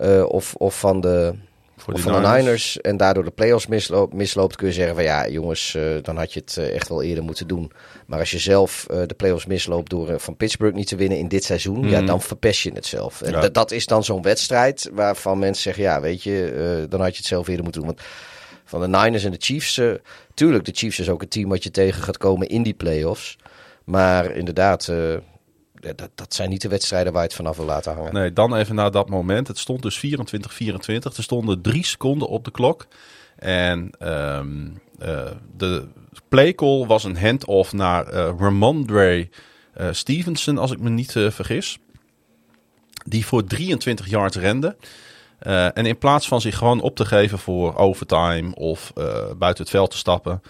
uh, 0.00 0.24
of, 0.28 0.54
of 0.54 0.78
van 0.78 1.00
de. 1.00 1.34
Van 1.76 1.94
Niners. 1.94 2.22
de 2.22 2.28
Niners 2.28 2.80
en 2.80 2.96
daardoor 2.96 3.24
de 3.24 3.30
playoffs 3.30 3.66
misloopt, 3.66 4.14
misloopt, 4.14 4.56
kun 4.56 4.66
je 4.66 4.72
zeggen 4.72 4.94
van 4.94 5.04
ja, 5.04 5.28
jongens, 5.28 5.74
uh, 5.74 6.02
dan 6.02 6.16
had 6.16 6.32
je 6.32 6.40
het 6.40 6.56
uh, 6.58 6.74
echt 6.74 6.88
wel 6.88 7.02
eerder 7.02 7.24
moeten 7.24 7.46
doen. 7.46 7.72
Maar 8.06 8.18
als 8.18 8.30
je 8.30 8.38
zelf 8.38 8.86
uh, 8.90 9.02
de 9.06 9.14
playoffs 9.14 9.46
misloopt 9.46 9.90
door 9.90 10.20
van 10.20 10.36
Pittsburgh 10.36 10.76
niet 10.76 10.86
te 10.86 10.96
winnen 10.96 11.18
in 11.18 11.28
dit 11.28 11.44
seizoen, 11.44 11.78
mm. 11.78 11.88
ja, 11.88 12.02
dan 12.02 12.20
verpest 12.20 12.62
je 12.62 12.70
het 12.72 12.86
zelf. 12.86 13.22
En 13.22 13.32
ja. 13.32 13.48
dat 13.48 13.70
is 13.70 13.86
dan 13.86 14.04
zo'n 14.04 14.22
wedstrijd 14.22 14.90
waarvan 14.92 15.38
mensen 15.38 15.62
zeggen, 15.62 15.82
ja, 15.82 16.00
weet 16.00 16.22
je, 16.22 16.86
dan 16.88 17.00
had 17.00 17.10
je 17.10 17.16
het 17.16 17.26
zelf 17.26 17.48
eerder 17.48 17.64
moeten 17.64 17.82
doen. 17.82 17.94
Want 17.94 18.06
van 18.64 18.80
de 18.80 18.98
Niners 18.98 19.24
en 19.24 19.30
de 19.30 19.40
Chiefs, 19.40 19.80
tuurlijk, 20.34 20.64
de 20.64 20.72
Chiefs 20.74 20.98
is 20.98 21.08
ook 21.08 21.22
een 21.22 21.28
team 21.28 21.48
wat 21.48 21.62
je 21.62 21.70
tegen 21.70 22.02
gaat 22.02 22.18
komen 22.18 22.48
in 22.48 22.62
die 22.62 22.74
playoffs. 22.74 23.38
Maar 23.84 24.30
inderdaad, 24.30 24.88
uh, 24.88 25.16
dat, 25.74 26.10
dat 26.14 26.34
zijn 26.34 26.50
niet 26.50 26.62
de 26.62 26.68
wedstrijden 26.68 27.12
waar 27.12 27.22
je 27.22 27.28
het 27.28 27.36
vanaf 27.36 27.56
wil 27.56 27.66
laten 27.66 27.94
hangen. 27.94 28.14
Nee, 28.14 28.32
dan 28.32 28.56
even 28.56 28.74
naar 28.74 28.90
dat 28.90 29.08
moment. 29.08 29.48
Het 29.48 29.58
stond 29.58 29.82
dus 29.82 30.04
24-24. 30.06 30.08
Er 31.16 31.22
stonden 31.22 31.60
drie 31.60 31.84
seconden 31.84 32.28
op 32.28 32.44
de 32.44 32.50
klok. 32.50 32.86
En 33.36 33.90
um, 34.00 34.80
uh, 35.02 35.30
de 35.56 35.88
playcall 36.28 36.86
was 36.86 37.04
een 37.04 37.18
handoff 37.18 37.72
naar 37.72 38.14
uh, 38.14 38.32
Ramondre 38.38 39.28
Stevenson, 39.90 40.58
als 40.58 40.70
ik 40.70 40.80
me 40.80 40.90
niet 40.90 41.12
vergis. 41.12 41.78
Die 43.04 43.26
voor 43.26 43.44
23 43.44 44.08
yards 44.08 44.36
rende. 44.36 44.76
En 45.74 45.86
in 45.86 45.98
plaats 45.98 46.28
van 46.28 46.40
zich 46.40 46.56
gewoon 46.56 46.80
op 46.80 46.96
te 46.96 47.04
geven 47.04 47.38
voor 47.38 47.76
overtime 47.76 48.54
of 48.54 48.92
buiten 49.38 49.62
het 49.62 49.70
veld 49.70 49.90
te 49.90 49.96
stappen, 49.96 50.42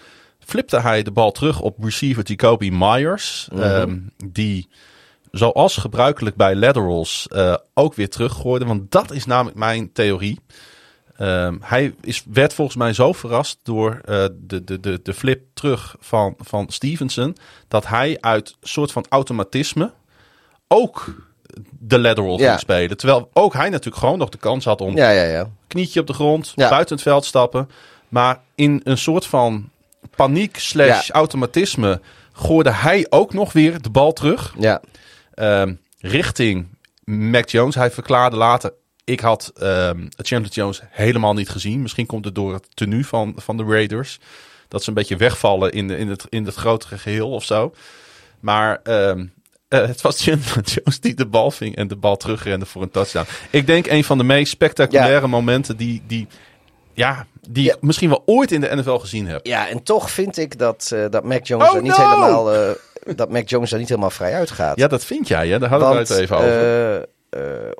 flipte 0.45 0.79
hij 0.79 1.03
de 1.03 1.11
bal 1.11 1.31
terug 1.31 1.61
op 1.61 1.83
receiver 1.83 2.25
Jacoby 2.25 2.69
Myers. 2.73 3.47
Mm 3.51 3.61
-hmm. 3.61 3.71
um, 3.71 4.11
die 4.25 4.67
zoals 5.31 5.77
gebruikelijk 5.77 6.35
bij 6.35 6.55
laterals 6.55 7.27
uh, 7.31 7.55
ook 7.73 7.93
weer 7.93 8.09
teruggooide. 8.09 8.65
Want 8.65 8.91
dat 8.91 9.11
is 9.11 9.25
namelijk 9.25 9.57
mijn 9.57 9.91
theorie. 9.91 10.39
Um, 11.19 11.59
hij 11.63 11.93
is, 12.01 12.23
werd 12.31 12.53
volgens 12.53 12.77
mij 12.77 12.93
zo 12.93 13.13
verrast 13.13 13.59
door 13.63 14.01
uh, 14.05 14.25
de, 14.33 14.63
de, 14.63 14.79
de, 14.79 14.99
de 15.03 15.13
flip 15.13 15.41
terug 15.53 15.95
van, 15.99 16.35
van 16.37 16.69
Stevenson. 16.69 17.37
Dat 17.67 17.87
hij 17.87 18.17
uit 18.19 18.55
soort 18.61 18.91
van 18.91 19.05
automatisme 19.09 19.91
ook 20.67 21.15
de 21.79 21.99
lateral 21.99 22.39
ja. 22.39 22.47
ging 22.47 22.59
spelen. 22.59 22.97
Terwijl 22.97 23.29
ook 23.33 23.53
hij 23.53 23.69
natuurlijk 23.69 23.97
gewoon 23.97 24.17
nog 24.17 24.29
de 24.29 24.37
kans 24.37 24.65
had 24.65 24.81
om 24.81 24.95
ja, 24.95 25.09
ja, 25.09 25.23
ja. 25.23 25.49
knietje 25.67 25.99
op 25.99 26.07
de 26.07 26.13
grond, 26.13 26.53
buiten 26.55 26.95
het 26.95 27.03
veld 27.03 27.25
stappen. 27.25 27.69
Maar 28.09 28.39
in 28.55 28.81
een 28.83 28.97
soort 28.97 29.25
van 29.25 29.69
paniek 30.15 30.59
slash 30.59 31.09
automatisme 31.09 32.01
gooide 32.33 32.71
hij 32.71 33.05
ook 33.09 33.33
nog 33.33 33.53
weer 33.53 33.81
de 33.81 33.89
bal 33.89 34.13
terug. 34.13 34.55
Ja. 34.59 34.81
Um, 35.35 35.79
richting 35.99 36.67
Mac 37.03 37.49
Jones. 37.49 37.75
Hij 37.75 37.91
verklaarde 37.91 38.35
later, 38.35 38.73
ik 39.03 39.19
had 39.19 39.53
um, 39.61 40.09
Chandler 40.17 40.51
Jones 40.51 40.81
helemaal 40.89 41.33
niet 41.33 41.49
gezien. 41.49 41.81
Misschien 41.81 42.05
komt 42.05 42.25
het 42.25 42.35
door 42.35 42.53
het 42.53 42.67
tenue 42.73 43.05
van, 43.05 43.33
van 43.37 43.57
de 43.57 43.63
Raiders. 43.63 44.19
Dat 44.67 44.83
ze 44.83 44.89
een 44.89 44.95
beetje 44.95 45.17
wegvallen 45.17 45.71
in, 45.71 45.87
de, 45.87 45.97
in, 45.97 46.09
het, 46.09 46.25
in 46.29 46.45
het 46.45 46.55
grotere 46.55 46.97
geheel 46.97 47.29
of 47.29 47.43
zo. 47.43 47.73
Maar 48.39 48.79
um, 48.83 49.33
uh, 49.69 49.87
het 49.87 50.01
was 50.01 50.23
Chandler 50.23 50.63
Jones 50.73 50.99
die 50.99 51.13
de 51.13 51.25
bal 51.25 51.51
ving 51.51 51.75
en 51.75 51.87
de 51.87 51.95
bal 51.95 52.17
terugrende 52.17 52.65
voor 52.65 52.81
een 52.81 52.91
touchdown. 52.91 53.27
Ik 53.49 53.67
denk 53.67 53.87
een 53.87 54.03
van 54.03 54.17
de 54.17 54.23
meest 54.23 54.51
spectaculaire 54.51 55.21
ja. 55.21 55.27
momenten 55.27 55.77
die, 55.77 56.01
die, 56.07 56.27
ja, 56.93 57.25
die 57.49 57.63
ja. 57.63 57.75
misschien 57.79 58.09
wel 58.09 58.23
ooit 58.25 58.51
in 58.51 58.61
de 58.61 58.75
NFL 58.75 58.97
gezien 58.97 59.27
heb. 59.27 59.45
Ja, 59.45 59.67
en 59.67 59.83
toch 59.83 60.11
vind 60.11 60.37
ik 60.37 60.59
dat, 60.59 60.91
uh, 60.93 61.05
dat 61.09 61.23
Mac 61.23 61.45
Jones 61.45 61.69
oh, 61.69 61.75
er 61.75 61.81
niet 61.81 61.97
no! 61.97 62.09
helemaal... 62.09 62.53
Uh, 62.53 62.71
dat 63.15 63.29
Mac 63.29 63.49
Jones 63.49 63.71
er 63.71 63.77
niet 63.77 63.89
helemaal 63.89 64.09
vrij 64.09 64.33
uitgaat. 64.33 64.77
Ja, 64.77 64.87
dat 64.87 65.05
vind 65.05 65.27
jij, 65.27 65.47
hè? 65.47 65.59
Daar 65.59 65.69
hadden 65.69 65.89
we 65.89 65.97
het 65.97 66.09
even 66.09 66.37
over. 66.37 67.07
Uh, 67.29 67.71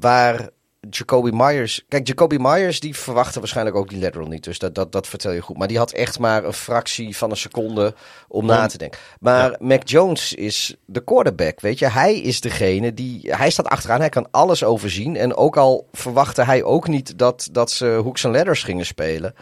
waar 0.00 0.48
Jacoby 0.90 1.30
Myers... 1.34 1.84
Kijk, 1.88 2.06
Jacoby 2.06 2.36
Myers 2.40 2.80
die 2.80 2.96
verwachtte 2.96 3.38
waarschijnlijk 3.38 3.76
ook 3.76 3.88
die 3.88 4.00
lateral 4.00 4.28
niet. 4.28 4.44
Dus 4.44 4.58
dat, 4.58 4.74
dat, 4.74 4.92
dat 4.92 5.06
vertel 5.06 5.32
je 5.32 5.40
goed. 5.40 5.58
Maar 5.58 5.68
die 5.68 5.78
had 5.78 5.92
echt 5.92 6.18
maar 6.18 6.44
een 6.44 6.52
fractie 6.52 7.16
van 7.16 7.30
een 7.30 7.36
seconde 7.36 7.94
om 8.28 8.46
ja. 8.46 8.56
na 8.56 8.66
te 8.66 8.78
denken. 8.78 9.00
Maar 9.20 9.50
ja. 9.50 9.56
Mac 9.60 9.88
Jones 9.88 10.34
is 10.34 10.76
de 10.84 11.04
quarterback, 11.04 11.60
weet 11.60 11.78
je. 11.78 11.86
Hij 11.86 12.20
is 12.20 12.40
degene 12.40 12.94
die... 12.94 13.34
Hij 13.34 13.50
staat 13.50 13.68
achteraan, 13.68 14.00
hij 14.00 14.08
kan 14.08 14.30
alles 14.30 14.64
overzien. 14.64 15.16
En 15.16 15.34
ook 15.34 15.56
al 15.56 15.88
verwachtte 15.92 16.44
hij 16.44 16.62
ook 16.62 16.88
niet 16.88 17.18
dat, 17.18 17.48
dat 17.52 17.70
ze 17.70 17.86
hooks 17.86 18.24
en 18.24 18.30
ladders 18.30 18.62
gingen 18.62 18.86
spelen... 18.86 19.34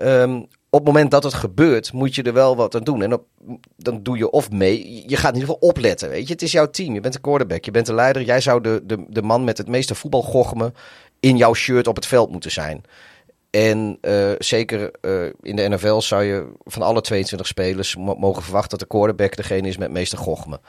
Um, 0.00 0.48
op 0.74 0.84
het 0.84 0.88
moment 0.94 1.10
dat 1.10 1.22
het 1.22 1.34
gebeurt, 1.34 1.92
moet 1.92 2.14
je 2.14 2.22
er 2.22 2.32
wel 2.32 2.56
wat 2.56 2.74
aan 2.74 2.84
doen. 2.84 3.02
En 3.02 3.20
dan 3.76 4.02
doe 4.02 4.16
je 4.16 4.30
of 4.30 4.50
mee. 4.50 5.04
Je 5.06 5.16
gaat 5.16 5.34
in 5.34 5.40
ieder 5.40 5.54
geval 5.54 5.68
opletten. 5.68 6.08
Weet 6.08 6.26
je, 6.26 6.32
het 6.32 6.42
is 6.42 6.52
jouw 6.52 6.70
team. 6.70 6.94
Je 6.94 7.00
bent 7.00 7.14
de 7.14 7.20
quarterback. 7.20 7.64
Je 7.64 7.70
bent 7.70 7.86
de 7.86 7.94
leider. 7.94 8.22
Jij 8.22 8.40
zou 8.40 8.60
de, 8.60 8.80
de, 8.84 9.04
de 9.08 9.22
man 9.22 9.44
met 9.44 9.58
het 9.58 9.68
meeste 9.68 9.94
voetbalgochme 9.94 10.72
in 11.20 11.36
jouw 11.36 11.54
shirt 11.54 11.86
op 11.86 11.96
het 11.96 12.06
veld 12.06 12.30
moeten 12.30 12.50
zijn. 12.50 12.84
En 13.50 13.98
uh, 14.02 14.30
zeker 14.38 14.90
uh, 15.00 15.32
in 15.42 15.56
de 15.56 15.68
NFL 15.68 16.00
zou 16.00 16.22
je 16.22 16.52
van 16.64 16.82
alle 16.82 17.00
22 17.00 17.46
spelers 17.46 17.96
mogen 17.96 18.42
verwachten 18.42 18.70
dat 18.70 18.88
de 18.88 18.96
quarterback 18.96 19.36
degene 19.36 19.68
is 19.68 19.76
met 19.76 19.86
het 19.86 19.96
meeste 19.96 20.16
gochme. 20.16 20.60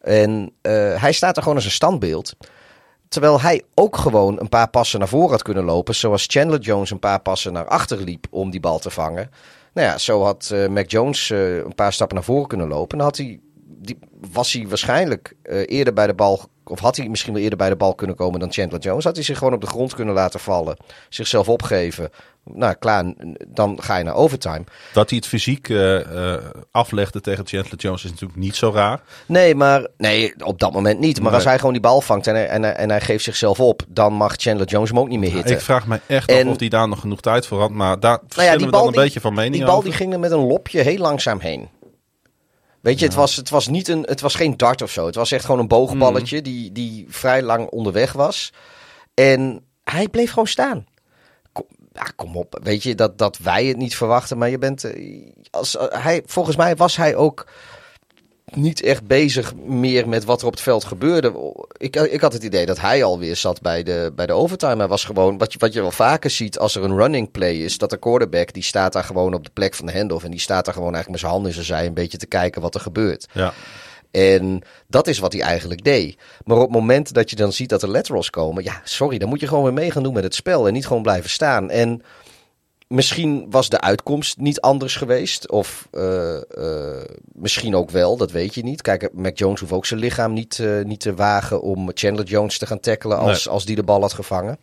En 0.00 0.52
uh, 0.62 1.00
hij 1.00 1.12
staat 1.12 1.36
er 1.36 1.42
gewoon 1.42 1.56
als 1.56 1.66
een 1.66 1.70
standbeeld. 1.70 2.34
Terwijl 3.08 3.40
hij 3.40 3.62
ook 3.74 3.96
gewoon 3.96 4.40
een 4.40 4.48
paar 4.48 4.68
passen 4.68 4.98
naar 4.98 5.08
voren 5.08 5.30
had 5.30 5.42
kunnen 5.42 5.64
lopen. 5.64 5.94
Zoals 5.94 6.24
Chandler 6.26 6.60
Jones 6.60 6.90
een 6.90 6.98
paar 6.98 7.20
passen 7.20 7.52
naar 7.52 7.66
achter 7.66 8.02
liep 8.02 8.26
om 8.30 8.50
die 8.50 8.60
bal 8.60 8.78
te 8.78 8.90
vangen. 8.90 9.30
Nou 9.74 9.86
ja, 9.86 9.98
zo 9.98 10.22
had 10.22 10.50
uh, 10.52 10.68
Mac 10.68 10.90
Jones 10.90 11.30
uh, 11.30 11.56
een 11.56 11.74
paar 11.74 11.92
stappen 11.92 12.16
naar 12.16 12.24
voren 12.24 12.48
kunnen 12.48 12.68
lopen. 12.68 12.90
En 12.90 12.98
dan 12.98 13.06
had 13.06 13.16
hij, 13.16 13.40
die, 13.64 13.98
was 14.32 14.52
hij 14.52 14.68
waarschijnlijk 14.68 15.34
uh, 15.42 15.62
eerder 15.66 15.92
bij 15.92 16.06
de 16.06 16.14
bal. 16.14 16.40
Of 16.64 16.78
had 16.78 16.96
hij 16.96 17.08
misschien 17.08 17.32
wel 17.32 17.42
eerder 17.42 17.58
bij 17.58 17.68
de 17.68 17.76
bal 17.76 17.94
kunnen 17.94 18.16
komen 18.16 18.40
dan 18.40 18.52
Chandler 18.52 18.80
Jones. 18.80 19.04
Had 19.04 19.14
hij 19.14 19.24
zich 19.24 19.38
gewoon 19.38 19.54
op 19.54 19.60
de 19.60 19.66
grond 19.66 19.94
kunnen 19.94 20.14
laten 20.14 20.40
vallen. 20.40 20.76
Zichzelf 21.08 21.48
opgeven. 21.48 22.10
Nou, 22.54 22.74
klaar, 22.74 23.14
dan 23.48 23.78
ga 23.82 23.96
je 23.96 24.04
naar 24.04 24.14
overtime. 24.14 24.64
Dat 24.92 25.08
hij 25.08 25.18
het 25.18 25.28
fysiek 25.28 25.68
uh, 25.68 25.94
uh, 25.94 26.34
aflegde 26.70 27.20
tegen 27.20 27.46
Chandler 27.46 27.78
Jones 27.78 28.04
is 28.04 28.10
natuurlijk 28.10 28.38
niet 28.38 28.56
zo 28.56 28.70
raar. 28.74 29.00
Nee, 29.26 29.54
maar 29.54 29.86
nee, 29.96 30.34
op 30.44 30.58
dat 30.58 30.72
moment 30.72 30.98
niet. 30.98 31.16
Maar 31.16 31.26
nee. 31.26 31.34
als 31.34 31.44
hij 31.44 31.56
gewoon 31.56 31.72
die 31.72 31.82
bal 31.82 32.00
vangt 32.00 32.26
en 32.26 32.34
hij, 32.34 32.48
en, 32.48 32.76
en 32.76 32.90
hij 32.90 33.00
geeft 33.00 33.24
zichzelf 33.24 33.60
op, 33.60 33.82
dan 33.88 34.12
mag 34.12 34.34
Chandler 34.36 34.66
Jones 34.66 34.88
hem 34.88 34.98
ook 34.98 35.08
niet 35.08 35.18
meer 35.18 35.32
hitten. 35.32 35.54
Ik 35.54 35.60
vraag 35.60 35.86
me 35.86 36.00
echt 36.06 36.30
en, 36.30 36.46
af 36.46 36.52
of 36.52 36.58
hij 36.58 36.68
daar 36.68 36.88
nog 36.88 37.00
genoeg 37.00 37.20
tijd 37.20 37.46
voor 37.46 37.60
had. 37.60 37.70
Maar 37.70 38.00
daar 38.00 38.18
verschillen 38.26 38.50
nou 38.50 38.60
ja, 38.60 38.66
we 38.66 38.76
dan 38.76 38.86
een 38.86 38.92
die, 38.92 39.02
beetje 39.02 39.20
van 39.20 39.34
mening 39.34 39.54
Die 39.54 39.64
bal 39.64 39.76
over. 39.76 39.88
die 39.88 39.98
ging 39.98 40.12
er 40.12 40.18
met 40.18 40.30
een 40.30 40.46
lopje 40.46 40.80
heel 40.80 40.98
langzaam 40.98 41.40
heen. 41.40 41.68
Weet 42.80 42.98
je, 42.98 43.04
ja. 43.04 43.06
het, 43.06 43.14
was, 43.14 43.36
het, 43.36 43.50
was 43.50 43.68
niet 43.68 43.88
een, 43.88 44.02
het 44.02 44.20
was 44.20 44.34
geen 44.34 44.56
dart 44.56 44.82
of 44.82 44.90
zo. 44.90 45.06
Het 45.06 45.14
was 45.14 45.32
echt 45.32 45.44
gewoon 45.44 45.60
een 45.60 45.68
boogballetje 45.68 46.36
mm. 46.36 46.42
die, 46.42 46.72
die 46.72 47.06
vrij 47.08 47.42
lang 47.42 47.68
onderweg 47.68 48.12
was. 48.12 48.52
En 49.14 49.64
hij 49.84 50.08
bleef 50.08 50.28
gewoon 50.28 50.46
staan 50.46 50.86
ja, 51.98 52.12
kom 52.16 52.36
op. 52.36 52.58
Weet 52.62 52.82
je, 52.82 52.94
dat, 52.94 53.18
dat 53.18 53.38
wij 53.38 53.64
het 53.64 53.76
niet 53.76 53.96
verwachten. 53.96 54.38
Maar 54.38 54.50
je 54.50 54.58
bent. 54.58 54.92
Als, 55.50 55.76
hij, 55.80 56.22
volgens 56.26 56.56
mij 56.56 56.76
was 56.76 56.96
hij 56.96 57.16
ook 57.16 57.46
niet 58.54 58.82
echt 58.82 59.06
bezig 59.06 59.54
meer 59.54 60.08
met 60.08 60.24
wat 60.24 60.40
er 60.40 60.46
op 60.46 60.52
het 60.52 60.62
veld 60.62 60.84
gebeurde. 60.84 61.54
Ik, 61.76 61.96
ik 61.96 62.20
had 62.20 62.32
het 62.32 62.42
idee 62.42 62.66
dat 62.66 62.80
hij 62.80 63.04
alweer 63.04 63.36
zat 63.36 63.60
bij 63.60 63.82
de, 63.82 64.12
bij 64.14 64.26
de 64.26 64.32
overtime. 64.32 64.76
Hij 64.76 64.88
was 64.88 65.04
gewoon, 65.04 65.38
wat 65.38 65.52
je, 65.52 65.58
wat 65.58 65.72
je 65.72 65.80
wel 65.80 65.90
vaker 65.90 66.30
ziet 66.30 66.58
als 66.58 66.74
er 66.74 66.84
een 66.84 66.96
running 66.96 67.30
play 67.30 67.54
is, 67.54 67.78
dat 67.78 67.90
de 67.90 67.98
quarterback 67.98 68.52
die 68.52 68.62
staat 68.62 68.92
daar 68.92 69.04
gewoon 69.04 69.34
op 69.34 69.44
de 69.44 69.50
plek 69.52 69.74
van 69.74 69.86
de 69.86 69.92
handoff. 69.92 70.24
En 70.24 70.30
die 70.30 70.40
staat 70.40 70.64
daar 70.64 70.74
gewoon 70.74 70.94
eigenlijk 70.94 71.10
met 71.10 71.20
zijn 71.20 71.32
handen 71.32 71.50
in 71.50 71.64
zijn 71.64 71.78
zij 71.78 71.86
een 71.86 71.94
beetje 71.94 72.18
te 72.18 72.26
kijken 72.26 72.62
wat 72.62 72.74
er 72.74 72.80
gebeurt. 72.80 73.26
Ja. 73.32 73.52
En 74.10 74.62
dat 74.86 75.06
is 75.06 75.18
wat 75.18 75.32
hij 75.32 75.42
eigenlijk 75.42 75.84
deed. 75.84 76.18
Maar 76.44 76.56
op 76.56 76.62
het 76.62 76.72
moment 76.72 77.14
dat 77.14 77.30
je 77.30 77.36
dan 77.36 77.52
ziet 77.52 77.68
dat 77.68 77.82
er 77.82 77.88
laterals 77.88 78.30
komen, 78.30 78.64
ja, 78.64 78.80
sorry, 78.84 79.18
dan 79.18 79.28
moet 79.28 79.40
je 79.40 79.46
gewoon 79.46 79.64
weer 79.64 79.72
mee 79.72 79.90
gaan 79.90 80.02
doen 80.02 80.14
met 80.14 80.24
het 80.24 80.34
spel 80.34 80.66
en 80.66 80.72
niet 80.72 80.86
gewoon 80.86 81.02
blijven 81.02 81.30
staan. 81.30 81.70
En 81.70 82.02
misschien 82.88 83.46
was 83.50 83.68
de 83.68 83.80
uitkomst 83.80 84.38
niet 84.38 84.60
anders 84.60 84.96
geweest. 84.96 85.50
Of 85.50 85.88
uh, 85.92 86.40
uh, 86.58 87.02
misschien 87.32 87.76
ook 87.76 87.90
wel, 87.90 88.16
dat 88.16 88.30
weet 88.30 88.54
je 88.54 88.62
niet. 88.62 88.82
Kijk, 88.82 89.12
Mac 89.12 89.38
Jones 89.38 89.60
hoeft 89.60 89.72
ook 89.72 89.86
zijn 89.86 90.00
lichaam 90.00 90.32
niet, 90.32 90.58
uh, 90.58 90.84
niet 90.84 91.00
te 91.00 91.14
wagen 91.14 91.60
om 91.60 91.90
Chandler 91.94 92.26
Jones 92.26 92.58
te 92.58 92.66
gaan 92.66 92.80
tackelen 92.80 93.18
als, 93.18 93.44
nee. 93.44 93.54
als 93.54 93.64
die 93.64 93.76
de 93.76 93.82
bal 93.82 94.00
had 94.00 94.12
gevangen. 94.12 94.58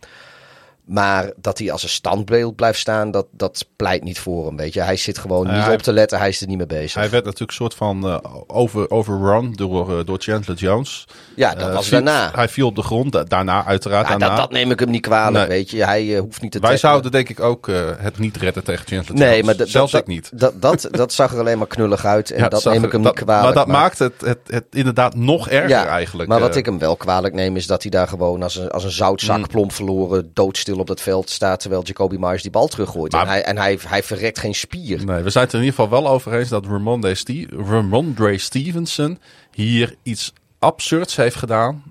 Maar 0.86 1.32
dat 1.38 1.58
hij 1.60 1.72
als 1.72 1.84
een 1.84 1.90
standbeeld 1.90 2.56
blijft 2.56 2.80
staan, 2.80 3.12
dat, 3.12 3.26
dat 3.32 3.66
pleit 3.76 4.04
niet 4.04 4.20
voor 4.20 4.46
hem. 4.46 4.58
Weet 4.58 4.74
je. 4.74 4.82
Hij 4.82 4.96
zit 4.98 5.18
gewoon 5.18 5.48
niet 5.54 5.64
hij, 5.64 5.74
op 5.74 5.82
te 5.82 5.94
letten, 5.94 6.18
hij 6.18 6.30
is 6.30 6.42
er 6.42 6.48
niet 6.48 6.58
mee 6.58 6.66
bezig. 6.66 6.94
Hij 6.94 7.10
werd 7.10 7.24
natuurlijk 7.26 7.52
een 7.52 7.58
soort 7.58 7.74
van 7.74 8.06
uh, 8.06 8.18
over, 8.48 8.90
overrun 8.92 9.54
door, 9.54 9.90
uh, 9.92 10.06
door 10.06 10.18
Chandler 10.20 10.56
Jones. 10.58 11.06
Ja, 11.36 11.56
dat 11.56 11.68
Uh, 11.68 11.74
was 11.74 11.90
daarna. 11.90 12.32
Hij 12.36 12.48
viel 12.50 12.68
op 12.68 12.76
de 12.76 12.82
grond, 12.82 13.12
da- 13.12 13.24
daarna 13.24 13.66
uiteraard. 13.66 14.04
Ja, 14.08 14.10
daarna. 14.10 14.28
dat, 14.28 14.38
dat 14.38 14.52
neem 14.52 14.72
ik 14.72 14.80
hem 14.80 14.90
niet 14.90 15.02
kwalijk, 15.02 15.48
Nee. 15.48 15.58
weet 15.58 15.70
je. 15.70 15.84
Hij 15.86 16.16
eh, 16.16 16.20
hoeft 16.20 16.42
niet 16.42 16.52
te 16.52 16.60
Wij 16.60 16.70
tackelen. 16.70 16.80
zouden 16.80 17.12
denk 17.12 17.30
ik 17.30 17.40
ook 17.40 17.68
eh, 17.68 17.76
het 17.98 18.18
niet 18.20 18.38
redden 18.38 18.64
tegen 18.64 18.88
Chandler 18.88 19.18
Nee, 19.18 19.30
Jones. 19.30 19.46
maar 19.46 19.56
dat- 19.58 19.70
Zelfs 19.70 19.94
ik 19.94 20.08
niet. 20.08 20.30
Dat, 20.34 20.62
dat, 20.62 20.88
dat 20.92 21.14
zag 21.14 21.34
er 21.34 21.40
alleen 21.40 21.58
maar 21.58 21.68
knullig 21.68 22.06
uit. 22.06 22.32
En 22.32 22.44
Ja, 22.44 22.50
dat 22.50 22.64
neem 22.64 22.84
ik 22.84 22.92
hem 22.92 23.02
dat- 23.04 23.16
niet 23.16 23.24
kwalijk. 23.24 23.56
Maar 23.56 23.66
dat 23.66 23.74
maakt 23.74 24.00
het, 24.00 24.14
het, 24.26 24.40
het 24.48 24.66
inderdaad 24.72 25.16
nog 25.16 25.50
erger 25.50 25.70
Ja, 25.70 25.86
eigenlijk. 25.86 26.30
Maar 26.30 26.40
wat 26.40 26.52
eh. 26.52 26.58
ik 26.58 26.66
hem 26.66 26.80
wel 26.80 26.96
kwalijk 26.96 27.34
neem 27.34 27.56
is 27.56 27.68
dat 27.68 27.82
hij 27.82 27.92
daar 27.92 28.08
gewoon 28.08 28.44
als 28.44 28.56
een, 28.56 28.70
als 28.72 28.84
een 28.84 28.92
zoutzak 28.92 29.38
Mm. 29.38 29.48
plomp 29.48 29.72
verloren 29.74 30.32
doodstil 30.34 30.75
op 30.80 30.88
dat 30.88 31.02
veld 31.02 31.30
staat. 31.30 31.60
Terwijl 31.60 31.84
Jacoby 31.84 32.16
Myers 32.20 32.42
die 32.42 32.52
bal 32.52 32.68
teruggooit. 32.68 33.12
Maar- 33.12 33.22
en 33.22 33.28
hij, 33.28 33.44
en 33.44 33.58
hij, 33.58 33.80
hij 33.88 34.04
verrekt 34.04 34.40
geen 34.40 34.56
spier. 34.56 35.06
Nee, 35.06 35.22
we 35.24 35.30
zijn 35.30 35.44
het 35.44 35.54
er 35.54 35.60
in 35.60 35.66
ieder 35.66 35.80
geval 35.82 36.02
wel 36.02 36.12
over 36.12 36.34
eens 36.34 36.50
dat 36.50 36.66
Ramondre, 36.66 37.16
Ste 37.16 37.48
Ramondre 37.68 38.38
Stevenson 38.38 39.20
hier 39.52 39.96
iets 40.04 40.34
absurds 40.60 41.16
heeft 41.16 41.36
gedaan. 41.36 41.84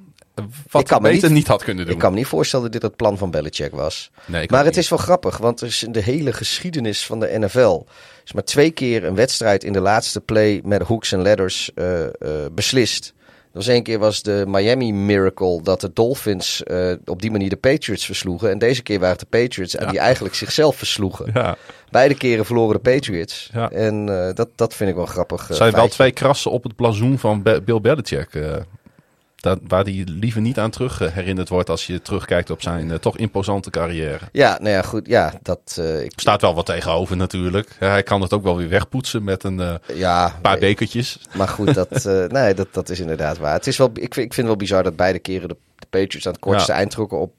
Wat 0.71 0.83
Ik 0.83 0.89
kan 0.89 1.03
me 1.03 1.09
beter 1.11 1.29
niet- 1.29 1.37
niet 1.39 1.47
had 1.47 1.65
kunnen 1.65 1.85
doen. 1.85 1.95
Ik 1.95 2.01
kan 2.01 2.11
me 2.13 2.17
niet 2.17 2.27
voorstellen 2.27 2.65
dat 2.65 2.73
dit 2.81 2.83
het 2.83 2.97
plan 2.97 3.19
van 3.19 3.31
Belichick 3.31 3.73
was. 3.75 4.11
Nee, 4.27 4.47
Maar 4.51 4.65
het 4.65 4.75
niet. 4.75 4.77
is 4.85 4.89
wel 4.89 4.99
grappig, 4.99 5.37
want 5.37 5.61
er 5.61 5.67
is 5.67 5.83
in 5.83 5.93
de 5.93 6.01
hele 6.03 6.33
geschiedenis 6.33 7.07
van 7.07 7.21
de 7.21 7.39
NFL 7.39 7.87
is 8.25 8.33
maar 8.33 8.45
twee 8.45 8.71
keer 8.71 9.05
een 9.05 9.15
wedstrijd 9.15 9.65
in 9.65 9.73
de 9.73 9.81
laatste 9.81 10.21
play 10.21 10.61
met 10.65 10.83
hooks 10.83 11.13
en 11.13 11.23
ladders 11.23 11.71
eh, 11.75 12.05
eh, 12.05 12.11
beslist. 12.53 13.14
Was 13.55 13.67
één 13.67 13.83
keer 13.83 13.99
was 13.99 14.23
de 14.23 14.45
Miami 14.47 14.93
Miracle 14.93 15.63
dat 15.63 15.81
de 15.81 15.91
Dolphins 15.93 16.63
eh, 16.63 16.93
op 17.05 17.23
die 17.23 17.31
manier 17.31 17.49
de 17.49 17.57
Patriots 17.57 18.05
versloegen. 18.05 18.51
En 18.51 18.59
deze 18.59 18.83
keer 18.83 18.99
waren 18.99 19.17
het 19.19 19.31
de 19.31 19.39
Patriots 19.39 19.77
en 19.77 19.89
die 19.89 19.99
eigenlijk 19.99 20.35
zichzelf 20.35 20.77
versloegen. 20.77 21.31
Ja, 21.35 21.57
Beide 21.91 22.15
keren 22.15 22.45
verloren 22.45 22.83
de 22.83 22.91
Patriots. 22.91 23.51
Ja. 23.53 23.71
En 23.71 24.09
eh, 24.09 24.35
dat, 24.35 24.49
dat 24.55 24.75
vind 24.75 24.91
ik 24.91 24.97
wel 24.97 25.07
grappig. 25.07 25.49
er 25.49 25.55
zijn 25.55 25.71
wel 25.71 25.79
feitje. 25.81 25.97
twee 25.97 26.13
krassen 26.13 26.51
op 26.51 26.63
het 26.63 26.77
blazoen 26.77 27.19
van 27.19 27.43
Bill 27.43 27.81
Belichick. 27.81 28.29
Dat, 29.45 29.59
waar 29.67 29.85
hij 29.85 30.05
liever 30.07 30.41
niet 30.41 30.59
aan 30.59 30.71
terug 30.71 31.01
eh, 31.01 31.13
herinnerd 31.13 31.49
wordt 31.49 31.71
als 31.71 31.87
je 31.87 32.03
terugkijkt 32.03 32.51
op 32.51 32.63
zijn 32.63 32.91
eh, 32.91 32.97
toch 32.99 33.17
imposante 33.17 33.71
carrière. 33.71 34.19
Ja, 34.33 34.59
nou 34.61 34.71
ja, 34.75 34.83
goed. 34.83 35.07
Ja, 35.07 35.33
dat. 35.43 35.77
eh, 35.79 36.03
ik, 36.05 36.13
Staat 36.17 36.41
wel 36.41 36.55
wat 36.55 36.67
tegenover 36.67 37.17
natuurlijk. 37.17 37.77
Hij 37.79 38.03
kan 38.03 38.21
het 38.21 38.33
ook 38.33 38.43
wel 38.43 38.57
weer 38.57 38.69
wegpoetsen 38.69 39.25
met 39.25 39.45
een 39.45 39.79
ja, 39.95 40.39
paar 40.43 40.59
nee, 40.59 40.61
bekertjes. 40.61 41.19
Maar 41.35 41.49
goed, 41.49 41.75
dat, 41.75 42.05
nee, 42.29 42.55
dat, 42.55 42.69
dat 42.71 42.89
is 42.89 43.01
inderdaad 43.01 43.39
waar. 43.39 43.53
Het 43.53 43.67
is 43.67 43.77
wel, 43.77 43.91
ik, 43.93 44.15
vind, 44.15 44.17
ik 44.17 44.35
vind 44.35 44.37
het 44.37 44.47
wel 44.47 44.57
bizar 44.57 44.83
dat 44.83 44.97
beide 44.97 45.19
keren 45.19 45.49
de, 45.49 45.57
de 45.79 45.87
Patriots 45.91 46.27
aan 46.27 46.33
het 46.33 46.41
kortste 46.41 46.73
Ja. 46.73 46.79
eind 46.79 46.91
trokken 46.91 47.19
op 47.21 47.33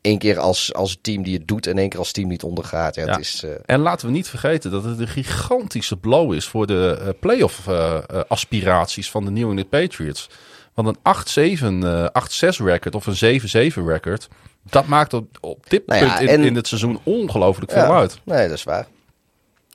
één 0.00 0.18
keer 0.18 0.38
als, 0.38 0.74
als 0.74 0.98
team 1.00 1.22
die 1.22 1.36
het 1.38 1.48
doet 1.48 1.66
en 1.66 1.78
één 1.78 1.88
keer 1.88 1.98
als 1.98 2.12
team 2.12 2.26
die 2.28 2.36
het 2.36 2.46
ondergaat. 2.46 2.94
Ja, 2.94 3.04
Ja. 3.04 3.10
Het 3.10 3.20
is, 3.20 3.44
En 3.66 3.80
laten 3.80 4.06
we 4.06 4.12
niet 4.12 4.28
vergeten 4.28 4.70
dat 4.70 4.84
het 4.84 4.98
een 4.98 5.08
gigantische 5.08 5.96
blow 5.96 6.32
is 6.32 6.46
voor 6.46 6.66
de 6.66 6.98
eh, 7.00 7.08
playoff 7.20 7.68
eh, 7.68 7.98
aspiraties 8.28 9.10
van 9.10 9.24
de 9.24 9.30
New 9.30 9.48
England 9.48 9.68
Patriots. 9.68 10.28
Want 10.74 10.88
een 10.88 10.98
8-7, 11.82 11.84
eh 11.84 12.06
8-6 12.54 12.56
record 12.64 12.94
of 12.94 13.06
een 13.06 13.40
7-7 13.72 13.74
record, 13.86 14.28
dat 14.62 14.86
maakt 14.86 15.12
op, 15.12 15.38
op 15.40 15.70
dit 15.70 15.86
Nou 15.86 16.04
ja, 16.04 16.16
punt 16.16 16.20
in, 16.20 16.28
en- 16.28 16.44
in 16.44 16.54
het 16.54 16.66
seizoen 16.68 17.00
ongelooflijk 17.02 17.70
veel 17.70 17.82
ja, 17.82 17.96
uit. 17.96 18.20
Nee, 18.24 18.48
dat 18.48 18.56
is 18.56 18.64
waar. 18.64 18.86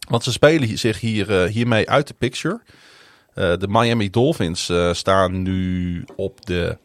Want 0.09 0.23
ze 0.23 0.31
spelen 0.31 0.77
zich 0.77 0.99
hier, 0.99 1.41
eh, 1.43 1.49
hiermee 1.51 1.89
uit 1.89 2.07
de 2.07 2.13
picture. 2.17 2.61
Eh, 3.33 3.53
de 3.57 3.67
Miami 3.67 4.09
Dolphins 4.09 4.69
eh, 4.69 4.93
staan 4.93 5.41
nu 5.41 6.05
op 6.15 6.45
de 6.45 6.77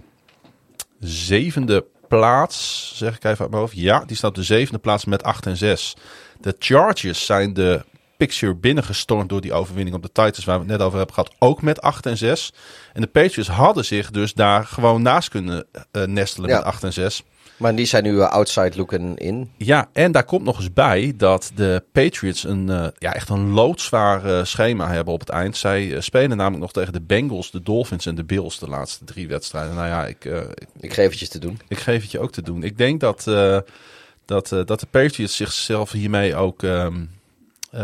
zevende 1.00 1.84
plaats. 2.08 2.92
Zeg 2.96 3.16
ik 3.16 3.24
even 3.24 3.40
uit 3.40 3.50
mijn 3.50 3.62
hoofd. 3.62 3.76
Ja, 3.76 4.04
die 4.04 4.16
staat 4.16 4.30
op 4.30 4.36
de 4.36 4.42
zevende 4.42 4.78
plaats 4.78 5.04
met 5.04 5.22
8 5.22 5.46
en 5.46 5.56
6. 5.56 5.96
De 6.40 6.56
Chargers 6.58 7.26
zijn 7.26 7.52
de 7.54 7.84
picture 8.16 8.54
binnengestormd 8.54 9.28
door 9.28 9.40
die 9.40 9.52
overwinning 9.52 9.96
op 9.96 10.02
de 10.02 10.08
Titans, 10.12 10.44
waar 10.44 10.54
we 10.58 10.62
het 10.64 10.70
net 10.72 10.80
over 10.82 10.96
hebben 10.96 11.14
gehad, 11.14 11.34
ook 11.38 11.62
met 11.62 11.80
8 11.80 12.06
en 12.06 12.16
6. 12.16 12.52
En 12.92 13.00
de 13.00 13.06
Patriots 13.06 13.48
hadden 13.50 13.84
zich 13.84 14.10
dus 14.10 14.34
daar 14.34 14.64
gewoon 14.66 15.02
naast 15.02 15.28
kunnen 15.28 15.66
eh, 15.90 16.02
nestelen 16.04 16.48
Ja. 16.50 16.56
met 16.56 16.64
8 16.64 16.84
en 16.84 16.92
6. 16.92 17.22
Maar 17.56 17.74
die 17.74 17.86
zijn 17.86 18.02
nu 18.04 18.20
eh, 18.20 18.30
outside 18.30 18.76
looken 18.76 19.16
in. 19.16 19.50
Ja, 19.56 19.88
en 19.92 20.12
daar 20.12 20.24
komt 20.24 20.44
nog 20.44 20.58
eens 20.58 20.72
bij 20.72 21.12
dat 21.16 21.50
de 21.54 21.82
Patriots 21.92 22.44
een, 22.44 22.68
eh, 22.70 22.86
ja, 22.98 23.14
echt 23.14 23.28
een 23.28 23.50
loodzwaar 23.50 24.24
eh, 24.24 24.44
schema 24.44 24.88
hebben 24.90 25.14
op 25.14 25.20
het 25.20 25.28
eind. 25.28 25.56
Zij 25.56 25.94
eh, 25.94 26.00
spelen 26.00 26.36
namelijk 26.36 26.60
nog 26.62 26.72
tegen 26.72 26.92
de 26.92 27.00
Bengals, 27.00 27.50
de 27.50 27.62
Dolphins 27.62 28.06
en 28.06 28.14
de 28.14 28.24
Bills 28.24 28.58
de 28.58 28.68
laatste 28.68 29.04
drie 29.04 29.28
wedstrijden. 29.28 29.74
Nou 29.74 29.86
ja, 29.88 30.06
ik, 30.06 30.24
eh, 30.24 30.36
ik, 30.40 30.68
Ik 30.80 30.92
geef 30.94 31.10
het 31.10 31.18
je 31.18 31.28
te 31.28 31.38
doen. 31.38 31.60
ik 31.68 31.78
geef 31.78 32.02
het 32.02 32.10
je 32.10 32.18
ook 32.20 32.32
te 32.32 32.42
doen. 32.42 32.62
Ik 32.62 32.78
denk 32.78 33.00
dat, 33.00 33.26
eh, 33.26 33.58
dat, 34.24 34.52
eh, 34.52 34.60
dat 34.64 34.80
de 34.80 34.86
Patriots 34.90 35.36
zichzelf 35.36 35.90
hiermee 35.92 36.36
ook 36.36 36.62
ehm, 36.62 36.94
eh, 36.94 37.00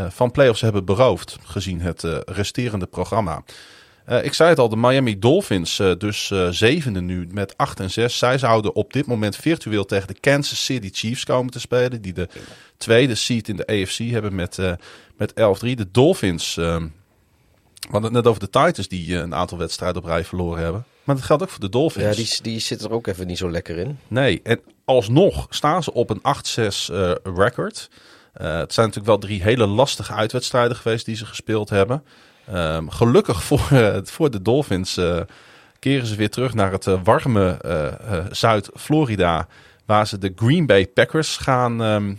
van 0.09 0.31
playoffs 0.31 0.61
hebben 0.61 0.85
beroofd, 0.85 1.37
gezien 1.45 1.81
het 1.81 2.05
eh, 2.05 2.19
resterende 2.25 2.87
programma. 2.87 3.43
Eh, 4.05 4.25
ik 4.25 4.35
zei 4.35 4.49
het 4.49 4.59
al, 4.59 4.69
de 4.69 4.77
Miami 4.77 5.19
Dolphins, 5.19 5.79
eh, 5.79 5.93
dus 5.99 6.31
eh, 6.31 6.49
zevende 6.49 7.01
nu 7.01 7.27
met 7.31 7.57
8 7.57 7.81
en 7.81 7.91
6. 7.91 8.19
Zij 8.19 8.39
zouden 8.39 8.75
op 8.75 8.93
dit 8.93 9.07
moment 9.07 9.37
virtueel 9.37 9.85
tegen 9.85 10.07
de 10.07 10.21
Kansas 10.21 10.65
City 10.65 10.89
Chiefs 10.93 11.25
komen 11.25 11.53
te 11.53 11.61
spelen. 11.61 12.03
Die 12.03 12.13
de 12.13 12.29
tweede 12.77 13.15
seed 13.15 13.49
in 13.49 13.57
de 13.57 13.67
AFC 13.67 13.99
hebben 13.99 14.35
met, 14.35 14.59
eh 14.59 14.73
met 15.17 15.33
11-3. 15.35 15.75
De 15.75 15.91
Dolphins, 15.91 16.57
ehm, 16.57 16.83
we 17.81 17.89
hadden 17.91 18.03
het 18.03 18.13
net 18.13 18.27
over 18.27 18.41
de 18.41 18.51
Titans 18.51 18.89
die 18.89 19.15
eh, 19.15 19.21
een 19.21 19.35
aantal 19.35 19.59
wedstrijden 19.59 20.03
op 20.03 20.09
rij 20.09 20.25
verloren 20.25 20.63
hebben. 20.63 20.85
Maar 21.05 21.15
dat 21.15 21.25
geldt 21.25 21.43
ook 21.43 21.49
voor 21.49 21.61
de 21.61 21.69
Dolphins. 21.69 22.17
Ja, 22.17 22.25
die, 22.25 22.43
die 22.43 22.61
zit 22.61 22.83
er 22.83 22.93
ook 22.93 23.07
even 23.07 23.27
niet 23.27 23.39
zo 23.39 23.51
lekker 23.51 23.77
in. 23.77 23.99
Nee, 24.09 24.41
en 24.43 24.61
alsnog 24.85 25.47
staan 25.51 25.83
ze 25.83 25.93
op 25.93 26.11
een 26.11 26.21
8-6 26.21 26.91
eh, 26.93 27.13
record. 27.23 27.91
Eh, 28.41 28.57
het 28.57 28.73
zijn 28.73 28.87
natuurlijk 28.87 29.07
wel 29.07 29.29
drie 29.29 29.43
hele 29.43 29.67
lastige 29.67 30.13
uitwedstrijden 30.13 30.77
geweest 30.77 31.05
die 31.05 31.17
ze 31.17 31.27
gespeeld 31.27 31.71
hebben. 31.71 32.05
Ehm, 32.47 32.89
gelukkig 32.89 33.43
voor, 33.49 33.69
eh, 33.71 33.99
voor 34.03 34.31
de 34.31 34.43
Dolphins 34.43 34.97
eh, 34.97 35.21
keren 35.79 36.07
ze 36.07 36.17
weer 36.17 36.31
terug 36.31 36.55
naar 36.55 36.73
het 36.73 36.85
warme 36.85 37.59
Zuid-Florida. 38.31 39.47
Waar 39.87 40.07
ze 40.07 40.19
de 40.19 40.33
Green 40.37 40.67
Bay 40.67 40.87
Packers 40.87 41.37
gaan 41.37 41.83
ehm, 41.83 42.15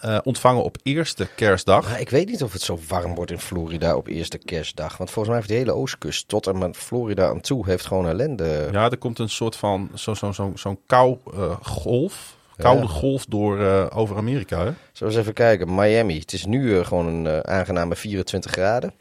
eh, 0.00 0.18
ontvangen 0.22 0.62
op 0.62 0.76
eerste 0.82 1.28
kerstdag. 1.36 1.88
Maar 1.88 2.00
ik 2.00 2.10
weet 2.10 2.28
niet 2.28 2.42
of 2.42 2.52
het 2.52 2.62
zo 2.62 2.78
warm 2.88 3.14
wordt 3.14 3.30
in 3.30 3.38
Florida 3.38 3.96
op 3.96 4.06
eerste 4.06 4.38
kerstdag. 4.38 4.96
Want 4.96 5.10
volgens 5.10 5.28
mij 5.28 5.36
heeft 5.36 5.48
de 5.48 5.54
hele 5.54 5.80
oostkust 5.80 6.28
tot 6.28 6.46
en 6.46 6.58
met 6.58 6.76
Florida 6.76 7.28
aan 7.28 7.40
toe 7.40 7.66
heeft 7.66 7.86
gewoon 7.86 8.08
ellende. 8.08 8.68
Ja, 8.72 8.90
er 8.90 8.98
komt 8.98 9.18
een 9.18 9.28
soort 9.28 9.56
van 9.56 9.90
zo'n 9.94 10.16
zo, 10.16 10.32
zo, 10.32 10.52
zo'n 10.54 10.78
kou 10.86 11.18
golf. 11.62 12.36
Koude 12.62 12.88
golf 12.88 13.24
door 13.24 13.60
eh, 13.60 13.86
over 13.94 14.16
Amerika. 14.16 14.56
Hè? 14.56 14.62
Zullen 14.62 14.76
we 14.98 15.04
eens 15.04 15.16
even 15.16 15.32
kijken. 15.32 15.74
Miami. 15.74 16.18
Het 16.18 16.32
is 16.32 16.44
nu 16.44 16.78
eh, 16.78 16.86
gewoon 16.86 17.06
een 17.06 17.26
eh, 17.26 17.38
aangename 17.38 17.96
24 17.96 18.50
graden. 18.50 18.92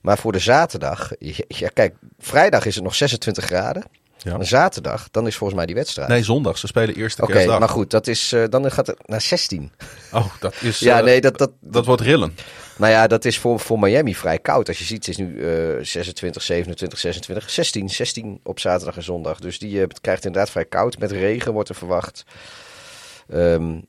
Maar 0.00 0.18
voor 0.18 0.32
de 0.32 0.38
zaterdag. 0.38 1.10
Ja, 1.48 1.68
kijk, 1.72 1.94
vrijdag 2.18 2.66
is 2.66 2.74
het 2.74 2.84
nog 2.84 2.94
26 2.94 3.44
graden. 3.44 3.84
Ja. 4.18 4.38
En 4.38 4.46
zaterdag, 4.46 5.08
dan 5.10 5.26
is 5.26 5.36
volgens 5.36 5.58
mij 5.58 5.66
die 5.66 5.74
wedstrijd. 5.74 6.08
Nee, 6.08 6.22
zondag. 6.22 6.58
Ze 6.58 6.66
spelen 6.66 6.94
eerste 6.94 7.22
Oké, 7.22 7.58
maar 7.58 7.68
goed, 7.68 7.90
dat 7.90 8.06
is, 8.06 8.34
dan 8.48 8.70
gaat 8.70 8.86
het 8.86 9.08
naar 9.08 9.20
16. 9.20 9.72
Oh, 10.12 10.26
dat 10.40 10.54
is. 10.60 10.78
Ja, 10.78 11.00
nee, 11.00 11.20
dat, 11.20 11.38
dat, 11.38 11.50
dat 11.60 11.86
wordt 11.86 12.02
rillen. 12.02 12.34
nou 12.76 12.92
ja, 12.92 13.06
dat 13.06 13.24
is 13.24 13.38
voor, 13.38 13.60
voor 13.60 13.78
Miami 13.78 14.14
vrij 14.14 14.38
koud. 14.38 14.68
Als 14.68 14.78
je 14.78 14.84
ziet, 14.84 15.06
het 15.06 15.08
is 15.08 15.16
nu 15.16 15.42
eh 15.42 15.84
26, 15.84 16.42
27, 16.42 16.98
26, 16.98 17.50
16. 17.50 17.90
16 17.90 18.40
op 18.42 18.60
zaterdag 18.60 18.96
en 18.96 19.02
zondag. 19.02 19.38
Dus 19.38 19.58
die 19.58 19.86
krijgt 20.00 20.24
inderdaad 20.24 20.50
vrij 20.50 20.64
koud. 20.64 20.98
Met 20.98 21.10
regen 21.10 21.52
wordt 21.52 21.68
er 21.68 21.74
verwacht. 21.74 22.24
Ehm, 23.30 23.80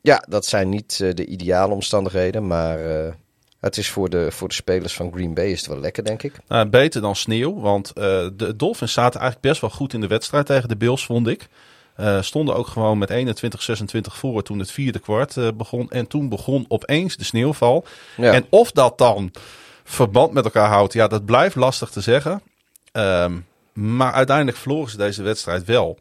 ja, 0.00 0.24
dat 0.28 0.46
zijn 0.46 0.68
niet 0.68 1.00
eh, 1.02 1.14
de 1.14 1.26
ideale 1.26 1.74
omstandigheden. 1.74 2.46
Maar 2.46 3.04
eh, 3.06 3.12
het 3.60 3.76
is 3.76 3.90
voor 3.90 4.10
de, 4.10 4.30
voor 4.30 4.48
de 4.48 4.54
spelers 4.54 4.94
van 4.94 5.12
Green 5.12 5.34
Bay 5.34 5.46
is 5.46 5.60
het 5.60 5.68
wel 5.68 5.80
lekker, 5.80 6.04
denk 6.04 6.22
ik. 6.22 6.34
Nou, 6.48 6.68
beter 6.68 7.00
dan 7.00 7.16
sneeuw, 7.16 7.60
want 7.60 7.92
eh, 7.92 8.02
de 8.32 8.56
Dolphins 8.56 8.92
zaten 8.92 9.20
eigenlijk 9.20 9.48
best 9.48 9.60
wel 9.60 9.70
goed 9.70 9.92
in 9.92 10.00
de 10.00 10.06
wedstrijd 10.06 10.46
tegen 10.46 10.68
de 10.68 10.76
Bills, 10.76 11.06
vond 11.06 11.28
ik. 11.28 11.48
Eh, 11.94 12.22
stonden 12.22 12.54
ook 12.54 12.66
gewoon 12.66 12.98
met 12.98 13.10
21-26 13.10 14.14
voor 14.14 14.42
toen 14.42 14.58
het 14.58 14.70
vierde 14.70 14.98
kwart 14.98 15.56
begon. 15.56 15.90
En 15.90 16.06
toen 16.06 16.28
begon 16.28 16.64
opeens 16.68 17.16
de 17.16 17.24
sneeuwval. 17.24 17.84
Ja. 18.16 18.32
En 18.32 18.46
of 18.48 18.70
dat 18.72 18.98
dan 18.98 19.32
verband 19.84 20.32
met 20.32 20.44
elkaar 20.44 20.68
houdt, 20.68 20.92
ja, 20.92 21.06
dat 21.06 21.24
blijft 21.24 21.54
lastig 21.54 21.90
te 21.90 22.00
zeggen. 22.00 22.42
Ehm, 22.92 23.38
maar 23.72 24.12
uiteindelijk 24.12 24.56
verloren 24.56 24.90
ze 24.90 24.96
deze 24.96 25.22
wedstrijd 25.22 25.64
wel. 25.64 25.98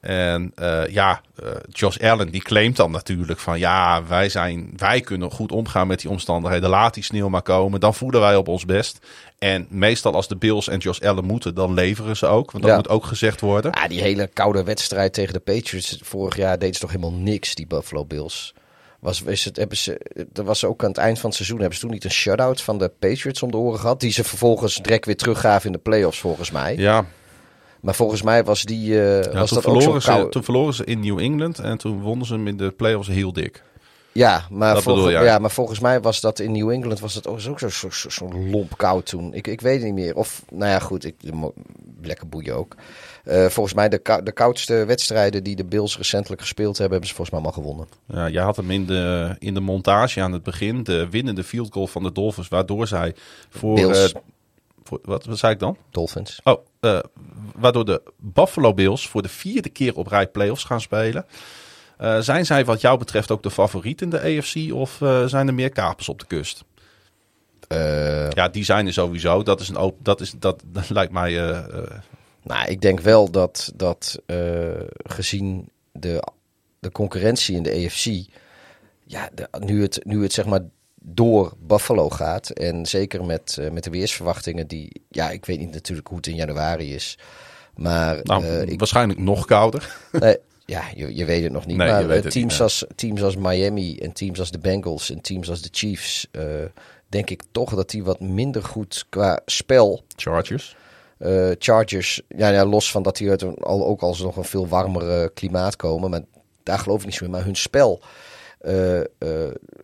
En 0.00 0.52
eh, 0.54 0.86
ja, 0.86 1.20
eh, 1.42 1.50
Josh 1.68 1.96
Allen 1.98 2.30
die 2.30 2.42
claimt 2.42 2.76
dan 2.76 2.90
natuurlijk 2.90 3.38
van 3.38 3.58
ja, 3.58 4.06
wij, 4.06 4.28
zijn, 4.28 4.72
wij 4.76 5.00
kunnen 5.00 5.30
goed 5.30 5.52
omgaan 5.52 5.86
met 5.86 6.00
die 6.00 6.10
omstandigheden. 6.10 6.70
Laat 6.70 6.94
die 6.94 7.04
sneeuw 7.04 7.28
maar 7.28 7.42
komen, 7.42 7.80
dan 7.80 7.94
voelen 7.94 8.20
wij 8.20 8.36
op 8.36 8.48
ons 8.48 8.64
best. 8.64 8.98
En 9.38 9.66
meestal 9.70 10.14
als 10.14 10.28
de 10.28 10.36
Bills 10.36 10.68
en 10.68 10.78
Josh 10.78 11.00
Allen 11.00 11.24
moeten, 11.24 11.54
dan 11.54 11.74
leveren 11.74 12.16
ze 12.16 12.26
ook. 12.26 12.50
Want 12.50 12.62
dat 12.64 12.72
Ja. 12.72 12.78
moet 12.78 12.88
ook 12.88 13.04
gezegd 13.04 13.40
worden. 13.40 13.72
Ja, 13.80 13.88
die 13.88 14.00
hele 14.00 14.26
koude 14.32 14.64
wedstrijd 14.64 15.12
tegen 15.12 15.32
de 15.32 15.40
Patriots 15.40 15.98
vorig 16.02 16.36
jaar 16.36 16.58
deden 16.58 16.74
ze 16.74 16.80
toch 16.80 16.90
helemaal 16.90 17.12
niks, 17.18 17.54
die 17.54 17.66
Buffalo 17.66 18.04
Bills. 18.04 18.54
Was, 19.00 19.22
is 19.22 19.44
het, 19.44 19.56
hebben 19.56 19.76
ze, 19.76 20.00
er 20.34 20.44
was 20.44 20.64
ook 20.64 20.82
aan 20.82 20.88
het 20.88 20.98
eind 20.98 21.18
van 21.18 21.26
het 21.28 21.36
seizoen, 21.36 21.58
hebben 21.58 21.74
ze 21.76 21.80
toen 21.82 21.90
niet 21.92 22.04
een 22.04 22.10
shutout 22.10 22.60
van 22.60 22.78
de 22.78 22.90
Patriots 22.98 23.42
om 23.42 23.50
de 23.50 23.56
oren 23.56 23.80
gehad? 23.80 24.00
Die 24.00 24.12
ze 24.12 24.24
vervolgens 24.24 24.76
direct 24.76 25.06
weer 25.06 25.16
teruggaven 25.16 25.66
in 25.66 25.72
de 25.72 25.78
playoffs, 25.78 26.18
volgens 26.18 26.50
mij. 26.50 26.76
Ja, 26.76 27.04
Maar 27.80 27.94
volgens 27.94 28.22
mij 28.22 28.44
was 28.44 28.62
die. 28.62 29.00
eh, 29.00 29.22
ja 29.22 29.38
was 29.38 29.48
toen, 29.48 29.60
dat 29.62 29.66
ook 29.66 29.82
zo'n 29.82 29.82
verloren 29.82 30.02
ze, 30.02 30.08
kou... 30.10 30.30
toen 30.30 30.44
verloren 30.44 30.74
ze 30.74 30.84
in 30.84 31.00
New 31.00 31.18
England 31.18 31.58
en 31.58 31.78
toen 31.78 32.00
wonnen 32.00 32.26
ze 32.26 32.32
hem 32.32 32.46
in 32.46 32.56
de 32.56 32.70
playoffs 32.70 33.08
heel 33.08 33.32
dik. 33.32 33.62
Ja, 34.12 34.46
maar, 34.50 34.82
volgens, 34.82 35.12
ja, 35.12 35.38
maar 35.38 35.50
volgens 35.50 35.78
mij 35.78 36.00
was 36.00 36.20
dat 36.20 36.38
in 36.38 36.52
New 36.52 36.70
England 36.70 37.00
was 37.00 37.14
dat 37.14 37.26
ook 37.26 37.40
zo, 37.40 37.54
zo, 37.68 37.88
zo, 37.90 38.28
lomp 38.50 38.76
koud 38.76 39.06
toen. 39.06 39.34
Ik, 39.34 39.46
ik 39.46 39.60
weet 39.60 39.74
het 39.74 39.84
niet 39.84 39.94
meer. 39.94 40.16
Of, 40.16 40.42
nou 40.50 40.70
ja, 40.70 40.78
goed, 40.78 41.04
ik, 41.04 41.14
lekker 42.02 42.28
boeien 42.28 42.56
ook. 42.56 42.74
Eh, 43.24 43.46
volgens 43.46 43.74
mij 43.74 43.88
de, 43.88 44.20
de 44.24 44.32
koudste 44.32 44.84
wedstrijden 44.84 45.44
die 45.44 45.56
de 45.56 45.64
Bills 45.64 45.96
recentelijk 45.96 46.40
gespeeld 46.40 46.78
hebben, 46.78 46.90
hebben 46.90 47.08
ze 47.08 47.14
volgens 47.14 47.36
mij 47.36 47.44
allemaal 47.44 47.64
gewonnen. 47.64 47.88
Ja, 48.06 48.26
je 48.26 48.40
had 48.40 48.56
hem 48.56 48.70
in 48.70 48.86
de, 48.86 49.34
in 49.38 49.54
de 49.54 49.60
montage 49.60 50.20
aan 50.20 50.32
het 50.32 50.42
begin, 50.42 50.82
de 50.82 51.08
winnende 51.10 51.44
field 51.44 51.72
goal 51.72 51.86
van 51.86 52.02
de 52.02 52.12
Dolphins, 52.12 52.48
waardoor 52.48 52.86
zij 52.86 53.14
voor... 53.48 53.74
Bills. 53.74 54.12
eh, 54.12 54.20
voor 54.82 54.98
wat, 55.02 55.24
wat 55.24 55.38
zei 55.38 55.52
ik 55.52 55.58
dan? 55.58 55.76
Dolphins. 55.90 56.40
Oh, 56.44 56.66
eh, 56.80 56.98
waardoor 57.54 57.84
de 57.84 58.02
Buffalo 58.16 58.74
Bills 58.74 59.08
voor 59.08 59.22
de 59.22 59.28
vierde 59.28 59.68
keer 59.68 59.96
op 59.96 60.06
rij 60.06 60.26
playoffs 60.26 60.64
gaan 60.64 60.80
spelen. 60.80 61.26
Eh, 61.96 62.18
zijn 62.18 62.46
zij 62.46 62.64
wat 62.64 62.80
jou 62.80 62.98
betreft 62.98 63.30
ook 63.30 63.42
de 63.42 63.50
favoriet 63.50 64.02
in 64.02 64.10
de 64.10 64.20
AFC 64.20 64.72
of 64.72 65.02
eh, 65.02 65.24
zijn 65.24 65.46
er 65.46 65.54
meer 65.54 65.70
kapers 65.70 66.08
op 66.08 66.18
de 66.18 66.26
kust? 66.26 66.64
Ja, 68.30 68.48
die 68.48 68.64
zijn 68.64 68.86
er 68.86 68.92
sowieso. 68.92 69.42
Dat 69.42 69.60
is 69.60 69.68
een 69.68 69.76
open, 69.76 70.04
dat 70.04 70.20
is 70.20 70.34
dat, 70.38 70.62
dat 70.72 70.90
lijkt 70.90 71.12
mij. 71.12 71.32
nou, 72.42 72.68
ik 72.68 72.80
denk 72.80 73.00
wel 73.00 73.30
dat, 73.30 73.72
dat 73.74 74.22
gezien 74.96 75.68
de, 75.92 76.22
de 76.78 76.92
concurrentie 76.92 77.56
in 77.56 77.62
de 77.62 77.84
AFC, 77.86 78.24
ja, 79.04 79.30
de, 79.34 79.48
nu, 79.58 79.82
het, 79.82 80.00
nu 80.04 80.22
het 80.22 80.32
zeg 80.32 80.46
maar 80.46 80.60
door 81.14 81.52
Buffalo 81.58 82.10
gaat 82.10 82.50
en 82.50 82.86
zeker 82.86 83.24
met, 83.24 83.56
eh, 83.60 83.70
met 83.70 83.84
de 83.84 83.90
weersverwachtingen 83.90 84.66
die, 84.66 85.02
ja, 85.08 85.30
ik 85.30 85.46
weet 85.46 85.58
niet 85.58 85.72
natuurlijk 85.72 86.08
hoe 86.08 86.16
het 86.16 86.26
in 86.26 86.34
januari 86.34 86.94
is, 86.94 87.18
maar 87.76 88.20
nou, 88.22 88.44
eh, 88.44 88.62
ik, 88.62 88.78
waarschijnlijk 88.78 89.20
nog 89.20 89.44
kouder. 89.44 89.96
Nee, 90.12 90.36
ja, 90.68 90.82
je, 90.94 91.16
je 91.16 91.24
weet 91.24 91.42
het 91.42 91.52
nog 91.52 91.66
niet. 91.66 91.76
Nee, 91.76 91.88
maar 91.88 92.10
eh, 92.10 92.20
teams, 92.20 92.34
niet, 92.52 92.60
als, 92.60 92.84
teams 92.94 93.22
als 93.22 93.36
Miami 93.36 93.98
en 93.98 94.12
teams 94.12 94.38
als 94.38 94.50
de 94.50 94.58
Bengals 94.58 95.10
en 95.10 95.20
teams 95.20 95.50
als 95.50 95.62
de 95.62 95.68
Chiefs, 95.72 96.28
eh, 96.30 96.42
denk 97.08 97.30
ik 97.30 97.42
toch 97.52 97.74
dat 97.74 97.90
die 97.90 98.04
wat 98.04 98.20
minder 98.20 98.62
goed 98.62 99.06
qua 99.08 99.40
spel. 99.46 100.02
Chargers. 100.16 100.76
eh, 101.18 101.50
Chargers, 101.58 102.22
ja, 102.28 102.48
ja, 102.48 102.64
los 102.64 102.90
van 102.90 103.02
dat 103.02 103.16
die 103.16 103.30
uit 103.30 103.42
een, 103.42 103.54
al, 103.54 103.86
ook 103.86 104.00
als 104.00 104.20
nog 104.20 104.36
een 104.36 104.44
veel 104.44 104.68
warmer 104.68 105.10
eh, 105.10 105.28
klimaat 105.34 105.76
komen, 105.76 106.10
maar 106.10 106.22
daar 106.62 106.78
geloof 106.78 107.00
ik 107.00 107.06
niet 107.06 107.14
zo 107.14 107.24
in. 107.24 107.30
Maar 107.30 107.44
hun 107.44 107.56
spel 107.56 108.00
eh, 108.00 108.06
eh, 108.06 108.08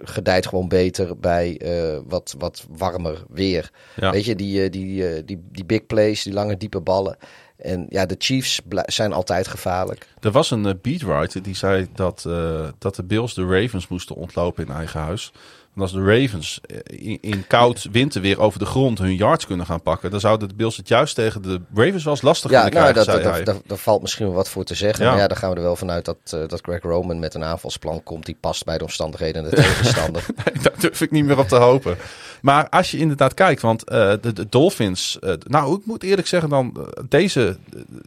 gedijt 0.02 0.46
gewoon 0.46 0.68
beter 0.68 1.18
bij 1.18 1.58
eh, 1.58 1.98
wat, 2.06 2.34
wat 2.38 2.66
warmer 2.68 3.24
weer. 3.28 3.70
Ja. 3.96 4.10
Weet 4.10 4.24
je, 4.24 4.36
die, 4.36 4.62
eh, 4.62 4.70
die, 4.70 5.08
eh, 5.08 5.22
die, 5.24 5.42
die 5.52 5.64
big 5.64 5.86
plays, 5.86 6.22
die 6.22 6.32
lange 6.32 6.56
diepe 6.56 6.80
ballen. 6.80 7.16
En 7.56 7.86
ja, 7.88 8.06
de 8.06 8.14
Chiefs 8.18 8.60
zijn 8.86 9.12
altijd 9.12 9.48
gevaarlijk. 9.48 10.08
Er 10.20 10.30
was 10.30 10.50
een 10.50 10.66
eh, 10.66 10.74
beatwriter 10.82 11.42
die 11.42 11.54
zei 11.54 11.88
dat, 11.94 12.24
eh, 12.26 12.68
dat 12.78 12.94
de 12.94 13.04
Bills 13.04 13.34
de 13.34 13.46
Ravens 13.46 13.88
moesten 13.88 14.16
ontlopen 14.16 14.66
in 14.66 14.74
eigen 14.74 15.00
huis. 15.00 15.32
En 15.74 15.80
als 15.80 15.92
de 15.92 16.04
Ravens 16.04 16.60
eh, 16.66 16.76
in, 17.08 17.18
in 17.20 17.46
koud 17.46 17.88
winterweer 17.92 18.40
over 18.40 18.58
de 18.58 18.66
grond 18.66 18.98
hun 18.98 19.16
yards 19.16 19.46
kunnen 19.46 19.66
gaan 19.66 19.82
pakken, 19.82 20.10
dan 20.10 20.20
zouden 20.20 20.48
de 20.48 20.54
Bills 20.54 20.76
het 20.76 20.88
juist 20.88 21.14
tegen 21.14 21.42
de 21.42 21.60
Ravens 21.74 22.04
wel 22.04 22.12
eens 22.12 22.22
lastig 22.22 22.50
Ja, 22.50 22.62
kunnen 22.62 22.80
nou, 22.80 23.04
krijgen, 23.04 23.44
dat, 23.44 23.62
daar 23.66 23.78
valt 23.78 24.02
misschien 24.02 24.26
wel 24.26 24.34
wat 24.34 24.48
voor 24.48 24.64
te 24.64 24.74
zeggen. 24.74 25.04
Ja. 25.04 25.10
Maar 25.10 25.20
ja, 25.20 25.28
daar 25.28 25.36
gaan 25.36 25.50
we 25.50 25.56
er 25.56 25.62
wel 25.62 25.76
vanuit 25.76 26.04
dat, 26.04 26.16
eh, 26.24 26.40
dat 26.46 26.60
Greg 26.62 26.82
Roman 26.82 27.18
met 27.18 27.34
een 27.34 27.44
aanvalsplan 27.44 28.02
komt 28.02 28.26
die 28.26 28.36
past 28.40 28.64
bij 28.64 28.78
de 28.78 28.84
omstandigheden 28.84 29.44
en 29.44 29.50
de 29.50 29.56
tegenstander. 29.56 30.26
Daar 30.62 30.78
durf 30.78 31.00
ik 31.00 31.10
niet 31.10 31.24
meer 31.24 31.38
op 31.38 31.48
te 31.48 31.56
hopen. 31.56 31.96
Maar 32.44 32.68
als 32.68 32.90
je 32.90 32.98
inderdaad 32.98 33.34
kijkt, 33.34 33.62
want 33.62 33.84
eh, 33.84 34.12
de, 34.20 34.32
de 34.32 34.48
Dolphins... 34.48 35.18
eh, 35.20 35.32
nou, 35.46 35.76
ik 35.76 35.86
moet 35.86 36.02
eerlijk 36.02 36.26
zeggen 36.28 36.48
dan... 36.48 36.72
eh, 36.76 37.04
deze... 37.08 37.56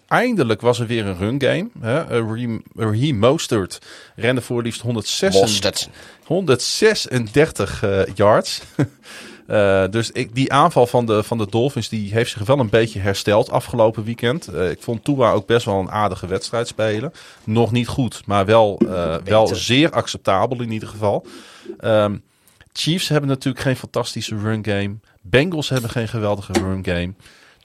eindelijk 0.08 0.62
was 0.62 0.80
er 0.80 0.88
weer 0.88 1.06
een 1.06 1.18
run 1.18 1.42
game. 1.42 1.68
Hè? 1.80 2.04
Raheem- 2.04 2.64
Raheem 2.76 3.18
Mostert 3.18 3.80
rende 4.16 4.42
voor 4.42 4.62
liefst 4.62 4.82
106, 4.82 5.34
Mostert. 5.34 5.90
136 6.24 7.84
eh, 7.84 8.02
yards. 8.16 8.62
Dus 9.90 10.12
ik, 10.12 10.36
die 10.36 10.54
aanval 10.54 10.88
van 10.88 11.06
de, 11.06 11.24
van 11.24 11.38
de 11.38 11.48
Dolphins 11.50 11.90
die 11.90 12.12
heeft 12.14 12.32
zich 12.32 12.46
wel 12.46 12.60
een 12.60 12.70
beetje 12.70 13.00
hersteld 13.00 13.50
afgelopen 13.52 14.04
weekend. 14.04 14.54
Ik 14.54 14.82
vond 14.82 15.04
Tua 15.04 15.32
ook 15.32 15.46
best 15.46 15.66
wel 15.66 15.80
een 15.80 15.92
aardige 15.92 16.28
wedstrijd 16.28 16.68
spelen. 16.68 17.14
Nog 17.44 17.72
niet 17.72 17.88
goed, 17.88 18.22
maar 18.26 18.46
wel, 18.46 18.82
wel 19.24 19.48
zeer 19.56 19.90
acceptabel 19.92 20.62
in 20.62 20.72
ieder 20.72 20.88
geval. 20.90 21.26
Ehm, 21.80 22.16
Chiefs 22.78 23.08
hebben 23.08 23.30
natuurlijk 23.30 23.64
geen 23.64 23.76
fantastische 23.76 24.38
run 24.38 24.66
game. 24.66 24.96
Bengals 25.22 25.70
hebben 25.70 25.90
geen 25.90 26.08
geweldige 26.08 26.52
run 26.54 26.86
game. 26.86 27.14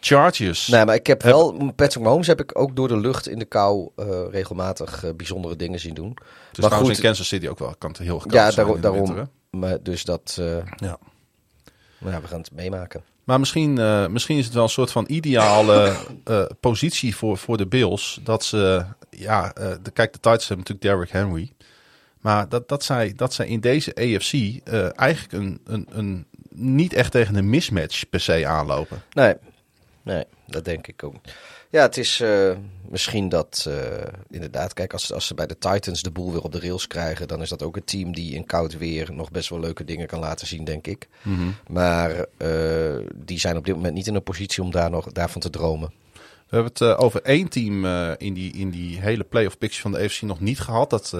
Chargers. 0.01 0.67
Nee, 0.67 0.85
maar 0.85 0.95
ik 0.95 1.07
heb 1.07 1.23
wel, 1.23 1.73
Patrick 1.77 2.05
Mahomes 2.05 2.27
heb 2.27 2.41
ik 2.41 2.59
ook 2.59 2.77
door 2.77 2.89
de 2.89 2.97
lucht 2.97 3.29
in 3.29 3.39
de 3.39 3.45
kou 3.45 3.91
eh, 3.97 4.07
regelmatig 4.31 5.05
eh, 5.05 5.11
bijzondere 5.17 5.57
dingen 5.57 5.81
zien 5.81 5.95
doen. 5.95 6.17
dus 6.53 6.69
maar 6.69 6.79
goed, 6.79 6.97
in 6.97 7.03
Kansas 7.03 7.29
City 7.29 7.49
ook 7.49 7.59
wel. 7.59 7.75
Kan 7.79 7.91
het 7.91 7.99
heel 7.99 8.19
koud 8.19 8.33
ja, 8.33 8.51
zijn 8.51 8.55
daarom. 8.55 8.75
in 8.75 8.81
de 8.81 8.89
daarom 8.89 9.07
winter, 9.07 9.31
hè? 9.51 9.59
maar 9.59 9.83
dus 9.83 10.05
dat, 10.05 10.37
eh, 10.39 10.47
ja. 10.77 10.99
nou 11.99 12.15
ja, 12.15 12.21
we 12.21 12.27
gaan 12.27 12.41
het 12.41 12.53
meemaken. 12.53 13.03
Maar 13.25 13.39
misschien, 13.39 13.79
eh, 13.79 14.07
misschien 14.07 14.39
is 14.39 14.45
het 14.45 14.55
wel 14.55 14.63
een 14.63 14.69
soort 14.69 14.91
van 14.91 15.05
ideale 15.09 15.97
eh, 16.25 16.45
positie 16.61 17.17
voor, 17.17 17.39
voor 17.39 17.57
de 17.57 17.67
Bills. 17.67 18.21
Dat 18.23 18.45
ze, 18.45 18.85
ja, 19.11 19.53
eh, 19.53 19.71
de, 19.83 19.91
kijk, 19.91 20.13
de 20.13 20.19
Titans 20.19 20.49
hebben 20.49 20.67
natuurlijk 20.67 20.83
Derrick 20.83 21.11
Henry. 21.11 21.53
Maar 22.23 22.49
dat, 22.49 22.69
dat, 22.69 22.85
zij, 22.85 23.13
dat 23.17 23.35
zij 23.35 23.47
in 23.47 23.61
deze 23.61 23.95
AFC 23.95 24.33
eh, 24.33 24.99
eigenlijk 24.99 25.33
een, 25.33 25.61
een, 25.65 25.87
een, 25.91 26.27
niet 26.55 26.93
echt 26.93 27.11
tegen 27.13 27.35
een 27.35 27.51
mismatch 27.51 28.09
per 28.09 28.21
se 28.21 28.47
aanlopen. 28.47 29.03
Nee, 29.13 29.35
nee, 30.03 30.25
dat 30.47 30.65
denk 30.65 30.87
ik 30.87 31.05
ook. 31.05 31.15
Ja, 31.73 31.83
het 31.83 31.97
is 31.97 32.21
eh, 32.21 32.53
misschien 32.89 33.29
dat 33.29 33.67
eh, 33.69 33.75
inderdaad, 34.31 34.73
kijk, 34.73 34.93
als, 34.93 35.13
als 35.13 35.27
ze 35.27 35.35
bij 35.35 35.47
de 35.47 35.59
Titans 35.59 36.03
de 36.03 36.11
boel 36.11 36.33
weer 36.33 36.43
op 36.43 36.53
de 36.53 36.61
rails 36.61 36.87
krijgen, 36.87 37.29
dan 37.29 37.43
is 37.43 37.49
dat 37.49 37.63
ook 37.63 37.77
een 37.77 37.85
team 37.85 38.15
die 38.15 38.35
in 38.35 38.47
koud 38.47 38.79
weer 38.79 39.13
nog 39.13 39.31
best 39.31 39.49
wel 39.49 39.61
leuke 39.61 39.85
dingen 39.85 40.07
kan 40.07 40.19
laten 40.19 40.47
zien, 40.47 40.65
denk 40.65 40.87
ik. 40.87 41.09
Maar 41.67 42.27
eh, 42.37 43.07
die 43.15 43.39
zijn 43.39 43.57
op 43.57 43.65
dit 43.65 43.75
moment 43.75 43.95
niet 43.95 44.07
in 44.07 44.15
een 44.15 44.23
positie 44.23 44.63
om 44.63 44.71
daar 44.71 44.91
nog, 44.91 45.13
daarvan 45.13 45.41
te 45.41 45.51
dromen. 45.51 45.93
We 46.49 46.59
hebben 46.59 46.73
het 46.73 46.97
over 46.97 47.23
één 47.23 47.49
team 47.49 47.85
in, 48.17 48.35
die, 48.35 48.53
in 48.53 48.71
die 48.71 49.01
hele 49.01 49.25
playoff 49.25 49.59
picture 49.59 49.83
van 49.83 49.93
de 49.93 49.99
AFC 49.99 50.23
nog 50.23 50.41
niet 50.41 50.61
gehad. 50.61 50.91
Dat, 50.91 51.13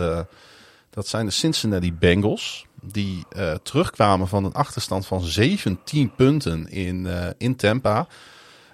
dat 0.93 1.09
zijn 1.09 1.27
de 1.27 1.33
Cincinnati 1.33 1.95
Bengals. 1.95 2.67
Die 2.83 3.25
eh, 3.29 3.55
terugkwamen 3.63 4.29
van 4.29 4.45
een 4.45 4.53
achterstand 4.53 5.07
van 5.07 5.21
17 5.23 6.15
punten 6.15 6.69
in, 6.69 7.07
eh, 7.07 7.29
in 7.39 7.57
Tampa. 7.57 8.07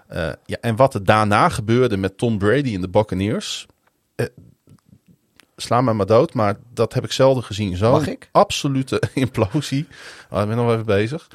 Eh, 0.06 0.30
ja, 0.44 0.56
en 0.60 0.76
wat 0.76 0.94
er 0.94 1.04
daarna 1.04 1.48
gebeurde 1.48 1.96
met 1.96 2.18
Tom 2.18 2.38
Brady 2.38 2.74
en 2.74 2.80
de 2.80 2.88
Buccaneers. 2.88 3.66
sla 5.56 5.80
mij 5.80 5.94
maar 5.94 6.06
dood, 6.06 6.34
maar 6.34 6.56
dat 6.74 6.94
heb 6.94 7.04
ik 7.04 7.12
zelden 7.12 7.44
gezien. 7.44 7.76
Zo'n 7.76 8.06
ik? 8.06 8.28
absolute 8.32 9.02
implosie. 9.14 9.86
Oh, 10.30 10.40
ik 10.40 10.46
ben 10.46 10.56
nog 10.56 10.72
even 10.72 10.86
bezig. 10.86 11.28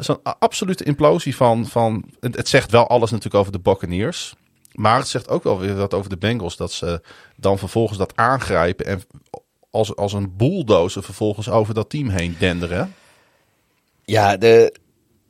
Zo'n 0.00 0.22
absolute 0.22 0.84
implosie 0.84 1.36
van, 1.36 1.66
van... 1.66 2.04
Het, 2.20 2.36
het 2.36 2.48
zegt 2.48 2.70
wel 2.70 2.88
alles 2.88 3.10
natuurlijk 3.10 3.40
over 3.40 3.52
de 3.52 3.60
Buccaneers. 3.60 4.34
Maar 4.72 4.98
het 4.98 5.08
zegt 5.08 5.28
ook 5.28 5.42
wel 5.42 5.58
weer 5.58 5.74
wat 5.74 5.94
over 5.94 6.10
de 6.10 6.16
Bengals. 6.16 6.56
Dat 6.56 6.72
ze 6.72 7.00
dan 7.36 7.58
vervolgens 7.58 7.98
dat 7.98 8.16
aangrijpen. 8.16 8.86
En 8.86 9.02
als, 9.70 9.96
als 9.96 10.12
een 10.12 10.36
bulldozer 10.36 11.02
vervolgens 11.02 11.48
over 11.48 11.74
dat 11.74 11.90
team 11.90 12.08
heen 12.08 12.36
denderen. 12.38 12.94
Ja, 14.04 14.36
de, 14.36 14.74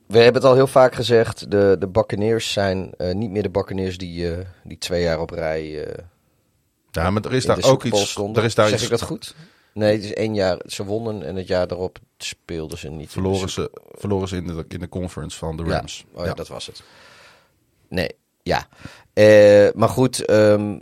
we 0.07 0.19
hebben 0.19 0.43
het 0.43 0.51
al 0.51 0.57
heel 0.57 0.67
vaak 0.67 0.95
gezegd, 0.95 1.51
de, 1.51 1.77
de 1.79 1.89
Buccaneers 1.89 2.53
zijn 2.53 2.93
eh, 2.97 3.15
niet 3.15 3.31
meer 3.31 3.43
de 3.43 3.51
Buccaneers 3.51 3.99
die, 3.99 4.33
eh, 4.35 4.47
die 4.65 4.79
twee 4.79 5.03
jaar 5.03 5.21
op 5.21 5.31
rij 5.31 5.85
eh 5.85 6.05
Ja, 6.91 7.11
maar 7.11 7.25
er 7.25 7.35
is 7.35 7.45
daar 7.45 7.65
ook 7.65 7.85
iets... 7.85 8.17
Er 8.17 8.45
is 8.45 8.55
daar 8.55 8.69
zeg 8.69 8.75
iets, 8.75 8.85
ik 8.85 8.91
dat 8.91 9.03
goed? 9.03 9.35
Nee, 9.75 9.93
het 9.93 10.05
is 10.05 10.15
één 10.15 10.35
jaar, 10.35 10.61
ze 10.67 10.85
wonnen 10.85 11.23
en 11.23 11.37
het 11.37 11.47
jaar 11.47 11.67
daarop 11.67 11.99
speelden 12.19 12.79
ze 12.79 12.89
niet. 12.89 13.11
verloren 13.11 13.51
ze, 13.51 13.71
verloren 13.93 14.29
ze 14.29 14.37
in 14.37 14.47
de, 14.47 14.65
in 14.69 14.81
de 14.81 14.89
conference 14.89 15.39
van 15.39 15.57
de 15.57 15.65
Ja. 15.65 15.77
Rams. 15.77 16.05
Oh 16.13 16.25
ja, 16.25 16.35
dat 16.35 16.49
was 16.49 16.67
het. 16.67 16.83
Nee, 17.89 18.11
ja. 18.43 18.67
Maar 19.75 19.89
goed, 19.89 20.25
ehm, 20.25 20.79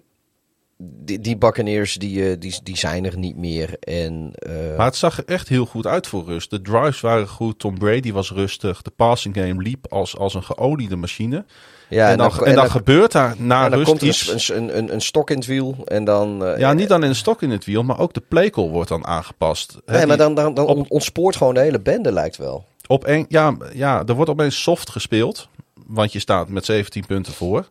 die, 0.81 1.21
die 1.21 1.37
Buccaneers 1.37 1.95
die, 1.95 2.31
eh, 2.31 2.37
die, 2.41 2.61
die 2.63 2.77
zijn 2.77 3.05
er 3.05 3.19
niet 3.19 3.37
meer. 3.37 3.77
En, 3.81 4.31
eh, 4.35 4.77
Maar 4.77 4.87
het 4.87 4.97
zag 4.97 5.19
er 5.19 5.25
echt 5.27 5.49
heel 5.49 5.67
goed 5.67 5.87
uit 5.87 6.07
voor 6.07 6.25
rust. 6.25 6.51
De 6.51 6.63
drives 6.63 7.01
waren 7.01 7.29
goed. 7.29 7.59
Tom 7.59 7.79
Brady 7.79 8.13
was 8.13 8.33
rustig. 8.33 8.83
De 8.83 8.91
passing 8.97 9.37
game 9.37 9.63
liep 9.63 9.87
als, 9.93 10.17
als 10.17 10.35
een 10.35 10.43
geoliede 10.43 10.97
machine. 10.97 11.45
ja, 11.89 12.11
en 12.11 12.19
dan, 12.19 12.45
en 12.45 12.55
dan, 12.55 12.71
gebeurt 12.71 13.13
daar 13.13 13.35
na 13.39 13.65
en 13.65 13.71
dan 13.71 13.79
rust 13.79 13.91
komt 13.91 14.01
er 14.03 14.09
iets. 14.09 14.49
een, 14.49 14.57
een, 14.63 14.79
een, 14.79 14.93
een 14.93 15.01
stok 15.01 15.31
in 15.31 15.37
het 15.37 15.47
wiel 15.47 15.77
en 15.85 16.05
dan... 16.05 16.45
eh, 16.45 16.59
Ja, 16.59 16.73
niet 16.73 16.89
dan 16.89 17.03
in 17.03 17.09
een 17.09 17.15
stok 17.15 17.43
in 17.43 17.51
het 17.51 17.65
wiel, 17.65 17.83
maar 17.83 17.99
ook 17.99 18.13
de 18.15 18.23
playcall 18.29 18.69
wordt 18.69 18.89
dan 18.89 19.07
aangepast. 19.07 19.77
Nee, 19.87 20.07
maar 20.07 20.17
dan, 20.17 20.35
dan, 20.35 20.55
dan 20.55 20.67
op- 20.67 20.91
ontspoort 20.91 21.37
gewoon 21.37 21.55
de 21.55 21.61
hele 21.61 21.81
bende, 21.81 22.13
lijkt 22.13 22.37
wel. 22.37 22.67
Op 22.87 23.07
een, 23.07 23.27
ja, 23.29 23.57
ja, 23.75 24.03
er 24.07 24.15
wordt 24.15 24.31
opeens 24.31 24.63
soft 24.63 24.91
gespeeld. 24.91 25.49
Want 25.87 26.13
je 26.13 26.19
staat 26.19 26.49
met 26.49 26.65
17 26.65 27.07
punten 27.07 27.33
voor. 27.33 27.69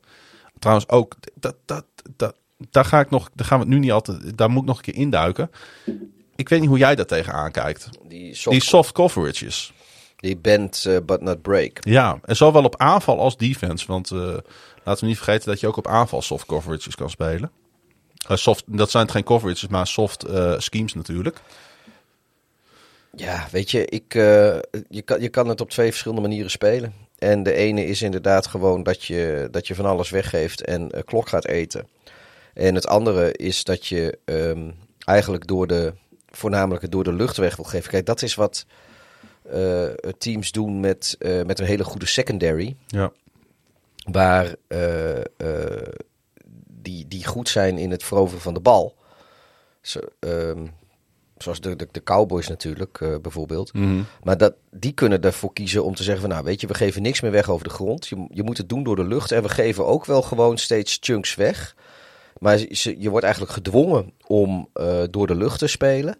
Trouwens 0.60 0.90
ook, 0.90 1.16
dat, 1.34 1.56
dat, 1.66 1.86
dat, 2.16 2.36
daar, 2.70 2.86
ga 2.86 3.00
ik 3.00 3.10
nog, 3.10 3.30
daar 3.36 3.48
gaan 3.48 3.60
we 3.60 3.66
het 3.66 3.74
nu 3.74 3.80
niet 3.80 3.92
altijd, 3.92 4.38
daar 4.38 4.50
moet 4.50 4.62
ik 4.62 4.68
nog 4.68 4.78
een 4.78 4.84
keer 4.84 4.96
induiken. 4.96 5.52
ik 6.36 6.50
weet 6.50 6.60
niet 6.60 6.70
hoe 6.70 6.78
jij 6.78 6.96
daar 6.96 7.06
tegenaan 7.06 7.52
kijkt. 7.52 7.90
Die 8.08 8.36
soft, 8.36 8.56
Die 8.56 8.66
soft 8.68 8.92
coverages. 8.92 9.74
die 10.16 10.38
bend 10.38 10.86
eh, 10.86 10.98
but 11.06 11.22
not 11.22 11.42
break. 11.42 11.78
Ja, 11.82 12.20
en 12.26 12.36
zowel 12.36 12.64
op 12.64 12.78
aanval 12.78 13.20
als 13.20 13.38
defense. 13.38 13.88
Want 13.88 14.12
eh, 14.12 14.38
laten 14.84 15.04
we 15.04 15.06
niet 15.10 15.18
vergeten 15.18 15.50
dat 15.50 15.60
je 15.60 15.68
ook 15.68 15.78
op 15.78 15.88
aanval 15.88 16.22
soft 16.22 16.46
coverages 16.46 16.96
kan 16.96 17.10
spelen. 17.10 17.52
Eh, 18.28 18.38
soft, 18.38 18.64
dat 18.68 18.92
zijn 18.92 19.10
geen 19.10 19.24
coverages, 19.24 19.68
maar 19.68 19.88
soft 19.88 20.26
schemes 20.58 20.94
natuurlijk. 20.94 21.42
Ja, 23.16 23.48
weet 23.52 23.72
je, 23.72 23.86
ik, 23.86 24.14
je, 24.90 25.02
kan, 25.06 25.22
je 25.22 25.30
kan 25.30 25.48
het 25.48 25.62
op 25.62 25.70
twee 25.70 25.90
verschillende 25.90 26.22
manieren 26.22 26.52
spelen. 26.52 26.94
En 27.18 27.44
de 27.44 27.54
ene 27.54 27.86
is 27.86 28.02
inderdaad 28.02 28.48
gewoon 28.48 28.84
dat 28.84 29.04
je, 29.04 29.48
dat 29.52 29.68
je 29.68 29.76
van 29.76 29.86
alles 29.86 30.10
weggeeft 30.10 30.62
en 30.62 30.92
klok 31.06 31.30
gaat 31.30 31.46
eten. 31.46 31.88
En 32.58 32.76
het 32.76 32.88
andere 32.88 33.32
is 33.32 33.64
dat 33.64 33.86
je 33.86 34.18
ehm, 34.26 34.72
eigenlijk 35.00 35.48
door 35.48 35.68
de, 35.68 35.94
voornamelijk 36.30 36.92
door 36.92 37.04
de 37.04 37.14
lucht 37.14 37.38
weg 37.38 37.56
wil 37.56 37.66
geven. 37.66 37.90
Kijk, 37.90 38.06
dat 38.06 38.22
is 38.22 38.36
wat 38.36 38.66
eh, 39.42 39.86
teams 40.18 40.52
doen 40.52 40.80
met, 40.80 41.16
eh, 41.20 41.44
met 41.44 41.60
een 41.60 41.66
hele 41.66 41.84
goede 41.84 42.06
secondary. 42.06 42.76
Ja. 42.88 43.12
waar 44.12 44.56
eh, 44.68 45.22
die, 46.68 47.08
die 47.08 47.26
goed 47.26 47.50
zijn 47.50 47.78
in 47.78 47.92
het 47.92 48.04
veroveren 48.04 48.42
van 48.42 48.54
de 48.54 48.60
bal. 48.60 48.96
Zo, 49.82 50.00
ehm, 50.20 50.66
zoals 51.38 51.62
de, 51.62 51.76
de, 51.76 51.88
de 51.92 52.04
Cowboys 52.04 52.48
natuurlijk, 52.48 53.20
bijvoorbeeld. 53.22 53.72
Maar 54.24 54.38
dat, 54.38 54.54
die 54.72 54.92
kunnen 54.92 55.22
ervoor 55.22 55.54
kiezen 55.54 55.84
om 55.84 55.96
te 55.96 56.04
zeggen 56.04 56.22
van... 56.22 56.32
nou, 56.32 56.44
weet 56.44 56.62
je, 56.62 56.68
we 56.68 56.74
geven 56.74 57.02
niks 57.02 57.22
meer 57.22 57.32
weg 57.32 57.50
over 57.50 57.68
de 57.68 57.74
grond. 57.74 58.08
Je, 58.08 58.28
je 58.30 58.44
moet 58.44 58.58
het 58.58 58.70
doen 58.70 58.84
door 58.84 58.96
de 58.96 59.08
lucht. 59.08 59.32
En 59.32 59.42
we 59.42 59.50
geven 59.50 59.86
ook 59.86 60.06
wel 60.06 60.22
gewoon 60.22 60.58
steeds 60.58 60.98
chunks 61.02 61.36
weg. 61.36 61.76
Maar 62.40 62.58
ze- 62.72 62.96
je 63.00 63.10
wordt 63.10 63.24
eigenlijk 63.26 63.54
gedwongen 63.54 64.12
om 64.28 64.70
eh, 64.74 65.04
door 65.10 65.28
de 65.28 65.36
lucht 65.36 65.60
te 65.60 65.68
spelen. 65.68 66.18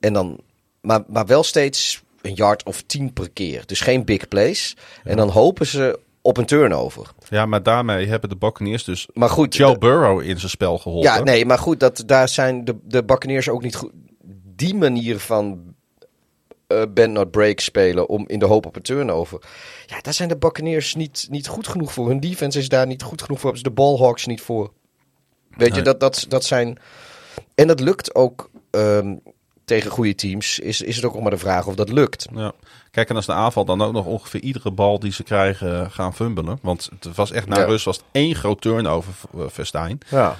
En 0.00 0.12
dan, 0.12 0.40
maar, 0.80 1.02
maar 1.06 1.26
wel 1.26 1.42
steeds 1.42 2.02
een 2.22 2.34
yard 2.34 2.62
of 2.64 2.82
tien 2.82 3.12
per 3.12 3.30
keer. 3.30 3.66
Dus 3.66 3.80
geen 3.80 4.04
big 4.04 4.28
plays. 4.28 4.76
En 5.04 5.16
dan 5.16 5.28
hopen 5.28 5.66
ze 5.66 5.98
op 6.22 6.36
een 6.36 6.46
turnover. 6.46 7.12
ja, 7.28 7.46
maar 7.46 7.62
daarmee 7.62 8.06
hebben 8.06 8.28
de 8.28 8.36
Buccaneers 8.36 8.84
dus 8.84 9.08
Maar 9.12 9.30
goed, 9.30 9.54
Joe 9.56 9.72
de- 9.72 9.78
Burrow 9.78 10.20
in 10.22 10.38
zijn 10.38 10.50
spel 10.50 10.78
geholpen. 10.78 11.10
ja, 11.10 11.22
nee, 11.22 11.46
maar 11.46 11.58
goed, 11.58 11.80
dat, 11.80 12.02
daar 12.06 12.28
zijn 12.28 12.64
de, 12.64 12.76
de 12.84 13.04
Buccaneers 13.04 13.48
ook 13.48 13.62
niet 13.62 13.76
goed. 13.76 13.90
Die 14.56 14.74
manier 14.74 15.18
van 15.18 15.74
eh 16.66 16.82
bend 16.94 17.12
not 17.12 17.30
break 17.30 17.60
spelen 17.60 18.08
om 18.08 18.24
in 18.28 18.38
de 18.38 18.44
hoop 18.46 18.66
op 18.66 18.76
een 18.76 18.82
turnover. 18.82 19.38
Ja, 19.86 20.00
daar 20.00 20.14
zijn 20.14 20.28
de 20.28 20.36
Buccaneers 20.36 20.94
niet, 20.94 21.26
niet 21.30 21.46
goed 21.48 21.68
genoeg 21.68 21.92
voor. 21.92 22.08
Hun 22.08 22.20
defense 22.20 22.58
is 22.58 22.68
daar 22.68 22.86
niet 22.86 23.02
goed 23.02 23.22
genoeg 23.22 23.40
voor. 23.40 23.50
Hebben 23.50 23.70
ze 23.70 23.74
de 23.76 23.82
Ballhawks 23.82 24.26
niet 24.26 24.40
voor. 24.40 24.72
Weet 25.56 25.74
je, 25.74 25.82
dat, 25.82 26.00
dat, 26.00 26.26
dat 26.28 26.44
zijn... 26.44 26.78
En 27.54 27.66
dat 27.66 27.80
lukt 27.80 28.14
ook 28.14 28.50
ehm, 28.70 29.14
tegen 29.64 29.90
goede 29.90 30.14
teams. 30.14 30.58
Is, 30.58 30.80
is 30.80 30.96
het 30.96 31.04
ook 31.04 31.12
nog 31.12 31.22
maar 31.22 31.30
de 31.30 31.38
vraag 31.38 31.66
of 31.66 31.74
dat 31.74 31.88
lukt. 31.88 32.26
Ja. 32.34 32.52
Kijk, 32.90 33.08
en 33.08 33.16
als 33.16 33.26
de 33.26 33.32
aanval 33.32 33.64
dan 33.64 33.82
ook 33.82 33.92
nog 33.92 34.06
ongeveer 34.06 34.40
iedere 34.40 34.70
bal 34.70 34.98
die 34.98 35.12
ze 35.12 35.22
krijgen 35.22 35.80
eh, 35.80 35.90
gaan 35.90 36.14
fumbelen. 36.14 36.58
Want 36.62 36.90
het 37.00 37.16
was 37.16 37.30
echt 37.30 37.46
na 37.46 37.58
Ja. 37.58 37.64
rust 37.64 37.84
was 37.84 37.96
het 37.96 38.04
één 38.12 38.34
groot 38.34 38.60
turnover 38.60 39.12
uh, 39.36 39.42
Verstijn. 39.48 39.98
Ja. 40.08 40.36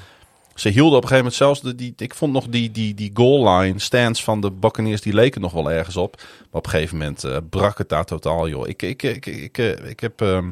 Ze 0.54 0.68
hielden 0.68 0.96
op 0.96 1.02
een 1.02 1.08
gegeven 1.08 1.16
moment 1.16 1.34
zelfs 1.34 1.60
de, 1.60 1.74
die, 1.74 1.92
ik 1.96 2.14
vond 2.14 2.32
nog 2.32 2.46
die, 2.48 2.70
die, 2.70 2.94
die 2.94 3.10
goal 3.14 3.58
line 3.58 3.78
stands 3.78 4.24
van 4.24 4.40
de 4.40 4.50
Buccaneers, 4.50 5.00
die 5.00 5.14
leken 5.14 5.40
nog 5.40 5.52
wel 5.52 5.70
ergens 5.70 5.96
op. 5.96 6.16
Maar 6.16 6.46
op 6.60 6.64
een 6.64 6.70
gegeven 6.70 6.98
moment 6.98 7.24
eh, 7.24 7.36
brak 7.50 7.78
het 7.78 7.88
daar 7.88 8.04
totaal, 8.04 8.48
joh. 8.48 8.68
Ik, 8.68 8.82
ik, 8.82 9.02
ik, 9.02 9.26
ik, 9.26 9.36
ik, 9.36 9.58
eh, 9.58 9.90
ik 9.90 10.00
heb, 10.00 10.20
ehm, 10.20 10.50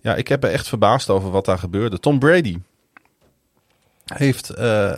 ja, 0.00 0.14
ik 0.14 0.28
heb 0.28 0.44
er 0.44 0.50
echt 0.50 0.68
verbaasd 0.68 1.10
over 1.10 1.30
wat 1.30 1.44
daar 1.44 1.58
gebeurde. 1.58 2.00
Tom 2.00 2.18
Brady 2.18 2.58
heeft, 4.14 4.50
eh, 4.50 4.96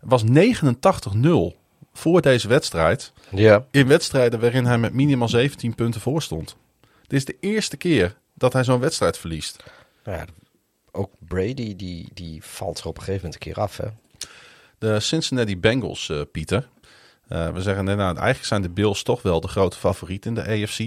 was 0.00 0.22
89-0 0.24 1.56
voor 1.92 2.20
deze 2.20 2.48
wedstrijd. 2.48 3.12
Ja. 3.30 3.66
In 3.70 3.86
wedstrijden 3.86 4.40
waarin 4.40 4.64
hij 4.64 4.78
met 4.78 4.92
minimaal 4.92 5.28
17 5.28 5.74
punten 5.74 6.00
voor 6.00 6.22
stond. 6.22 6.56
Dit 6.80 7.18
is 7.18 7.24
de 7.24 7.36
eerste 7.40 7.76
keer 7.76 8.16
dat 8.34 8.52
hij 8.52 8.64
zo'n 8.64 8.80
wedstrijd 8.80 9.18
verliest. 9.18 9.64
ja. 10.04 10.24
Ook 10.92 11.10
Brady, 11.18 11.76
die, 11.76 12.08
die 12.14 12.44
valt 12.44 12.78
er 12.78 12.86
op 12.86 12.96
een 12.96 13.02
gegeven 13.02 13.24
moment 13.24 13.44
een 13.44 13.52
keer 13.52 13.62
af, 13.62 13.76
hè. 13.76 13.86
De 14.78 15.00
Cincinnati 15.00 15.58
Bengals, 15.58 16.08
eh, 16.08 16.20
Pieter. 16.32 16.68
Eh, 17.28 17.52
we 17.52 17.62
zeggen 17.62 17.84
net, 17.84 17.96
nou, 17.96 18.16
eigenlijk 18.16 18.46
zijn 18.46 18.62
de 18.62 18.68
Bills 18.68 19.02
toch 19.02 19.22
wel 19.22 19.40
de 19.40 19.48
grote 19.48 19.76
favoriet 19.76 20.26
in 20.26 20.34
de 20.34 20.42
AFC. 20.48 20.78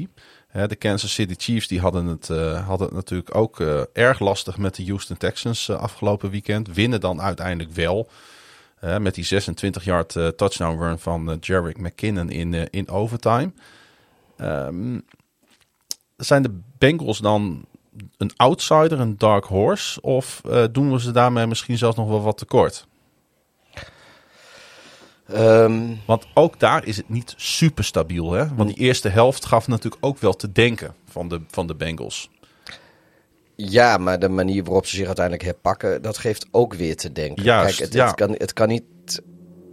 De 0.51 0.75
Kansas 0.75 1.13
City 1.13 1.33
Chiefs 1.37 1.67
die 1.67 1.79
hadden, 1.79 2.05
het, 2.05 2.29
eh, 2.29 2.67
hadden 2.67 2.87
het 2.87 2.95
natuurlijk 2.95 3.35
ook 3.35 3.59
eh, 3.59 3.81
erg 3.93 4.19
lastig 4.19 4.57
met 4.57 4.75
de 4.75 4.85
Houston 4.85 5.17
Texans 5.17 5.69
eh, 5.69 5.75
afgelopen 5.75 6.29
weekend. 6.29 6.73
Winnen 6.73 6.99
dan 6.99 7.21
uiteindelijk 7.21 7.75
wel. 7.75 8.09
Met 8.99 9.15
die 9.15 9.41
26-yard 9.41 10.15
eh, 10.15 10.27
touchdown 10.27 10.81
run 10.81 10.99
van 10.99 11.37
Jarek 11.39 11.77
McKinnon 11.77 12.29
in, 12.29 12.69
in 12.69 12.89
overtime. 12.89 13.51
Ehm, 14.37 14.99
zijn 16.17 16.43
de 16.43 16.59
Bengals 16.77 17.19
dan 17.19 17.65
een 18.17 18.31
outsider, 18.35 18.99
een 18.99 19.17
dark 19.17 19.45
horse? 19.45 20.01
Of 20.01 20.41
doen 20.71 20.91
we 20.91 20.99
ze 20.99 21.11
daarmee 21.11 21.47
misschien 21.47 21.77
zelfs 21.77 21.97
nog 21.97 22.07
wel 22.07 22.21
wat 22.21 22.37
tekort? 22.37 22.87
Ehm, 25.33 25.81
Want 26.05 26.25
ook 26.33 26.59
daar 26.59 26.85
is 26.85 26.97
het 26.97 27.09
niet 27.09 27.33
super 27.37 27.83
stabiel. 27.83 28.31
Hè? 28.31 28.55
Want 28.55 28.69
die 28.69 28.77
eerste 28.77 29.09
helft 29.09 29.45
gaf 29.45 29.67
natuurlijk 29.67 30.05
ook 30.05 30.17
wel 30.17 30.33
te 30.33 30.51
denken 30.51 30.95
van 31.05 31.27
de, 31.27 31.41
van 31.47 31.67
de 31.67 31.75
Bengals. 31.75 32.29
Ja, 33.55 33.97
maar 33.97 34.19
de 34.19 34.29
manier 34.29 34.63
waarop 34.63 34.85
ze 34.85 34.95
zich 34.95 35.05
uiteindelijk 35.05 35.45
herpakken, 35.45 36.01
dat 36.01 36.17
geeft 36.17 36.47
ook 36.51 36.73
weer 36.73 36.95
te 36.95 37.11
denken. 37.11 37.43
Juist, 37.43 37.77
Kijk, 37.77 37.79
het, 37.79 37.93
ja. 37.93 38.05
het, 38.05 38.15
kan, 38.15 38.35
het 38.37 38.53
kan 38.53 38.67
niet 38.67 38.83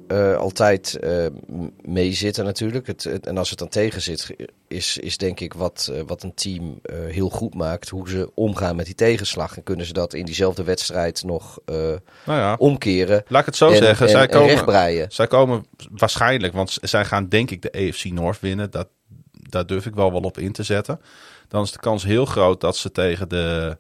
eh, 0.09 0.37
altijd 0.37 0.97
eh, 0.99 1.27
m- 1.47 1.67
meezitten 1.83 2.45
natuurlijk. 2.45 2.87
Het, 2.87 3.05
het- 3.05 3.27
en 3.27 3.39
als 3.39 3.51
het 3.51 3.59
dan 3.59 3.69
tegen 3.69 4.03
zit, 4.03 4.35
is, 4.69 4.99
is 4.99 5.17
denk 5.19 5.41
ik 5.41 5.55
wat, 5.55 5.91
eh, 5.93 6.01
wat 6.07 6.23
een 6.23 6.35
team 6.35 6.81
heel 6.93 7.29
goed 7.31 7.55
maakt. 7.55 7.89
Hoe 7.89 8.09
ze 8.09 8.31
omgaan 8.35 8.77
met 8.77 8.87
die 8.87 8.95
tegenslag. 8.95 9.57
En 9.57 9.63
kunnen 9.63 9.87
ze 9.87 9.93
dat 9.93 10.15
in 10.15 10.25
diezelfde 10.25 10.65
wedstrijd 10.65 11.23
nog 11.25 11.59
Nou 11.67 12.01
ja, 12.25 12.55
omkeren. 12.59 13.23
laat 13.29 13.41
ik 13.41 13.47
het 13.47 13.57
zo 13.57 13.69
en, 13.71 13.77
zeggen. 13.77 14.07
en, 14.07 14.13
zij, 14.13 14.23
en 14.23 14.29
komen, 14.29 15.07
zij 15.09 15.27
komen 15.27 15.65
waarschijnlijk, 15.91 16.53
want 16.53 16.79
zij 16.83 17.05
gaan 17.05 17.29
denk 17.29 17.51
ik 17.51 17.63
de 17.63 17.73
AFC 17.73 18.05
North 18.05 18.41
winnen. 18.41 18.71
Dat, 18.71 18.89
daar 19.33 19.67
durf 19.67 19.87
ik 19.87 19.95
wel 19.95 20.13
wel 20.13 20.21
op 20.21 20.39
in 20.39 20.53
te 20.53 20.63
zetten. 20.63 21.01
Dan 21.49 21.63
is 21.63 21.73
de 21.73 21.79
kans 21.79 22.05
heel 22.05 22.25
groot 22.25 22.61
dat 22.61 22.77
ze 22.77 22.91
tegen 22.93 23.29
de, 23.29 23.77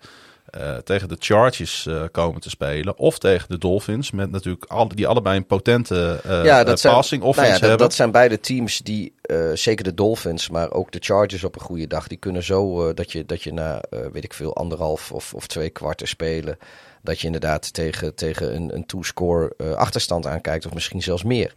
eh, 0.56 0.76
tegen 0.76 1.08
de 1.08 1.16
Chargers 1.18 1.86
eh, 1.86 2.02
komen 2.12 2.40
te 2.40 2.50
spelen. 2.50 2.98
Of 2.98 3.18
tegen 3.18 3.48
de 3.48 3.58
Dolphins. 3.58 4.10
Met 4.10 4.30
natuurlijk 4.30 4.66
die 4.94 5.06
allebei 5.06 5.36
een 5.36 5.46
potente 5.46 6.20
eh 6.24 6.44
Ja, 6.44 6.64
dat 6.64 6.80
zijn, 6.80 6.94
passing 6.94 7.20
nou 7.20 7.32
offense 7.32 7.52
ja, 7.52 7.58
dat, 7.58 7.68
hebben. 7.68 7.86
dat 7.86 7.94
zijn 7.94 8.10
beide 8.10 8.40
teams 8.40 8.78
die, 8.78 9.14
zeker 9.54 9.84
de 9.84 9.94
Dolphins, 9.94 10.48
maar 10.48 10.72
ook 10.72 10.92
de 10.92 10.98
Chargers 11.00 11.44
op 11.44 11.54
een 11.54 11.60
goede 11.60 11.86
dag, 11.86 12.06
die 12.06 12.18
kunnen 12.18 12.42
zo 12.42 12.92
dat, 12.94 13.12
je, 13.12 13.26
dat 13.26 13.42
je 13.42 13.52
na, 13.52 13.82
weet 14.12 14.24
ik 14.24 14.32
veel, 14.32 14.56
anderhalf 14.56 15.12
of, 15.12 15.34
of 15.34 15.46
twee 15.46 15.70
kwarten 15.70 16.08
spelen, 16.08 16.58
dat 17.02 17.20
je 17.20 17.26
inderdaad 17.26 17.72
tegen, 17.72 18.14
tegen 18.14 18.54
een, 18.54 18.74
een 18.74 18.86
two-score 18.86 19.54
achterstand 19.76 20.26
aankijkt, 20.26 20.66
of 20.66 20.74
misschien 20.74 21.02
zelfs 21.02 21.22
meer. 21.22 21.52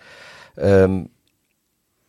Ehm, 0.55 1.03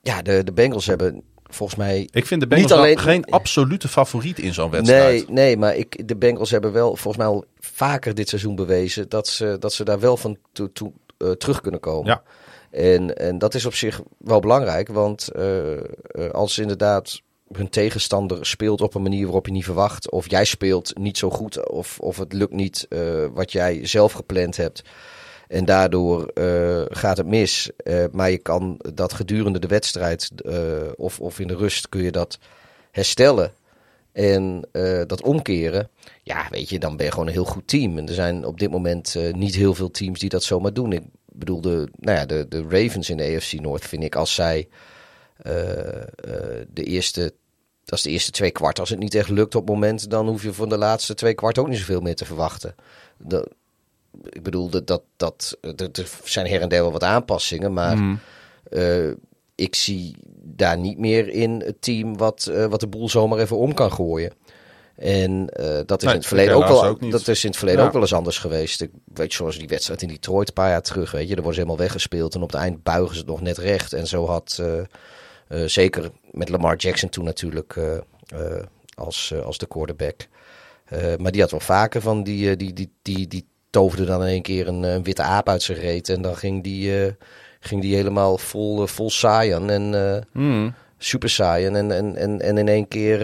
ja, 0.03 0.23
de, 0.23 0.45
de 0.45 0.53
Bengals 0.53 0.87
hebben 0.87 1.23
volgens 1.51 1.79
mij 1.79 2.09
ik 2.11 2.27
vind 2.27 2.41
de 2.41 2.47
Bengals 2.47 2.71
niet 2.71 2.79
alleen- 2.79 2.99
geen 2.99 3.25
absolute 3.25 3.89
favoriet 3.89 4.39
in 4.39 4.55
zo'n 4.55 4.71
wedstrijd. 4.71 5.29
Nee, 5.29 5.35
nee, 5.35 5.57
maar 5.57 5.77
ik, 5.77 6.09
de 6.09 6.17
Bengals 6.17 6.51
hebben 6.51 6.73
wel 6.73 6.89
volgens 6.89 7.17
mij 7.17 7.27
al 7.27 7.45
vaker 7.59 8.15
dit 8.15 8.29
seizoen 8.29 8.55
bewezen 8.55 9.09
dat 9.09 9.29
ze, 9.29 9.57
dat 9.59 9.73
ze 9.73 9.85
daar 9.85 10.01
wel 10.01 10.17
van 10.17 10.37
toe, 10.53 10.73
toe, 10.73 10.93
eh, 11.19 11.31
terug 11.31 11.61
kunnen 11.61 11.81
komen. 11.81 12.07
Ja. 12.07 12.23
En, 12.71 13.17
en 13.17 13.39
dat 13.39 13.55
is 13.55 13.67
op 13.67 13.75
zich 13.75 14.01
wel 14.19 14.41
belangrijk, 14.41 14.89
want 14.89 15.29
eh, 15.29 15.51
als 16.33 16.59
inderdaad 16.59 17.21
hun 17.53 17.69
tegenstander 17.69 18.47
speelt 18.47 18.81
op 18.81 18.95
een 18.95 19.03
manier 19.03 19.25
waarop 19.25 19.47
je 19.47 19.53
niet 19.53 19.65
verwacht, 19.65 20.11
of 20.11 20.31
jij 20.31 20.45
speelt 20.45 20.99
niet 20.99 21.19
zo 21.19 21.31
goed, 21.31 21.69
of, 21.69 21.99
of 22.01 22.17
het 22.17 22.33
lukt 22.33 22.53
niet 22.53 22.87
wat 23.33 23.53
jij 23.53 23.87
zelf 23.87 24.13
gepland 24.13 24.57
hebt. 24.57 24.83
En 25.51 25.65
daardoor 25.65 26.27
eh, 26.27 26.83
gaat 26.89 27.17
het 27.17 27.27
mis. 27.27 27.71
Eh, 27.77 28.05
maar 28.13 28.31
je 28.31 28.39
kan 28.39 28.81
dat 28.95 29.13
gedurende 29.13 29.59
de 29.59 29.67
wedstrijd 29.67 30.31
eh, 30.45 30.55
of, 30.97 31.21
of 31.21 31.39
in 31.39 31.47
de 31.47 31.57
rust 31.57 31.89
kun 31.89 32.03
je 32.03 32.13
dat 32.13 32.39
herstellen 32.91 33.53
en 34.13 34.69
dat 35.07 35.23
omkeren. 35.23 35.89
Ja, 36.23 36.47
weet 36.51 36.69
je, 36.69 36.79
dan 36.79 36.97
ben 36.97 37.07
je 37.07 37.13
gewoon 37.13 37.27
een 37.27 37.33
heel 37.33 37.45
goed 37.45 37.69
team. 37.69 37.99
En 37.99 38.09
er 38.09 38.15
zijn 38.15 38.45
op 38.45 38.59
dit 38.59 38.71
moment 38.71 39.17
niet 39.33 39.55
heel 39.55 39.75
veel 39.75 39.91
teams 39.91 40.21
die 40.21 40.29
dat 40.29 40.43
zomaar 40.43 40.73
doen. 40.73 40.93
Ik 40.93 41.03
bedoel, 41.25 41.61
de, 41.61 41.89
nou 41.97 42.19
ja, 42.19 42.27
de, 42.27 42.47
de 42.49 42.63
Ravens 42.69 43.11
in 43.11 43.17
de 43.17 43.35
AFC 43.37 43.53
North 43.53 43.85
vind 43.85 44.03
ik 44.03 44.15
als 44.17 44.35
zij 44.35 44.69
de 46.69 46.85
eerste... 46.85 47.35
Als 47.85 48.03
de 48.03 48.11
eerste 48.11 48.31
twee 48.31 48.51
kwart, 48.51 48.81
als 48.81 48.91
het 48.91 48.99
niet 48.99 49.15
echt 49.15 49.29
lukt 49.29 49.55
op 49.55 49.67
het 49.67 49.71
moment, 49.75 50.11
dan 50.11 50.29
hoef 50.29 50.43
je 50.43 50.53
van 50.53 50.69
de 50.69 50.79
laatste 50.79 51.15
twee 51.15 51.35
kwart 51.35 51.59
ook 51.59 51.69
niet 51.69 51.79
zoveel 51.79 52.01
meer 52.01 52.15
te 52.15 52.25
verwachten. 52.25 52.75
Ik 54.29 54.43
bedoel, 54.43 54.69
dat, 54.71 54.87
dat, 54.89 55.03
dat, 55.17 55.57
er 55.61 55.89
er 55.93 56.09
zijn 56.25 56.47
her 56.47 56.61
en 56.61 56.69
der 56.69 56.83
wel 56.83 56.93
wat 56.93 57.05
aanpassingen, 57.05 57.73
maar 57.73 57.97
Mm. 57.97 58.19
eh, 58.71 59.11
ik 59.55 59.75
zie 59.75 60.17
daar 60.43 60.79
niet 60.79 60.99
meer 60.99 61.29
in 61.29 61.63
het 61.65 61.83
team 61.83 62.17
wat, 62.17 62.47
eh, 62.47 62.67
wat 62.67 62.81
de 62.81 62.87
boel 62.87 63.09
zomaar 63.09 63.39
even 63.39 63.57
om 63.57 63.75
kan 63.75 63.93
gooien. 63.93 64.33
En 64.97 65.49
uh, 65.61 65.79
dat 65.87 65.99
is 65.99 66.05
Nee, 66.05 66.15
in 66.15 66.19
het 66.21 66.27
verleden 66.27 66.55
ook 66.55 66.67
wel, 66.67 66.85
ook 66.85 67.11
dat 67.11 67.29
is 67.29 67.43
in 67.43 67.49
het 67.49 67.59
verleden 67.59 67.81
Ja. 67.81 67.87
ook 67.87 67.93
wel 67.93 68.03
eens 68.03 68.13
anders 68.15 68.39
geweest. 68.39 68.81
Ik 68.81 68.91
weet 69.15 69.33
zoals 69.33 69.59
die 69.59 69.69
wedstrijd 69.69 70.03
in 70.03 70.09
Detroit 70.09 70.49
een 70.49 70.55
paar 70.55 70.71
jaar 70.71 70.83
terug, 70.83 71.11
weet 71.11 71.29
je, 71.29 71.35
daar 71.35 71.45
worden 71.45 71.55
ze 71.55 71.61
helemaal 71.61 71.85
weggespeeld 71.87 72.35
en 72.35 72.43
op 72.43 72.53
het 72.53 72.61
eind 72.61 72.83
buigen 72.83 73.15
ze 73.15 73.21
het 73.21 73.29
nog 73.31 73.41
net 73.41 73.59
recht. 73.59 73.93
En 73.93 74.07
zo 74.07 74.27
had 74.27 74.59
eh, 74.61 74.79
eh, 75.49 75.69
zeker 75.69 76.11
met 76.31 76.49
Lamar 76.49 76.77
Jackson 76.77 77.09
toen 77.09 77.25
natuurlijk 77.25 77.77
eh, 77.77 77.97
eh, 77.97 78.63
als, 78.95 79.31
eh, 79.35 79.41
als 79.43 79.59
de 79.59 79.67
quarterback. 79.67 80.27
Eh, 80.85 81.17
maar 81.17 81.33
die 81.33 81.41
had 81.41 81.51
wel 81.51 81.61
vaker 81.61 82.01
van 82.01 82.23
die, 82.23 82.51
eh, 82.51 82.57
die, 82.57 82.73
die, 82.73 82.93
die, 83.03 83.27
die 83.29 83.47
toverde 83.71 84.05
dan 84.05 84.23
in 84.23 84.29
één 84.29 84.43
keer 84.43 84.69
een, 84.69 84.85
eh, 84.85 84.93
een 84.93 85.03
witte 85.03 85.23
aap 85.23 85.49
uit 85.49 85.63
zijn 85.63 85.79
reet 85.79 86.09
en 86.09 86.23
dan 86.23 86.37
ging 86.37 86.63
die, 86.63 87.05
eh, 87.05 87.13
ging 87.61 87.83
die 87.83 87.95
helemaal 87.95 88.39
vol, 88.39 88.83
eh, 88.83 88.89
vol 88.89 89.11
saaien 89.11 89.71
en 89.71 90.25
Hmm. 90.33 90.75
super 90.99 91.31
saaien. 91.31 91.77
En, 91.77 91.91
en, 91.91 92.17
en, 92.17 92.41
en 92.41 92.59
in 92.59 92.69
één 92.69 92.89
keer 92.89 93.19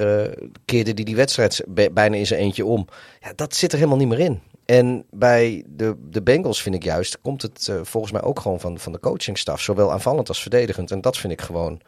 keerde 0.65 0.91
hij 0.95 1.05
die 1.05 1.17
wedstrijd 1.17 1.65
bijna 1.93 2.17
in 2.17 2.27
zijn 2.27 2.41
eentje 2.41 2.65
om. 2.65 2.87
Ja, 3.21 3.33
dat 3.35 3.55
zit 3.55 3.73
er 3.73 3.79
helemaal 3.79 3.99
niet 3.99 4.09
meer 4.09 4.19
in. 4.19 4.41
En 4.65 5.05
bij 5.11 5.65
de, 5.67 5.97
de 6.11 6.23
Bengals 6.23 6.63
vind 6.63 6.75
ik 6.75 6.85
juist, 6.85 7.21
komt 7.21 7.43
het 7.43 7.71
volgens 7.83 8.13
mij 8.13 8.23
ook 8.23 8.41
gewoon 8.41 8.61
van, 8.61 8.79
van 8.79 8.93
de 8.93 9.01
coachingstaf. 9.01 9.61
Zowel 9.61 9.93
aanvallend 9.93 10.29
als 10.29 10.41
verdedigend. 10.41 10.91
En 10.91 11.01
dat 11.01 11.17
vind 11.17 11.33
ik 11.33 11.41
gewoon, 11.41 11.81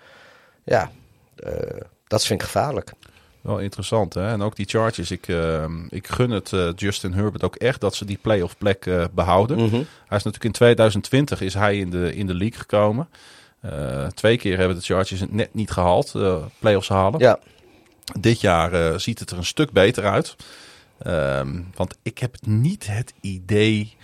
ja, 0.64 0.90
dat 2.06 2.26
vind 2.26 2.40
ik 2.40 2.46
gevaarlijk. 2.46 2.92
Wel 3.48 3.58
interessant, 3.58 4.14
hè? 4.14 4.28
En 4.28 4.42
ook 4.42 4.56
die 4.56 4.66
Chargers. 4.66 5.10
Ik, 5.10 5.28
eh, 5.28 5.64
ik 5.88 6.08
gun 6.08 6.30
het 6.30 6.52
eh, 6.52 6.68
Justin 6.76 7.12
Herbert 7.12 7.44
ook 7.44 7.56
echt 7.56 7.80
dat 7.80 7.94
ze 7.94 8.04
die 8.04 8.18
playoff 8.20 8.56
plek 8.58 8.86
eh, 8.86 9.04
behouden. 9.12 9.56
Mhm. 9.56 9.74
Hij 9.74 10.18
is 10.18 10.22
natuurlijk 10.24 10.44
in 10.44 10.52
2020 10.52 11.40
is 11.40 11.54
hij 11.54 11.78
in 11.78 11.90
de, 11.90 12.14
in 12.14 12.26
de 12.26 12.34
league 12.34 12.58
gekomen. 12.58 13.08
Eh, 13.60 14.06
twee 14.06 14.38
keer 14.38 14.58
hebben 14.58 14.76
de 14.76 14.82
Chargers 14.82 15.20
het 15.20 15.32
net 15.32 15.54
niet 15.54 15.70
gehaald, 15.70 16.14
eh 16.14 16.36
playoffs 16.58 16.88
halen. 16.88 17.20
Ja, 17.20 17.38
Dit 18.20 18.40
jaar 18.40 19.00
ziet 19.00 19.18
het 19.18 19.30
er 19.30 19.36
een 19.36 19.44
stuk 19.44 19.72
beter 19.72 20.04
uit. 20.04 20.36
Ehm, 20.98 21.60
want 21.74 21.96
ik 22.02 22.18
heb 22.18 22.36
niet 22.46 22.86
het 22.86 23.14
idee 23.20 23.96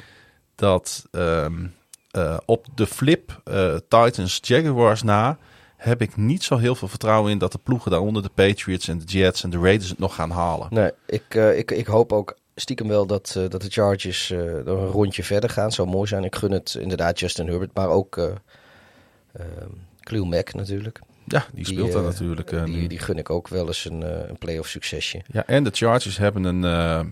dat 0.55 1.07
ehm, 1.11 1.66
eh, 2.11 2.36
op 2.45 2.66
de 2.74 2.86
flip 2.86 3.40
Titans 3.88 4.38
Jaguars 4.42 5.03
na 5.03 5.38
heb 5.85 6.03
ik 6.03 6.16
niet 6.16 6.43
zo 6.43 6.57
heel 6.57 6.74
veel 6.74 6.89
vertrouwen 6.89 7.30
in 7.30 7.39
dat 7.39 7.53
de 7.53 7.59
ploegen 7.62 7.91
daaronder 7.91 8.22
de 8.22 8.30
Patriots 8.35 8.89
en 8.89 8.99
de 8.99 9.05
Jets 9.05 9.45
en 9.45 9.51
de 9.51 9.59
Raiders 9.59 9.91
het 9.91 9.99
nog 9.99 10.14
gaan 10.14 10.30
halen. 10.30 10.66
nee, 10.70 10.91
ik, 11.07 11.24
eh, 11.28 11.59
ik, 11.59 11.70
ik 11.70 11.87
hoop 11.87 12.12
ook 12.12 12.37
stiekem 12.55 12.89
wel 12.89 13.07
dat, 13.07 13.35
eh, 13.37 13.49
dat 13.49 13.62
de 13.62 13.70
Chargers 13.70 14.28
nog 14.64 14.80
een 14.80 14.87
rondje 14.87 15.24
verder 15.24 15.51
gaan. 15.51 15.72
Zou 15.72 15.89
mooi 15.89 16.07
zijn. 16.07 16.24
Ik 16.24 16.35
gun 16.35 16.51
het 16.51 16.76
inderdaad 16.80 17.20
Justin 17.20 17.49
Herbert, 17.49 17.74
maar 17.74 17.89
ook 17.89 18.16
ehm, 18.16 19.68
Khalil 20.01 20.24
Mack 20.24 20.55
natuurlijk. 20.55 21.01
Ja, 21.26 21.47
die 21.53 21.66
speelt 21.66 21.93
daar 21.93 22.03
natuurlijk. 22.03 22.64
die, 22.66 22.89
die 22.89 22.99
gun 22.99 23.18
ik 23.18 23.30
ook 23.30 23.49
wel 23.49 23.66
eens 23.66 23.85
een, 23.85 24.28
een 24.28 24.39
playoff 24.39 24.68
succesje. 24.68 25.22
Ja, 25.26 25.47
en 25.47 25.64
de 25.64 25.70
Chargers 25.72 26.16
hebben 26.16 26.45
een, 26.45 26.62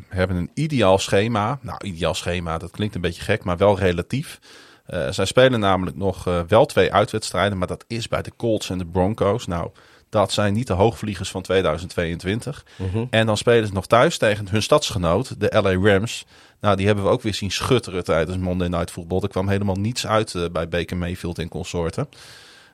hebben 0.09 0.37
een 0.37 0.51
ideaal 0.55 0.99
schema. 0.99 1.59
Nou, 1.63 1.85
ideaal 1.85 2.15
schema, 2.15 2.59
dat 2.59 2.71
klinkt 2.71 2.95
een 2.95 3.01
beetje 3.01 3.23
gek, 3.23 3.45
maar 3.45 3.57
wel 3.57 3.79
relatief. 3.79 4.41
Eh, 4.87 5.11
zij 5.11 5.25
spelen 5.25 5.61
namelijk 5.61 5.97
nog 5.97 6.27
eh, 6.27 6.41
wel 6.49 6.67
twee 6.67 6.93
uitwedstrijden, 6.93 7.59
maar 7.59 7.67
dat 7.67 7.85
is 7.87 8.09
bij 8.09 8.23
de 8.23 8.33
Colts 8.37 8.71
en 8.71 8.79
de 8.79 8.87
Broncos. 8.87 9.47
Nou, 9.47 9.71
dat 10.09 10.33
zijn 10.33 10.55
niet 10.55 10.67
de 10.67 10.73
hoogvliegers 10.73 11.31
van 11.31 11.43
2022. 11.43 12.65
En 13.11 13.27
dan 13.27 13.37
spelen 13.37 13.67
ze 13.67 13.73
nog 13.73 13.87
thuis 13.87 14.19
tegen 14.19 14.49
hun 14.49 14.63
stadsgenoot, 14.63 15.41
de 15.41 15.61
LA 15.63 15.91
Rams. 15.91 16.27
Nou, 16.61 16.77
die 16.77 16.87
hebben 16.87 17.05
we 17.05 17.11
ook 17.11 17.23
weer 17.23 17.35
zien 17.35 17.51
schutteren 17.51 18.05
tijdens 18.05 18.39
Monday 18.39 18.69
Night 18.69 18.91
Football. 18.91 19.21
Er 19.21 19.29
kwam 19.29 19.49
helemaal 19.49 19.75
niets 19.75 20.07
uit 20.07 20.35
eh, 20.35 20.45
bij 20.53 20.69
Baker 20.69 20.97
Mayfield 20.97 21.39
en 21.39 21.49
consorten. 21.49 22.09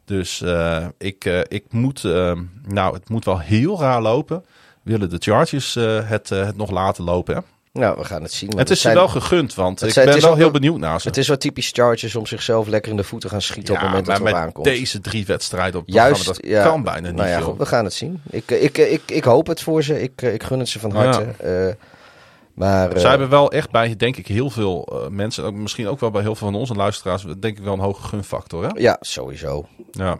Dus 0.04 0.44
ik, 0.98 1.24
ik 1.48 1.64
moet, 1.72 2.04
eh, 2.04 2.40
nou, 2.66 2.94
het 2.94 3.08
moet 3.08 3.24
wel 3.24 3.38
heel 3.38 3.80
raar 3.80 4.02
lopen. 4.02 4.44
Willen 4.82 5.10
de 5.10 5.16
Chargers 5.18 5.74
het, 5.74 6.28
het 6.28 6.56
nog 6.56 6.70
laten 6.70 7.04
lopen? 7.04 7.34
Hè? 7.34 7.40
Nou, 7.78 7.98
we 7.98 8.04
gaan 8.04 8.22
het 8.22 8.32
zien. 8.32 8.48
maar 8.48 8.58
het 8.58 8.70
is 8.70 8.80
zijn- 8.80 8.92
ze 8.94 8.98
wel 8.98 9.08
gegund, 9.08 9.54
want 9.54 9.78
het 9.80 9.88
ik 9.88 9.94
zijn- 9.94 10.06
ben 10.10 10.20
wel 10.20 10.34
heel 10.34 10.50
benieuwd 10.50 10.78
naar 10.78 11.00
ze. 11.00 11.08
Het 11.08 11.16
is 11.16 11.28
wel 11.28 11.36
typisch 11.36 11.70
Chargers 11.72 12.14
om 12.16 12.26
zichzelf 12.26 12.66
lekker 12.66 12.90
in 12.90 12.96
de 12.96 13.04
voeten 13.04 13.30
gaan 13.30 13.42
schieten 13.42 13.74
op 13.74 13.80
het 13.80 13.88
moment 13.88 14.06
dat 14.06 14.18
het 14.18 14.26
erop 14.26 14.38
aankomt. 14.38 14.64
deze 14.64 15.00
drie 15.00 15.26
wedstrijden 15.26 15.80
op 15.80 15.88
Juist, 15.88 16.26
dat 16.26 16.38
ja, 16.40 16.62
kan 16.62 16.82
bijna 16.82 17.06
niet. 17.08 17.16
nou 17.16 17.28
ja, 17.28 17.54
we 17.56 17.66
gaan 17.66 17.84
het 17.84 17.94
zien. 17.94 18.22
Ik, 18.30 18.50
eh, 18.50 18.62
ik, 18.62 18.78
eh, 18.78 18.92
ik, 18.92 19.02
ik 19.06 19.24
hoop 19.24 19.46
het 19.46 19.60
voor 19.60 19.82
ze. 19.82 20.02
Ik, 20.02 20.22
eh, 20.22 20.32
ik 20.34 20.42
gun 20.42 20.58
het 20.58 20.68
ze 20.68 20.78
van 20.78 20.90
harte. 20.92 21.76
Maar 22.54 22.98
Zij 22.98 23.10
hebben 23.10 23.28
wel 23.28 23.52
echt 23.52 23.70
bij, 23.70 23.96
denk 23.96 24.16
ik, 24.16 24.26
heel 24.26 24.50
veel 24.50 25.06
mensen, 25.10 25.62
misschien 25.62 25.88
ook 25.88 26.00
wel 26.00 26.10
bij 26.10 26.22
heel 26.22 26.34
veel 26.34 26.46
van 26.50 26.60
onze 26.60 26.74
luisteraars, 26.74 27.22
denk 27.38 27.58
ik 27.58 27.64
wel 27.64 27.72
een 27.72 27.78
hoge 27.80 28.02
gunfactor. 28.08 28.62
Hè? 28.64 28.68
ja, 28.74 28.96
sowieso. 29.00 29.68
Ja. 29.90 30.18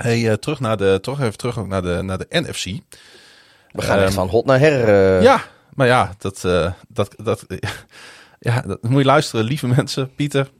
Hey, 0.00 0.36
terug 0.36 0.60
naar 0.60 0.76
de, 0.76 0.98
toch 1.02 1.20
even 1.20 1.36
terug 1.36 1.58
ook 1.58 1.66
naar 1.66 1.82
de, 1.82 1.98
naar 2.02 2.18
de 2.18 2.26
NFC. 2.28 2.64
We 2.64 3.82
gaan 3.82 3.96
Ehm, 3.96 4.04
echt 4.04 4.14
van 4.14 4.28
hot 4.28 4.44
naar 4.46 4.58
her. 4.58 5.22
Ja, 5.22 5.40
maar 5.76 5.86
ja, 5.86 6.14
dat, 6.18 6.44
eh, 6.44 6.72
dat, 6.88 7.14
dat, 7.22 7.46
ja, 8.38 8.60
dat 8.60 8.82
moet 8.82 8.98
je 8.98 9.04
luisteren, 9.06 9.44
lieve 9.44 9.66
mensen. 9.66 10.14
Pieter, 10.14 10.50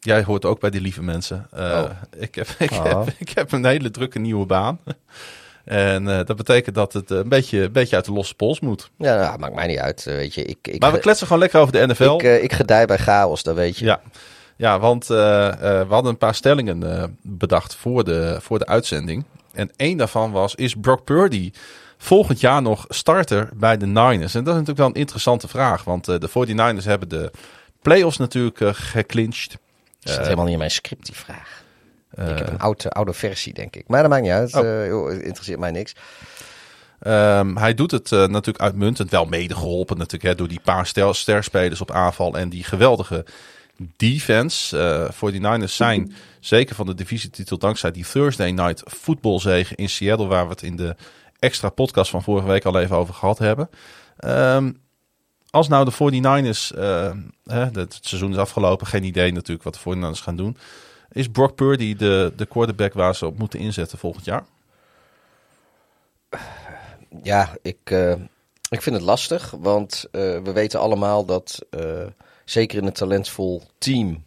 jij 0.00 0.22
hoort 0.24 0.44
ook 0.44 0.60
bij 0.60 0.70
die 0.70 0.80
lieve 0.80 1.02
mensen. 1.02 1.46
Eh, 1.52 1.62
Oh. 1.82 1.90
ik, 2.18 2.34
heb, 2.34 2.48
ik, 2.58 2.70
Ah. 2.70 2.84
heb, 2.84 3.14
ik 3.18 3.28
heb 3.28 3.52
een 3.52 3.64
hele 3.64 3.90
drukke 3.90 4.18
nieuwe 4.18 4.46
baan. 4.46 4.78
En 5.64 6.08
eh, 6.08 6.24
dat 6.24 6.36
betekent 6.36 6.74
dat 6.74 6.92
het 6.92 7.10
een 7.10 7.28
beetje, 7.28 7.62
een 7.62 7.72
beetje 7.72 7.96
uit 7.96 8.04
de 8.04 8.12
losse 8.12 8.34
pols 8.34 8.60
moet. 8.60 8.90
Ja, 8.98 9.16
nou, 9.16 9.38
maakt 9.38 9.54
mij 9.54 9.66
niet 9.66 9.78
uit. 9.78 10.04
weet 10.04 10.34
je, 10.34 10.44
ik, 10.44 10.58
ik, 10.62 10.80
Maar 10.80 10.92
we 10.92 10.98
kletsen 10.98 11.26
gewoon 11.26 11.42
lekker 11.42 11.60
over 11.60 11.72
de 11.72 11.86
NFL. 11.86 12.18
ik, 12.22 12.42
ik 12.42 12.52
gedij 12.52 12.86
bij 12.86 12.96
chaos, 12.98 13.42
dat 13.42 13.54
weet 13.54 13.78
je. 13.78 13.84
Ja, 13.84 14.00
ja 14.56 14.78
want 14.78 15.06
we 15.06 15.84
hadden 15.88 16.10
een 16.12 16.18
paar 16.18 16.34
stellingen 16.34 17.18
bedacht 17.22 17.74
voor 17.74 18.04
de, 18.04 18.38
voor 18.40 18.58
de 18.58 18.66
uitzending. 18.66 19.24
En 19.52 19.70
één 19.76 19.96
daarvan 19.96 20.30
was, 20.32 20.54
is 20.54 20.74
Brock 20.74 21.04
Purdy 21.04 21.50
volgend 22.06 22.40
jaar 22.40 22.62
nog 22.62 22.84
starter 22.88 23.48
bij 23.54 23.76
de 23.76 23.86
Niners? 23.86 24.34
En 24.34 24.44
dat 24.44 24.54
is 24.54 24.60
natuurlijk 24.60 24.78
wel 24.78 24.86
een 24.86 24.94
interessante 24.94 25.48
vraag. 25.48 25.84
Want 25.84 26.08
eh, 26.08 26.18
de 26.18 26.28
49ers 26.80 26.84
hebben 26.84 27.08
de 27.08 27.30
playoffs 27.82 28.16
natuurlijk 28.16 28.60
eh, 28.60 28.68
geclinched. 28.72 29.50
Dat 29.50 29.58
staat 30.00 30.16
Eh, 30.16 30.22
helemaal 30.22 30.44
niet 30.44 30.52
in 30.52 30.58
mijn 30.58 30.70
script, 30.70 31.06
die 31.06 31.14
vraag. 31.14 31.64
ik 32.10 32.38
heb 32.38 32.48
een 32.48 32.58
oude, 32.58 32.90
oude 32.90 33.12
versie, 33.12 33.54
denk 33.54 33.76
ik. 33.76 33.84
Maar 33.88 34.00
dat 34.00 34.10
maakt 34.10 34.22
niet 34.22 34.32
uit. 34.32 34.54
Oh. 34.54 34.86
joh, 34.86 35.12
interesseert 35.12 35.58
mij 35.58 35.70
niks. 35.70 35.94
Ehm, 37.00 37.56
hij 37.56 37.74
doet 37.74 37.90
het 37.90 38.10
natuurlijk 38.10 38.60
uitmuntend, 38.60 39.10
wel 39.10 39.24
mede 39.24 39.54
geholpen 39.54 39.96
natuurlijk 39.96 40.24
hè, 40.24 40.34
door 40.34 40.48
die 40.48 40.60
paar 40.64 40.86
stel- 40.86 41.14
sterspelers 41.14 41.80
op 41.80 41.90
aanval 41.90 42.34
en 42.36 42.48
die 42.48 42.64
geweldige 42.64 43.24
defense. 43.96 45.08
Voor 45.12 45.30
die 45.30 45.40
Niners 45.40 45.76
zijn 45.76 46.12
zeker 46.40 46.74
van 46.74 46.86
de 46.86 46.94
divisietitel 46.94 47.58
dankzij 47.58 47.90
die 47.90 48.04
Thursday 48.12 48.50
Night 48.50 48.82
Football 48.86 49.38
zege 49.40 49.74
in 49.74 49.88
Seattle, 49.88 50.26
waar 50.26 50.44
we 50.44 50.50
het 50.50 50.62
in 50.62 50.76
de 50.76 50.96
extra 51.38 51.68
podcast 51.68 52.10
van 52.10 52.22
vorige 52.22 52.46
week 52.46 52.64
al 52.64 52.80
even 52.80 52.96
over 52.96 53.14
gehad 53.14 53.38
hebben. 53.38 53.70
Ehm, 54.16 54.72
als 55.50 55.68
nou 55.68 55.84
de 55.84 55.90
49ers, 55.90 56.72
eh, 56.72 57.12
hè, 57.44 57.64
het 57.64 57.98
seizoen 58.00 58.30
is 58.30 58.36
afgelopen, 58.36 58.86
geen 58.86 59.04
idee 59.04 59.32
natuurlijk 59.32 59.62
wat 59.62 59.74
de 59.74 59.80
49ers 59.80 60.20
gaan 60.20 60.36
doen. 60.36 60.56
Is 61.12 61.28
Brock 61.28 61.54
Purdy 61.54 61.96
de, 61.96 62.32
de 62.36 62.46
quarterback 62.46 62.92
waar 62.92 63.14
ze 63.14 63.26
op 63.26 63.38
moeten 63.38 63.58
inzetten 63.58 63.98
volgend 63.98 64.24
jaar? 64.24 64.44
Ja, 67.22 67.56
ik, 67.62 67.78
eh, 67.84 68.12
ik 68.68 68.82
vind 68.82 68.96
het 68.96 69.04
lastig. 69.04 69.50
Want 69.50 70.04
eh, 70.10 70.20
we 70.20 70.52
weten 70.52 70.80
allemaal 70.80 71.24
dat, 71.24 71.58
zeker 72.44 72.78
in 72.78 72.86
een 72.86 72.92
talentvol 72.92 73.62
team, 73.78 74.24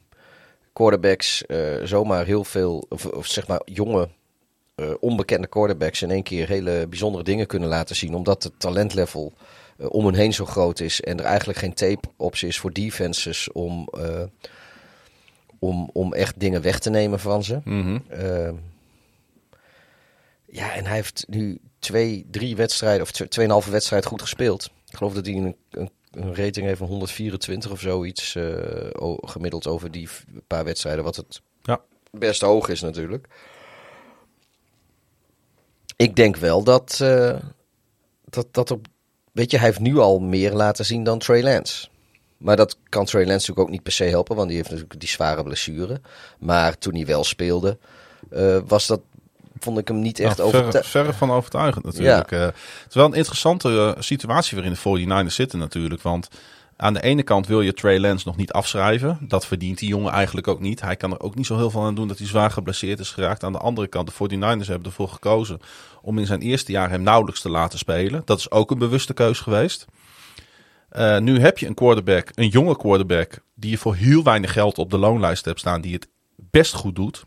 quarterbacks 0.74 1.44
zomaar 1.84 2.26
heel 2.26 2.44
veel, 2.44 2.86
of 3.14 3.26
zeg 3.26 3.48
maar 3.48 3.62
jonge, 3.66 4.10
eh, 4.80 4.94
onbekende 5.00 5.48
quarterbacks 5.48 6.02
in 6.02 6.12
één 6.12 6.24
keer 6.24 6.48
hele 6.48 6.88
bijzondere 6.90 7.24
dingen 7.24 7.48
kunnen 7.48 7.70
laten 7.70 7.96
zien. 7.96 8.14
Omdat 8.16 8.44
het 8.44 8.54
talentlevel 8.60 9.34
eh, 9.78 9.86
om 9.90 10.06
hen 10.06 10.14
heen 10.16 10.34
zo 10.34 10.46
groot 10.46 10.80
is 10.80 11.02
en 11.02 11.20
er 11.20 11.26
eigenlijk 11.26 11.60
geen 11.60 11.74
tape 11.74 12.08
op 12.18 12.36
ze 12.36 12.48
is 12.48 12.60
voor 12.60 12.74
defenses 12.74 13.52
om, 13.52 13.90
eh, 13.92 14.24
om, 15.60 15.90
om 15.94 16.14
echt 16.14 16.40
dingen 16.40 16.62
weg 16.62 16.80
te 16.80 16.90
nemen 16.90 17.20
van 17.20 17.44
ze. 17.44 17.60
Mhm. 17.64 17.98
Ehm, 18.10 18.54
ja, 20.46 20.74
en 20.74 20.86
hij 20.86 20.96
heeft 20.96 21.26
nu 21.28 21.60
twee, 21.80 22.26
drie 22.32 22.56
wedstrijden, 22.56 23.02
of 23.02 23.12
tw- 23.12 23.24
tweeënhalve 23.24 23.72
wedstrijd 23.72 24.06
goed 24.06 24.22
gespeeld. 24.22 24.70
Ik 24.90 24.98
geloof 24.98 25.14
dat 25.14 25.26
hij 25.26 25.36
een, 25.36 25.56
een, 25.70 25.90
een 26.12 26.36
rating 26.36 26.66
heeft 26.66 26.78
van 26.78 26.88
124 26.88 27.72
of 27.72 27.80
zoiets 27.80 28.38
gemiddeld 29.22 29.68
over 29.68 29.92
die 29.92 30.10
paar 30.48 30.64
wedstrijden. 30.64 31.04
Wat 31.04 31.16
het 31.16 31.42
Ja. 31.64 31.82
best 32.12 32.42
hoog 32.42 32.70
is 32.70 32.82
natuurlijk. 32.82 33.28
Ik 36.00 36.16
denk 36.16 36.36
wel 36.36 36.64
dat, 36.64 37.00
eh, 37.02 37.36
dat, 38.26 38.48
dat 38.52 38.72
op... 38.72 38.88
Weet 39.32 39.52
je, 39.52 39.58
hij 39.58 39.66
heeft 39.66 39.80
nu 39.80 39.98
al 39.98 40.20
meer 40.20 40.54
laten 40.54 40.86
zien 40.86 41.04
dan 41.04 41.20
Trey 41.20 41.44
Lance. 41.44 41.88
Maar 42.38 42.56
dat 42.56 42.78
kan 42.90 43.06
Trey 43.06 43.22
Lance 43.22 43.38
natuurlijk 43.40 43.68
ook 43.68 43.70
niet 43.70 43.84
per 43.84 43.92
se 43.92 44.04
helpen, 44.04 44.36
want 44.36 44.48
die 44.48 44.58
heeft 44.58 44.70
natuurlijk 44.70 45.00
die 45.00 45.10
zware 45.10 45.44
blessure. 45.44 46.02
Maar 46.40 46.78
toen 46.78 46.96
hij 46.96 47.06
wel 47.06 47.24
speelde, 47.24 47.78
eh, 48.30 48.58
was 48.68 48.88
dat, 48.88 49.02
vond 49.60 49.78
ik 49.78 49.88
hem 49.88 50.00
niet 50.00 50.20
echt 50.20 50.38
Nou, 50.38 50.50
verre, 50.50 50.66
overtuigend. 50.66 50.94
verre 50.94 51.14
van 51.14 51.32
overtuigend 51.32 51.86
natuurlijk. 51.86 52.32
Eh, 52.32 52.42
het 52.42 52.56
is 52.90 52.96
wel 52.96 53.06
een 53.06 53.14
interessante 53.14 53.96
situatie 54.00 54.56
waarin 54.58 54.74
de 54.74 54.80
49ers 54.80 55.36
zitten 55.36 55.60
natuurlijk. 55.60 56.02
Want 56.02 56.28
Aan 56.82 56.94
de 56.94 57.02
ene 57.02 57.24
kant 57.24 57.48
wil 57.48 57.62
je 57.62 57.74
Trey 57.74 58.00
Lance 58.00 58.28
nog 58.28 58.36
niet 58.36 58.52
afschrijven. 58.52 59.18
Dat 59.22 59.46
verdient 59.46 59.78
die 59.78 59.90
jongen 59.90 60.12
eigenlijk 60.12 60.48
ook 60.48 60.60
niet. 60.60 60.82
Hij 60.82 60.96
kan 60.96 61.12
er 61.12 61.20
ook 61.20 61.36
niet 61.36 61.46
zo 61.46 61.58
heel 61.58 61.70
veel 61.70 61.84
aan 61.84 61.96
doen 61.96 62.08
dat 62.08 62.18
hij 62.18 62.28
zwaar 62.28 62.52
geblesseerd 62.52 63.00
is 63.00 63.12
geraakt. 63.12 63.44
Aan 63.44 63.52
de 63.52 63.58
andere 63.58 63.88
kant, 63.88 64.08
de 64.08 64.14
49ers 64.14 64.68
hebben 64.68 64.84
ervoor 64.84 65.10
gekozen 65.10 65.60
om 66.02 66.18
in 66.18 66.26
zijn 66.26 66.42
eerste 66.42 66.72
jaar 66.72 66.90
hem 66.90 67.02
nauwelijks 67.02 67.42
te 67.42 67.50
laten 67.50 67.80
spelen. 67.80 68.22
Dat 68.26 68.40
is 68.40 68.52
ook 68.52 68.72
een 68.72 68.78
bewuste 68.78 69.14
keus 69.14 69.40
geweest. 69.40 69.86
Uh, 70.92 71.18
nu 71.18 71.40
heb 71.40 71.58
je 71.58 71.68
een 71.68 71.74
quarterback, 71.74 72.30
een 72.34 72.48
jonge 72.48 72.78
quarterback, 72.78 73.40
die 73.56 73.70
je 73.70 73.78
voor 73.78 73.96
heel 73.96 74.24
weinig 74.24 74.54
geld 74.54 74.78
op 74.78 74.90
de 74.90 74.98
loonlijst 74.98 75.46
hebt 75.46 75.60
staan, 75.60 75.82
die 75.82 75.94
het 75.94 76.08
best 76.36 76.74
goed 76.74 76.96
doet. 76.96 77.26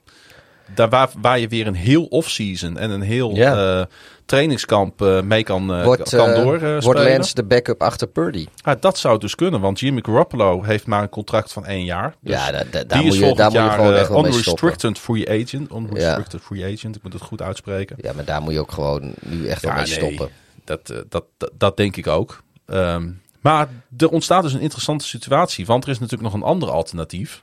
Daar 0.75 0.89
waar, 0.89 1.11
waar 1.21 1.39
je 1.39 1.49
weer 1.49 1.67
een 1.67 1.75
heel 1.75 2.05
off-season 2.05 2.79
en 2.79 2.91
een 2.91 3.01
heel 3.03 3.35
Ja. 3.35 3.79
eh, 3.81 3.87
trainingskamp 4.27 5.03
eh, 5.03 5.21
mee 5.23 5.43
kan, 5.43 5.75
eh, 5.75 5.85
Wordt, 5.85 6.09
kan 6.11 6.35
doorspelen. 6.35 6.83
wordt 6.83 7.01
Lance 7.01 7.35
de 7.35 7.45
backup 7.45 7.83
achter 7.83 8.07
Purdy? 8.07 8.47
Ja, 8.55 8.75
dat 8.81 8.99
zou 8.99 9.19
dus 9.19 9.35
kunnen, 9.35 9.61
want 9.61 9.81
Jimmy 9.81 10.01
Garoppolo 10.03 10.63
heeft 10.63 10.87
maar 10.87 11.03
een 11.03 11.09
contract 11.09 11.53
van 11.53 11.67
één 11.67 11.85
jaar. 11.85 12.15
Dus 12.21 12.35
ja, 12.35 12.51
da- 12.51 12.59
da- 12.59 12.85
daar, 12.85 12.99
die 12.99 13.07
moet 13.07 13.15
is 13.15 13.29
je, 13.29 13.35
daar 13.35 13.51
moet 13.51 13.63
je 13.63 13.71
gewoon 13.71 13.95
echt 13.95 14.09
wel 14.09 14.27
unrestricted 14.27 14.99
free 14.99 15.29
agent. 15.29 15.71
Unrestricted 15.73 16.41
free 16.43 16.65
agent, 16.73 16.97
ik 16.97 17.03
moet 17.03 17.13
het 17.13 17.23
goed 17.23 17.43
uitspreken. 17.43 17.97
Ja, 18.01 18.13
maar 18.13 18.25
daar 18.25 18.43
moet 18.43 18.53
je 18.53 18.61
ook 18.61 18.73
gewoon 18.73 19.13
nu 19.21 19.47
echt 19.47 19.63
wel 19.63 19.71
Ja, 19.71 19.77
mee 19.77 19.87
nee, 19.87 19.95
stoppen. 19.95 20.29
Dat, 20.65 20.87
dat, 21.09 21.25
dat, 21.39 21.51
dat 21.59 21.77
denk 21.77 21.97
ik 21.97 22.07
ook. 22.07 22.43
Ehm, 22.67 23.09
maar 23.41 23.69
er 23.97 24.09
ontstaat 24.09 24.43
dus 24.43 24.53
een 24.53 24.61
interessante 24.61 25.05
situatie, 25.07 25.67
want 25.67 25.85
er 25.85 25.91
is 25.91 25.99
natuurlijk 25.99 26.33
nog 26.33 26.43
een 26.43 26.49
ander 26.49 26.71
alternatief. 26.71 27.43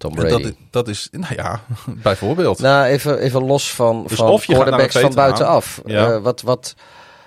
Tom 0.00 0.10
En 0.10 0.16
Brady. 0.16 0.42
dat, 0.42 0.50
is, 0.50 0.56
dat 0.70 0.88
is, 0.88 1.08
nou 1.10 1.34
ja, 1.34 1.60
bijvoorbeeld. 2.02 2.58
Nou, 2.58 2.86
even, 2.86 3.18
even 3.18 3.44
los 3.44 3.74
van, 3.74 4.04
Dus 4.06 4.18
van 4.18 4.28
of 4.28 4.44
je 4.44 4.52
quarterbacks 4.52 4.98
van 4.98 5.14
buitenaf. 5.14 5.80
Ja. 5.84 6.12
Eh, 6.12 6.22
wat, 6.22 6.42
wat, 6.42 6.74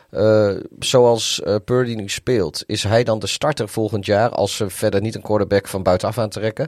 eh, 0.09 0.51
zoals 0.79 1.41
eh, 1.41 1.55
Purdy 1.65 1.93
nu 1.93 2.09
speelt, 2.09 2.63
is 2.65 2.83
hij 2.83 3.03
dan 3.03 3.19
de 3.19 3.27
starter 3.27 3.69
volgend 3.69 4.05
jaar 4.05 4.29
als 4.29 4.55
ze 4.55 4.69
verder 4.69 5.01
niet 5.01 5.15
een 5.15 5.21
quarterback 5.21 5.67
van 5.67 5.83
buitenaf 5.83 6.17
aantrekken? 6.17 6.67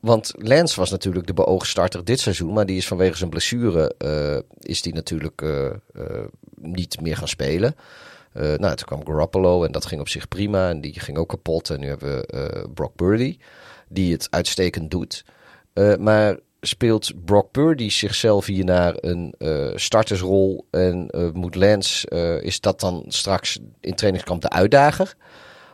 Want 0.00 0.32
Lance 0.36 0.80
was 0.80 0.90
natuurlijk 0.90 1.26
de 1.26 1.34
beoogd 1.34 1.66
starter 1.68 2.04
dit 2.04 2.20
seizoen, 2.20 2.52
maar 2.52 2.66
die 2.66 2.76
is 2.76 2.86
vanwege 2.86 3.16
zijn 3.16 3.30
blessure 3.30 3.94
is 4.58 4.82
die 4.82 4.94
natuurlijk 4.94 5.44
niet 6.54 7.00
meer 7.00 7.16
gaan 7.16 7.28
spelen. 7.28 7.76
Nou, 8.32 8.74
toen 8.74 8.86
kwam 8.86 9.06
Garoppolo 9.06 9.64
en 9.64 9.72
dat 9.72 9.86
ging 9.86 10.00
op 10.00 10.08
zich 10.08 10.28
prima 10.28 10.68
en 10.68 10.80
die 10.80 11.00
ging 11.00 11.18
ook 11.18 11.28
kapot. 11.28 11.70
En 11.70 11.80
nu 11.80 11.88
hebben 11.88 12.08
we 12.08 12.68
Brock 12.74 12.96
Purdy, 12.96 13.38
die 13.88 14.12
het 14.12 14.26
uitstekend 14.30 14.90
doet. 14.90 15.24
Eh, 15.76 15.96
maar 15.96 16.36
speelt 16.60 17.12
Brock 17.24 17.50
Purdy 17.50 17.90
zichzelf 17.90 18.46
hier 18.46 18.64
naar 18.64 18.94
een 19.00 19.34
eh, 19.38 19.68
startersrol 19.74 20.66
en 20.70 21.08
eh, 21.10 21.30
moet 21.32 21.54
Lance, 21.54 22.08
is 22.42 22.60
dat 22.60 22.80
dan 22.80 23.04
straks 23.08 23.58
in 23.80 23.94
trainingskamp 23.94 24.42
de 24.42 24.50
uitdager? 24.50 25.14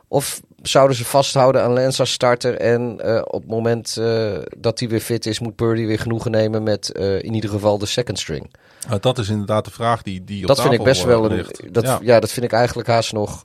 Of 0.09 0.41
zouden 0.63 0.97
ze 0.97 1.05
vasthouden 1.05 1.63
aan 1.63 1.73
Lance 1.73 2.01
als 2.01 2.13
starter 2.13 2.57
en 2.57 3.05
op 3.33 3.41
het 3.41 3.51
moment 3.51 3.95
dat 4.59 4.79
hij 4.79 4.89
weer 4.89 5.01
fit 5.01 5.27
is, 5.27 5.39
moet 5.39 5.57
Purdy 5.57 5.87
weer 5.87 5.99
genoegen 5.99 6.31
nemen 6.31 6.63
met 6.63 6.89
in 7.21 7.35
ieder 7.35 7.51
geval 7.51 7.79
de 7.79 7.87
second 7.87 8.19
string? 8.19 8.51
Nou, 8.89 9.01
dat 9.01 9.19
is 9.19 9.29
inderdaad 9.29 9.65
de 9.65 9.71
vraag 9.71 10.03
die, 10.03 10.25
die 10.25 10.43
op 10.43 10.49
Dat 10.49 10.61
vind 10.61 10.75
ik 10.75 10.83
best 10.83 11.05
wel 11.05 11.31
een. 11.31 11.47
Dat, 11.71 11.85
Ja. 11.85 11.99
ja. 12.03 12.21
dat 12.21 12.33
vind 12.33 12.47
ik 12.47 12.53
eigenlijk 12.53 12.89
haast 12.89 13.13
nog 13.13 13.45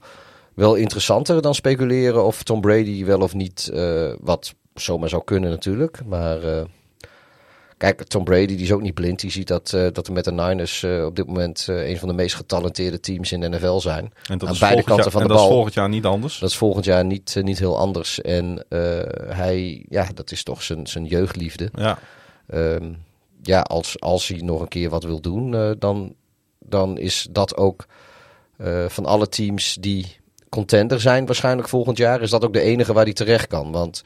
wel 0.57 0.75
interessanter 0.75 1.41
dan 1.41 1.55
speculeren 1.55 2.25
of 2.25 2.43
Tom 2.43 2.61
Brady 2.61 3.05
wel 3.05 3.19
of 3.19 3.33
niet. 3.33 3.69
eh, 3.73 4.13
wat 4.19 4.53
zomaar 4.79 5.09
zou 5.09 5.23
kunnen, 5.23 5.49
natuurlijk. 5.49 6.05
Maar 6.05 6.43
eh, 6.43 6.63
kijk, 7.77 8.03
Tom 8.03 8.23
Brady 8.23 8.45
die 8.45 8.59
is 8.59 8.71
ook 8.71 8.81
niet 8.81 8.93
blind. 8.93 9.19
Die 9.19 9.31
ziet 9.31 9.47
dat, 9.47 9.73
eh, 9.73 9.87
dat 9.91 10.07
er 10.07 10.13
met 10.13 10.23
de 10.23 10.31
Niners 10.31 10.83
eh, 10.83 11.05
op 11.05 11.15
dit 11.15 11.27
moment 11.27 11.65
een 11.67 11.97
van 11.97 12.07
de 12.07 12.13
meest 12.13 12.35
getalenteerde 12.35 12.99
teams 12.99 13.31
in 13.31 13.39
de 13.39 13.49
NFL 13.49 13.77
zijn. 13.77 14.13
En 14.27 14.37
dat 14.37 14.47
aan 14.47 14.53
is 14.53 14.59
beide 14.59 14.81
volgend 14.81 14.85
kanten 14.85 15.03
jaar, 15.03 15.11
van 15.11 15.21
de 15.21 15.27
dat 15.27 15.37
is 15.37 15.43
bal. 15.43 15.51
volgend 15.51 15.73
jaar 15.73 15.89
niet 15.89 16.05
anders. 16.05 16.39
Dat 16.39 16.49
is 16.49 16.57
volgend 16.57 16.85
jaar 16.85 17.05
niet, 17.05 17.35
niet 17.41 17.59
heel 17.59 17.77
anders. 17.77 18.21
En 18.21 18.65
hij, 19.27 19.85
ja, 19.89 20.07
dat 20.13 20.31
is 20.31 20.43
toch 20.43 20.63
zijn, 20.63 20.87
zijn 20.87 21.05
jeugdliefde. 21.05 21.69
Ja. 21.73 21.99
Ehm, 22.47 22.93
ja, 23.41 23.61
als, 23.61 23.99
als 23.99 24.27
hij 24.27 24.37
nog 24.37 24.61
een 24.61 24.67
keer 24.67 24.89
wat 24.89 25.03
wil 25.03 25.21
doen, 25.21 25.75
dan, 25.79 26.13
dan 26.59 26.97
is 26.97 27.27
dat 27.31 27.57
ook 27.57 27.85
van 28.87 29.05
alle 29.05 29.29
teams 29.29 29.77
die 29.79 30.17
contender 30.49 31.01
zijn 31.01 31.25
waarschijnlijk 31.25 31.69
volgend 31.69 31.97
jaar, 31.97 32.21
is 32.21 32.29
dat 32.29 32.45
ook 32.45 32.53
de 32.53 32.61
enige 32.61 32.93
waar 32.93 33.03
hij 33.03 33.13
terecht 33.13 33.47
kan. 33.47 33.71
Want 33.71 34.03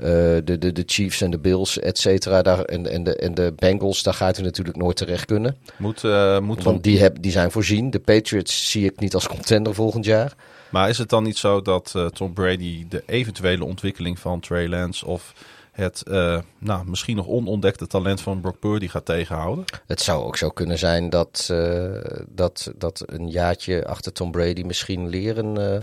de, 0.00 0.56
de, 0.58 0.72
de 0.72 0.82
Chiefs 0.86 1.20
en 1.20 1.30
de 1.30 1.38
Bills, 1.38 1.78
et 1.78 1.98
cetera, 1.98 2.42
daar, 2.42 2.64
en, 2.64 2.86
en, 2.86 3.04
de, 3.04 3.16
en 3.16 3.34
de 3.34 3.52
Bengals, 3.56 4.02
daar 4.02 4.14
gaat 4.14 4.36
hij 4.36 4.44
natuurlijk 4.44 4.76
nooit 4.76 4.96
terecht 4.96 5.24
kunnen. 5.24 5.56
Moet, 5.78 6.04
eh, 6.04 6.38
moet 6.38 6.62
Want 6.62 6.82
die, 6.82 7.00
heb, 7.00 7.16
die 7.22 7.32
zijn 7.32 7.50
voorzien. 7.50 7.90
De 7.90 8.00
Patriots 8.00 8.70
zie 8.70 8.84
ik 8.84 9.00
niet 9.00 9.14
als 9.14 9.28
contender 9.28 9.74
volgend 9.74 10.04
jaar. 10.04 10.34
Maar 10.70 10.88
is 10.88 10.98
het 10.98 11.08
dan 11.08 11.22
niet 11.22 11.36
zo 11.36 11.62
dat 11.62 11.92
eh, 11.96 12.06
Tom 12.06 12.32
Brady 12.32 12.86
de 12.88 13.02
eventuele 13.06 13.64
ontwikkeling 13.64 14.18
van 14.18 14.40
Trey 14.40 14.68
Lance 14.68 15.06
of 15.06 15.34
het 15.70 16.02
eh, 16.02 16.38
nou, 16.58 16.88
misschien 16.88 17.16
nog 17.16 17.26
onontdekte 17.26 17.86
talent 17.86 18.20
van 18.20 18.40
Brock 18.40 18.58
Purdy 18.58 18.88
gaat 18.88 19.04
tegenhouden? 19.04 19.64
Het 19.86 20.00
zou 20.00 20.24
ook 20.24 20.36
zo 20.36 20.48
kunnen 20.48 20.78
zijn 20.78 21.10
dat, 21.10 21.48
eh, 21.50 21.90
dat, 22.28 22.72
dat 22.76 23.02
een 23.06 23.28
jaartje 23.28 23.86
achter 23.86 24.12
Tom 24.12 24.30
Brady 24.30 24.62
misschien 24.62 25.08
leren. 25.08 25.56
eh, 25.56 25.80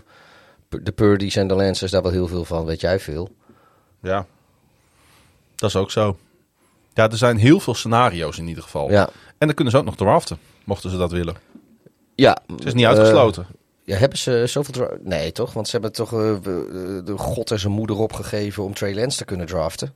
de 0.83 0.91
Purdy's 0.91 1.35
en 1.35 1.47
de 1.47 1.55
Lancers 1.55 1.91
daar 1.91 2.01
wel 2.01 2.11
heel 2.11 2.27
veel 2.27 2.45
van, 2.45 2.65
weet 2.65 2.81
jij 2.81 2.99
veel. 2.99 3.29
Ja, 4.07 4.25
dat 5.55 5.69
is 5.69 5.75
ook 5.75 5.91
zo. 5.91 6.17
Ja, 6.93 7.09
er 7.09 7.17
zijn 7.17 7.37
heel 7.37 7.59
veel 7.59 7.73
scenario's 7.73 8.37
in 8.37 8.47
ieder 8.47 8.63
geval. 8.63 8.91
Ja, 8.91 9.09
En 9.37 9.47
dan 9.47 9.53
kunnen 9.53 9.73
ze 9.73 9.79
ook 9.79 9.85
nog 9.85 9.95
draften, 9.95 10.37
mochten 10.63 10.89
ze 10.89 10.97
dat 10.97 11.11
willen. 11.11 11.35
ja 12.15 12.37
Het 12.55 12.65
is 12.65 12.73
niet 12.73 12.85
uitgesloten. 12.85 13.43
Eh, 13.43 13.49
ja, 13.83 13.97
hebben 13.97 14.17
ze 14.17 14.43
zoveel... 14.47 14.97
Nee, 15.03 15.31
toch? 15.31 15.53
Want 15.53 15.65
ze 15.67 15.71
hebben 15.71 15.91
toch 15.91 16.13
eh, 16.13 16.35
de 17.05 17.13
god 17.17 17.51
en 17.51 17.59
zijn 17.59 17.73
moeder 17.73 17.97
opgegeven 17.97 18.63
om 18.63 18.73
Trey 18.73 18.95
Lance 18.95 19.17
te 19.17 19.25
kunnen 19.25 19.45
draften. 19.47 19.93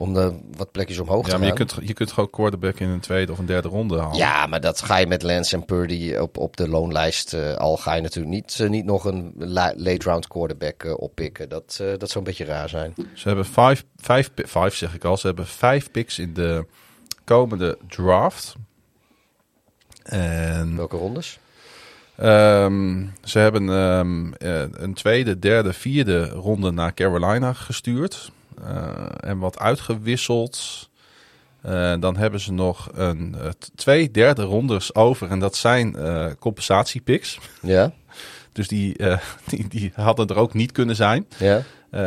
Om 0.00 0.14
de, 0.14 0.38
wat 0.56 0.72
plekjes 0.72 0.98
omhoog 0.98 1.26
ja, 1.26 1.32
te 1.32 1.38
maar 1.38 1.48
je 1.48 1.56
gaan. 1.56 1.66
kunt, 1.66 1.88
je 1.88 1.94
kunt 1.94 2.12
gewoon 2.12 2.30
quarterback 2.30 2.78
in 2.80 2.88
een 2.88 3.00
tweede 3.00 3.32
of 3.32 3.38
een 3.38 3.46
derde 3.46 3.68
ronde 3.68 3.98
halen. 3.98 4.16
Ja, 4.16 4.46
maar 4.46 4.60
dat 4.60 4.82
ga 4.82 4.96
je 4.96 5.06
met 5.06 5.22
Lance 5.22 5.56
en 5.56 5.64
Purdy 5.64 6.14
op, 6.14 6.38
op 6.38 6.56
de 6.56 6.68
loonlijst 6.68 7.34
eh, 7.34 7.54
al 7.54 7.76
ga 7.76 7.94
je 7.94 8.02
natuurlijk 8.02 8.34
niet, 8.34 8.58
eh, 8.60 8.68
niet 8.68 8.84
nog 8.84 9.04
een 9.04 9.32
la- 9.36 9.72
late 9.76 10.08
round 10.08 10.26
quarterback 10.26 10.82
eh, 10.84 10.94
oppikken. 11.00 11.48
Dat, 11.48 11.76
dat 11.98 12.08
zou 12.10 12.18
een 12.18 12.24
beetje 12.24 12.44
raar 12.44 12.68
zijn. 12.68 12.94
Ze 13.14 13.26
hebben 13.28 13.46
vijf, 13.46 13.84
vijf, 13.96 14.30
vijf, 14.34 14.74
zeg 14.74 14.94
ik 14.94 15.04
al. 15.04 15.16
Ze 15.16 15.26
hebben 15.26 15.46
vijf 15.46 15.90
picks 15.90 16.18
in 16.18 16.34
de 16.34 16.66
komende 17.24 17.78
draft. 17.88 18.54
En 20.02 20.76
Welke 20.76 20.96
rondes? 20.96 21.38
ehm, 22.16 23.06
ze 23.24 23.38
hebben 23.38 23.68
ehm, 23.70 24.32
eh, 24.32 24.62
een 24.82 24.94
tweede, 24.94 25.38
derde, 25.38 25.72
vierde 25.72 26.28
ronde 26.28 26.70
naar 26.70 26.94
Carolina 26.94 27.52
gestuurd. 27.52 28.30
Eh, 28.64 29.30
en 29.30 29.38
wat 29.38 29.58
uitgewisseld. 29.58 30.88
Eh, 31.62 31.94
dan 32.00 32.16
hebben 32.16 32.40
ze 32.40 32.52
nog 32.52 32.88
een, 32.94 33.36
eh, 33.40 33.48
twee 33.74 34.10
derde 34.10 34.42
rondes 34.42 34.94
over. 34.94 35.30
En 35.30 35.38
dat 35.38 35.56
zijn 35.56 35.96
eh 35.96 36.26
compensatiepicks. 36.38 37.38
Ja, 37.62 37.92
Dus 38.52 38.68
die, 38.68 38.96
eh, 38.96 39.18
die, 39.50 39.68
die 39.68 39.92
hadden 39.94 40.26
er 40.26 40.36
ook 40.36 40.54
niet 40.54 40.72
kunnen 40.72 40.96
zijn. 40.96 41.26
ja. 41.38 41.62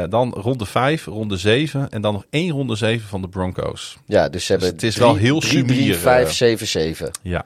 Dan 0.10 0.34
ronde 0.34 0.66
5, 0.66 1.06
ronde 1.06 1.38
7 1.38 1.90
en 1.90 2.02
dan 2.02 2.14
nog 2.14 2.26
één 2.30 2.52
ronde 2.52 2.76
7 2.76 3.08
van 3.08 3.22
de 3.22 3.28
Broncos. 3.30 3.98
Ja, 4.06 4.30
dus 4.30 4.46
ze 4.46 4.52
hebben 4.52 4.70
het 4.70 4.84
is 4.84 4.94
drie- 4.94 5.06
wel 5.06 5.16
heel 5.16 5.42
sumier, 5.42 5.66
drie, 5.68 5.94
eh. 5.94 6.00
vijf, 6.00 6.32
zeven, 6.34 6.68
zeven. 6.68 7.12
Ja, 7.22 7.46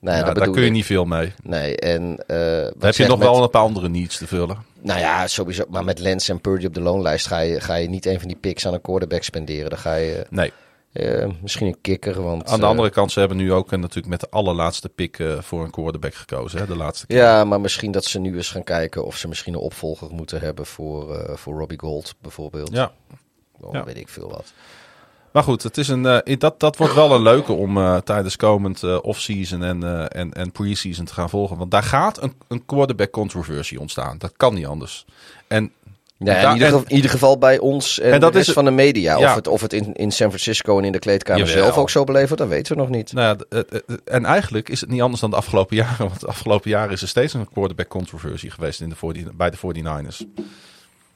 Nou 0.00 0.16
ja, 0.16 0.20
Ja, 0.20 0.26
dat 0.26 0.36
daar 0.44 0.50
kun 0.52 0.60
je 0.60 0.66
ik. 0.66 0.72
niet 0.72 0.84
veel 0.84 1.04
mee. 1.04 1.32
Nee, 1.42 1.76
en 1.76 2.16
eh, 2.26 2.36
heb 2.80 2.94
je 2.94 3.06
nog 3.06 3.18
met- 3.18 3.28
wel 3.28 3.42
een 3.42 3.50
paar 3.50 3.62
andere 3.62 3.88
needs 3.88 4.18
te 4.18 4.26
vullen. 4.26 4.58
Nou 4.80 5.00
ja, 5.00 5.26
sowieso. 5.26 5.64
Maar 5.68 5.84
met 5.84 5.98
Lens 5.98 6.28
en 6.28 6.40
Purdy 6.40 6.66
op 6.66 6.74
de 6.74 6.80
loonlijst 6.80 7.26
ga 7.26 7.38
je, 7.38 7.60
ga 7.60 7.74
je 7.74 7.88
niet 7.88 8.06
een 8.06 8.18
van 8.18 8.28
die 8.28 8.36
picks 8.36 8.66
aan 8.66 8.74
een 8.74 8.80
quarterback 8.80 9.22
spenderen. 9.22 9.70
Dan 9.70 9.78
ga 9.78 9.94
je 9.94 10.26
Nee. 10.30 10.52
eh, 10.92 11.26
misschien 11.42 11.66
een 11.66 11.80
kikker. 11.80 12.22
Want, 12.22 12.46
Aan 12.48 12.58
de 12.58 12.64
eh, 12.64 12.68
andere 12.70 12.90
kant, 12.90 13.12
ze 13.12 13.18
hebben 13.18 13.36
nu 13.36 13.52
ook 13.52 13.72
eh, 13.72 13.78
natuurlijk 13.78 14.06
met 14.08 14.20
de 14.20 14.26
allerlaatste 14.30 14.88
pick 14.88 15.18
voor 15.40 15.64
een 15.64 15.70
quarterback 15.70 16.14
gekozen. 16.14 16.58
Hè, 16.58 16.66
de 16.66 16.76
laatste 16.76 17.06
keer. 17.06 17.16
Ja, 17.16 17.44
maar 17.44 17.60
misschien 17.60 17.90
dat 17.92 18.04
ze 18.04 18.18
nu 18.18 18.36
eens 18.36 18.50
gaan 18.50 18.64
kijken 18.64 19.04
of 19.04 19.16
ze 19.16 19.28
misschien 19.28 19.52
een 19.54 19.60
opvolger 19.60 20.10
moeten 20.10 20.40
hebben 20.40 20.66
voor, 20.66 21.30
voor 21.38 21.58
Robbie 21.58 21.78
Gold 21.78 22.14
bijvoorbeeld. 22.20 22.72
Ja. 22.72 22.92
Oh, 23.60 23.72
Ja. 23.72 23.84
weet 23.84 23.96
ik 23.96 24.08
veel 24.08 24.28
wat. 24.28 24.52
Maar 25.38 25.46
goed, 25.46 25.62
het 25.62 25.78
is 25.78 25.88
een, 25.88 26.06
eh, 26.06 26.36
dat, 26.38 26.60
dat 26.60 26.76
wordt 26.76 26.94
wel 26.94 27.12
een 27.14 27.22
leuke 27.22 27.52
om 27.52 27.76
eh, 27.76 27.96
tijdens 27.96 28.36
komend 28.36 28.82
eh, 28.82 28.98
off-season 29.02 29.62
en, 29.62 30.08
en, 30.10 30.32
en 30.32 30.52
pre-season 30.52 31.04
te 31.04 31.12
gaan 31.12 31.30
volgen. 31.30 31.56
Want 31.56 31.70
daar 31.70 31.82
gaat 31.82 32.22
een, 32.22 32.32
een 32.48 32.64
quarterback 32.66 33.10
controversie 33.10 33.80
ontstaan. 33.80 34.18
Dat 34.18 34.32
kan 34.36 34.54
niet 34.54 34.66
anders. 34.66 35.04
En 35.48 35.72
Ja, 36.16 36.46
in, 36.48 36.52
ieder 36.52 36.66
en- 36.66 36.72
geval, 36.72 36.88
in 36.88 36.96
ieder 36.96 37.10
geval 37.10 37.38
bij 37.38 37.58
ons 37.58 38.00
en, 38.00 38.12
En 38.12 38.20
dat 38.20 38.32
de 38.32 38.38
is 38.38 38.44
rest 38.44 38.56
van 38.56 38.64
de 38.64 38.70
media. 38.70 39.18
Ja. 39.18 39.28
Of 39.28 39.34
het, 39.34 39.46
of 39.46 39.60
het 39.60 39.72
in, 39.72 39.94
in 39.94 40.10
San 40.12 40.28
Francisco 40.28 40.78
en 40.78 40.84
in 40.84 40.92
de 40.92 40.98
kleedkamer 40.98 41.46
Jawel. 41.46 41.62
zelf 41.64 41.76
ook 41.76 41.90
zo 41.90 42.04
beleven, 42.04 42.36
dat 42.36 42.48
weten 42.48 42.74
we 42.76 42.80
nog 42.80 42.90
niet. 42.90 43.12
Nou 43.12 43.38
en 44.04 44.24
eigenlijk 44.24 44.68
is 44.68 44.80
het 44.80 44.90
niet 44.90 45.02
anders 45.02 45.20
dan 45.20 45.30
de 45.30 45.36
afgelopen 45.36 45.76
jaren. 45.86 46.08
Want 46.08 46.20
de 46.20 46.26
afgelopen 46.26 46.70
jaren 46.70 46.92
is 46.92 47.02
er 47.02 47.08
steeds 47.08 47.34
een 47.34 47.48
quarterback 47.52 47.88
controversie 47.88 48.50
geweest 48.50 48.80
in 48.80 48.88
de 48.88 48.96
40, 48.96 49.32
bij 49.32 49.50
de 49.50 49.56
49ers. 49.56 50.42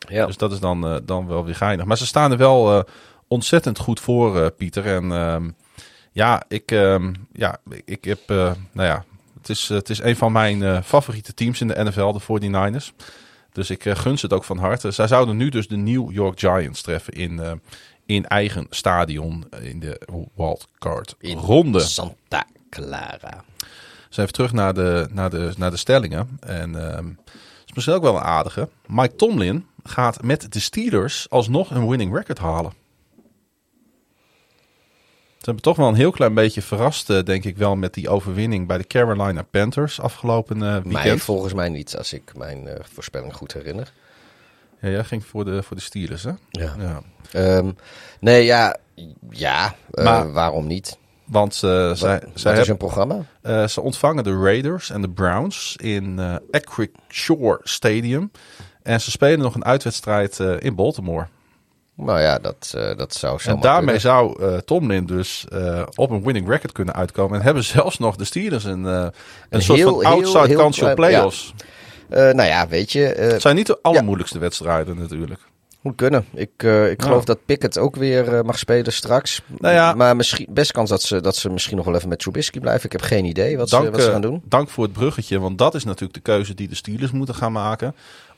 Ja. 0.09 0.27
Dus 0.27 0.36
dat 0.36 0.53
is 0.53 0.61
dan, 0.61 1.01
dan 1.05 1.27
wel 1.27 1.44
weer 1.44 1.55
geinig. 1.55 1.85
Maar 1.86 1.99
ze 1.99 2.07
staan 2.07 2.31
er 2.31 2.39
wel 2.39 2.85
ontzettend 3.33 3.79
goed 3.79 4.01
voor, 4.01 4.43
eh, 4.43 4.47
Pieter. 4.57 4.87
En 4.87 5.13
ehm, 5.13 5.51
ja, 6.13 6.43
ik, 6.49 6.71
ehm, 6.71 7.13
ja, 7.33 7.59
ik 7.85 8.05
heb, 8.05 8.21
eh, 8.27 8.53
nou 8.73 8.89
ja, 8.89 9.05
het 9.39 9.49
is, 9.49 9.69
het 9.69 9.91
is 9.91 9.99
een 9.99 10.17
van 10.17 10.33
mijn 10.33 10.63
eh, 10.63 10.83
favoriete 10.83 11.35
teams 11.35 11.61
in 11.61 11.69
de 11.69 11.85
NFL, 11.85 12.13
de 12.13 12.21
49ers. 12.21 12.93
Dus 13.53 13.71
ik 13.71 13.83
gun 13.83 14.19
ze 14.19 14.27
het 14.27 14.35
ook 14.35 14.45
van 14.45 14.59
harte. 14.59 14.91
Zij 14.91 15.07
zouden 15.07 15.37
nu 15.37 15.49
dus 15.49 15.69
de 15.69 15.77
New 15.77 16.13
York 16.13 16.41
Giants 16.41 16.83
treffen 16.83 17.13
in, 17.13 17.33
uh, 17.33 17.53
in 18.07 18.27
eigen 18.27 18.67
stadion 18.71 19.45
in 19.61 19.81
de 19.81 20.01
wildcard 20.35 21.15
ronde. 21.21 21.81
Santa 21.81 22.45
Clara. 22.71 23.45
Dus 24.09 24.17
even 24.17 24.33
terug 24.33 24.53
naar 24.53 24.75
de, 24.75 25.09
naar 25.11 25.31
de, 25.31 25.53
naar 25.57 25.71
de 25.71 25.77
stellingen. 25.77 26.39
En 26.41 26.75
uh, 26.75 26.99
is 27.67 27.73
misschien 27.75 27.95
ook 27.95 28.03
wel 28.03 28.17
een 28.17 28.23
aardige. 28.23 28.69
Mike 28.87 29.17
Tomlin 29.17 29.67
gaat 29.85 30.23
met 30.23 30.53
de 30.53 30.61
Steelers 30.61 31.31
alsnog 31.31 31.71
een 31.71 31.89
winning 31.89 32.15
record 32.17 32.39
halen. 32.39 32.73
Ze 35.43 35.51
hebben 35.51 35.66
toch 35.66 35.77
wel 35.77 35.89
een 35.89 35.94
heel 35.94 36.10
klein 36.10 36.35
beetje 36.35 36.62
verrast, 36.62 37.10
eh, 37.10 37.23
denk 37.23 37.44
ik 37.44 37.56
wel, 37.56 37.77
met 37.77 37.94
die 37.94 38.09
overwinning 38.09 38.66
bij 38.66 38.78
de 38.78 38.86
Carolina 38.86 39.43
Panthers 39.43 40.01
afgelopen 40.01 40.56
uh, 40.56 40.73
weekend. 40.73 40.93
Mij, 40.93 41.19
volgens 41.19 41.55
mij 41.55 41.69
niet, 41.69 41.97
als 41.97 42.12
ik 42.12 42.32
mijn 42.36 42.64
uh, 42.66 42.73
voorspelling 42.93 43.35
goed 43.35 43.52
herinner. 43.52 43.93
Ja, 44.81 44.89
jij 44.89 45.05
ging 45.05 45.27
voor 45.27 45.44
de, 45.44 45.62
voor 45.62 45.77
de 45.77 45.82
Steelers, 45.82 46.23
hè? 46.23 46.31
Ja. 46.51 46.74
ja. 46.78 47.02
Um, 47.56 47.77
nee, 48.20 48.44
ja, 48.44 48.77
ja 49.31 49.74
maar, 49.90 50.32
waarom 50.32 50.66
niet? 50.66 50.98
Want 51.24 51.55
zij, 51.55 51.89
wat, 51.89 52.23
zij 52.35 52.60
is 52.60 52.66
hun 52.66 52.77
programma? 52.77 53.24
Ze 53.66 53.81
ontvangen 53.81 54.24
de 54.24 54.36
Raiders 54.36 54.90
en 54.90 55.01
de 55.01 55.10
Browns 55.10 55.77
in 55.77 56.19
uh, 56.19 56.36
Shore 57.09 57.60
Stadium. 57.62 58.31
En 58.82 59.01
ze 59.01 59.10
spelen 59.10 59.39
nog 59.39 59.55
een 59.55 59.64
uitwedstrijd 59.64 60.39
in 60.39 60.74
Baltimore. 60.74 61.27
Nou 61.97 62.20
ja, 62.20 62.39
dat, 62.39 62.74
dat 62.97 63.14
zou 63.14 63.39
zo 63.39 63.51
En 63.51 63.60
daarmee 63.60 63.98
zou 63.98 64.43
Tomlin 64.64 65.06
dus 65.06 65.47
op 65.94 66.10
een 66.10 66.23
winning 66.23 66.48
record 66.48 66.73
kunnen 66.73 66.94
uitkomen. 66.94 67.39
En 67.39 67.44
hebben 67.44 67.64
zelfs 67.78 67.98
nog 67.98 68.16
de 68.16 68.24
Steelers 68.24 68.64
een, 68.64 68.85
een, 68.85 69.12
een 69.51 69.62
soort 69.62 69.81
van 69.81 70.05
outside 70.05 70.55
kans 70.55 70.82
op 70.82 70.94
playoffs. 70.94 71.55
Ja. 72.09 72.32
nou 72.32 72.48
ja, 72.48 72.69
weet 72.69 72.93
je... 72.93 73.01
het 73.01 73.43
zijn 73.43 73.56
niet 73.56 73.66
de 73.66 73.78
allermoeilijkste 73.82 74.39
ja. 74.39 74.43
wedstrijden 74.43 74.98
natuurlijk. 74.98 75.40
Moet 75.82 75.97
kunnen. 75.97 76.27
Ik, 76.35 76.51
uh, 76.64 76.90
ik 76.90 77.02
geloof 77.02 77.24
dat 77.24 77.44
Pickett 77.44 77.78
ook 77.78 77.97
weer 77.97 78.32
uh, 78.32 78.40
mag 78.40 78.59
spelen 78.59 78.93
straks. 78.93 79.43
Nou 79.59 79.74
ja, 79.74 79.94
maar 79.94 80.16
misschien, 80.16 80.47
best 80.51 80.73
kans 80.73 80.90
dat 80.90 81.02
ze, 81.02 81.20
dat 81.20 81.36
ze 81.36 81.51
misschien 81.51 81.77
nog 81.77 81.85
wel 81.85 81.94
even 81.94 82.09
met 82.09 82.19
Trubisky 82.19 82.60
blijven. 82.60 82.85
Ik 82.85 82.93
heb 82.93 83.01
geen 83.01 83.24
idee 83.24 83.56
wat, 83.56 83.69
dank, 83.69 83.85
ze, 83.85 83.90
wat 83.90 84.01
ze 84.01 84.10
gaan 84.10 84.20
doen. 84.20 84.43
Dank 84.44 84.69
voor 84.69 84.85
het 84.85 84.93
bruggetje, 84.93 85.40
want 85.40 85.59
dat 85.59 85.74
is 85.74 85.85
natuurlijk 85.85 86.14
de 86.14 86.20
keuze 86.20 86.55
die 86.55 86.69
de 86.69 86.74
Steelers 86.74 87.10
moeten 87.10 87.35
gaan 87.35 87.52
maken. 87.52 87.94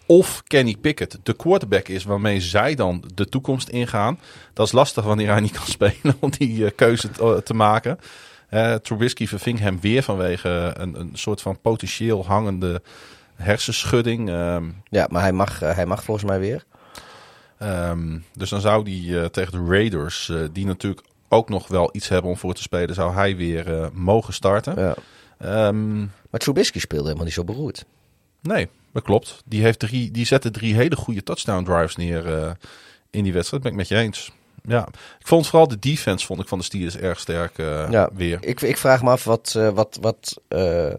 Of 0.06 0.42
Kenny 0.46 0.76
Pickett 0.80 1.18
de 1.22 1.32
quarterback 1.32 1.88
is 1.88 2.04
waarmee 2.04 2.40
zij 2.40 2.74
dan 2.74 3.04
de 3.14 3.28
toekomst 3.28 3.68
ingaan. 3.68 4.18
Dat 4.52 4.66
is 4.66 4.72
lastig 4.72 5.04
wanneer 5.04 5.30
hij 5.30 5.40
niet 5.40 5.52
kan 5.52 5.66
spelen 5.78 6.16
om 6.18 6.30
die 6.30 6.58
uh, 6.58 6.70
keuze 6.76 7.10
te, 7.10 7.40
te 7.44 7.54
maken. 7.54 7.98
Trubisky 8.82 9.26
verving 9.26 9.58
hem 9.58 9.80
weer 9.80 10.02
vanwege 10.02 10.74
een, 10.76 11.00
een 11.00 11.10
soort 11.12 11.40
van 11.40 11.60
potentieel 11.60 12.26
hangende 12.26 12.82
hersenschudding. 13.34 14.28
Ehm, 14.28 14.64
ja, 14.88 15.06
maar 15.10 15.22
hij 15.22 15.32
mag, 15.32 15.60
hij 15.60 15.86
mag 15.86 16.04
volgens 16.04 16.26
mij 16.26 16.38
weer. 16.38 16.64
Um, 17.62 18.24
dus 18.32 18.50
dan 18.50 18.60
zou 18.60 18.84
die 18.84 19.08
uh, 19.08 19.24
tegen 19.24 19.52
de 19.52 19.72
Raiders, 19.72 20.28
uh, 20.28 20.44
die 20.52 20.66
natuurlijk 20.66 21.02
ook 21.28 21.48
nog 21.48 21.68
wel 21.68 21.90
iets 21.92 22.08
hebben 22.08 22.30
om 22.30 22.36
voor 22.36 22.54
te 22.54 22.62
spelen, 22.62 22.94
zou 22.94 23.14
hij 23.14 23.36
weer 23.36 23.68
uh, 23.68 23.86
mogen 23.92 24.34
starten. 24.34 24.94
Ja. 25.40 25.66
Um, 25.66 26.12
maar 26.30 26.40
Trubisky 26.40 26.78
speelde 26.78 27.04
helemaal 27.04 27.24
niet 27.24 27.34
zo 27.34 27.44
beroerd. 27.44 27.84
Nee, 28.40 28.68
dat 28.94 29.02
klopt. 29.02 29.42
Die, 29.44 29.62
heeft 29.62 29.78
drie, 29.78 30.10
die 30.10 30.26
zette 30.26 30.50
drie 30.50 30.74
hele 30.74 30.96
goede 30.96 31.22
touchdown 31.22 31.64
drives 31.64 31.96
neer 31.96 32.56
in 33.10 33.22
die 33.24 33.32
wedstrijd. 33.32 33.62
Ben 33.62 33.72
ik 33.72 33.78
met 33.78 33.88
je 33.88 33.96
eens. 33.96 34.30
Ja, 34.66 34.86
ik 35.18 35.26
vond 35.26 35.46
vooral 35.46 35.68
de 35.68 35.78
defense 35.78 36.26
vond 36.26 36.40
ik 36.40 36.48
van 36.48 36.58
de 36.58 36.64
Steelers 36.64 36.96
erg 36.96 37.20
sterk 37.20 37.56
ja, 37.90 38.10
weer. 38.14 38.38
Ik, 38.40 38.60
ik 38.60 38.76
vraag 38.78 39.02
me 39.02 39.10
af 39.10 39.24
wat, 39.24 39.52
wat, 39.74 39.98
wat 40.00 40.40
er 40.48 40.98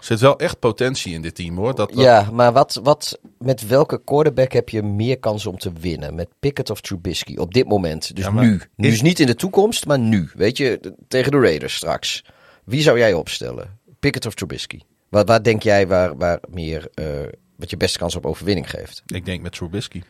zit 0.00 0.20
wel 0.20 0.38
echt 0.38 0.58
potentie 0.58 1.12
in 1.14 1.22
dit 1.22 1.34
team 1.34 1.56
hoor. 1.56 1.74
Dat, 1.74 1.88
dat... 1.92 1.98
Ja, 2.04 2.28
maar 2.32 2.52
wat, 2.52 2.80
wat, 2.82 3.18
met 3.38 3.66
welke 3.66 4.00
quarterback 4.04 4.52
heb 4.52 4.68
je 4.68 4.82
meer 4.82 5.18
kans 5.18 5.46
om 5.46 5.58
te 5.58 5.72
winnen? 5.80 6.14
Met 6.14 6.28
Pickett 6.40 6.70
of 6.70 6.80
Trubisky 6.80 7.36
op 7.36 7.54
dit 7.54 7.68
moment? 7.68 8.16
Dus 8.16 8.24
Ja, 8.24 8.30
nu. 8.30 8.54
is- 8.54 8.66
Dus 8.76 9.02
niet 9.02 9.20
in 9.20 9.26
de 9.26 9.34
toekomst, 9.34 9.86
maar 9.86 9.98
nu. 9.98 10.30
Weet 10.34 10.56
je, 10.56 10.94
tegen 11.08 11.30
de 11.32 11.40
Raiders 11.40 11.74
straks. 11.74 12.24
Wie 12.64 12.82
zou 12.82 12.98
jij 12.98 13.12
opstellen? 13.12 13.78
Pickett 14.00 14.26
of 14.26 14.34
Trubisky? 14.34 14.80
Waar, 15.08 15.24
waar 15.24 15.42
denk 15.42 15.62
jij 15.62 15.86
waar, 15.86 16.16
waar 16.16 16.38
meer, 16.48 16.88
eh, 16.94 17.04
wat 17.56 17.70
je 17.70 17.76
beste 17.76 17.98
kans 17.98 18.16
op 18.16 18.26
overwinning 18.26 18.70
geeft? 18.70 19.02
Ik 19.06 19.24
denk 19.24 19.42
met 19.42 19.52
Trubisky. 19.52 20.02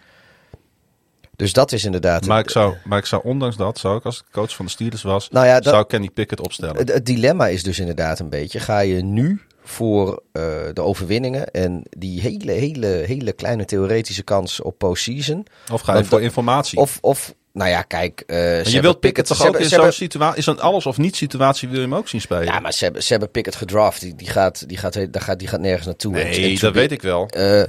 Dus 1.37 1.53
dat 1.53 1.73
is 1.73 1.85
inderdaad... 1.85 2.27
Maar 2.27 2.41
ik, 2.41 2.51
zou, 2.51 2.75
maar 2.85 2.99
ik 2.99 3.05
zou 3.07 3.23
ondanks 3.25 3.57
dat, 3.57 3.79
zou 3.79 3.97
ik 3.97 4.05
als 4.05 4.19
ik 4.19 4.25
coach 4.33 4.55
van 4.55 4.65
de 4.65 4.71
Steelers 4.71 5.03
was, 5.03 5.29
Nou 5.29 5.47
ja, 5.47 5.55
dat- 5.55 5.65
zou 5.65 5.83
ik 5.83 5.89
Kenny 5.89 6.11
Pickett 6.11 6.41
opstellen. 6.41 6.77
Het, 6.77 6.93
het 6.93 7.07
dilemma 7.07 7.47
is 7.47 7.63
dus 7.63 7.79
inderdaad 7.79 8.19
een 8.19 8.29
beetje: 8.29 8.61
ga 8.61 8.79
je 8.79 9.03
nu 9.03 9.43
voor 9.63 10.23
eh, 10.33 10.43
de 10.73 10.81
overwinningen 10.83 11.51
en 11.51 11.83
die 11.91 12.21
hele, 12.21 12.53
hele, 12.53 12.87
hele 12.87 13.33
kleine 13.33 13.65
theoretische 13.65 14.23
kans 14.23 14.61
op 14.61 14.79
postseason? 14.79 15.47
Of 15.73 15.81
ga 15.81 15.97
je 15.97 16.05
voor 16.05 16.23
informatie? 16.23 16.79
Of, 16.79 16.99
of 17.01 17.35
nou 17.53 17.71
ja, 17.71 17.83
kijk. 17.83 18.21
eh, 18.27 18.37
Maar 18.37 18.69
je 18.69 18.81
wilt 18.81 19.01
Pickett 19.01 19.27
toch 19.29 19.37
ook 19.39 19.43
hebben- 19.43 19.63
in 19.63 19.69
zo'n 19.69 19.93
situatie, 19.93 20.39
is 20.39 20.47
een 20.47 20.61
alles 20.61 20.87
of 20.87 20.99
niet 20.99 21.17
situatie, 21.17 21.69
wil 21.69 21.77
je 21.77 21.83
hem 21.85 21.95
ook 21.95 22.09
zien 22.09 22.21
spelen? 22.21 22.45
Ja, 22.45 22.61
maar 22.61 22.73
ze 22.73 22.85
hebben, 22.85 23.03
ze 23.03 23.11
hebben 23.11 23.31
Pickett 23.31 23.57
gedraft. 23.57 24.01
Die, 24.01 24.15
die, 24.15 24.29
gaat, 24.29 24.69
die, 24.69 24.77
gaat, 24.77 24.93
die, 24.93 25.09
gaat, 25.13 25.39
die 25.39 25.49
gaat 25.49 25.61
nergens 25.61 25.87
naartoe. 25.87 26.15
En- 26.19 26.21
en 26.27 26.31
nee, 26.41 26.49
dat 26.51 26.59
Trubi- 26.59 26.79
weet 26.79 26.93
ik 26.93 27.03
wel. 27.03 27.27
eh, 27.29 27.63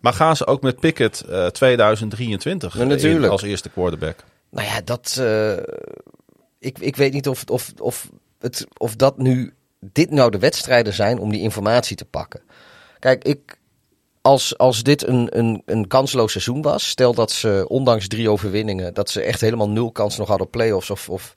Maar 0.00 0.12
gaan 0.12 0.36
ze 0.36 0.46
ook 0.46 0.62
met 0.62 0.80
Pickett 0.80 1.20
eh, 1.20 1.46
2023 1.46 2.74
Ja, 2.74 2.80
in 2.82 2.88
natuurlijk. 2.88 3.32
als 3.32 3.42
eerste 3.42 3.68
quarterback? 3.68 4.16
nou 4.50 4.66
ja, 4.68 4.80
dat. 4.84 5.16
eh, 5.20 5.52
ik, 6.58 6.78
ik 6.78 6.96
weet 6.96 7.12
niet 7.12 7.28
of, 7.28 7.44
of, 7.46 7.72
of, 7.80 8.08
het, 8.40 8.66
of 8.78 8.96
dat 8.96 9.18
nu. 9.18 9.52
Dit 9.80 10.10
nou 10.10 10.30
de 10.30 10.38
wedstrijden 10.38 10.92
zijn 10.92 11.18
om 11.18 11.30
die 11.30 11.40
informatie 11.40 11.96
te 11.96 12.04
pakken. 12.04 12.40
Kijk, 12.98 13.24
ik. 13.24 13.56
Als, 14.28 14.58
als 14.58 14.82
dit 14.82 15.06
een, 15.06 15.38
een, 15.38 15.62
een 15.66 15.86
kansloos 15.86 16.32
seizoen 16.32 16.62
was, 16.62 16.88
stel 16.88 17.14
dat 17.14 17.30
ze 17.30 17.64
ondanks 17.68 18.08
drie 18.08 18.30
overwinningen, 18.30 18.94
dat 18.94 19.10
ze 19.10 19.20
echt 19.20 19.40
helemaal 19.40 19.68
nul 19.68 19.92
kans 19.92 20.16
nog 20.16 20.28
hadden 20.28 20.46
op 20.46 20.52
playoffs. 20.52 20.90
Of, 20.90 21.08
of 21.08 21.34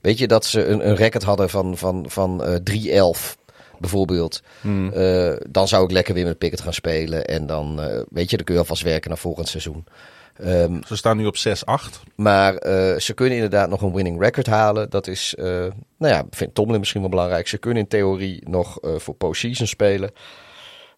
weet 0.00 0.18
je, 0.18 0.26
dat 0.26 0.44
ze 0.44 0.64
een, 0.64 0.88
een 0.88 0.94
record 0.94 1.22
hadden 1.22 1.50
van, 1.50 1.76
van, 1.76 2.04
van 2.08 2.44
eh 2.44 3.04
3-11 3.12 3.36
bijvoorbeeld. 3.78 4.42
Hmm. 4.60 4.92
Eh, 4.92 5.32
dan 5.48 5.68
zou 5.68 5.84
ik 5.84 5.90
lekker 5.90 6.14
weer 6.14 6.24
met 6.24 6.38
Pickett 6.38 6.62
gaan 6.62 6.72
spelen. 6.72 7.24
En 7.24 7.46
dan, 7.46 7.80
eh, 7.80 8.02
weet 8.10 8.30
je, 8.30 8.36
dan 8.36 8.44
kun 8.44 8.54
je 8.54 8.60
alvast 8.60 8.82
werken 8.82 9.08
naar 9.08 9.18
volgend 9.18 9.48
seizoen. 9.48 9.84
Ehm, 10.36 10.82
Ze 10.86 10.96
staan 10.96 11.16
nu 11.16 11.26
op 11.26 11.36
6-8. 11.36 12.00
maar 12.14 12.54
ze 13.00 13.12
kunnen 13.14 13.34
inderdaad 13.34 13.68
nog 13.68 13.82
een 13.82 13.94
winning 13.94 14.20
record 14.20 14.46
halen. 14.46 14.90
Dat 14.90 15.06
is, 15.06 15.34
nou 15.36 15.72
ja, 15.98 16.24
vindt 16.30 16.54
Tomlin 16.54 16.78
misschien 16.78 17.00
wel 17.00 17.10
belangrijk. 17.10 17.48
Ze 17.48 17.58
kunnen 17.58 17.82
in 17.82 17.88
theorie 17.88 18.48
nog 18.48 18.78
voor 18.80 19.14
postseason 19.14 19.66
spelen. 19.66 20.10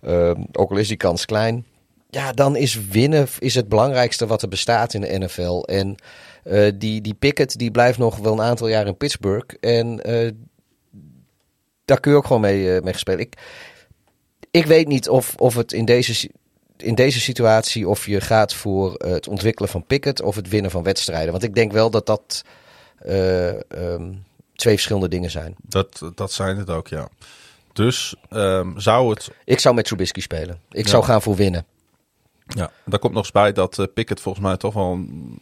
Ehm, 0.03 0.43
ook 0.53 0.70
al 0.70 0.77
is 0.77 0.89
die 0.89 0.97
kans 0.97 1.24
klein. 1.24 1.66
Ja, 2.11 2.33
dan 2.33 2.57
is 2.57 2.87
winnen 2.87 3.27
is 3.39 3.55
het 3.55 3.69
belangrijkste 3.69 4.27
wat 4.27 4.43
er 4.43 4.49
bestaat 4.49 4.95
in 4.95 5.01
de 5.01 5.19
NFL. 5.19 5.62
En 5.62 5.97
eh, 6.45 6.70
die, 6.74 7.01
die 7.01 7.15
Pickett 7.15 7.59
die 7.59 7.70
blijft 7.70 7.99
nog 7.99 8.16
wel 8.16 8.33
een 8.33 8.43
aantal 8.43 8.69
jaar 8.69 8.87
in 8.87 8.97
Pittsburgh. 8.97 9.57
En 9.61 10.05
eh, 10.05 10.31
daar 11.85 12.01
kun 12.01 12.11
je 12.11 12.16
ook 12.16 12.27
gewoon 12.27 12.43
mee, 12.43 12.74
eh, 12.74 12.83
mee 12.83 12.97
spelen. 12.97 13.20
Ik, 13.20 13.35
ik 14.51 14.66
weet 14.66 14.89
niet 14.89 15.09
of, 15.09 15.35
of 15.37 15.55
het 15.55 15.73
in 15.73 15.85
deze, 15.85 16.31
in 16.77 16.95
deze 16.95 17.20
situatie 17.20 17.89
of 17.89 18.07
je 18.07 18.20
gaat 18.20 18.55
voor 18.55 18.93
het 18.93 19.29
ontwikkelen 19.29 19.70
van 19.70 19.87
Pickett 19.87 20.23
of 20.23 20.35
het 20.37 20.49
winnen 20.49 20.70
van 20.70 20.83
wedstrijden. 20.83 21.31
Want 21.31 21.45
ik 21.45 21.55
denk 21.55 21.73
wel 21.73 21.91
dat 21.91 22.07
dat 22.07 22.45
eh, 22.99 23.49
ehm, 23.70 24.12
twee 24.55 24.74
verschillende 24.74 25.09
dingen 25.09 25.31
zijn. 25.31 25.55
Dat, 25.62 26.03
dat 26.15 26.33
zijn 26.33 26.57
het 26.57 26.70
ook, 26.70 26.89
ja. 26.89 27.09
Dus 27.73 28.15
ehm, 28.31 28.78
zou 28.78 29.11
het... 29.11 29.31
Ik 29.44 29.59
zou 29.59 29.74
met 29.74 29.85
Trubisky 29.85 30.20
spelen. 30.20 30.61
Ik 30.70 30.85
Ja. 30.85 30.90
zou 30.90 31.05
gaan 31.05 31.23
voor 31.23 31.35
winnen. 31.36 31.66
Ja, 32.47 32.70
daar 32.85 32.99
komt 32.99 33.12
nog 33.12 33.23
eens 33.23 33.32
bij 33.32 33.53
dat 33.53 33.78
eh, 33.78 33.86
Pickett 33.94 34.20
volgens 34.20 34.44
mij 34.44 34.57
toch 34.57 34.74
wel 34.74 34.93
een, 34.93 35.39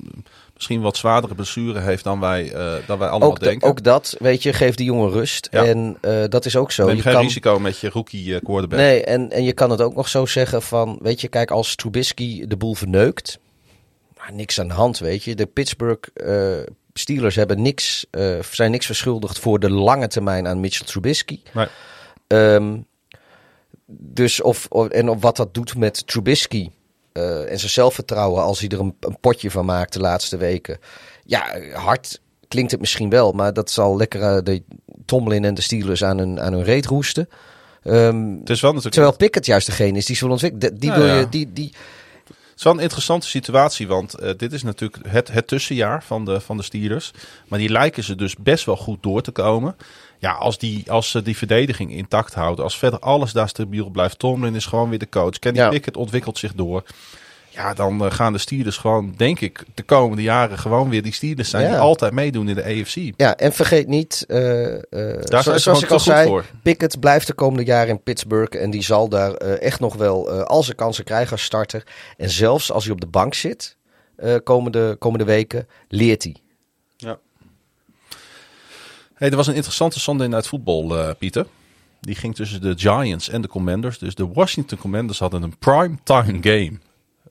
misschien 0.55 0.81
wat 0.81 0.97
zwaardere 0.97 1.35
blessure 1.35 1.81
heeft 1.81 2.05
dan 2.05 2.21
wij, 2.21 2.53
eh, 2.53 2.73
dan 2.87 2.99
wij 2.99 3.09
allemaal 3.09 3.29
Ook, 3.31 3.41
denken. 3.41 3.69
ook 3.69 3.83
dat, 3.83 4.17
weet 4.19 4.43
je, 4.43 4.53
geeft 4.53 4.77
die 4.77 4.87
jongen 4.87 5.11
rust. 5.11 5.49
Ja. 5.51 5.65
En 5.65 5.97
eh, 6.01 6.25
dat 6.29 6.45
is 6.45 6.57
ook 6.57 6.73
zo. 6.73 6.87
Neem 6.87 6.97
Je 6.97 7.03
geen 7.03 7.13
kan- 7.13 7.23
risico 7.23 7.59
met 7.59 7.79
je 7.79 7.89
rookie 7.91 8.41
quarterback. 8.41 8.79
Nee, 8.79 9.05
en, 9.05 9.31
en 9.31 9.45
je 9.45 9.53
kan 9.53 9.71
het 9.71 9.81
ook 9.81 9.95
nog 9.95 10.09
zo 10.09 10.27
zeggen 10.27 10.63
van, 10.63 10.99
weet 11.03 11.21
je, 11.21 11.29
kijk, 11.29 11.51
als 11.51 11.75
Trubisky 11.75 12.47
de 12.47 12.57
boel 12.57 12.75
verneukt, 12.75 13.39
nou, 14.19 14.33
niks 14.33 14.61
aan 14.61 14.69
de 14.69 14.75
hand, 14.75 14.99
weet 14.99 15.25
je. 15.25 15.35
De 15.35 15.47
Pittsburgh 15.47 16.09
Steelers 16.93 17.35
hebben 17.35 17.63
niks, 17.63 18.07
zijn 18.51 18.71
niks 18.71 18.87
verschuldigd 18.87 19.39
voor 19.39 19.59
de 19.61 19.71
lange 19.71 20.09
termijn 20.09 20.49
aan 20.49 20.61
Mitchell 20.61 20.87
Trubisky. 20.87 21.41
Nee. 21.53 21.67
Ehm, 22.31 22.79
dus 23.87 24.43
of, 24.43 24.67
of- 24.69 24.89
en 24.89 25.09
op 25.09 25.23
wat 25.23 25.37
dat 25.37 25.55
doet 25.55 25.77
met 25.77 26.07
Trubisky 26.07 26.71
eh, 27.13 27.51
en 27.51 27.59
zijn 27.59 27.71
zelfvertrouwen 27.71 28.43
als 28.43 28.61
hij 28.61 28.69
er 28.69 28.81
een, 28.81 28.97
een 29.01 29.21
potje 29.21 29.51
van 29.51 29.65
maakt 29.65 29.93
de 29.93 30.01
laatste 30.01 30.37
weken. 30.37 30.79
Ja, 31.25 31.61
hard 31.73 32.21
klinkt 32.49 32.71
het 32.71 32.81
misschien 32.81 33.11
wel, 33.11 33.33
maar 33.33 33.53
dat 33.53 33.71
zal 33.71 33.97
lekker 33.97 34.23
eh, 34.23 34.43
de 34.43 34.63
Tomlin 35.05 35.45
en 35.45 35.55
de 35.55 35.61
Steelers 35.61 36.05
aan 36.05 36.19
hun, 36.19 36.41
aan 36.41 36.53
hun 36.53 36.65
reet 36.65 36.87
roesten. 36.87 37.29
Het 37.83 37.93
wel 38.61 38.73
natuurlijk... 38.73 38.83
Terwijl 38.83 39.17
Pickett 39.17 39.47
juist 39.47 39.67
degene 39.67 39.99
is 39.99 40.07
die 40.07 40.17
ze 40.17 40.25
wil 40.25 40.33
ontwikkelen. 40.33 40.79
Die, 40.79 40.91
ja. 40.91 41.19
je, 41.19 41.29
die, 41.29 41.53
die, 41.53 41.73
is 42.61 42.67
wel 42.67 42.75
een 42.75 42.83
interessante 42.83 43.27
situatie, 43.27 43.89
want 43.89 44.15
eh, 44.15 44.31
dit 44.37 44.53
is 44.53 44.63
natuurlijk 44.63 45.07
het, 45.09 45.33
het 45.33 45.47
tussenjaar 45.47 46.03
van 46.03 46.25
de, 46.25 46.41
van 46.41 46.57
de 46.57 46.63
Steelers. 46.63 47.13
Maar 47.49 47.59
die 47.59 47.69
lijken 47.69 48.05
ze 48.05 48.15
dus 48.15 48.37
best 48.37 48.65
wel 48.65 48.77
goed 48.77 49.03
door 49.03 49.23
te 49.23 49.31
komen. 49.31 49.77
Ja, 50.21 50.33
als, 50.33 50.59
die, 50.59 50.91
als 50.91 51.11
ze 51.11 51.23
die 51.23 51.37
verdediging 51.37 51.93
intact 51.93 52.35
houden, 52.35 52.65
als 52.65 52.79
verder 52.79 52.99
alles 52.99 53.33
daar 53.33 53.49
stabiel 53.49 53.89
blijft. 53.91 54.19
Tomlin 54.19 54.55
is 54.55 54.67
gewoon 54.67 54.89
weer 54.89 54.99
de 54.99 55.09
coach. 55.09 55.39
Kenny 55.39 55.59
Ja. 55.59 55.69
Pickett 55.69 55.97
ontwikkelt 55.97 56.39
zich 56.39 56.55
door. 56.55 56.83
Ja, 57.49 57.75
dan 57.75 58.05
eh, 58.05 58.11
gaan 58.11 58.33
de 58.33 58.39
Steelers 58.39 58.77
gewoon, 58.77 59.15
denk 59.17 59.41
ik, 59.41 59.65
de 59.75 59.83
komende 59.83 60.23
jaren 60.23 60.59
gewoon 60.59 60.89
weer 60.91 61.03
die 61.03 61.13
Steelers 61.13 61.51
zijn 61.51 61.63
Ja. 61.65 61.69
die 61.71 61.79
altijd 61.79 62.13
meedoen 62.13 62.49
in 62.49 62.55
de 62.55 62.65
AFC. 62.65 63.13
Ja, 63.17 63.37
en 63.37 63.53
vergeet 63.53 63.87
niet, 63.89 64.25
eh, 64.29 64.75
eh, 64.77 64.81
Daar 64.91 65.43
zo- 65.43 65.51
zijn 65.51 65.57
ze 65.57 65.59
zoals 65.63 65.83
ik 65.83 65.91
al 65.91 66.01
zei, 66.01 66.27
voor. 66.27 66.45
Pickett 66.63 67.01
blijft 67.01 67.27
de 67.27 67.33
komende 67.33 67.65
jaren 67.65 67.89
in 67.89 68.03
Pittsburgh 68.03 68.63
en 68.63 68.71
die 68.71 68.83
zal 68.83 69.09
daar 69.09 69.35
eh, 69.35 69.63
echt 69.63 69.81
nog 69.81 69.95
wel 69.95 70.31
eh, 70.33 70.43
al 70.43 70.63
zijn 70.63 70.77
kansen 70.77 71.05
krijgen 71.05 71.33
als 71.33 71.43
starter. 71.45 71.87
En 72.17 72.31
zelfs 72.31 72.73
als 72.73 72.85
hij 72.85 72.93
op 72.93 73.01
de 73.01 73.07
bank 73.07 73.35
zit, 73.35 73.77
eh, 74.17 74.35
komende, 74.45 74.97
komende 74.99 75.25
weken, 75.25 75.69
leert 75.89 76.23
hij. 76.23 76.37
Hey, 79.21 79.31
er 79.31 79.37
was 79.37 79.47
een 79.47 79.55
interessante 79.55 80.01
Sunday 80.01 80.27
Night 80.27 80.47
Football, 80.47 80.91
eh, 80.91 81.11
Pieter. 81.19 81.47
Die 82.01 82.15
ging 82.15 82.35
tussen 82.35 82.61
de 82.61 82.75
Giants 82.77 83.29
en 83.29 83.43
de 83.43 83.49
Commanders. 83.49 83.99
Dus 83.99 84.15
de 84.15 84.27
Washington 84.27 84.79
Commanders 84.79 85.19
hadden 85.19 85.43
een 85.43 85.59
primetime 85.59 86.39
game 86.41 86.79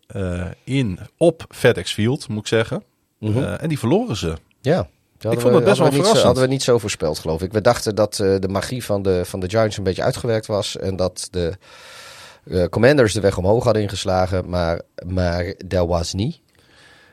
eh, 0.08 0.52
in 0.64 1.00
op 1.18 1.46
FedEx 1.50 1.94
Field, 1.94 2.28
moet 2.28 2.40
ik 2.40 2.48
zeggen. 2.48 2.84
Eh, 3.20 3.64
en 3.64 3.70
die 3.70 3.80
verloren 3.80 4.16
ze. 4.16 4.36
Ja. 4.62 4.88
vond 5.20 5.56
het 5.56 5.64
best 5.64 5.78
wel 5.78 5.92
verrassend. 5.92 6.22
hadden 6.22 6.44
we 6.44 6.50
niet 6.50 6.64
zo 6.64 6.78
voorspeld, 6.78 7.20
geloof 7.20 7.42
ik. 7.42 7.52
We 7.52 7.62
dachten 7.62 7.96
dat 7.96 8.16
de 8.16 8.48
magie 8.50 8.84
van 8.84 9.02
de, 9.02 9.26
van 9.26 9.40
de 9.40 9.50
Giants 9.50 9.78
een 9.78 9.84
beetje 9.84 10.04
uitgewerkt 10.04 10.46
was. 10.46 10.78
En 10.78 10.96
dat 10.96 11.28
de 11.32 11.58
Commanders 12.70 13.14
de 13.14 13.22
weg 13.22 13.38
omhoog 13.38 13.64
hadden 13.64 13.82
ingeslagen. 13.82 14.50
Maar, 14.50 14.82
maar 15.06 15.54
dat 15.66 15.88
was 15.88 16.14
niet. 16.14 16.40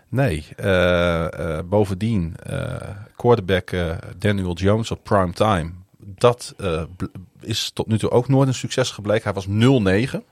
Nee, 0.08 0.46
eh, 0.56 1.56
eh, 1.58 1.64
bovendien 1.64 2.34
eh, 2.42 2.76
quarterback 3.16 3.70
Daniel 4.18 4.54
Jones 4.54 4.90
op 4.90 5.00
primetime. 5.04 5.70
Dat 5.98 6.54
eh, 6.56 6.82
bl- 6.96 7.04
is 7.40 7.70
tot 7.74 7.86
nu 7.86 7.98
toe 7.98 8.10
ook 8.10 8.28
nooit 8.28 8.48
een 8.48 8.54
succes 8.54 8.90
gebleken. 8.90 9.22
Hij 9.22 9.32
was 9.32 9.46
0-9 9.46 10.22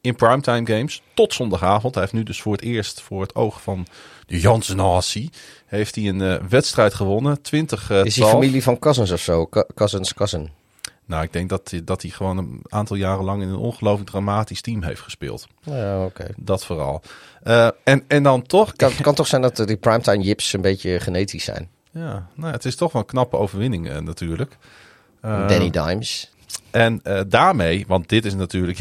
in 0.00 0.14
primetime 0.16 0.66
games 0.66 1.02
tot 1.14 1.32
zondagavond. 1.34 1.94
Hij 1.94 2.02
heeft 2.02 2.14
nu 2.14 2.22
dus 2.22 2.40
voor 2.42 2.52
het 2.52 2.62
eerst 2.62 3.00
voor 3.00 3.20
het 3.22 3.34
oog 3.34 3.62
van 3.62 3.86
de 4.26 4.40
Jansen-natie... 4.40 5.30
heeft 5.66 5.94
hij 5.94 6.04
een 6.08 6.48
wedstrijd 6.48 6.94
gewonnen. 6.94 7.42
20 7.42 7.90
eh, 7.90 7.96
Is 8.04 8.16
hij 8.16 8.24
12. 8.24 8.30
familie 8.32 8.62
van 8.62 8.78
Cousins 8.78 9.10
of 9.10 9.20
zo? 9.20 9.46
Co- 9.46 9.66
Cousins, 9.74 10.14
cousin. 10.14 10.50
Nou, 11.06 11.22
ik 11.22 11.32
denk 11.32 11.48
dat 11.48 11.70
hij, 11.70 11.84
dat 11.84 12.02
hij 12.02 12.10
gewoon 12.10 12.38
een 12.38 12.60
aantal 12.68 12.96
jaren 12.96 13.24
lang 13.24 13.42
in 13.42 13.48
een 13.48 13.56
ongelooflijk 13.56 14.10
dramatisch 14.10 14.60
team 14.60 14.82
heeft 14.82 15.00
gespeeld. 15.00 15.46
Ja, 15.62 16.04
oké. 16.04 16.26
Dat 16.36 16.64
vooral. 16.64 17.02
Eh, 17.42 17.68
en, 17.84 18.04
en 18.06 18.22
dan 18.22 18.42
toch... 18.42 18.72
Kan, 18.72 18.92
kan 19.02 19.14
toch 19.14 19.26
zijn 19.26 19.42
dat 19.42 19.56
die 19.56 19.76
primetime 19.76 20.22
jips 20.22 20.52
een 20.52 20.60
beetje 20.60 21.00
genetisch 21.00 21.44
zijn? 21.44 21.68
Ja, 21.90 22.26
nou, 22.34 22.52
het 22.52 22.64
is 22.64 22.76
toch 22.76 22.92
wel 22.92 23.02
een 23.02 23.08
knappe 23.08 23.36
overwinning 23.36 23.88
eh, 23.88 23.98
natuurlijk. 23.98 24.56
Eh, 25.20 25.48
Danny 25.48 25.70
Dimes. 25.70 26.30
En 26.70 27.02
daarmee, 27.28 27.84
want 27.88 28.08
dit 28.08 28.24
is 28.24 28.34
natuurlijk... 28.34 28.78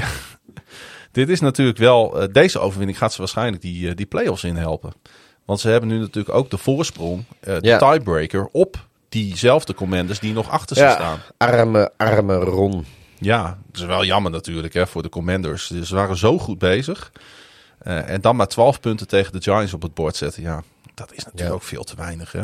dit 1.11 1.30
is 1.30 1.39
natuurlijk 1.39 1.77
wel... 1.77 2.27
deze 2.31 2.60
overwinning 2.60 2.97
gaat 2.97 3.14
ze 3.14 3.18
waarschijnlijk 3.18 3.61
die, 3.61 3.95
die 3.95 4.06
play-offs 4.06 4.43
in 4.43 4.56
helpen. 4.56 4.93
Want 5.45 5.60
ze 5.60 5.69
hebben 5.69 5.89
nu 5.89 5.99
natuurlijk 5.99 6.35
ook 6.35 6.49
de 6.49 6.57
voorsprong, 6.57 7.23
de 7.39 7.57
Ja. 7.61 7.77
tiebreaker, 7.91 8.49
op 8.52 8.88
diezelfde 9.23 9.73
commanders 9.73 10.19
die 10.19 10.33
nog 10.33 10.49
achter 10.49 10.75
ze 10.75 10.91
staan. 10.95 11.19
arme, 11.37 11.91
arme 11.97 12.35
Ron. 12.35 12.85
Ja, 13.19 13.59
het 13.67 13.77
is 13.77 13.85
wel 13.85 14.05
jammer 14.05 14.31
natuurlijk 14.31 14.73
hè, 14.73 14.87
voor 14.87 15.01
de 15.01 15.09
Commanders. 15.09 15.69
Ze 15.71 15.95
waren 15.95 16.17
zo 16.17 16.37
goed 16.39 16.57
bezig. 16.57 17.11
Eh, 17.77 18.09
en 18.09 18.21
dan 18.21 18.35
maar 18.35 18.47
12 18.47 18.79
punten 18.79 19.07
tegen 19.07 19.31
de 19.31 19.41
Giants 19.41 19.73
op 19.73 19.81
het 19.81 19.93
bord 19.93 20.15
zetten. 20.15 20.41
Ja, 20.41 20.63
dat 20.93 21.11
is 21.13 21.17
natuurlijk 21.23 21.49
Ja. 21.49 21.55
ook 21.55 21.63
veel 21.63 21.83
te 21.83 21.95
weinig. 21.95 22.31
Hè. 22.31 22.43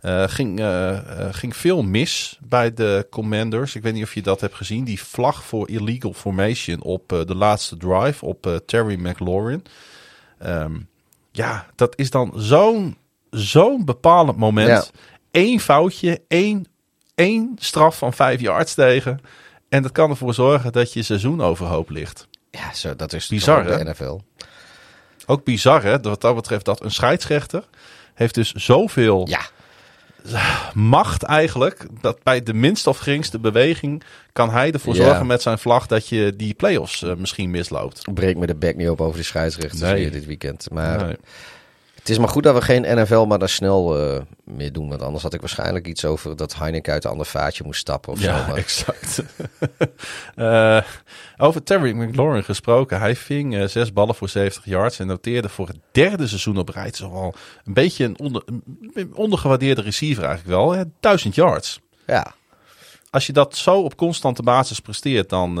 Eh, 0.00 0.28
ging, 0.28 0.60
eh, 0.60 0.98
ging 1.30 1.56
veel 1.56 1.82
mis 1.82 2.38
bij 2.42 2.74
de 2.74 3.06
Commanders. 3.10 3.74
Ik 3.74 3.82
weet 3.82 3.92
niet 3.94 4.04
of 4.04 4.14
je 4.14 4.22
dat 4.22 4.40
hebt 4.40 4.54
gezien. 4.54 4.84
Die 4.84 5.02
vlag 5.02 5.44
voor 5.44 5.68
illegal 5.68 6.12
formation 6.12 6.82
op 6.82 7.08
de 7.08 7.34
laatste 7.34 7.76
drive 7.76 8.24
op 8.24 8.60
Terry 8.66 9.06
McLaurin. 9.06 9.64
Ehm, 10.38 10.72
ja, 11.32 11.66
dat 11.74 11.98
is 11.98 12.10
dan 12.10 12.32
zo'n 12.36 12.96
zo'n 13.30 13.84
bepalend 13.84 14.36
moment. 14.36 14.68
Ja. 14.68 14.84
Eén 15.30 15.60
foutje, 15.60 16.20
één, 16.28 16.66
één 17.14 17.52
straf 17.58 17.98
van 17.98 18.12
vijf 18.12 18.40
yards 18.40 18.74
tegen. 18.74 19.20
En 19.68 19.82
dat 19.82 19.92
kan 19.92 20.10
ervoor 20.10 20.34
zorgen 20.34 20.72
dat 20.72 20.92
je 20.92 21.02
seizoen 21.02 21.40
overhoop 21.42 21.90
ligt. 21.90 22.28
Ja, 22.50 22.74
zo, 22.74 22.96
dat 22.96 23.12
is 23.12 23.26
Bizar, 23.28 23.64
de 23.64 23.84
NFL. 23.84 24.18
Ook 25.26 25.44
bizar 25.44 25.82
hè, 25.82 26.00
wat 26.00 26.20
dat 26.20 26.34
betreft 26.34 26.64
dat 26.64 26.82
een 26.84 26.90
scheidsrechter 26.90 27.64
heeft 28.14 28.34
dus 28.34 28.52
zoveel 28.52 29.26
Ja, 29.28 29.40
macht 30.74 31.22
eigenlijk. 31.22 31.86
Dat 32.00 32.22
bij 32.22 32.42
de 32.42 32.54
minste 32.54 32.88
of 32.88 32.98
geringste 32.98 33.38
beweging 33.38 34.02
kan 34.32 34.50
hij 34.50 34.72
ervoor 34.72 34.94
Ja. 34.94 35.04
zorgen 35.04 35.26
met 35.26 35.42
zijn 35.42 35.58
vlag 35.58 35.86
dat 35.86 36.08
je 36.08 36.36
die 36.36 36.54
play-offs 36.54 37.02
eh, 37.02 37.14
misschien 37.14 37.50
misloopt. 37.50 38.14
breek 38.14 38.36
me 38.36 38.46
de 38.46 38.54
bek 38.54 38.76
niet 38.76 38.88
op 38.88 39.00
over 39.00 39.18
de 39.18 39.24
scheidsrechters 39.24 39.80
Nee. 39.80 39.94
weer 39.94 40.12
dit 40.12 40.26
weekend. 40.26 40.70
Maar 40.70 41.04
Nee. 41.06 41.16
Het 42.00 42.08
is 42.08 42.18
maar 42.18 42.28
goed 42.28 42.42
dat 42.42 42.54
we 42.54 42.62
geen 42.62 43.00
NFL 43.00 43.24
maar 43.24 43.38
daar 43.38 43.48
snel 43.48 43.98
eh, 43.98 44.20
meer 44.44 44.72
doen. 44.72 44.88
Want 44.88 45.02
anders 45.02 45.22
had 45.22 45.34
ik 45.34 45.40
waarschijnlijk 45.40 45.86
iets 45.86 46.04
over 46.04 46.36
dat 46.36 46.54
Heineken 46.54 46.92
uit 46.92 47.04
een 47.04 47.10
ander 47.10 47.26
vaatje 47.26 47.64
moest 47.64 47.80
stappen 47.80 48.12
of 48.12 48.18
zo. 48.18 48.30
Ja, 48.30 48.46
Maar 48.46 48.56
exact. 48.56 49.22
Eh, 50.34 50.80
over 51.36 51.62
Terry 51.62 51.92
McLaurin 51.92 52.44
gesproken. 52.44 53.00
Hij 53.00 53.16
ving 53.16 53.56
eh, 53.56 53.66
zes 53.66 53.92
ballen 53.92 54.14
voor 54.14 54.28
70 54.28 54.64
yards 54.64 54.98
en 54.98 55.06
noteerde 55.06 55.48
voor 55.48 55.66
het 55.66 55.76
derde 55.92 56.26
seizoen 56.26 56.58
op 56.58 56.68
rij. 56.68 56.92
Wel 56.98 57.34
een 57.64 57.72
beetje 57.72 58.04
een, 58.04 58.18
onder, 58.18 58.42
een 58.94 59.14
ondergewaardeerde 59.14 59.82
receiver 59.82 60.24
eigenlijk 60.24 60.56
wel. 60.56 60.72
Hè? 60.72 60.82
1000 61.00 61.34
yards. 61.34 61.80
ja, 62.06 62.34
Als 63.10 63.26
je 63.26 63.32
dat 63.32 63.56
zo 63.56 63.80
op 63.80 63.96
constante 63.96 64.42
basis 64.42 64.80
presteert, 64.80 65.28
dan, 65.28 65.58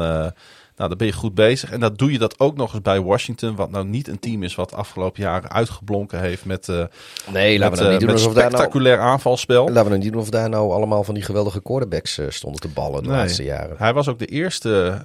nou, 0.80 0.92
dan 0.92 0.98
ben 0.98 1.06
je 1.06 1.20
goed 1.20 1.34
bezig. 1.34 1.70
En 1.70 1.80
dat 1.80 1.98
doe 1.98 2.12
je 2.12 2.18
dat 2.18 2.38
ook 2.38 2.56
nog 2.56 2.72
eens 2.72 2.82
bij 2.82 3.00
Washington. 3.00 3.56
Wat 3.56 3.70
nou 3.70 3.86
niet 3.86 4.08
een 4.08 4.18
team 4.18 4.42
is 4.42 4.54
wat 4.54 4.74
afgelopen 4.74 5.22
jaren 5.22 5.50
uitgeblonken 5.50 6.20
heeft 6.20 6.44
met, 6.44 6.68
eh 6.68 6.84
nee, 7.32 7.58
met, 7.58 7.58
laten 7.58 7.76
we 7.76 7.82
nou 7.82 7.84
eh, 7.84 7.90
niet 7.90 8.00
doen 8.00 8.08
daar 8.08 8.34
nou... 8.34 8.48
spectaculair 8.48 8.98
aanvalspel. 8.98 9.64
Laten 9.64 9.82
we 9.82 9.88
nou 9.88 10.02
niet 10.02 10.12
doen 10.12 10.20
of 10.20 10.30
daar 10.30 10.48
nou 10.48 10.72
allemaal 10.72 11.04
van 11.04 11.14
die 11.14 11.22
geweldige 11.22 11.62
quarterbacks 11.62 12.18
eh, 12.18 12.26
stonden 12.28 12.60
te 12.60 12.68
ballen 12.68 13.02
de 13.02 13.08
Nee. 13.08 13.18
laatste 13.18 13.44
jaren. 13.44 13.76
Hij 13.78 13.92
was 13.92 14.08
ook 14.08 14.18
de 14.18 14.26
eerste 14.26 15.04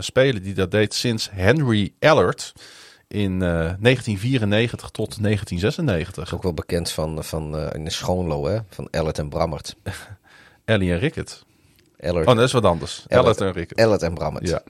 speler 0.00 0.42
die 0.42 0.54
dat 0.54 0.70
deed 0.70 0.94
sinds 0.94 1.28
Henry 1.32 1.92
Allard 2.00 2.52
in 3.08 3.32
eh, 3.32 3.48
1994 3.48 4.90
tot 4.90 5.22
1996. 5.22 6.34
Ook 6.34 6.42
wel 6.42 6.54
bekend 6.54 6.90
van, 6.90 7.24
van 7.24 7.72
in 7.72 7.90
Schoonlo, 7.90 8.46
hè? 8.46 8.58
Van 8.68 8.88
Ellet 8.90 9.18
en 9.18 9.28
Brammert. 9.28 9.76
Ellie 10.64 10.92
en 10.92 10.98
Rickett. 10.98 11.44
Ellert, 12.00 12.26
Oh, 12.26 12.34
dat 12.34 12.44
is 12.44 12.52
wat 12.52 12.64
anders. 12.64 13.04
Allard 13.08 13.40
en 13.40 13.52
Rickett. 13.52 13.80
Ellet 13.80 14.02
en 14.02 14.14
Brammert. 14.14 14.48
Ja. 14.48 14.62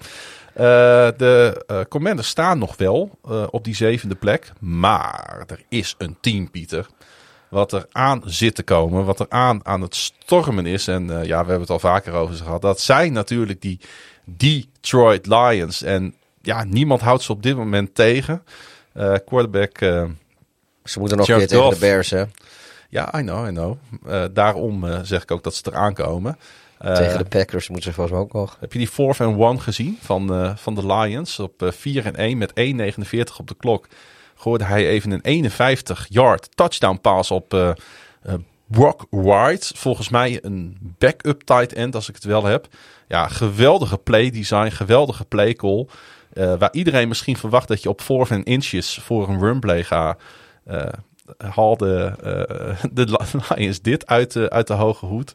Eh, 0.53 1.19
de 1.19 1.65
eh 1.67 1.81
Commanders 1.89 2.29
staan 2.29 2.59
nog 2.59 2.77
wel 2.77 3.19
eh, 3.25 3.47
op 3.51 3.65
die 3.65 3.75
zevende 3.75 4.15
plek. 4.15 4.53
Maar 4.61 5.45
er 5.47 5.63
is 5.69 5.95
een 5.99 6.17
team, 6.21 6.51
Pieter. 6.51 6.87
Wat 7.49 7.73
er 7.73 7.87
aan 7.93 8.23
zit 8.25 8.55
te 8.55 8.63
komen. 8.63 9.05
Wat 9.05 9.21
er 9.21 9.27
aan 9.29 9.61
aan 9.67 9.81
het 9.81 9.95
stormen 9.95 10.67
is. 10.67 10.89
En 10.89 11.07
ja, 11.07 11.27
we 11.27 11.35
hebben 11.35 11.61
het 11.61 11.71
al 11.71 11.79
vaker 11.79 12.13
over 12.13 12.37
ze 12.37 12.43
gehad. 12.43 12.63
Dat 12.63 12.81
zijn 12.81 13.13
natuurlijk 13.13 13.61
die 13.61 13.81
Detroit 14.25 15.27
Lions. 15.27 15.83
En 15.83 16.15
ja, 16.43 16.65
niemand 16.65 17.01
houdt 17.01 17.23
ze 17.23 17.33
op 17.33 17.43
dit 17.43 17.57
moment 17.57 17.95
tegen. 17.95 18.45
Quarterback... 19.25 19.79
Ze 20.85 20.99
moeten 20.99 21.17
nog 21.17 21.29
een 21.29 21.37
keer 21.37 21.49
tegen 21.49 21.71
de 21.71 21.79
Bears, 21.79 22.11
hè? 22.11 22.25
ja, 22.89 23.19
I 23.19 23.23
know, 23.23 23.49
I 23.49 23.51
know. 23.51 23.77
Daarom 24.35 24.87
zeg 25.03 25.23
ik 25.23 25.31
ook 25.31 25.43
dat 25.43 25.55
ze 25.55 25.63
eraan 25.67 25.95
komen. 25.95 26.39
Eh, 26.81 26.95
tegen 26.95 27.19
de 27.19 27.25
Packers 27.25 27.69
moeten 27.69 27.89
ze 27.89 27.95
volgens 27.95 28.17
mij 28.17 28.25
ook 28.27 28.33
nog. 28.33 28.57
Heb 28.61 28.73
je 28.73 28.79
die 28.79 28.91
4 28.91 29.17
and 29.21 29.41
1 29.41 29.61
gezien 29.61 29.99
van, 30.01 30.35
eh, 30.35 30.57
van 30.57 30.75
de 30.75 30.87
Lions? 30.87 31.39
Op 31.39 31.63
eh, 31.63 31.71
4 31.71 32.07
en 32.07 32.17
1 32.17 32.39
met 32.39 32.53
1,49 32.55 33.39
op 33.39 33.49
de 33.49 33.55
klok. 33.55 33.87
Gooide 34.35 34.65
hij 34.65 34.87
even 34.87 35.11
een 35.11 35.21
51 35.23 36.07
yard 36.09 36.49
touchdown 36.57 36.99
pass 37.01 37.31
op 37.31 37.55
eh, 37.55 37.69
eh, 38.23 38.35
Brock 38.67 39.07
Wright. 39.11 39.73
Volgens 39.77 40.09
mij 40.09 40.39
een 40.43 40.77
backup 40.99 41.43
tight 41.43 41.73
end 41.73 41.95
als 41.95 42.09
ik 42.09 42.15
het 42.15 42.25
wel 42.25 42.45
heb. 42.45 42.69
Ja, 43.09 43.29
geweldige 43.29 43.99
play 43.99 44.31
design, 44.31 44.71
geweldige 44.71 45.25
play 45.25 45.55
call. 45.55 45.87
Eh, 46.33 46.55
waar 46.59 46.73
iedereen 46.73 47.09
misschien 47.09 47.37
verwacht 47.37 47.69
dat 47.69 47.83
je 47.83 47.89
op 47.89 48.01
4 48.01 48.31
and 48.31 48.45
inches 48.47 48.99
voor 49.03 49.29
een 49.29 49.41
run 49.41 49.61
play 49.61 49.85
gaat. 49.85 50.21
eh 50.65 50.87
haalde 51.39 52.17
eh, 52.23 52.85
de 52.93 53.19
Lions 53.49 53.81
dit 53.81 54.07
uit 54.07 54.33
de, 54.33 54.51
uit 54.51 54.67
de 54.67 54.73
hoge 54.73 55.07
hoed. 55.07 55.35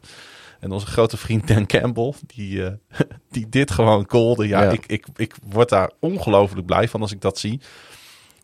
En 0.66 0.72
onze 0.72 0.86
grote 0.86 1.16
vriend 1.16 1.48
Dan 1.48 1.66
Campbell, 1.66 2.12
die, 2.26 2.64
eh, 2.64 2.72
die 3.30 3.48
dit 3.48 3.70
gewoon 3.70 4.06
callde. 4.06 4.48
Ja, 4.48 4.62
Ja. 4.62 4.70
Ik, 4.70 4.86
ik, 4.86 5.06
ik 5.16 5.34
word 5.42 5.68
daar 5.68 5.90
ongelooflijk 6.00 6.66
blij 6.66 6.88
van 6.88 7.00
als 7.00 7.12
ik 7.12 7.20
dat 7.20 7.38
zie. 7.38 7.60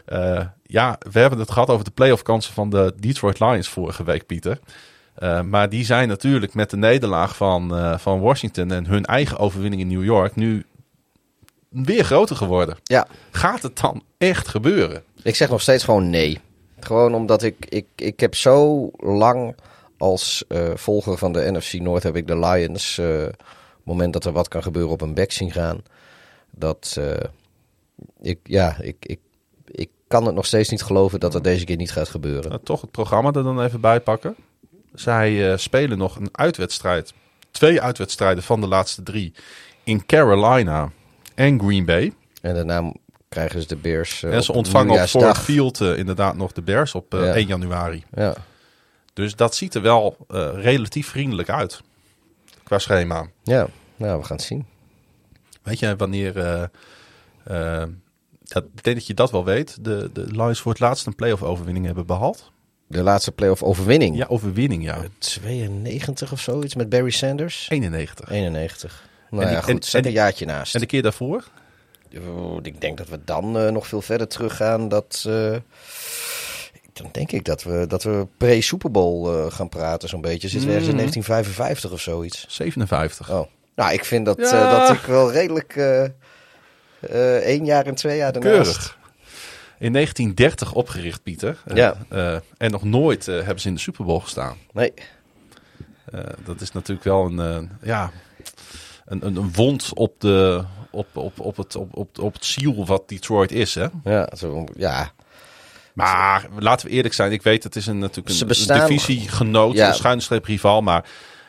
Eh, 0.04 0.46
ja, 0.62 0.98
we 1.10 1.18
hebben 1.18 1.38
het 1.38 1.50
gehad 1.50 1.68
over 1.68 1.84
de 1.84 1.90
playoff 1.90 2.22
kansen 2.22 2.54
van 2.54 2.70
de 2.70 2.94
Detroit 2.96 3.40
Lions 3.40 3.68
vorige 3.68 4.04
week, 4.04 4.26
Pieter. 4.26 4.58
Eh, 5.14 5.40
maar 5.40 5.68
die 5.68 5.84
zijn 5.84 6.08
natuurlijk 6.08 6.54
met 6.54 6.70
de 6.70 6.76
nederlaag 6.76 7.36
van, 7.36 7.98
van 8.00 8.20
Washington 8.20 8.70
en 8.70 8.86
hun 8.86 9.04
eigen 9.04 9.38
overwinning 9.38 9.82
in 9.82 9.88
New 9.88 10.04
York 10.04 10.36
nu 10.36 10.64
weer 11.68 12.04
groter 12.04 12.36
geworden. 12.36 12.76
Ja, 12.82 13.06
Gaat 13.30 13.62
het 13.62 13.78
dan 13.78 14.02
echt 14.18 14.48
gebeuren? 14.48 15.02
ik 15.22 15.36
zeg 15.36 15.50
nog 15.50 15.60
steeds 15.60 15.84
gewoon 15.84 16.10
nee. 16.10 16.40
Gewoon 16.80 17.14
omdat 17.14 17.42
ik, 17.42 17.66
ik, 17.68 17.86
ik 17.96 18.20
heb 18.20 18.34
zo 18.34 18.90
lang 18.96 19.54
als 20.02 20.44
eh, 20.48 20.70
volger 20.74 21.18
van 21.18 21.32
de 21.32 21.50
NFC 21.52 21.72
Noord 21.72 22.02
heb 22.02 22.16
ik 22.16 22.26
de 22.26 22.38
Lions, 22.38 22.98
eh, 22.98 23.06
op 23.22 23.28
het 23.76 23.84
moment 23.84 24.12
dat 24.12 24.24
er 24.24 24.32
wat 24.32 24.48
kan 24.48 24.62
gebeuren, 24.62 24.92
op 24.92 25.00
een 25.00 25.14
back 25.14 25.30
zien 25.32 25.50
gaan. 25.52 25.82
Dat 26.50 26.96
eh, 26.98 27.28
ik, 28.20 28.38
ja, 28.42 28.76
ik, 28.80 28.96
ik, 29.00 29.18
ik 29.66 29.88
kan 30.08 30.26
het 30.26 30.34
nog 30.34 30.46
steeds 30.46 30.68
niet 30.68 30.82
geloven 30.82 31.20
dat 31.20 31.32
dat 31.32 31.44
deze 31.44 31.64
keer 31.64 31.76
niet 31.76 31.92
gaat 31.92 32.08
gebeuren. 32.08 32.50
Nou, 32.50 32.60
toch 32.64 32.80
het 32.80 32.90
programma 32.90 33.32
er 33.32 33.42
dan 33.42 33.62
even 33.62 33.80
bij 33.80 34.00
pakken. 34.00 34.36
Zij 34.94 35.52
eh, 35.52 35.58
spelen 35.58 35.98
nog 35.98 36.16
een 36.16 36.28
uitwedstrijd. 36.32 37.12
Twee 37.50 37.80
uitwedstrijden 37.82 38.42
van 38.42 38.60
de 38.60 38.66
laatste 38.66 39.02
drie. 39.02 39.32
In 39.84 40.06
Carolina 40.06 40.90
en 41.34 41.60
Green 41.60 41.84
Bay. 41.84 42.12
En 42.40 42.54
daarna 42.54 42.92
krijgen 43.28 43.60
ze 43.60 43.66
de 43.68 43.76
Bears. 43.76 44.22
eh, 44.22 44.34
en 44.34 44.42
ze 44.42 44.50
op 44.50 44.56
ontvangen 44.56 45.02
op 45.02 45.08
Ford. 45.08 45.38
Field 45.38 45.80
eh, 45.80 45.98
inderdaad 45.98 46.36
nog 46.36 46.52
de 46.52 46.62
Bears 46.62 46.94
op 46.94 47.14
eh, 47.14 47.20
Ja. 47.20 47.34
1 47.34 47.46
januari. 47.46 48.04
Ja. 48.14 48.34
Dus 49.12 49.36
dat 49.36 49.54
ziet 49.54 49.74
er 49.74 49.82
wel 49.82 50.16
eh, 50.28 50.48
relatief 50.54 51.08
vriendelijk 51.08 51.48
uit. 51.50 51.80
Qua 52.64 52.78
schema. 52.78 53.26
ja, 53.42 53.66
nou, 53.96 54.18
we 54.20 54.24
gaan 54.26 54.36
het 54.36 54.46
zien. 54.46 54.66
Weet 55.62 55.78
je 55.78 55.96
wanneer... 55.96 56.38
eh, 56.38 56.62
eh, 57.82 57.88
dat, 58.42 58.64
ik 58.74 58.82
denk 58.84 58.96
dat 58.96 59.06
je 59.06 59.14
dat 59.14 59.30
wel 59.30 59.44
weet. 59.44 59.84
De, 59.84 60.10
de 60.12 60.26
Lions 60.26 60.60
voor 60.60 60.72
het 60.72 60.80
laatst 60.80 61.06
een 61.06 61.14
playoff 61.14 61.42
overwinning 61.42 61.86
hebben 61.86 62.06
behaald. 62.06 62.50
De 62.86 63.02
laatste 63.02 63.32
playoff 63.32 63.62
overwinning. 63.62 64.16
Ja, 64.16 64.26
overwinning 64.28 64.84
ja. 64.84 65.02
92 65.18 66.32
of 66.32 66.40
zoiets 66.40 66.74
met 66.74 66.88
Barry 66.88 67.10
Sanders. 67.10 67.66
91. 67.68 68.30
91. 68.30 69.08
Nou 69.30 69.42
En 69.42 69.48
die- 69.48 69.56
ja, 69.58 69.62
goed, 69.62 69.74
en- 69.74 69.82
zet 69.82 70.00
en- 70.02 70.06
een 70.06 70.12
jaartje 70.14 70.46
naast. 70.46 70.74
En 70.74 70.80
de 70.80 70.86
keer 70.86 71.02
daarvoor? 71.02 71.48
Oh, 72.28 72.58
ik 72.62 72.80
denk 72.80 72.98
dat 72.98 73.08
we 73.08 73.20
dan 73.24 73.72
nog 73.72 73.86
veel 73.86 74.02
verder 74.02 74.28
teruggaan. 74.28 74.88
Dat, 74.88 75.24
dan 76.92 77.08
denk 77.12 77.32
ik 77.32 77.44
dat 77.44 77.62
we, 77.62 77.84
dat 77.88 78.02
we 78.02 78.26
pre-Super 78.36 78.90
Bowl 78.90 79.28
eh, 79.32 79.52
gaan 79.52 79.68
praten 79.68 80.08
zo'n 80.08 80.20
beetje. 80.20 80.48
Zitten 80.48 80.68
we 80.68 80.74
ergens 80.74 80.90
in 80.90 80.96
Mhm. 80.96 81.04
1955 81.04 81.90
of 81.90 82.00
zoiets. 82.00 82.44
57. 82.48 83.30
Oh. 83.30 83.46
Nou, 83.76 83.92
ik 83.92 84.04
vind 84.04 84.26
dat, 84.26 84.38
Ja. 84.38 84.70
eh, 84.72 84.88
dat 84.88 84.96
ik 84.96 85.02
wel 85.02 85.32
redelijk 85.32 85.76
eh, 85.76 87.36
één 87.36 87.64
jaar 87.64 87.86
en 87.86 87.94
twee 87.94 88.16
jaar 88.16 88.32
daarnaast. 88.32 88.56
Keurig. 88.72 88.98
In 89.78 89.92
1930 89.92 90.72
opgericht, 90.72 91.22
Pieter. 91.22 91.62
Ja. 91.74 91.96
en 92.58 92.70
nog 92.70 92.84
nooit 92.84 93.26
hebben 93.26 93.60
ze 93.60 93.68
in 93.68 93.74
de 93.74 93.80
Super 93.80 94.04
Bowl 94.04 94.18
gestaan. 94.20 94.56
Nee, 94.72 94.92
dat 96.44 96.60
is 96.60 96.72
natuurlijk 96.72 97.04
wel 97.06 97.24
een, 97.38 97.70
ja, 97.82 98.10
een, 99.04 99.26
een, 99.26 99.36
een 99.36 99.52
wond 99.52 99.90
op, 99.94 100.20
de, 100.20 100.64
op, 100.90 101.16
op, 101.16 101.40
op, 101.40 101.56
het, 101.56 101.76
op, 101.76 101.96
op, 101.96 102.18
op 102.18 102.32
het 102.32 102.44
ziel 102.44 102.86
wat 102.86 103.08
Detroit 103.08 103.52
is. 103.52 103.74
Hè? 103.74 103.86
ja, 104.04 104.28
zo, 104.36 104.64
ja. 104.76 105.12
Maar 105.94 106.46
laten 106.58 106.86
we 106.88 106.92
eerlijk 106.92 107.14
zijn. 107.14 107.32
Ik 107.32 107.42
weet, 107.42 107.62
het 107.64 107.76
is 107.76 107.86
een, 107.86 107.98
natuurlijk 107.98 108.40
een, 108.40 108.46
bestaan- 108.46 108.80
een 108.80 108.86
divisiegenoot, 108.86 109.74
Ja. 109.74 109.88
een 109.88 109.94
schuine 109.94 110.20
streep 110.22 110.44
rival. 110.44 110.80
Maar 110.82 111.04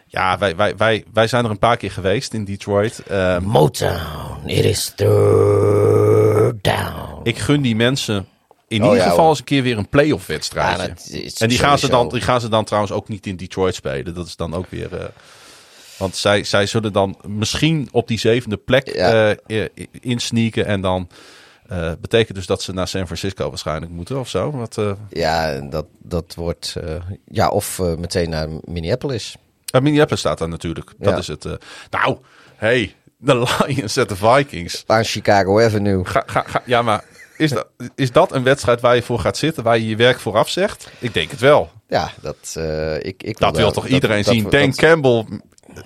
ja, 0.07 0.37
wij, 0.37 0.55
wij, 0.55 0.75
wij, 0.77 1.03
wij 1.13 1.27
zijn 1.27 1.45
er 1.45 1.51
een 1.51 1.59
paar 1.59 1.77
keer 1.77 1.91
geweest 1.91 2.33
in 2.33 2.45
Detroit. 2.45 2.99
Eh, 3.07 3.37
Motown, 3.39 4.47
it 4.47 4.65
is 4.65 4.93
third 4.95 6.63
down. 6.63 7.19
ik 7.23 7.37
gun 7.37 7.61
die 7.61 7.75
mensen 7.75 8.27
in 8.67 8.81
Oh, 8.83 8.87
ieder 8.89 9.03
ja, 9.03 9.09
geval 9.09 9.29
eens 9.29 9.39
een 9.39 9.43
keer 9.45 9.63
weer 9.63 9.77
een 9.77 9.89
playoff. 9.89 10.27
Ja, 10.27 10.77
is 11.11 11.33
En 11.37 11.49
die 11.49 11.57
gaan, 11.57 11.79
ze 11.79 11.89
dan, 11.89 12.09
die 12.09 12.21
gaan 12.21 12.41
ze 12.41 12.49
dan 12.49 12.63
trouwens 12.65 12.93
ook 12.93 13.07
niet 13.07 13.25
in 13.25 13.35
Detroit 13.35 13.75
spelen. 13.75 14.13
Dat 14.13 14.27
is 14.27 14.35
dan 14.35 14.53
ook 14.53 14.65
weer. 14.69 14.97
eh, 14.97 15.05
want 15.97 16.15
zij, 16.15 16.43
zij 16.43 16.65
zullen 16.65 16.93
dan 16.93 17.17
misschien 17.27 17.89
op 17.91 18.07
die 18.07 18.19
zevende 18.19 18.57
plek 18.57 18.95
Ja. 18.95 19.35
eh, 19.47 19.61
eh, 19.63 19.69
insneaken. 20.01 20.65
En 20.65 20.81
dan 20.81 21.07
eh, 21.67 21.91
betekent 22.01 22.37
dus 22.37 22.45
dat 22.45 22.61
ze 22.61 22.73
naar 22.73 22.87
San 22.87 23.05
Francisco 23.05 23.49
waarschijnlijk 23.49 23.91
moeten 23.91 24.19
of 24.19 24.29
zo. 24.29 24.51
Wat, 24.51 24.77
eh, 24.77 24.91
Ja, 25.09 25.59
dat, 25.59 25.85
dat 25.99 26.33
wordt... 26.35 26.75
eh, 26.83 26.95
ja, 27.25 27.49
of 27.49 27.79
meteen 27.97 28.29
naar 28.29 28.47
Minneapolis. 28.63 29.35
uh, 29.75 29.81
Minneapolis 29.81 30.19
staat 30.19 30.37
daar 30.37 30.49
natuurlijk. 30.49 30.91
Dat 30.97 31.13
Ja. 31.13 31.17
is 31.19 31.27
het. 31.27 31.47
nou, 31.89 32.17
hey, 32.55 32.95
de 33.17 33.35
Lions 33.67 33.97
en 33.97 34.07
de 34.07 34.15
Vikings. 34.15 34.83
Aan 34.87 35.03
Chicago 35.03 35.61
Avenue. 35.61 36.05
Ga, 36.05 36.23
ga, 36.25 36.43
ga, 36.47 36.61
ja, 36.65 36.81
maar 36.81 37.03
is 37.43 37.51
dat, 37.51 37.67
is 37.95 38.11
dat 38.11 38.31
een 38.31 38.43
wedstrijd 38.43 38.81
waar 38.81 38.95
je 38.95 39.01
voor 39.01 39.19
gaat 39.19 39.37
zitten? 39.37 39.63
Waar 39.63 39.77
je 39.77 39.87
je 39.87 39.95
werk 39.95 40.19
vooraf 40.19 40.49
zegt? 40.49 40.89
Ik 40.99 41.13
denk 41.13 41.31
het 41.31 41.39
wel. 41.39 41.69
Ja, 41.87 42.11
dat... 42.21 42.53
eh, 42.53 42.95
ik, 42.95 43.23
ik 43.23 43.37
Dat 43.37 43.57
wil 43.57 43.71
toch 43.71 43.87
iedereen 43.87 44.23
zien? 44.23 44.49
Dan 44.49 44.73
Campbell 44.73 45.25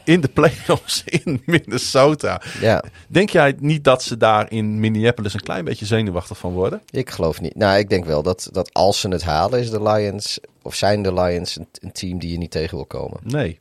in 0.04 0.22
de 0.22 0.28
playoffs 0.28 1.04
in 1.24 1.42
Minnesota. 1.46 2.42
Ja, 2.60 2.84
Denk 3.08 3.30
jij 3.30 3.56
niet 3.60 3.84
dat 3.84 4.04
ze 4.04 4.18
daar 4.18 4.52
in 4.52 4.80
Minneapolis 4.80 5.34
een 5.34 5.42
klein 5.42 5.66
beetje 5.66 5.86
zenuwachtig 5.86 6.38
van 6.38 6.52
worden? 6.54 6.82
ik 6.90 7.10
geloof 7.10 7.42
niet. 7.42 7.56
Nou, 7.56 7.78
ik 7.78 7.90
denk 7.90 8.06
wel 8.06 8.24
dat, 8.24 8.50
dat 8.52 8.74
als 8.74 9.00
ze 9.00 9.08
het 9.08 9.24
halen, 9.24 9.60
is 9.60 9.70
de 9.70 9.84
Lions... 9.84 10.40
Of 10.62 10.76
zijn 10.76 11.02
de 11.02 11.14
Lions 11.14 11.56
een, 11.56 11.68
een 11.80 11.92
team 11.92 12.20
die 12.20 12.32
je 12.32 12.38
niet 12.38 12.52
tegen 12.52 12.76
wil 12.76 12.86
komen. 12.86 13.20
Nee. 13.24 13.60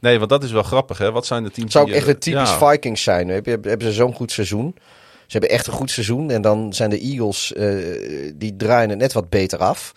Nee, 0.00 0.18
want 0.18 0.30
dat 0.30 0.44
is 0.44 0.52
wel 0.52 0.62
grappig, 0.62 0.98
hè? 0.98 1.12
Wat 1.12 1.26
zijn 1.26 1.42
de 1.42 1.50
teams 1.50 1.62
Het 1.62 1.72
zou 1.72 1.88
ook 1.88 1.94
echt 1.94 2.08
een 2.08 2.18
typisch 2.18 2.50
ja. 2.58 2.70
Vikings 2.70 3.02
zijn. 3.02 3.28
Hebben 3.28 3.82
ze 3.82 3.92
zo'n 3.92 4.14
goed 4.14 4.32
seizoen? 4.32 4.74
Ze 5.30 5.38
hebben 5.38 5.50
echt 5.56 5.66
een 5.66 5.72
goed 5.72 5.90
seizoen. 5.90 6.30
En 6.30 6.42
dan 6.42 6.72
zijn 6.72 6.90
de 6.90 6.98
Eagles, 7.00 7.52
eh, 7.52 7.74
die 8.34 8.56
draaien 8.56 8.90
het 8.90 8.98
net 8.98 9.12
wat 9.12 9.28
beter 9.28 9.58
af. 9.58 9.92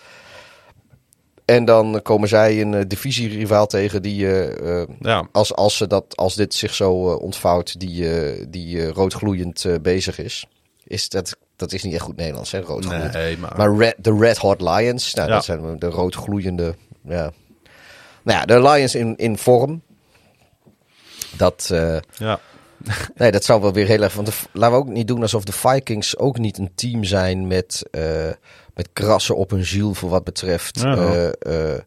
En 1.45 1.65
dan 1.65 1.99
komen 2.03 2.27
zij 2.27 2.61
een 2.61 2.73
uh, 2.73 2.81
divisierivaal 2.88 3.68
tegen 3.68 4.01
die, 4.01 4.27
eh, 4.27 4.81
eh, 4.81 4.88
Ja, 4.99 5.27
als, 5.31 5.53
als, 5.55 5.77
ze 5.77 5.88
dat, 5.88 6.18
als 6.18 6.35
dit 6.35 6.53
zich 6.53 6.73
zo 6.73 7.11
eh, 7.11 7.22
ontvouwt, 7.22 7.80
die, 7.80 8.10
eh, 8.19 8.45
die 8.49 8.81
eh, 8.81 8.89
roodgloeiend 8.89 9.65
eh, 9.65 9.76
bezig 9.81 10.19
is. 10.19 10.45
is 10.84 11.10
dat, 11.10 11.38
dat 11.55 11.72
is 11.73 11.84
niet 11.84 11.93
echt 11.93 12.03
goed 12.03 12.15
Nederlands, 12.15 12.51
hè? 12.51 12.60
Roodgloeiend. 12.60 13.14
nee, 13.14 13.38
maar... 13.38 13.53
Maar 13.57 13.76
red, 13.76 13.95
de 13.97 14.18
Red 14.19 14.38
Hot 14.38 14.61
Lions, 14.61 15.14
nou, 15.14 15.27
Ja. 15.30 15.34
dat 15.35 15.45
zijn 15.45 15.80
de 15.80 15.88
roodgloeiende. 15.88 16.76
Ja. 17.03 17.31
Nou 18.23 18.39
ja, 18.39 18.45
de 18.45 18.61
Lions 18.61 18.95
in, 18.95 19.15
in 19.18 19.38
vorm. 19.38 19.81
Dat, 21.38 21.69
eh, 21.72 21.97
ja. 22.18 22.39
nee, 23.15 23.31
dat 23.31 23.43
zou 23.43 23.61
wel 23.61 23.73
weer 23.73 23.88
heel 23.88 24.01
erg. 24.01 24.14
Want 24.14 24.27
de, 24.27 24.34
laten 24.51 24.77
we 24.77 24.84
ook 24.84 24.89
niet 24.89 25.07
doen 25.07 25.22
alsof 25.22 25.43
de 25.43 25.51
Vikings 25.51 26.18
ook 26.18 26.38
niet 26.38 26.57
een 26.57 26.72
team 26.76 27.03
zijn 27.03 27.47
met, 27.47 27.84
eh, 27.91 28.30
met 28.73 28.89
krassen 28.93 29.35
op 29.35 29.49
hun 29.49 29.65
ziel 29.65 29.93
voor 29.93 30.10
wat 30.10 30.23
betreft. 30.23 30.80
Ja. 30.80 30.95
eh, 31.39 31.73
eh, 31.73 31.81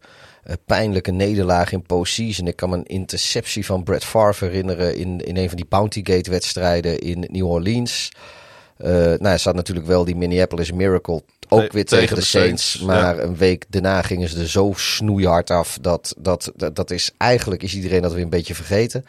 pijnlijke 0.64 1.10
nederlaag 1.10 1.72
in 1.72 1.82
postseason. 1.82 2.46
Ik 2.46 2.56
kan 2.56 2.70
me 2.70 2.76
een 2.76 2.86
interceptie 2.86 3.66
van 3.66 3.82
Brett 3.82 4.04
Favre 4.04 4.46
herinneren 4.46 4.96
in, 4.96 5.20
in 5.20 5.36
een 5.36 5.48
van 5.48 5.56
die 5.56 5.66
Bounty 5.68 6.00
Gate 6.04 6.30
wedstrijden 6.30 6.98
in 6.98 7.26
New 7.30 7.46
Orleans. 7.46 8.12
Nou, 8.78 9.24
er 9.24 9.38
staat 9.38 9.54
natuurlijk 9.54 9.86
wel 9.86 10.04
die 10.04 10.16
Minneapolis 10.16 10.72
Miracle 10.72 11.22
ook 11.48 11.72
weer 11.72 11.84
tegen 11.84 11.98
tegen, 11.98 12.14
de. 12.14 12.22
Saints, 12.22 12.78
maar 12.78 13.18
een 13.18 13.36
week 13.36 13.64
daarna 13.68 14.02
gingen 14.02 14.28
ze 14.28 14.40
er 14.40 14.48
zo 14.48 14.72
snoeihard 14.76 15.50
af. 15.50 15.78
Dat, 15.80 16.14
dat, 16.18 16.52
dat, 16.56 16.76
dat 16.76 16.90
is 16.90 17.10
eigenlijk 17.16 17.62
is 17.62 17.74
iedereen 17.74 18.02
dat 18.02 18.12
weer 18.12 18.22
een 18.22 18.30
beetje 18.30 18.54
vergeten. 18.54 19.04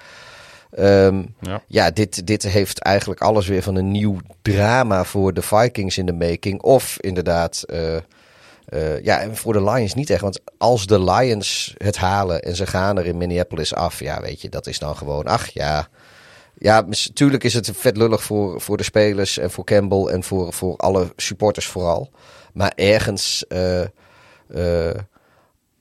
Ehm, 0.72 1.24
Ja. 1.40 1.62
ja, 1.68 1.92
dit, 1.92 2.28
dit 2.28 2.44
heeft 2.44 2.80
eigenlijk 2.80 3.22
alles 3.22 3.48
weer 3.48 3.64
van 3.64 3.76
een 3.76 3.92
nieuw 3.92 4.18
drama 4.42 5.04
voor 5.04 5.34
de 5.34 5.42
Vikings 5.42 5.98
in 5.98 6.06
de 6.06 6.14
making. 6.14 6.62
Of 6.62 6.98
inderdaad, 7.00 7.64
eh, 7.68 7.96
eh, 7.96 9.04
ja, 9.04 9.20
en 9.20 9.36
voor 9.36 9.54
de 9.54 9.64
Lions 9.64 9.94
niet 9.94 10.10
echt. 10.10 10.22
Want 10.22 10.40
als 10.58 10.86
de 10.86 11.04
Lions 11.04 11.74
het 11.78 11.98
halen 11.98 12.42
en 12.42 12.56
ze 12.56 12.68
gaan 12.68 12.98
er 12.98 13.06
in 13.06 13.18
Minneapolis 13.18 13.74
af, 13.74 14.00
ja, 14.00 14.22
weet 14.22 14.42
je, 14.42 14.50
dat 14.50 14.68
is 14.68 14.80
dan 14.80 14.96
gewoon, 14.96 15.26
ach 15.26 15.50
ja. 15.50 15.88
Ja, 16.60 16.82
natuurlijk 16.82 17.44
is 17.44 17.54
het 17.54 17.72
vet 17.74 17.98
lullig 17.98 18.24
voor, 18.24 18.62
voor 18.62 18.78
de 18.78 18.84
spelers 18.84 19.38
en 19.38 19.52
voor 19.52 19.64
Campbell 19.64 20.06
en 20.06 20.24
voor, 20.24 20.54
voor 20.54 20.76
alle 20.78 21.14
supporters 21.16 21.68
vooral. 21.68 22.12
Maar 22.54 22.72
ergens, 22.76 23.46
eh, 23.48 23.82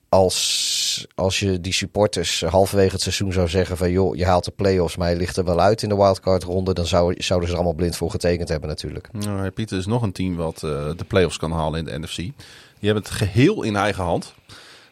als, 0.08 1.06
als 1.14 1.38
je 1.40 1.60
die 1.60 1.72
supporters 1.72 2.40
halverwege 2.40 2.92
het 2.92 3.00
seizoen 3.00 3.32
zou 3.32 3.48
zeggen 3.48 3.76
van 3.76 3.90
joh, 3.90 4.16
je 4.16 4.24
haalt 4.24 4.44
de 4.44 4.50
play-offs, 4.50 4.96
maar 4.96 5.10
je 5.10 5.16
ligt 5.16 5.36
er 5.36 5.44
wel 5.44 5.60
uit 5.60 5.82
in 5.82 5.88
de 5.88 5.96
wildcard 5.96 6.42
ronde, 6.42 6.74
dan 6.74 6.86
zou, 6.86 7.14
zouden 7.18 7.48
ze 7.48 7.54
er 7.54 7.60
allemaal 7.60 7.78
blind 7.78 7.96
voor 7.96 8.10
getekend 8.10 8.48
hebben 8.48 8.68
natuurlijk. 8.68 9.08
Nou, 9.12 9.50
Pieter 9.50 9.78
is 9.78 9.86
nog 9.86 10.02
een 10.02 10.12
team 10.12 10.36
wat 10.36 10.62
eh, 10.62 10.90
de 10.96 11.04
playoffs 11.06 11.36
kan 11.36 11.52
halen 11.52 11.78
in 11.78 11.84
de 11.84 11.98
NFC. 11.98 12.16
Die 12.16 12.34
hebben 12.80 13.02
het 13.02 13.12
geheel 13.12 13.62
in 13.62 13.76
eigen 13.76 14.04
hand. 14.04 14.34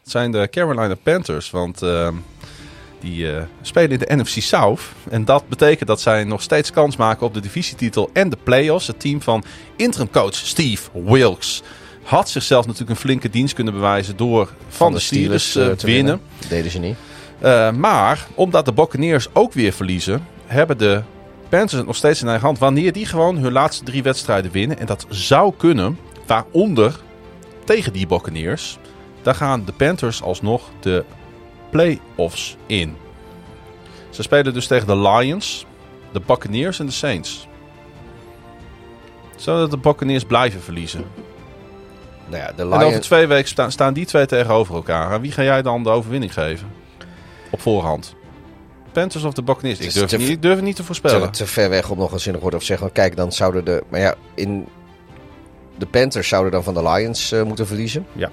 Het 0.01 0.13
zijn 0.13 0.33
de 0.33 0.49
Carolina 0.51 0.95
Panthers, 0.95 1.51
want 1.51 1.83
eh, 1.83 2.09
die 3.01 3.33
eh, 3.33 3.43
spelen 3.63 3.91
in 3.91 3.99
de 3.99 4.17
NFC 4.17 4.41
South. 4.43 4.81
En 5.11 5.25
dat 5.25 5.49
betekent 5.49 5.89
dat 5.89 6.01
zij 6.01 6.25
nog 6.25 6.43
steeds 6.43 6.71
kans 6.71 6.97
maken 6.97 7.27
op 7.27 7.35
de 7.35 7.41
divisietitel 7.41 8.11
en 8.13 8.29
de 8.29 8.39
playoffs. 8.43 8.87
Het 8.87 9.01
team 9.01 9.23
van 9.23 9.45
interim 9.77 10.11
coach 10.11 10.35
Steve 10.35 10.91
Wilkes 10.93 11.63
had 12.05 12.29
zichzelf 12.29 12.67
natuurlijk 12.67 12.91
een 12.91 13.05
flinke 13.05 13.31
dienst 13.31 13.55
kunnen 13.55 13.73
bewijzen 13.73 14.17
door 14.17 14.53
van, 14.69 14.93
de 14.93 14.99
Steelers, 14.99 15.57
eh, 15.57 15.71
eh, 15.71 15.77
te 15.77 15.87
winnen. 15.87 16.21
Dat 16.39 16.49
deden 16.49 16.71
ze 16.71 16.79
niet. 16.79 16.97
Uh, 17.43 17.73
maar 17.73 18.27
omdat 18.35 18.65
de 18.65 18.73
Buccaneers 18.73 19.29
ook 19.33 19.53
weer 19.53 19.73
verliezen, 19.73 20.27
hebben 20.47 20.79
de 20.79 21.03
Panthers 21.49 21.73
het 21.73 21.87
nog 21.87 21.97
steeds 21.97 22.21
in 22.21 22.29
eigen 22.29 22.47
hand. 22.47 22.59
Wanneer 22.59 22.93
die 22.93 23.07
gewoon 23.07 23.37
hun 23.37 23.53
laatste 23.53 23.85
drie 23.85 24.03
wedstrijden 24.03 24.51
winnen. 24.51 24.79
En 24.79 24.87
dat 24.87 25.07
zou 25.09 25.55
kunnen, 25.57 25.99
waaronder 26.27 27.01
tegen 27.65 27.93
die 27.93 28.07
Buccaneers. 28.07 28.79
Dan 29.23 29.35
gaan 29.35 29.65
de 29.65 29.73
Panthers 29.73 30.23
alsnog 30.23 30.71
de 30.81 31.05
play-offs 31.71 32.57
in. 32.67 32.97
Ze 34.11 34.23
spelen 34.23 34.55
dus 34.55 34.67
tegen 34.67 34.87
de 34.87 34.97
Lions, 34.97 35.67
de 36.13 36.21
Buccaneers 36.27 36.79
en 36.79 36.87
de 36.87 36.93
Saints. 36.93 37.49
Zodat 39.37 39.71
de 39.71 39.79
Buccaneers 39.79 40.25
blijven 40.25 40.63
verliezen. 40.63 41.05
Nou 42.27 42.43
ja, 42.43 42.53
de 42.57 42.63
En 42.63 42.69
over 42.73 42.87
Lions... 42.87 43.07
twee 43.07 43.27
weken 43.27 43.49
sta- 43.49 43.71
staan 43.71 43.95
die 43.95 44.07
twee 44.07 44.27
tegenover 44.27 44.75
elkaar. 44.75 45.13
Aan 45.13 45.21
wie 45.21 45.33
ga 45.33 45.43
jij 45.43 45.63
dan 45.63 45.83
de 45.83 45.89
overwinning 45.91 46.33
geven? 46.33 46.69
Op 47.51 47.61
voorhand. 47.61 48.15
Panthers 48.93 49.25
of 49.25 49.33
de 49.33 49.43
Buccaneers? 49.43 49.79
Ik 49.79 49.93
durf, 49.93 50.09
te- 50.11 50.17
niet, 50.17 50.29
ik 50.29 50.43
durf 50.43 50.55
het 50.55 50.65
niet 50.65 50.75
te 50.77 50.81
te, 50.81 50.87
voorspellen. 50.87 51.31
te 51.33 51.47
ver 51.47 51.71
weg 51.71 51.91
om 51.91 51.99
nog 51.99 52.13
een 52.13 52.21
zinnig 52.21 52.41
woord 52.43 52.59
te 52.59 52.65
zeggen. 52.65 52.87
Want 52.87 52.99
Kijk, 52.99 53.17
dan 53.17 53.33
zouden 53.33 53.65
de... 53.65 53.85
Maar 53.89 54.01
ja, 54.01 54.15
in... 54.35 54.67
De 55.79 55.87
Panthers 55.87 56.29
zouden 56.29 56.53
dan 56.53 56.63
van 56.63 56.75
de 56.75 56.83
Lions 56.83 57.33
eh, 57.33 57.43
moeten 57.43 57.67
verliezen. 57.67 58.07
Ja. 58.13 58.31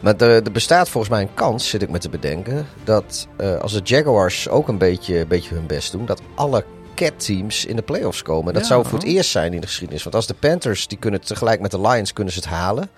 Maar 0.00 0.16
er, 0.16 0.30
er 0.44 0.52
bestaat 0.52 0.88
volgens 0.88 1.12
mij 1.12 1.22
een 1.22 1.34
kans, 1.34 1.68
zit 1.68 1.82
ik 1.82 1.90
me 1.90 1.98
te 1.98 2.08
bedenken... 2.08 2.66
dat 2.84 3.28
eh, 3.36 3.56
als 3.58 3.72
de 3.72 3.80
Jaguars 3.84 4.48
ook 4.48 4.68
een 4.68 4.78
beetje, 4.78 5.18
een 5.18 5.28
beetje 5.28 5.54
hun 5.54 5.66
best 5.66 5.92
doen... 5.92 6.06
dat 6.06 6.20
alle 6.34 6.64
cat-teams 6.96 7.64
in 7.64 7.76
de 7.76 7.82
playoffs 7.82 8.22
komen. 8.22 8.52
Dat 8.52 8.62
Ja. 8.62 8.68
zou 8.68 8.84
voor 8.86 8.98
het 8.98 9.06
eerst 9.08 9.30
zijn 9.30 9.52
in 9.52 9.60
de 9.60 9.66
geschiedenis. 9.66 10.02
Want 10.02 10.14
als 10.14 10.26
de 10.26 10.34
Panthers, 10.34 10.86
die 10.86 10.98
kunnen 10.98 11.20
tegelijk 11.20 11.60
met 11.60 11.70
de 11.70 11.80
Lions 11.80 12.12
kunnen 12.12 12.32
ze 12.32 12.38
het 12.38 12.48
halen... 12.48 12.90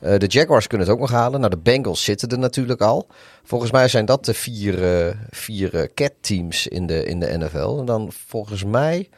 Eh, 0.00 0.18
de 0.18 0.26
Jaguars 0.26 0.66
kunnen 0.66 0.86
het 0.86 0.96
ook 0.96 1.02
nog 1.02 1.10
halen. 1.10 1.40
Nou, 1.40 1.52
de 1.52 1.58
Bengals 1.62 2.04
zitten 2.04 2.28
er 2.28 2.38
natuurlijk 2.38 2.80
al. 2.80 3.06
Volgens 3.44 3.70
mij 3.70 3.88
zijn 3.88 4.04
dat 4.04 4.24
de 4.24 4.34
vier, 4.34 5.06
eh, 5.06 5.14
vier 5.30 5.74
eh, 5.74 5.88
cat-teams 5.94 6.66
in 6.66 6.86
de, 6.86 7.04
in 7.04 7.20
de 7.20 7.38
NFL. 7.38 7.76
En 7.78 7.84
dan 7.84 8.12
volgens 8.26 8.64
mij, 8.64 9.08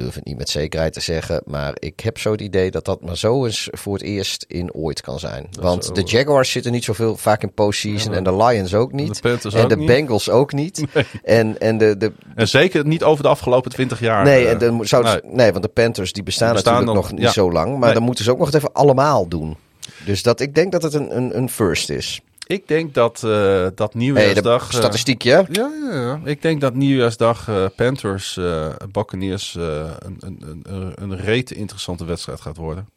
durf 0.00 0.14
het 0.14 0.24
niet 0.24 0.36
met 0.38 0.48
zekerheid 0.48 0.92
te 0.92 1.00
zeggen, 1.00 1.42
maar 1.44 1.72
ik 1.78 2.00
heb 2.00 2.18
zo 2.18 2.30
het 2.32 2.40
idee 2.40 2.70
dat 2.70 2.84
dat 2.84 3.00
maar 3.00 3.16
zo 3.16 3.44
eens 3.44 3.68
voor 3.72 3.92
het 3.92 4.02
eerst 4.02 4.44
in 4.48 4.72
ooit 4.74 5.00
kan 5.00 5.18
zijn. 5.18 5.48
Want 5.60 5.94
de 5.94 6.02
Jaguars 6.02 6.50
zitten 6.50 6.72
niet 6.72 6.84
zoveel 6.84 7.16
vaak 7.16 7.42
in 7.42 7.52
postseason 7.52 8.14
en 8.14 8.24
de 8.24 8.36
Lions 8.36 8.74
ook 8.74 8.92
niet. 8.92 9.22
De 9.22 9.28
en 9.28 9.62
ook 9.62 9.68
de 9.68 9.76
niet. 9.76 9.86
Bengals 9.86 10.30
ook 10.30 10.52
niet. 10.52 10.82
En, 11.24 11.60
en 11.60 11.78
de, 11.78 11.96
de, 11.96 12.12
En 12.34 12.48
zeker 12.48 12.86
niet 12.86 13.02
over 13.02 13.22
de 13.22 13.28
afgelopen 13.28 13.70
20 13.70 14.00
jaar. 14.00 14.24
nee, 14.24 14.44
eh, 14.44 14.50
en 14.52 14.58
dan 14.58 14.86
zou 14.86 15.04
nee. 15.04 15.20
nee. 15.24 15.50
want 15.50 15.62
de 15.64 15.70
Panthers 15.70 16.12
die 16.12 16.22
bestaan, 16.22 16.54
natuurlijk 16.54 16.84
nog- 16.84 16.94
nog 16.94 17.12
niet 17.12 17.20
ja. 17.20 17.30
zo 17.32 17.52
lang. 17.52 17.70
Maar 17.70 17.80
Nee. 17.80 17.94
dan 17.94 18.02
moeten 18.02 18.24
ze 18.24 18.30
ook 18.30 18.38
nog 18.38 18.46
het 18.46 18.56
even 18.56 18.72
allemaal 18.72 19.28
doen. 19.28 19.56
Dus 20.04 20.22
dat, 20.22 20.40
ik 20.40 20.54
denk 20.54 20.72
dat 20.72 20.82
het 20.82 20.94
een, 20.94 21.16
een, 21.16 21.36
een 21.36 21.48
first 21.50 21.90
is. 21.90 22.20
Ik 22.48 22.68
denk 22.68 22.94
dat, 22.94 23.22
eh 23.24 23.66
dat 23.74 23.78
Hey, 23.78 23.88
de 23.92 23.98
nieuwjaarsdag... 23.98 24.62
eh, 24.72 24.78
statistiekje. 24.78 25.46
ja, 25.50 25.70
ja, 25.90 26.00
ja. 26.00 26.20
Ik 26.24 26.42
denk 26.42 26.60
dat 26.60 26.74
nieuwjaarsdag 26.74 27.48
eh, 27.48 27.64
Panthers, 27.76 28.36
eh 28.36 28.68
Buccaneers 28.92 29.56
eh, 29.56 29.90
een, 29.98 30.16
een, 30.20 30.62
een, 30.62 30.92
een 31.02 31.16
rete 31.16 31.54
interessante 31.54 32.04
wedstrijd 32.04 32.40
gaat 32.40 32.56
worden. 32.56 32.88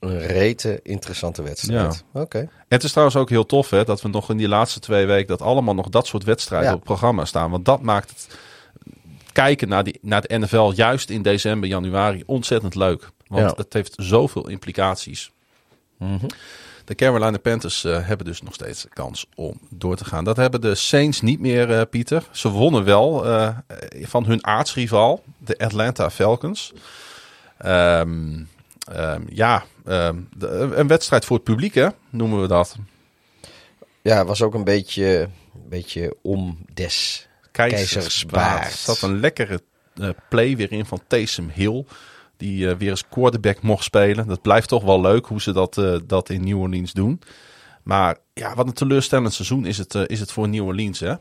Een 0.00 0.18
rete 0.20 0.80
interessante 0.82 1.42
wedstrijd. 1.42 2.04
Oké. 2.12 2.38
En 2.38 2.50
het 2.68 2.82
is 2.84 2.90
trouwens 2.90 3.16
ook 3.18 3.28
heel 3.28 3.46
tof 3.46 3.70
hè, 3.70 3.84
dat 3.84 4.02
we 4.02 4.08
nog 4.08 4.30
in 4.30 4.36
die 4.36 4.48
laatste 4.48 4.80
twee 4.80 5.06
weken... 5.06 5.26
dat 5.26 5.42
allemaal 5.42 5.74
nog 5.74 5.88
dat 5.88 6.06
soort 6.06 6.24
wedstrijden 6.24 6.68
Ja. 6.68 6.74
op 6.74 6.78
het 6.80 6.88
programma 6.88 7.24
staan. 7.24 7.50
Want 7.50 7.64
dat 7.64 7.82
maakt 7.82 8.08
het 8.10 8.38
kijken 9.32 9.68
naar, 9.68 9.84
die, 9.84 9.98
naar 10.02 10.20
de 10.26 10.38
NFL 10.38 10.72
juist 10.74 11.10
in 11.10 11.22
december, 11.22 11.68
januari 11.68 12.22
ontzettend 12.26 12.74
leuk. 12.74 13.08
Want 13.26 13.50
Ja. 13.50 13.54
het 13.56 13.72
heeft 13.72 13.94
zoveel 13.96 14.48
implicaties. 14.48 15.30
De 16.90 16.96
Carolina 16.96 17.38
Panthers 17.38 17.84
eh, 17.84 18.06
hebben 18.06 18.26
dus 18.26 18.42
nog 18.42 18.54
steeds 18.54 18.86
kans 18.92 19.26
om 19.34 19.60
door 19.68 19.96
te 19.96 20.04
gaan. 20.04 20.24
Dat 20.24 20.36
hebben 20.36 20.60
de 20.60 20.74
Saints 20.74 21.20
niet 21.20 21.40
meer, 21.40 21.70
eh, 21.78 21.82
Pieter. 21.90 22.28
Ze 22.30 22.48
wonnen 22.48 22.84
wel 22.84 23.26
eh, 23.26 23.48
van 24.02 24.24
hun 24.24 24.46
aartsrivaal, 24.46 25.22
de 25.38 25.58
Atlanta 25.58 26.10
Falcons. 26.10 26.72
Ehm, 27.58 28.42
ehm, 28.92 29.22
ja, 29.28 29.64
ehm, 29.84 30.16
de- 30.36 30.72
een 30.74 30.86
wedstrijd 30.86 31.24
voor 31.24 31.36
het 31.36 31.44
publiek, 31.44 31.74
hè, 31.74 31.88
noemen 32.10 32.40
we 32.40 32.46
dat. 32.48 32.76
Ja, 34.02 34.18
het 34.18 34.26
was 34.26 34.42
ook 34.42 34.54
een 34.54 34.64
beetje, 34.64 35.28
een 35.54 35.68
beetje 35.68 36.16
om 36.22 36.58
des. 36.74 37.28
Keizersbaard. 37.50 38.64
Er 38.64 38.70
zat 38.78 39.02
een 39.02 39.20
lekkere 39.20 39.62
play 40.28 40.56
weer 40.56 40.72
in 40.72 40.86
van 40.86 41.00
Taysom 41.06 41.48
Hill. 41.54 41.84
Die 42.40 42.68
eh, 42.68 42.76
weer 42.76 42.90
eens 42.90 43.08
quarterback 43.08 43.62
mocht 43.62 43.84
spelen. 43.84 44.26
Dat 44.26 44.42
blijft 44.42 44.68
toch 44.68 44.84
wel 44.84 45.00
leuk 45.00 45.26
hoe 45.26 45.40
ze 45.40 45.52
dat, 45.52 45.78
eh, 45.78 45.96
dat 46.06 46.30
in 46.30 46.44
New 46.44 46.60
Orleans 46.60 46.92
doen. 46.92 47.20
Maar 47.82 48.16
ja, 48.34 48.54
wat 48.54 48.66
een 48.66 48.72
teleurstellend 48.72 49.32
seizoen 49.32 49.66
is 49.66 49.78
het, 49.78 49.94
eh, 49.94 50.02
is 50.06 50.20
het 50.20 50.32
voor 50.32 50.48
New 50.48 50.66
Orleans. 50.66 51.00
Hè? 51.00 51.14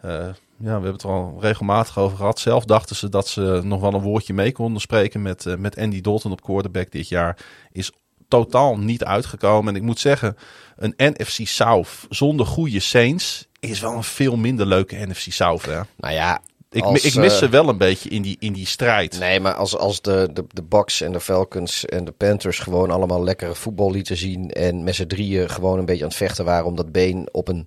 Ja, 0.00 0.34
we 0.58 0.70
hebben 0.70 0.92
het 0.92 1.04
al 1.04 1.38
regelmatig 1.40 1.98
over 1.98 2.16
gehad. 2.16 2.38
Zelf 2.38 2.64
dachten 2.64 2.96
ze 2.96 3.08
dat 3.08 3.28
ze 3.28 3.60
nog 3.64 3.80
wel 3.80 3.94
een 3.94 4.00
woordje 4.00 4.34
mee 4.34 4.52
konden 4.52 4.80
spreken 4.80 5.22
met, 5.22 5.56
met 5.58 5.78
Andy 5.78 6.00
Dalton 6.00 6.32
op 6.32 6.42
quarterback 6.42 6.90
dit 6.90 7.08
jaar. 7.08 7.36
Is 7.72 7.92
totaal 8.28 8.78
niet 8.78 9.04
uitgekomen. 9.04 9.74
En 9.74 9.80
ik 9.80 9.86
moet 9.86 9.98
zeggen, 9.98 10.36
een 10.76 10.94
NFC 10.96 11.46
South 11.46 11.88
zonder 12.08 12.46
goede 12.46 12.80
Saints 12.80 13.48
is 13.60 13.80
wel 13.80 13.92
een 13.92 14.04
veel 14.04 14.36
minder 14.36 14.66
leuke 14.66 15.06
NFC 15.06 15.32
South. 15.32 15.66
Hè? 15.66 15.80
Nou 15.96 16.14
ja, 16.14 16.40
Ik, 16.72 16.82
als, 16.82 17.04
ik 17.04 17.14
mis 17.14 17.32
eh, 17.32 17.38
ze 17.38 17.48
wel 17.48 17.68
een 17.68 17.78
beetje 17.78 18.08
in 18.08 18.22
die, 18.22 18.36
in 18.38 18.52
die 18.52 18.66
strijd. 18.66 19.18
Nee, 19.18 19.40
maar 19.40 19.54
als, 19.54 19.76
als 19.76 20.00
de, 20.00 20.30
de, 20.32 20.44
de 20.48 20.62
Bucks 20.62 21.00
en 21.00 21.12
de 21.12 21.20
Falcons 21.20 21.84
en 21.84 22.04
de 22.04 22.10
Panthers 22.12 22.58
gewoon 22.58 22.90
allemaal 22.90 23.24
lekkere 23.24 23.54
voetbal 23.54 23.90
lieten 23.90 24.16
zien. 24.16 24.50
En 24.50 24.84
met 24.84 24.94
z'n 24.94 25.06
drieën 25.06 25.50
gewoon 25.50 25.78
een 25.78 25.84
beetje 25.84 26.02
aan 26.02 26.08
het 26.08 26.18
vechten 26.18 26.44
waren 26.44 26.66
om 26.66 26.76
dat 26.76 26.92
been 26.92 27.28
op 27.32 27.48
een 27.48 27.66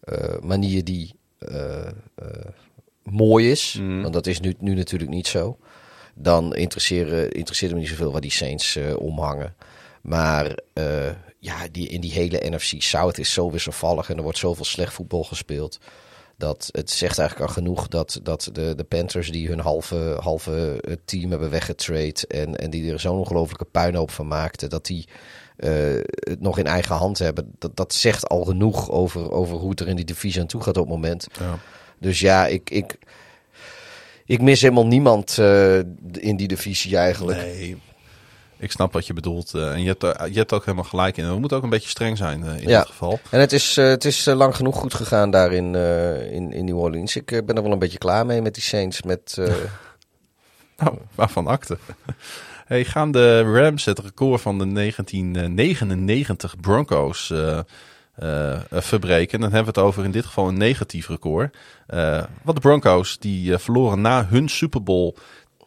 eh, 0.00 0.38
manier 0.40 0.84
die 0.84 1.14
eh, 1.38 1.90
mooi 3.02 3.50
is. 3.50 3.76
Mm. 3.80 4.02
Want 4.02 4.14
dat 4.14 4.26
is 4.26 4.40
nu, 4.40 4.54
nu 4.58 4.74
natuurlijk 4.74 5.10
niet 5.10 5.26
zo. 5.26 5.58
Dan 6.14 6.54
interesseren, 6.54 7.32
interesseert 7.32 7.72
me 7.72 7.78
niet 7.78 7.88
zoveel 7.88 8.12
waar 8.12 8.20
die 8.20 8.30
Saints 8.30 8.78
omhangen. 8.98 9.54
Maar 10.02 10.58
ja, 11.38 11.56
die, 11.72 11.88
in 11.88 12.00
die 12.00 12.12
hele 12.12 12.50
NFC 12.50 12.82
South 12.82 13.18
is 13.18 13.32
zo 13.32 13.50
wisselvallig 13.50 14.10
en 14.10 14.16
er 14.16 14.22
wordt 14.22 14.38
zoveel 14.38 14.64
slecht 14.64 14.92
voetbal 14.92 15.24
gespeeld. 15.24 15.78
Dat 16.38 16.68
het 16.72 16.90
zegt 16.90 17.18
eigenlijk 17.18 17.48
al 17.48 17.54
genoeg 17.54 17.88
dat, 17.88 18.20
dat 18.22 18.50
de, 18.52 18.74
de 18.74 18.84
Panthers 18.84 19.30
die 19.30 19.48
hun 19.48 19.60
halve, 19.60 20.16
halve 20.20 20.80
eh, 20.80 20.94
team 21.04 21.30
hebben 21.30 21.50
weggetrade 21.50 22.26
en, 22.28 22.56
en 22.56 22.70
die 22.70 22.92
er 22.92 23.00
zo'n 23.00 23.18
ongelofelijke 23.18 23.64
puinhoop 23.64 24.10
van 24.10 24.28
maakten, 24.28 24.70
dat 24.70 24.86
die 24.86 25.08
eh, 25.56 25.70
het 26.04 26.40
nog 26.40 26.58
in 26.58 26.66
eigen 26.66 26.96
hand 26.96 27.18
hebben. 27.18 27.52
Dat, 27.58 27.76
dat 27.76 27.94
zegt 27.94 28.28
al 28.28 28.44
genoeg 28.44 28.90
over, 28.90 29.30
over 29.30 29.56
hoe 29.56 29.70
het 29.70 29.80
er 29.80 29.88
in 29.88 29.96
die 29.96 30.04
divisie 30.04 30.40
aan 30.40 30.46
toe 30.46 30.62
gaat 30.62 30.76
op 30.76 30.84
het 30.84 30.94
moment. 30.94 31.26
Ja. 31.38 31.58
Dus 31.98 32.20
ja, 32.20 32.46
ik, 32.46 32.70
ik, 32.70 32.98
ik 34.24 34.40
mis 34.40 34.60
helemaal 34.60 34.86
niemand 34.86 35.38
eh, 35.38 35.78
in 36.12 36.36
die 36.36 36.48
divisie 36.48 36.96
eigenlijk. 36.96 37.38
Nee, 37.38 37.76
ik 38.58 38.70
snap 38.70 38.92
wat 38.92 39.06
je 39.06 39.12
bedoelt. 39.12 39.54
eh, 39.54 39.72
en 39.72 39.80
je 39.82 39.86
hebt, 39.88 40.02
er- 40.02 40.28
je 40.30 40.38
hebt 40.38 40.52
ook 40.52 40.64
helemaal 40.64 40.84
gelijk 40.88 41.16
in. 41.16 41.28
We 41.32 41.38
moeten 41.38 41.56
ook 41.56 41.62
een 41.62 41.68
beetje 41.70 41.88
streng 41.88 42.16
zijn 42.16 42.44
eh, 42.44 42.60
in 42.62 42.68
Ja. 42.68 42.78
dit 42.78 42.88
geval. 42.88 43.20
En 43.30 43.40
het 43.40 43.52
is, 43.52 43.76
eh, 43.76 43.86
het 43.86 44.04
is 44.04 44.24
lang 44.24 44.56
genoeg 44.56 44.76
goed 44.76 44.94
gegaan 44.94 45.30
daar 45.30 45.52
in, 45.52 45.74
in, 46.30 46.52
in 46.52 46.64
New 46.64 46.78
Orleans. 46.78 47.16
Ik 47.16 47.26
ben 47.46 47.56
er 47.56 47.62
wel 47.62 47.72
een 47.72 47.78
beetje 47.78 47.98
klaar 47.98 48.26
mee 48.26 48.42
met 48.42 48.54
die 48.54 48.62
Saints. 48.62 49.02
Met, 49.02 49.36
Nou, 50.78 50.98
waarvan 51.14 51.46
akte. 51.46 51.78
Hey, 52.66 52.84
gaan 52.84 53.10
de 53.12 53.40
Rams 53.42 53.84
het 53.84 53.98
record 53.98 54.40
van 54.40 54.58
de 54.58 54.72
1999 54.72 56.60
Broncos 56.60 57.32
verbreken? 58.70 59.40
Dan 59.40 59.52
hebben 59.52 59.74
we 59.74 59.80
het 59.80 59.88
over 59.88 60.04
in 60.04 60.10
dit 60.10 60.24
geval 60.26 60.48
een 60.48 60.58
negatief 60.58 61.08
record. 61.08 61.56
Eh 61.86 62.22
want 62.42 62.56
de 62.56 62.68
Broncos 62.68 63.18
die 63.18 63.58
verloren 63.58 64.00
na 64.00 64.26
hun 64.28 64.48
Super 64.48 64.82
Bowl 64.82 65.14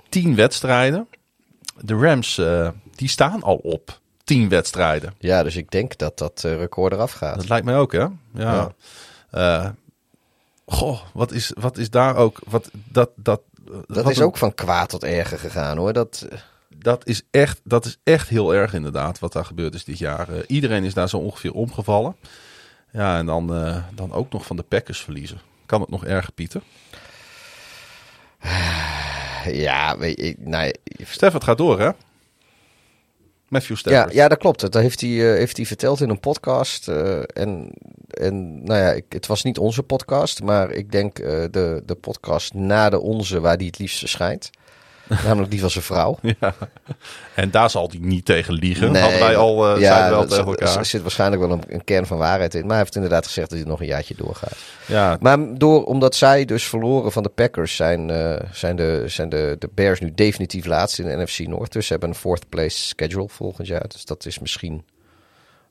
10 0.10 0.36
wedstrijden. 0.36 1.08
De 1.82 1.96
Rams 1.96 2.38
eh, 2.38 2.70
die 2.96 3.08
staan 3.10 3.44
al 3.44 3.56
op 3.56 4.00
10 4.24 4.50
wedstrijden. 4.50 5.14
ja, 5.20 5.44
dus 5.44 5.56
ik 5.56 5.72
denk 5.72 5.98
dat 5.98 6.18
dat 6.18 6.44
eh, 6.46 6.56
record 6.58 6.94
eraf 6.94 7.12
gaat. 7.12 7.36
Dat 7.36 7.50
lijkt 7.50 7.66
mij 7.66 7.78
ook, 7.78 7.92
hè? 7.92 8.06
Ja. 8.34 8.72
Eh, 9.30 9.70
goh, 10.66 11.00
wat 11.14 11.32
is, 11.32 11.52
wat 11.60 11.78
is 11.78 11.90
daar 11.90 12.16
ook... 12.16 12.40
Wat, 12.48 12.70
dat, 12.74 13.10
dat, 13.16 13.42
Dat 13.88 14.04
wat 14.04 14.10
is 14.12 14.18
een- 14.18 14.24
ook 14.26 14.38
van 14.38 14.54
kwaad 14.56 14.90
tot 14.90 15.04
erger 15.04 15.40
gegaan 15.40 15.78
hoor. 15.78 15.94
Dat, 15.94 16.28
dat 16.76 17.08
is, 17.08 17.22
echt, 17.32 17.60
dat 17.64 17.86
is 17.86 17.98
echt 18.04 18.30
heel 18.30 18.54
erg 18.54 18.74
inderdaad 18.74 19.20
wat 19.20 19.34
daar 19.34 19.46
gebeurd 19.46 19.74
is 19.74 19.84
dit 19.84 19.98
jaar. 19.98 20.28
Iedereen 20.48 20.84
is 20.84 20.94
daar 20.94 21.10
zo 21.10 21.18
ongeveer 21.18 21.54
omgevallen. 21.54 22.16
Ja, 22.92 23.18
en 23.18 23.26
dan, 23.26 23.48
dan 23.96 24.14
ook 24.14 24.32
nog 24.32 24.46
van 24.46 24.56
de 24.56 24.64
Packers 24.64 25.00
verliezen. 25.02 25.40
Kan 25.66 25.82
het 25.82 25.90
nog 25.90 26.06
erger, 26.06 26.34
Pieter? 26.34 26.62
ja, 29.68 29.98
weet 29.98 30.20
je, 30.20 30.36
nee, 30.40 30.74
Stef, 31.04 31.34
gaat 31.44 31.58
door, 31.58 31.80
hè? 31.80 31.90
Matthew 33.50 33.72
ja, 33.72 33.78
Stafford. 33.78 34.14
ja, 34.14 34.28
dat 34.28 34.38
klopt. 34.38 34.60
Dat 34.60 34.74
heeft 34.74 35.02
hij, 35.02 35.10
eh, 35.10 35.38
heeft 35.38 35.58
hij 35.58 35.66
verteld 35.66 36.02
in 36.02 36.10
een 36.10 36.20
podcast. 36.20 36.88
eh, 36.88 37.18
en, 37.18 37.72
en 38.10 38.64
nou 38.64 38.80
ja, 38.80 38.92
ik, 38.92 39.06
het 39.10 39.28
was 39.28 39.44
niet 39.44 39.58
onze 39.58 39.84
podcast, 39.84 40.42
maar 40.42 40.72
ik 40.72 40.92
denk 40.92 41.20
eh, 41.20 41.44
de, 41.52 41.84
de 41.86 41.96
podcast 41.96 42.54
na 42.54 42.90
de 42.90 43.00
onze 43.00 43.40
waar 43.40 43.58
die 43.58 43.68
het 43.68 43.80
liefst 43.80 44.00
verschijnt. 44.00 44.50
Namelijk 45.26 45.52
die 45.52 45.60
van 45.60 45.70
zijn 45.70 45.84
vrouw. 45.84 46.18
Ja. 46.22 46.54
En 47.36 47.52
daar 47.52 47.70
zal 47.70 47.90
hij 47.90 48.00
niet 48.02 48.26
tegen 48.26 48.54
liegen. 48.54 48.96
Hadden 48.96 49.20
wij 49.20 49.36
al, 49.36 49.76
eh 49.76 49.82
ja, 49.82 50.10
wel 50.10 50.26
tegen 50.26 50.44
Er 50.44 50.50
elkaar. 50.50 50.86
zit 50.86 51.02
waarschijnlijk 51.02 51.42
wel 51.42 51.52
een, 51.52 51.64
een 51.68 51.84
kern 51.84 52.06
van 52.06 52.18
waarheid 52.18 52.54
in. 52.54 52.62
Maar 52.62 52.70
hij 52.70 52.80
heeft 52.80 52.96
inderdaad 52.96 53.26
gezegd 53.26 53.50
dat 53.50 53.60
hij 53.60 53.68
nog 53.68 53.80
een 53.80 53.86
jaartje 53.86 54.16
doorgaat. 54.18 54.56
Ja, 54.86 55.18
Maar 55.20 55.58
door, 55.58 55.84
omdat 55.86 56.16
zij 56.16 56.46
dus 56.46 56.64
verloren 56.64 57.12
van 57.12 57.24
de 57.24 57.30
Packers, 57.30 57.76
zijn, 57.76 58.10
eh, 58.10 58.40
zijn, 58.52 58.76
de, 58.76 59.04
zijn 59.08 59.30
de, 59.30 59.56
de 59.60 59.70
Bears 59.74 60.00
nu 60.00 60.12
definitief 60.16 60.66
laatst 60.66 61.00
in 61.00 61.06
de 61.06 61.24
NFC 61.24 61.40
North. 61.40 61.72
Dus 61.72 61.86
ze 61.86 61.92
hebben 61.92 62.10
een 62.10 62.16
fourth 62.16 62.50
place 62.50 62.78
schedule 62.88 63.30
volgend 63.30 63.68
jaar. 63.68 63.88
Dus 63.88 64.06
dat 64.06 64.26
is 64.26 64.40
misschien 64.40 64.84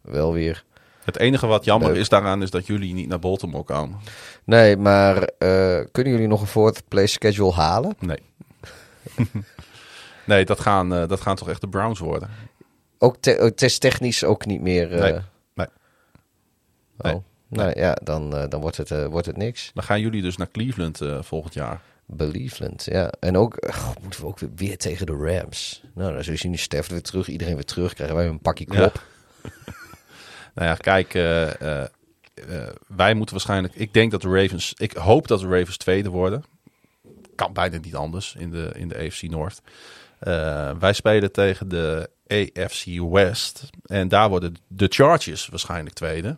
wel 0.00 0.32
weer... 0.32 0.64
het 1.04 1.18
enige 1.18 1.46
wat 1.46 1.64
jammer 1.64 1.88
Leuk. 1.90 2.00
is 2.00 2.08
daaraan 2.08 2.42
is 2.42 2.50
dat 2.50 2.66
jullie 2.66 2.94
niet 2.94 3.08
naar 3.08 3.18
Baltimore 3.18 3.64
komen. 3.64 3.98
Nee, 4.44 4.76
maar 4.76 5.16
eh, 5.38 5.78
kunnen 5.92 6.12
jullie 6.12 6.28
nog 6.28 6.40
een 6.40 6.46
fourth 6.46 6.82
place 6.88 7.06
schedule 7.06 7.52
halen? 7.52 7.96
Nee. 7.98 8.18
Nee, 10.26 10.44
dat 10.44 10.60
gaan, 10.60 10.94
eh, 10.94 11.08
dat 11.08 11.20
gaan 11.20 11.36
toch 11.36 11.48
echt 11.48 11.60
de 11.60 11.68
Browns 11.68 11.98
worden. 11.98 12.30
Ook 12.98 13.16
te- 13.20 13.38
ook 13.38 13.56
testtechnisch 13.56 14.24
ook 14.24 14.46
niet 14.46 14.60
meer... 14.60 14.92
eh, 14.94 15.00
Nee, 15.00 15.12
nee. 15.54 15.66
Oh. 17.14 17.22
Nee. 17.48 17.64
Nou 17.66 17.80
ja, 17.80 17.96
dan, 18.02 18.36
eh, 18.36 18.48
dan 18.48 18.60
wordt, 18.60 18.76
het, 18.76 19.06
wordt 19.06 19.26
het 19.26 19.36
niks. 19.36 19.70
Dan 19.74 19.84
gaan 19.84 20.00
jullie 20.00 20.22
dus 20.22 20.36
naar 20.36 20.50
Cleveland 20.50 21.00
volgend 21.20 21.54
jaar. 21.54 21.80
Believeland, 22.06 22.84
ja. 22.84 23.10
En 23.20 23.36
ook 23.36 23.58
moeten 24.02 24.20
we 24.20 24.26
ook 24.26 24.38
weer, 24.38 24.50
weer 24.56 24.76
tegen 24.78 25.06
de 25.06 25.12
Rams. 25.12 25.82
Nou, 25.94 26.12
dan 26.14 26.24
zul 26.24 26.32
je 26.32 26.38
zien, 26.38 26.50
nu 26.50 26.56
Stef 26.56 26.88
weer 26.88 27.02
terug, 27.02 27.28
iedereen 27.28 27.54
weer 27.54 27.64
terug. 27.64 27.94
Krijgen 27.94 28.16
wij 28.16 28.26
een 28.26 28.40
pakje 28.40 28.64
klop. 28.64 29.02
Nou 30.54 30.70
ja, 30.70 30.74
kijk, 30.74 31.12
wij 32.86 33.14
moeten 33.14 33.34
waarschijnlijk... 33.34 33.74
Ik 33.74 33.92
denk 33.94 34.10
dat 34.10 34.22
de 34.22 34.28
Ravens... 34.42 34.74
Ik 34.76 34.92
hoop 34.92 35.28
dat 35.28 35.40
de 35.40 35.48
Ravens 35.48 35.76
tweede 35.76 36.08
worden. 36.08 36.44
Kan 37.38 37.52
bijna 37.52 37.78
niet 37.78 37.94
anders 37.94 38.34
in 38.38 38.50
de, 38.50 38.70
in 38.74 38.88
de 38.88 38.98
AFC 38.98 39.22
North. 39.22 39.60
Eh, 40.18 40.70
wij 40.78 40.92
spelen 40.92 41.32
tegen 41.32 41.68
de 41.68 42.10
AFC 42.26 42.84
West. 43.10 43.70
En 43.86 44.08
daar 44.08 44.28
worden 44.28 44.56
de 44.66 44.86
Chargers 44.88 45.46
waarschijnlijk 45.46 45.94
tweede. 45.94 46.28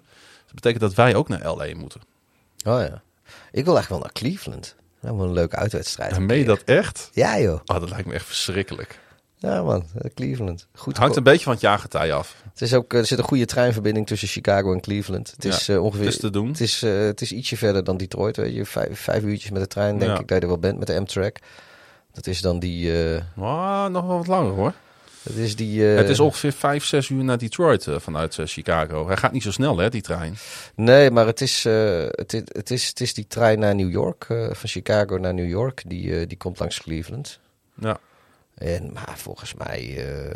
Dat 0.44 0.54
betekent 0.54 0.80
dat 0.80 0.94
wij 0.94 1.14
ook 1.14 1.28
naar 1.28 1.44
LA 1.44 1.76
moeten. 1.76 2.00
Oh 2.64 2.80
ja. 2.80 3.02
Ik 3.50 3.64
wil 3.64 3.74
eigenlijk 3.76 3.88
wel 3.88 3.98
naar 3.98 4.12
Cleveland. 4.12 4.76
Nou, 5.00 5.16
wel 5.16 5.26
een 5.26 5.32
leuke 5.32 5.56
uitwedstrijd. 5.56 6.12
En 6.12 6.26
meen 6.26 6.38
je 6.38 6.44
dat 6.44 6.62
echt? 6.62 7.10
Ja 7.12 7.40
joh. 7.40 7.60
Oh, 7.64 7.80
dat 7.80 7.90
lijkt 7.90 8.06
me 8.06 8.14
echt 8.14 8.26
verschrikkelijk. 8.26 8.98
Ja 9.42 9.62
man, 9.62 9.84
eh, 9.98 10.10
Cleveland. 10.14 10.66
Goed. 10.74 10.92
Het 10.92 10.96
hangt 11.02 11.16
een 11.16 11.22
beetje 11.22 11.44
van 11.44 11.52
het 11.52 11.60
jaargetij 11.62 12.12
af. 12.12 12.36
Het 12.52 12.60
is 12.62 12.74
ook, 12.74 12.92
er 12.92 13.06
zit 13.06 13.18
een 13.18 13.24
goede 13.24 13.44
treinverbinding 13.44 14.06
tussen 14.06 14.28
Chicago 14.28 14.72
en 14.72 14.80
Cleveland. 14.80 15.30
Het 15.30 15.44
is 15.44 15.66
Ja, 15.66 15.74
eh, 15.74 15.82
ongeveer... 15.82 16.04
het 16.04 16.14
is 16.14 16.20
te 16.20 16.30
doen. 16.30 16.48
Het 16.48 16.60
is, 16.60 16.82
eh, 16.82 16.98
het 16.98 17.20
is 17.20 17.32
ietsje 17.32 17.56
verder 17.56 17.84
dan 17.84 17.96
Detroit, 17.96 18.36
weet 18.36 18.54
je. 18.54 18.64
Vijf, 18.64 19.00
vijf 19.00 19.22
uurtjes 19.22 19.50
met 19.50 19.60
de 19.62 19.68
trein, 19.68 19.98
denk 19.98 20.10
Ja. 20.10 20.18
ik 20.18 20.26
dat 20.28 20.36
je 20.36 20.42
er 20.42 20.48
wel 20.48 20.58
bent 20.58 20.78
met 20.78 20.86
de 20.86 20.96
Amtrak. 20.96 21.36
Dat 22.12 22.26
is 22.26 22.40
dan 22.40 22.58
die... 22.58 23.04
eh, 23.14 23.22
Oh, 23.38 23.86
nog 23.86 24.06
wel 24.06 24.16
wat 24.16 24.26
langer 24.26 24.52
hoor. 24.52 24.72
dat 25.22 25.34
is 25.36 25.56
die... 25.56 25.90
eh, 25.90 25.96
het 25.96 26.08
is 26.08 26.20
ongeveer 26.20 26.52
vijf, 26.52 26.84
zes 26.84 27.08
uur 27.08 27.24
naar 27.24 27.38
Detroit 27.38 27.86
eh, 27.86 27.98
vanuit 27.98 28.38
eh, 28.38 28.46
Chicago. 28.46 29.06
Hij 29.06 29.16
gaat 29.16 29.32
niet 29.32 29.42
zo 29.42 29.50
snel, 29.50 29.78
hè, 29.78 29.88
die 29.88 30.02
trein. 30.02 30.36
Nee, 30.74 31.10
maar 31.10 31.26
het 31.26 31.40
is, 31.40 31.64
eh, 31.64 32.02
het, 32.10 32.32
is, 32.32 32.42
het, 32.46 32.70
is, 32.70 32.86
het 32.88 33.00
is 33.00 33.14
die 33.14 33.26
trein 33.26 33.58
naar 33.58 33.74
New 33.74 33.90
York. 33.90 34.24
eh, 34.28 34.46
van 34.52 34.68
Chicago 34.68 35.16
naar 35.16 35.34
New 35.34 35.48
York. 35.48 35.82
Die, 35.86 36.20
eh, 36.20 36.28
die 36.28 36.36
komt 36.36 36.58
langs 36.58 36.80
Cleveland. 36.82 37.38
Ja. 37.74 37.98
En, 38.60 38.92
maar 38.92 39.14
volgens 39.16 39.54
mij 39.54 40.06
eh, 40.06 40.34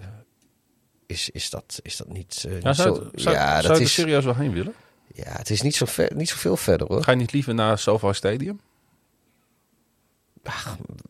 is, 1.07 1.31
is, 1.31 1.51
dat, 1.51 1.79
is 1.83 1.97
dat 1.97 2.09
niet, 2.09 2.45
eh, 2.49 2.61
Ja, 2.61 2.69
niet 2.69 2.77
zou, 2.77 2.95
zo... 2.97 3.09
zou, 3.15 3.35
ja, 3.37 3.51
zou 3.61 3.63
dat 3.63 3.71
je 3.71 3.73
er 3.73 3.81
is, 3.81 3.93
serieus 3.95 4.25
wel 4.25 4.35
heen 4.37 4.53
willen? 4.53 4.75
ja, 5.15 5.25
het 5.33 5.51
is 5.51 5.63
niet 5.63 5.75
zo, 5.75 5.85
ver, 5.87 6.13
niet 6.15 6.29
zo 6.29 6.37
veel 6.37 6.57
verder 6.57 6.87
hoor. 6.87 7.03
Ga 7.03 7.11
je 7.11 7.17
niet 7.17 7.33
liever 7.33 7.55
naar 7.55 7.79
SoFi 7.79 8.13
Stadium? 8.15 8.61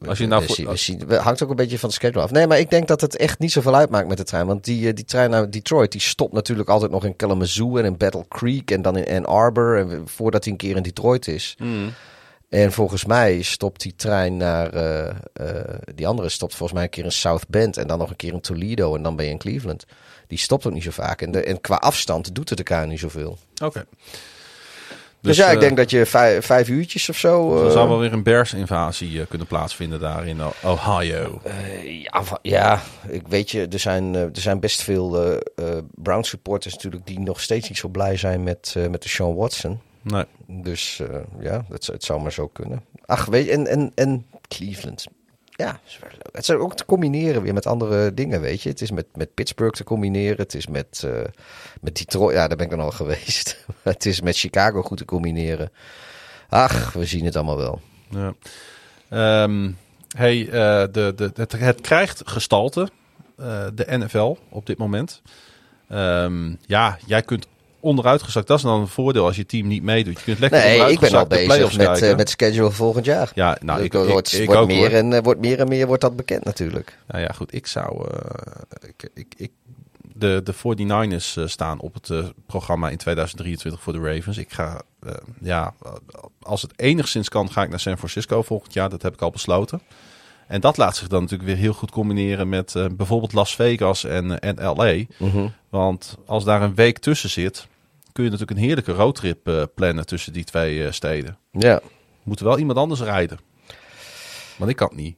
Als 0.07 0.19
je 0.19 0.27
nou 0.27 0.41
we 0.41 0.47
voor- 0.47 0.57
zien, 0.57 0.69
we 0.69 0.77
zien, 0.77 1.07
we- 1.07 1.17
hangt 1.17 1.43
ook 1.43 1.51
een 1.51 1.57
beetje 1.57 1.79
van 1.79 1.89
de 1.89 1.95
schedule 1.95 2.23
af. 2.25 2.31
Nee, 2.31 2.47
maar 2.47 2.59
ik 2.59 2.71
denk 2.71 2.89
dat 2.89 3.01
het 3.01 3.17
echt 3.17 3.39
niet 3.39 3.53
zoveel 3.53 3.75
uitmaakt 3.75 4.09
met 4.09 4.17
de 4.17 4.25
trein. 4.25 4.47
Want 4.47 4.65
die, 4.65 4.89
eh, 4.89 4.95
die 4.95 5.05
trein 5.05 5.31
naar 5.31 5.51
Detroit, 5.51 5.93
die 5.93 6.01
stopt 6.01 6.33
natuurlijk 6.33 6.69
altijd 6.69 6.91
nog 6.91 7.05
in 7.05 7.17
Kalamazoo 7.17 7.77
en 7.77 7.85
in 7.85 7.97
Battle 7.97 8.25
Creek 8.29 8.71
en 8.71 8.83
dan 8.83 8.97
in 8.97 9.17
Ann 9.17 9.25
Arbor. 9.25 9.79
En 9.79 10.09
voordat 10.09 10.45
hij 10.45 10.53
een 10.53 10.59
keer 10.59 10.77
in 10.77 10.83
Detroit 10.83 11.29
is. 11.29 11.57
En 12.49 12.73
volgens 12.73 13.05
mij 13.05 13.43
stopt 13.43 13.81
die 13.81 13.95
trein 13.97 14.37
naar, 14.37 14.73
eh, 14.73 15.09
eh, 15.33 15.79
die 15.95 16.07
andere 16.07 16.29
stopt 16.29 16.55
volgens 16.55 16.73
mij 16.73 16.83
een 16.83 16.91
keer 16.91 17.05
in 17.05 17.13
South 17.13 17.49
Bend 17.49 17.77
en 17.77 17.87
dan 17.87 17.99
nog 17.99 18.11
een 18.11 18.17
keer 18.17 18.33
in 18.33 18.41
Toledo 18.41 18.97
en 18.97 19.03
dan 19.03 19.17
ben 19.17 19.25
je 19.25 19.31
in 19.31 19.39
Cleveland. 19.39 19.85
Die 20.27 20.39
stopt 20.39 20.67
ook 20.67 20.73
niet 20.73 20.83
zo 20.83 20.91
vaak. 20.91 21.23
En, 21.23 21.31
de, 21.31 21.43
en 21.43 21.61
qua 21.61 21.77
afstand 21.77 22.35
doet 22.35 22.51
het 22.51 22.59
elkaar 22.59 22.87
niet 22.87 23.01
zoveel. 23.01 23.39
Oké. 23.63 23.87
Dus, 25.25 25.37
ja, 25.37 25.49
ik 25.49 25.55
eh, 25.55 25.61
denk 25.61 25.77
dat 25.77 25.91
je 25.91 26.07
vijf, 26.07 26.47
vijf 26.47 26.69
uurtjes 26.69 27.09
of 27.09 27.17
zo... 27.17 27.65
Er 27.65 27.71
zou 27.71 27.89
wel 27.89 27.99
weer 27.99 28.13
een 28.13 28.23
Bears-invasie 28.23 29.21
eh, 29.21 29.27
kunnen 29.29 29.47
plaatsvinden 29.47 30.01
daar 30.01 30.27
in 30.27 30.41
Ohio. 30.63 31.41
Ja, 32.03 32.23
ja, 32.43 32.83
ik 33.09 33.29
weet 33.29 33.51
je, 33.51 33.67
er 33.69 33.79
zijn, 33.79 34.15
er 34.15 34.31
zijn 34.33 34.61
best 34.61 34.83
veel 34.83 35.23
eh 35.23 35.37
eh, 35.57 35.79
Browns 35.95 36.29
supporters 36.29 36.75
natuurlijk 36.75 37.07
die 37.07 37.21
nog 37.21 37.41
steeds 37.41 37.69
niet 37.69 37.79
zo 37.79 37.89
blij 37.89 38.17
zijn 38.17 38.43
met, 38.43 38.75
met 38.91 39.03
de 39.03 39.09
Sean 39.09 39.35
Watson. 39.35 39.81
Nee. 40.05 40.25
Dus 40.47 41.01
eh, 41.01 41.21
ja, 41.41 41.65
dat, 41.69 41.85
zou- 41.85 41.97
het 41.97 42.07
zou 42.07 42.21
maar 42.21 42.33
zo 42.33 42.47
kunnen. 42.47 42.85
Ach, 43.07 43.25
weet 43.25 43.45
je, 43.47 43.53
en, 43.53 43.67
en, 43.67 43.93
en 43.95 44.27
Cleveland. 44.49 45.07
Ja, 45.57 45.81
het 46.33 46.43
is 46.43 46.51
ook 46.51 46.77
te 46.77 46.85
combineren 46.85 47.43
weer 47.43 47.55
met 47.55 47.67
andere 47.67 48.15
dingen, 48.15 48.41
weet 48.41 48.63
je. 48.63 48.69
Het 48.69 48.81
is 48.81 48.91
met, 48.91 49.07
met 49.15 49.35
Pittsburgh 49.35 49.77
te 49.77 49.85
combineren. 49.85 50.37
Het 50.37 50.55
is 50.55 50.67
met, 50.67 51.03
eh, 51.05 51.21
met 51.81 51.97
Detroit, 51.97 52.37
ja, 52.37 52.49
daar 52.49 52.57
ben 52.57 52.67
ik 52.67 52.73
dan 52.73 52.81
al 52.81 52.91
geweest. 53.03 53.65
het 53.83 54.07
is 54.07 54.21
met 54.21 54.39
Chicago 54.39 54.83
goed 54.83 54.99
te 54.99 55.05
combineren. 55.05 55.71
Ach, 56.49 56.93
we 56.93 57.05
zien 57.05 57.25
het 57.25 57.37
allemaal 57.37 57.57
wel. 57.57 57.81
Ja. 58.11 58.35
Ehm, 59.09 59.71
hey, 60.17 60.41
eh, 60.47 60.87
de, 60.93 61.13
de, 61.17 61.31
het, 61.35 61.53
het 61.53 61.81
krijgt 61.81 62.23
gestalte, 62.25 62.89
de 63.75 63.85
NFL 63.89 64.37
op 64.49 64.67
dit 64.67 64.79
moment. 64.79 65.23
Ehm, 65.89 66.55
ja, 66.67 66.99
jij 67.07 67.23
kunt 67.23 67.47
onderuitgezakt. 67.85 68.47
Dat 68.47 68.57
is 68.57 68.65
dan 68.65 68.81
een 68.81 68.89
voordeel 68.89 69.25
als 69.25 69.37
je 69.37 69.47
team 69.47 69.67
niet 69.67 69.83
meedoet. 69.83 70.19
Je 70.19 70.25
kunt 70.25 70.39
lekker 70.39 70.59
Nee, 70.61 70.93
ik 70.93 71.01
ben 71.01 71.15
al 71.15 71.27
bezig 71.27 71.77
met, 71.77 72.03
eh, 72.03 72.17
met 72.17 72.31
schedule 72.31 72.71
volgend 72.71 73.05
jaar. 73.05 73.33
Ja, 73.35 73.57
nou, 73.61 73.83
ik, 73.83 73.95
ik, 73.95 74.09
wordt, 74.09 74.33
ik 74.33 74.47
wordt, 74.47 74.61
ook, 74.61 74.67
meer 74.67 74.91
hoor. 74.91 74.99
en, 74.99 75.13
eh, 75.13 75.23
wordt 75.23 75.41
meer 75.41 75.61
en 75.61 75.69
meer 75.69 75.87
wordt 75.87 76.03
dat 76.03 76.17
bekend 76.17 76.45
natuurlijk. 76.45 76.99
Nou 77.07 77.23
ja, 77.23 77.33
goed. 77.35 77.55
Ik 77.55 77.67
zou... 77.67 78.09
eh, 78.11 78.89
ik, 78.89 79.11
ik, 79.15 79.35
ik, 79.37 79.51
de, 80.15 80.41
de 80.45 80.55
49ers 80.55 81.37
eh, 81.37 81.47
staan 81.47 81.81
op 81.81 81.95
het 81.95 82.33
programma 82.47 82.89
in 82.89 82.97
2023 82.97 83.83
voor 83.83 83.93
de 83.93 83.99
Ravens. 84.15 84.39
Ik 84.39 84.53
ga... 84.53 84.83
ja, 85.41 85.75
als 86.43 86.63
het 86.63 86.73
enigszins 86.77 87.29
kan, 87.29 87.53
ga 87.53 87.63
ik 87.63 87.71
naar 87.71 87.81
San 87.81 87.97
Francisco 87.97 88.43
volgend 88.43 88.73
jaar. 88.73 88.89
Dat 88.89 89.03
heb 89.03 89.13
ik 89.13 89.23
al 89.23 89.31
besloten. 89.31 89.81
En 90.49 90.61
dat 90.61 90.77
laat 90.77 90.97
zich 90.97 91.09
dan 91.09 91.23
natuurlijk 91.23 91.49
weer 91.49 91.59
heel 91.59 91.73
goed 91.73 91.91
combineren 91.91 92.49
met 92.49 92.75
bijvoorbeeld 92.93 93.33
Las 93.33 93.55
Vegas 93.55 94.05
en, 94.05 94.41
en 94.41 94.57
LA. 94.77 95.05
Want 95.69 96.17
als 96.27 96.45
daar 96.45 96.63
een 96.63 96.75
week 96.75 96.99
tussen 96.99 97.31
zit, 97.31 97.67
kun 98.15 98.25
je 98.25 98.31
natuurlijk 98.31 98.59
een 98.59 98.65
heerlijke 98.65 98.93
roadtrip 98.93 99.49
eh, 99.49 99.63
plannen 99.75 100.07
tussen 100.07 100.33
die 100.33 100.45
twee 100.45 100.85
eh, 100.85 100.93
steden. 100.93 101.39
Ja. 101.51 101.81
Moet 102.23 102.39
er 102.41 102.45
wel 102.47 102.59
iemand 102.59 102.79
anders 102.79 103.01
rijden. 103.01 103.39
Want 104.57 104.71
ik 104.71 104.77
kan 104.77 104.89
het 104.89 104.97
niet. 104.97 105.17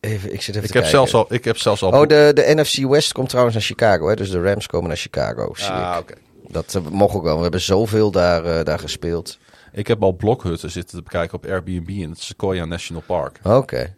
Even, 0.00 0.32
ik 0.32 0.42
zit 0.42 0.54
even 0.54 0.68
Ik 0.68 0.70
te 0.70 0.78
heb, 0.78 0.82
kijken. 0.82 0.90
zelfs 0.90 1.14
al, 1.14 1.26
ik 1.28 1.44
heb 1.44 1.56
zelfs 1.56 1.82
al... 1.82 1.90
Oh, 1.92 2.06
de, 2.06 2.30
de 2.34 2.52
NFC 2.54 2.86
West 2.88 3.12
komt 3.12 3.28
trouwens 3.28 3.56
naar 3.56 3.64
Chicago. 3.64 4.08
Hè? 4.08 4.14
Dus 4.16 4.30
de 4.30 4.42
Rams 4.42 4.66
komen 4.66 4.88
naar 4.88 4.96
Chicago. 4.96 5.54
Zie 5.54 5.68
Ah, 5.68 5.96
oké. 6.00 6.14
Dat 6.48 6.74
uh, 6.74 6.86
mogen 6.88 7.16
ook 7.16 7.22
wel. 7.24 7.36
We 7.36 7.42
hebben 7.42 7.60
zoveel 7.60 8.10
daar, 8.10 8.44
eh, 8.44 8.64
daar 8.64 8.78
gespeeld. 8.78 9.38
Ik 9.72 9.86
heb 9.86 10.02
al 10.02 10.12
blokhutten 10.12 10.70
zitten 10.70 10.96
te 10.96 11.02
bekijken 11.02 11.36
op 11.36 11.46
Airbnb 11.46 11.88
in 11.88 12.10
het 12.10 12.20
Sequoia 12.20 12.64
National 12.64 13.02
Park. 13.06 13.38
Oké. 13.42 13.94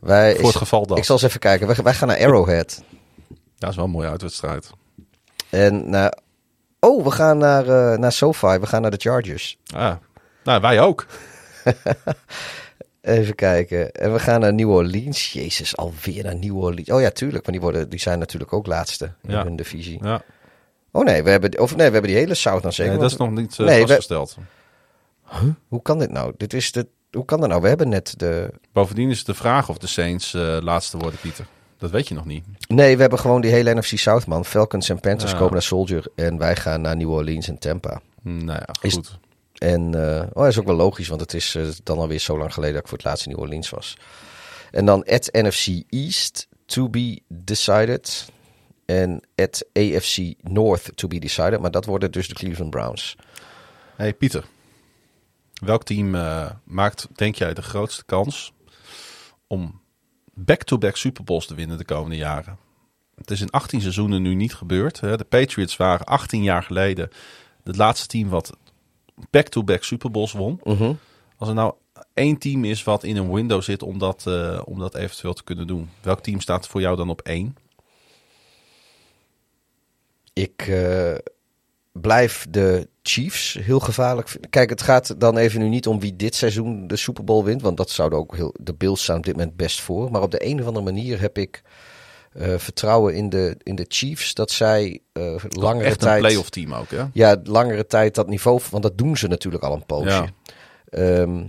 Wij, 0.00 0.34
Voor 0.36 0.48
het 0.48 0.56
geval 0.56 0.86
dat. 0.86 0.98
ik 0.98 1.04
zal 1.04 1.16
eens 1.16 1.24
even 1.24 1.40
kijken. 1.40 1.66
Wij, 1.66 1.76
wij 1.76 1.94
gaan 1.94 2.08
naar 2.08 2.18
Arrowhead. 2.18 2.82
Dat 3.58 3.70
is 3.70 3.76
wel 3.76 3.84
een 3.84 3.90
mooie 3.90 4.08
uitwedstrijd. 4.08 4.70
En 5.50 5.90
naar... 5.90 6.18
Oh, 6.80 7.04
we 7.04 7.10
gaan 7.10 7.38
naar, 7.38 7.68
eh, 7.92 7.98
naar 7.98 8.12
SoFi. 8.12 8.58
We 8.58 8.66
gaan 8.66 8.82
naar 8.82 8.90
de 8.90 8.96
Chargers. 8.96 9.58
Ah, 9.74 9.94
nou, 10.44 10.60
wij 10.60 10.80
ook. 10.80 11.06
Even 13.00 13.34
kijken. 13.34 13.92
En 13.92 14.12
we 14.12 14.18
gaan 14.18 14.40
naar 14.40 14.54
New 14.54 14.70
Orleans. 14.70 15.32
Jezus, 15.32 15.76
alweer 15.76 16.24
naar 16.24 16.36
New 16.36 16.56
Orleans. 16.58 16.90
Oh 16.90 17.00
ja, 17.00 17.10
tuurlijk. 17.10 17.44
Want 17.46 17.56
die, 17.56 17.60
worden, 17.60 17.88
die 17.88 17.98
zijn 18.00 18.18
natuurlijk 18.18 18.52
ook 18.52 18.66
laatste 18.66 19.12
in 19.22 19.30
Ja. 19.30 19.42
hun 19.42 19.56
divisie. 19.56 19.98
Ja. 20.04 20.22
Oh 20.92 21.04
nee, 21.04 21.22
we 21.22 21.30
hebben, 21.30 21.58
of 21.60 21.70
nee, 21.76 21.86
we 21.86 21.92
hebben 21.92 22.10
die 22.10 22.20
hele 22.20 22.34
South 22.34 22.62
dan 22.62 22.72
zeker. 22.72 22.92
Nee, 22.92 23.00
dat 23.00 23.10
is 23.10 23.16
nog 23.16 23.30
niet 23.30 23.58
eh, 23.58 23.66
Nee, 23.66 23.74
we- 23.74 23.80
vastgesteld. 23.80 24.36
Hoe 25.68 25.82
kan 25.82 25.98
dit 25.98 26.10
nou? 26.10 26.34
Dit 26.36 26.54
is 26.54 26.72
de, 26.72 26.86
hoe 27.10 27.24
kan 27.24 27.40
dat 27.40 27.48
nou? 27.48 27.62
We 27.62 27.68
hebben 27.68 27.88
net 27.88 28.14
de... 28.16 28.50
Bovendien 28.72 29.10
is 29.10 29.18
het 29.18 29.26
de 29.26 29.34
vraag 29.34 29.68
of 29.68 29.78
de 29.78 29.86
Saints 29.86 30.34
eh, 30.34 30.56
laatste 30.60 30.98
worden, 30.98 31.20
Pieter. 31.20 31.46
Dat 31.80 31.90
weet 31.90 32.08
je 32.08 32.14
nog 32.14 32.24
niet. 32.24 32.44
Nee, 32.68 32.94
we 32.94 33.00
hebben 33.00 33.18
gewoon 33.18 33.40
die 33.40 33.50
hele 33.50 33.74
NFC 33.74 33.98
South, 33.98 34.26
man. 34.26 34.44
Falcons 34.44 34.88
en 34.88 35.00
Panthers 35.00 35.30
Ja. 35.30 35.36
komen 35.36 35.52
naar 35.52 35.62
Soldier. 35.62 36.04
En 36.14 36.38
wij 36.38 36.56
gaan 36.56 36.80
naar 36.80 36.96
New 36.96 37.10
Orleans 37.10 37.48
en 37.48 37.58
Tampa. 37.58 38.00
Hm, 38.22 38.44
Nou 38.44 38.58
ja, 38.58 38.74
Is- 38.80 38.94
goed. 38.94 39.18
En 39.58 39.92
uh, 39.96 40.20
oh, 40.20 40.42
dat 40.42 40.46
is 40.46 40.58
ook 40.58 40.66
wel 40.66 40.76
logisch, 40.76 41.08
want 41.08 41.20
het 41.20 41.34
is 41.34 41.54
uh, 41.54 41.68
dan 41.82 41.98
alweer 41.98 42.18
zo 42.18 42.38
lang 42.38 42.52
geleden 42.54 42.74
dat 42.74 42.82
ik 42.82 42.88
voor 42.88 42.98
het 42.98 43.06
laatst 43.06 43.26
in 43.26 43.32
New 43.32 43.40
Orleans 43.40 43.70
was. 43.70 43.96
En 44.70 44.84
dan 44.84 45.04
at 45.04 45.28
NFC 45.32 45.82
East 45.88 46.48
to 46.66 46.88
be 46.88 47.20
decided. 47.28 48.28
En 48.86 49.20
at 49.36 49.64
AFC 49.72 50.18
North 50.40 50.90
to 50.94 51.08
be 51.08 51.18
decided. 51.18 51.60
Maar 51.60 51.70
dat 51.70 51.84
worden 51.84 52.12
dus 52.12 52.28
de 52.28 52.34
Cleveland 52.34 52.70
Browns. 52.70 53.16
hey, 53.96 54.14
Pieter. 54.14 54.44
Welk 55.64 55.84
team 55.84 56.14
uh, 56.14 56.50
maakt, 56.64 57.08
denk 57.14 57.34
jij, 57.34 57.54
de 57.54 57.62
grootste 57.62 58.04
kans 58.04 58.52
om 59.46 59.79
back-to-back 60.34 60.96
Super 60.96 61.24
Bowls 61.24 61.46
te 61.46 61.54
winnen 61.54 61.78
de 61.78 61.84
komende 61.84 62.16
jaren? 62.16 62.58
Het 63.14 63.30
is 63.30 63.40
in 63.40 63.50
18 63.50 63.80
seizoenen 63.80 64.22
nu 64.22 64.34
niet 64.34 64.54
gebeurd. 64.54 65.00
De 65.00 65.26
Patriots 65.28 65.76
waren 65.76 66.06
18 66.06 66.42
jaar 66.42 66.62
geleden 66.62 67.10
het 67.62 67.76
laatste 67.76 68.06
team 68.06 68.28
wat 68.28 68.56
back-to-back 69.30 69.84
Super 69.84 70.10
Bowls 70.10 70.32
won. 70.32 70.60
-huh. 70.62 70.90
Als 71.36 71.48
er 71.48 71.54
nou 71.54 71.74
één 72.14 72.38
team 72.38 72.64
is 72.64 72.82
wat 72.82 73.04
in 73.04 73.16
een 73.16 73.32
window 73.32 73.62
zit 73.62 73.82
om 73.82 73.98
dat, 73.98 74.24
uh, 74.28 74.62
om 74.64 74.78
dat 74.78 74.94
eventueel 74.94 75.32
te 75.32 75.44
kunnen 75.44 75.66
doen, 75.66 75.90
welk 76.02 76.20
team 76.20 76.40
staat 76.40 76.66
voor 76.66 76.80
jou 76.80 76.96
dan 76.96 77.10
op 77.10 77.20
één? 77.20 77.56
Ik, 80.32 80.66
uh, 80.66 81.14
blijf 81.92 82.46
de 82.50 82.88
Chiefs 83.02 83.58
heel 83.60 83.80
gevaarlijk. 83.80 84.28
vinden. 84.28 84.50
Kijk, 84.50 84.70
het 84.70 84.82
gaat 84.82 85.20
dan 85.20 85.36
even 85.36 85.60
nu 85.60 85.68
niet 85.68 85.86
om 85.86 86.00
wie 86.00 86.16
dit 86.16 86.34
seizoen 86.34 86.86
de 86.86 86.96
Super 86.96 87.24
Bowl 87.24 87.44
wint. 87.44 87.62
Want 87.62 87.76
dat 87.76 87.90
zouden 87.90 88.18
ook 88.18 88.36
heel. 88.36 88.54
De 88.60 88.74
Bills 88.74 89.02
staan 89.02 89.16
op 89.16 89.24
dit 89.24 89.36
moment 89.36 89.56
best 89.56 89.80
voor. 89.80 90.10
Maar 90.10 90.22
op 90.22 90.30
de 90.30 90.46
een 90.46 90.60
of 90.60 90.66
andere 90.66 90.84
manier 90.84 91.20
heb 91.20 91.38
ik 91.38 91.62
eh, 92.32 92.54
vertrouwen 92.56 93.14
in 93.14 93.28
de, 93.28 93.56
in 93.62 93.74
de 93.74 93.84
Chiefs. 93.88 94.34
Dat 94.34 94.50
zij 94.50 95.00
eh, 95.12 95.34
langere 95.48 95.84
Echt 95.84 96.02
een 96.02 96.08
tijd. 96.08 96.20
playoff 96.20 96.50
team 96.50 96.74
ook, 96.74 96.90
hè? 96.90 97.04
Ja, 97.12 97.36
langere 97.44 97.86
tijd 97.86 98.14
dat 98.14 98.28
niveau. 98.28 98.60
Want 98.70 98.82
dat 98.82 98.98
doen 98.98 99.16
ze 99.16 99.28
natuurlijk 99.28 99.64
al 99.64 99.72
een 99.72 99.86
poosje. 99.86 100.08
Ja. 100.08 100.26
Ehm, 100.88 101.44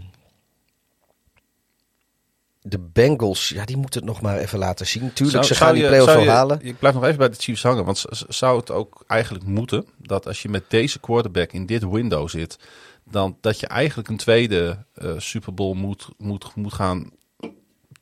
de 2.61 2.79
Bengals, 2.79 3.49
ja, 3.49 3.65
die 3.65 3.77
moeten 3.77 3.99
het 3.99 4.09
nog 4.09 4.21
maar 4.21 4.37
even 4.37 4.59
laten 4.59 4.87
zien. 4.87 5.13
Tuurlijk, 5.13 5.43
ze 5.43 5.55
gaan 5.55 5.73
die 5.73 5.87
playoffs 5.87 6.13
wel 6.13 6.25
halen. 6.25 6.59
Ik 6.61 6.79
blijf 6.79 6.93
nog 6.93 7.03
even 7.03 7.17
bij 7.17 7.29
de 7.29 7.35
Chiefs 7.35 7.63
hangen. 7.63 7.85
Want 7.85 8.05
zou 8.27 8.59
het 8.59 8.71
ook 8.71 9.03
eigenlijk 9.07 9.45
moeten 9.45 9.85
dat 9.97 10.27
als 10.27 10.41
je 10.41 10.49
met 10.49 10.63
deze 10.67 10.99
quarterback 10.99 11.51
in 11.51 11.65
dit 11.65 11.89
window 11.89 12.29
zit, 12.29 12.57
dan 13.09 13.37
dat 13.41 13.59
je 13.59 13.67
eigenlijk 13.67 14.09
een 14.09 14.17
tweede 14.17 14.85
eh, 14.93 15.11
Super 15.17 15.53
Bowl 15.53 15.73
moet, 15.73 16.07
moet, 16.17 16.55
moet 16.55 16.73
gaan 16.73 17.11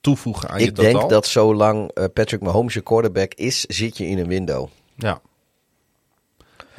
toevoegen 0.02 0.50
aan 0.50 0.60
je 0.60 0.66
Ik 0.66 0.76
totaal? 0.76 0.92
denk 0.92 1.10
dat 1.10 1.28
zolang 1.28 1.92
eh, 1.92 2.06
Patrick 2.14 2.42
Mahomes 2.42 2.74
je 2.74 2.82
quarterback 2.82 3.34
is, 3.34 3.62
zit 3.66 3.98
je 3.98 4.08
in 4.08 4.18
een 4.18 4.28
window. 4.28 4.68
Ja. 4.96 5.22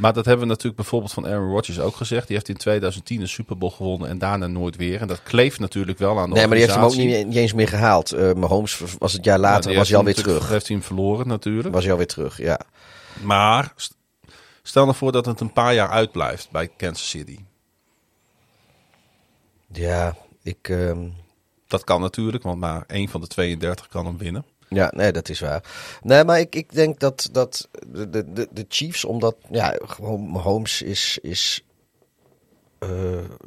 Maar 0.01 0.13
dat 0.13 0.25
hebben 0.25 0.43
we 0.43 0.49
natuurlijk 0.51 0.77
bijvoorbeeld 0.77 1.13
van 1.13 1.27
Aaron 1.27 1.51
Rodgers 1.51 1.81
ook 1.81 1.97
gezegd. 1.97 2.27
Die 2.27 2.37
heeft 2.37 2.49
in 2.49 2.57
2010 2.57 3.21
een 3.21 3.29
Super 3.29 3.59
Bowl 3.59 3.73
gewonnen 3.73 4.09
en 4.09 4.19
daarna 4.19 4.47
nooit 4.47 4.77
weer. 4.77 5.01
En 5.01 5.07
dat 5.09 5.23
kleeft 5.23 5.59
natuurlijk 5.59 5.99
wel 5.99 6.19
aan 6.19 6.29
de 6.29 6.35
Nee, 6.35 6.47
maar 6.47 6.57
die 6.57 6.65
heeft 6.65 6.77
hem 6.79 6.85
ook 6.85 6.97
niet, 6.97 7.27
niet 7.27 7.37
eens 7.37 7.53
meer 7.53 7.69
gehaald. 7.69 8.13
Eh 8.13 8.33
Mahomes 8.33 8.81
was 8.99 9.13
het 9.13 9.25
jaar 9.25 9.37
Ja, 9.37 9.43
later, 9.43 9.75
was 9.75 9.89
hij 9.89 9.99
alweer 9.99 10.15
terug. 10.15 10.49
Heeft 10.49 10.67
hij 10.69 10.77
hem 10.77 10.85
verloren 10.85 11.27
natuurlijk. 11.29 11.75
Was 11.75 11.83
hij 11.83 11.93
alweer 11.93 12.07
terug, 12.07 12.37
ja. 12.39 12.61
Maar 13.23 13.73
st- 13.77 13.97
stel 14.63 14.85
nou 14.85 14.97
voor 14.97 15.13
dat 15.13 15.27
het 15.27 15.41
een 15.41 15.53
paar 15.53 15.75
jaar 15.75 15.89
uitblijft 15.89 16.51
bij 16.51 16.69
Kansas 16.77 17.09
City. 17.09 17.39
Ja, 19.73 20.17
ik... 20.43 20.69
ehm, 20.69 21.09
Dat 21.67 21.85
kan 21.85 22.01
natuurlijk, 22.01 22.43
want 22.43 22.59
maar 22.61 22.85
één 22.87 23.09
van 23.09 23.21
de 23.21 23.27
32 23.27 23.89
kan 23.89 24.07
hem 24.07 24.19
winnen. 24.19 24.45
Ja, 24.73 24.93
nee, 24.97 25.13
dat 25.13 25.29
is 25.29 25.41
waar. 25.41 25.63
Nee, 26.03 26.25
maar 26.25 26.41
ik, 26.41 26.55
ik 26.55 26.73
denk 26.73 27.01
dat, 27.01 27.29
dat 27.33 27.69
de, 27.87 28.11
de, 28.11 28.33
de- 28.33 28.49
de 28.51 28.65
Chiefs, 28.69 29.05
omdat 29.05 29.37
ja, 29.51 29.79
gewoon 29.87 30.21
Mahomes 30.31 30.83
is, 30.83 31.19
is 31.23 31.65
eh, 32.79 32.89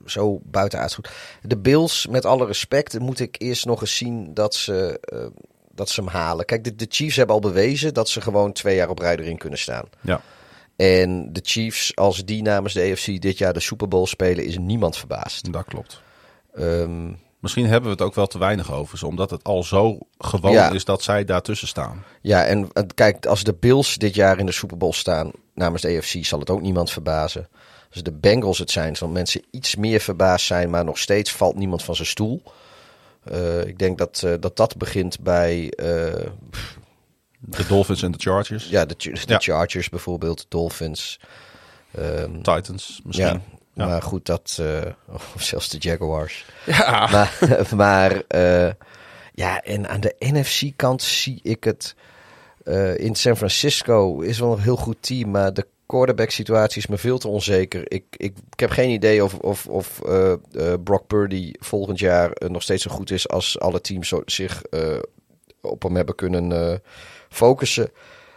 zo 0.06 0.40
buitenaard 0.44 0.94
goed. 0.94 1.10
De 1.42 1.58
Bills, 1.58 2.08
met 2.08 2.26
alle 2.26 2.46
respect, 2.46 3.00
moet 3.00 3.20
ik 3.20 3.36
eerst 3.40 3.66
nog 3.66 3.82
eens 3.82 3.98
zien 3.98 4.34
dat 4.34 4.56
ze, 4.56 5.00
eh, 5.02 5.26
dat 5.72 5.90
ze 5.90 6.02
hem 6.02 6.10
halen. 6.10 6.46
Kijk, 6.46 6.64
de, 6.64 6.76
de 6.76 6.86
Chiefs 6.90 7.16
hebben 7.16 7.36
al 7.36 7.42
bewezen 7.42 7.94
dat 7.94 8.10
ze 8.10 8.22
gewoon 8.22 8.52
twee 8.52 8.76
jaar 8.76 8.90
op 8.90 9.00
rij 9.00 9.18
erin 9.18 9.38
kunnen 9.38 9.60
staan. 9.60 9.86
Ja. 10.02 10.22
En 10.76 11.34
de 11.34 11.40
Chiefs, 11.44 11.96
als 11.96 12.26
die 12.26 12.42
namens 12.42 12.74
de 12.74 12.92
AFC 12.92 13.22
dit 13.22 13.38
jaar 13.38 13.54
de 13.54 13.60
Super 13.60 13.88
Bowl 13.88 14.06
spelen, 14.06 14.46
is 14.46 14.58
niemand 14.58 14.98
verbaasd. 14.98 15.52
Dat 15.54 15.66
klopt. 15.66 16.02
Ehm, 16.54 17.12
Misschien 17.44 17.66
hebben 17.68 17.84
we 17.90 17.96
het 17.96 18.02
ook 18.06 18.16
wel 18.16 18.28
te 18.28 18.38
weinig 18.38 18.72
over 18.72 18.98
ze, 18.98 19.08
omdat 19.08 19.30
het 19.30 19.44
al 19.44 19.64
zo 19.64 19.98
gewoon 20.18 20.52
Ja. 20.52 20.72
is 20.72 20.86
dat 20.86 21.04
zij 21.04 21.26
daartussen 21.26 21.68
staan. 21.68 22.04
Ja, 22.22 22.44
en 22.46 22.70
kijk, 22.96 23.26
als 23.26 23.44
de 23.44 23.54
Bills 23.54 23.98
dit 23.98 24.16
jaar 24.16 24.40
in 24.40 24.46
de 24.46 24.52
Super 24.52 24.78
Bowl 24.78 24.94
staan 24.94 25.32
namens 25.54 25.82
de 25.82 25.98
AFC, 25.98 26.26
zal 26.26 26.40
het 26.40 26.50
ook 26.50 26.62
niemand 26.62 26.92
verbazen. 26.92 27.48
Als 27.94 28.04
de 28.04 28.12
Bengals 28.12 28.58
het 28.60 28.72
zijn, 28.72 28.96
zal 28.96 29.08
mensen 29.08 29.42
iets 29.52 29.76
meer 29.76 30.00
verbaasd 30.00 30.46
zijn, 30.46 30.70
maar 30.70 30.84
nog 30.86 30.98
steeds 30.98 31.32
valt 31.32 31.56
niemand 31.56 31.84
van 31.84 31.96
zijn 31.96 32.08
stoel. 32.08 32.42
Eh, 33.24 33.66
ik 33.68 33.80
denk 33.80 33.98
dat, 33.98 34.22
eh, 34.26 34.34
dat 34.40 34.56
dat 34.58 34.78
begint 34.78 35.20
bij 35.20 35.70
eh, 35.70 35.86
De 37.40 37.66
Dolphins 37.68 38.02
en 38.04 38.12
de 38.12 38.18
Chargers. 38.20 38.70
ja, 38.70 38.86
de, 38.86 38.96
Ch- 38.98 39.26
de 39.26 39.34
Ja. 39.34 39.40
Chargers 39.40 39.90
bijvoorbeeld, 39.90 40.46
Dolphins. 40.50 41.20
Ehm, 41.92 42.32
Titans 42.42 43.02
misschien. 43.04 43.28
ja, 43.28 43.42
Ja. 43.74 43.86
maar 43.88 44.02
goed, 44.02 44.26
dat, 44.26 44.58
eh, 44.60 44.92
of 45.16 45.36
zelfs 45.38 45.70
de 45.70 45.78
Jaguars. 45.78 46.46
Ja. 46.66 47.10
Maar, 47.12 47.40
maar 47.76 48.24
eh, 48.28 48.72
ja, 49.34 49.62
en 49.62 49.90
aan 49.90 50.00
de 50.00 50.16
NFC-kant 50.20 51.02
zie 51.02 51.40
ik 51.44 51.64
het. 51.64 51.96
eh, 52.64 52.98
in 52.98 53.16
San 53.16 53.38
Francisco 53.38 54.20
is 54.20 54.40
wel 54.40 54.52
een 54.54 54.62
heel 54.62 54.76
goed 54.76 54.98
team, 55.00 55.32
maar 55.32 55.54
de 55.54 55.68
quarterback-situatie 55.86 56.82
is 56.82 56.88
me 56.88 56.98
veel 56.98 57.18
te 57.18 57.28
onzeker. 57.28 57.92
Ik, 57.92 58.04
ik, 58.12 58.38
ik 58.52 58.60
heb 58.60 58.70
geen 58.70 58.90
idee 58.90 59.24
of, 59.24 59.34
of, 59.36 59.68
of 59.68 60.02
Brock 60.84 61.08
Purdy 61.08 61.52
volgend 61.60 62.00
jaar 62.00 62.32
nog 62.48 62.62
steeds 62.62 62.84
zo 62.84 62.92
goed 62.92 63.12
is 63.12 63.30
als 63.30 63.60
alle 63.60 63.82
teams 63.82 64.14
zich 64.26 64.62
op 65.62 65.84
hem 65.84 65.96
hebben 65.96 66.16
kunnen 66.16 66.82
focussen. 67.30 67.92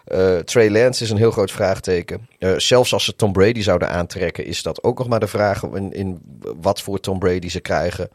Eh, 0.06 0.38
Trey 0.38 0.70
Lance 0.70 1.02
is 1.02 1.10
een 1.10 1.16
heel 1.16 1.30
groot 1.30 1.50
vraagteken. 1.50 2.28
Eh, 2.38 2.54
zelfs 2.56 2.92
als 2.92 3.04
ze 3.04 3.16
Tom 3.16 3.32
Brady 3.32 3.62
zouden 3.62 3.90
aantrekken, 3.90 4.44
is 4.44 4.62
dat 4.62 4.82
ook 4.82 4.98
nog 4.98 5.08
maar 5.08 5.20
de 5.20 5.26
vraag 5.26 5.62
in, 5.62 5.92
in 5.92 6.20
wat 6.40 6.80
voor 6.80 7.00
Tom 7.00 7.18
Brady 7.18 7.48
ze 7.48 7.60
krijgen. 7.60 8.08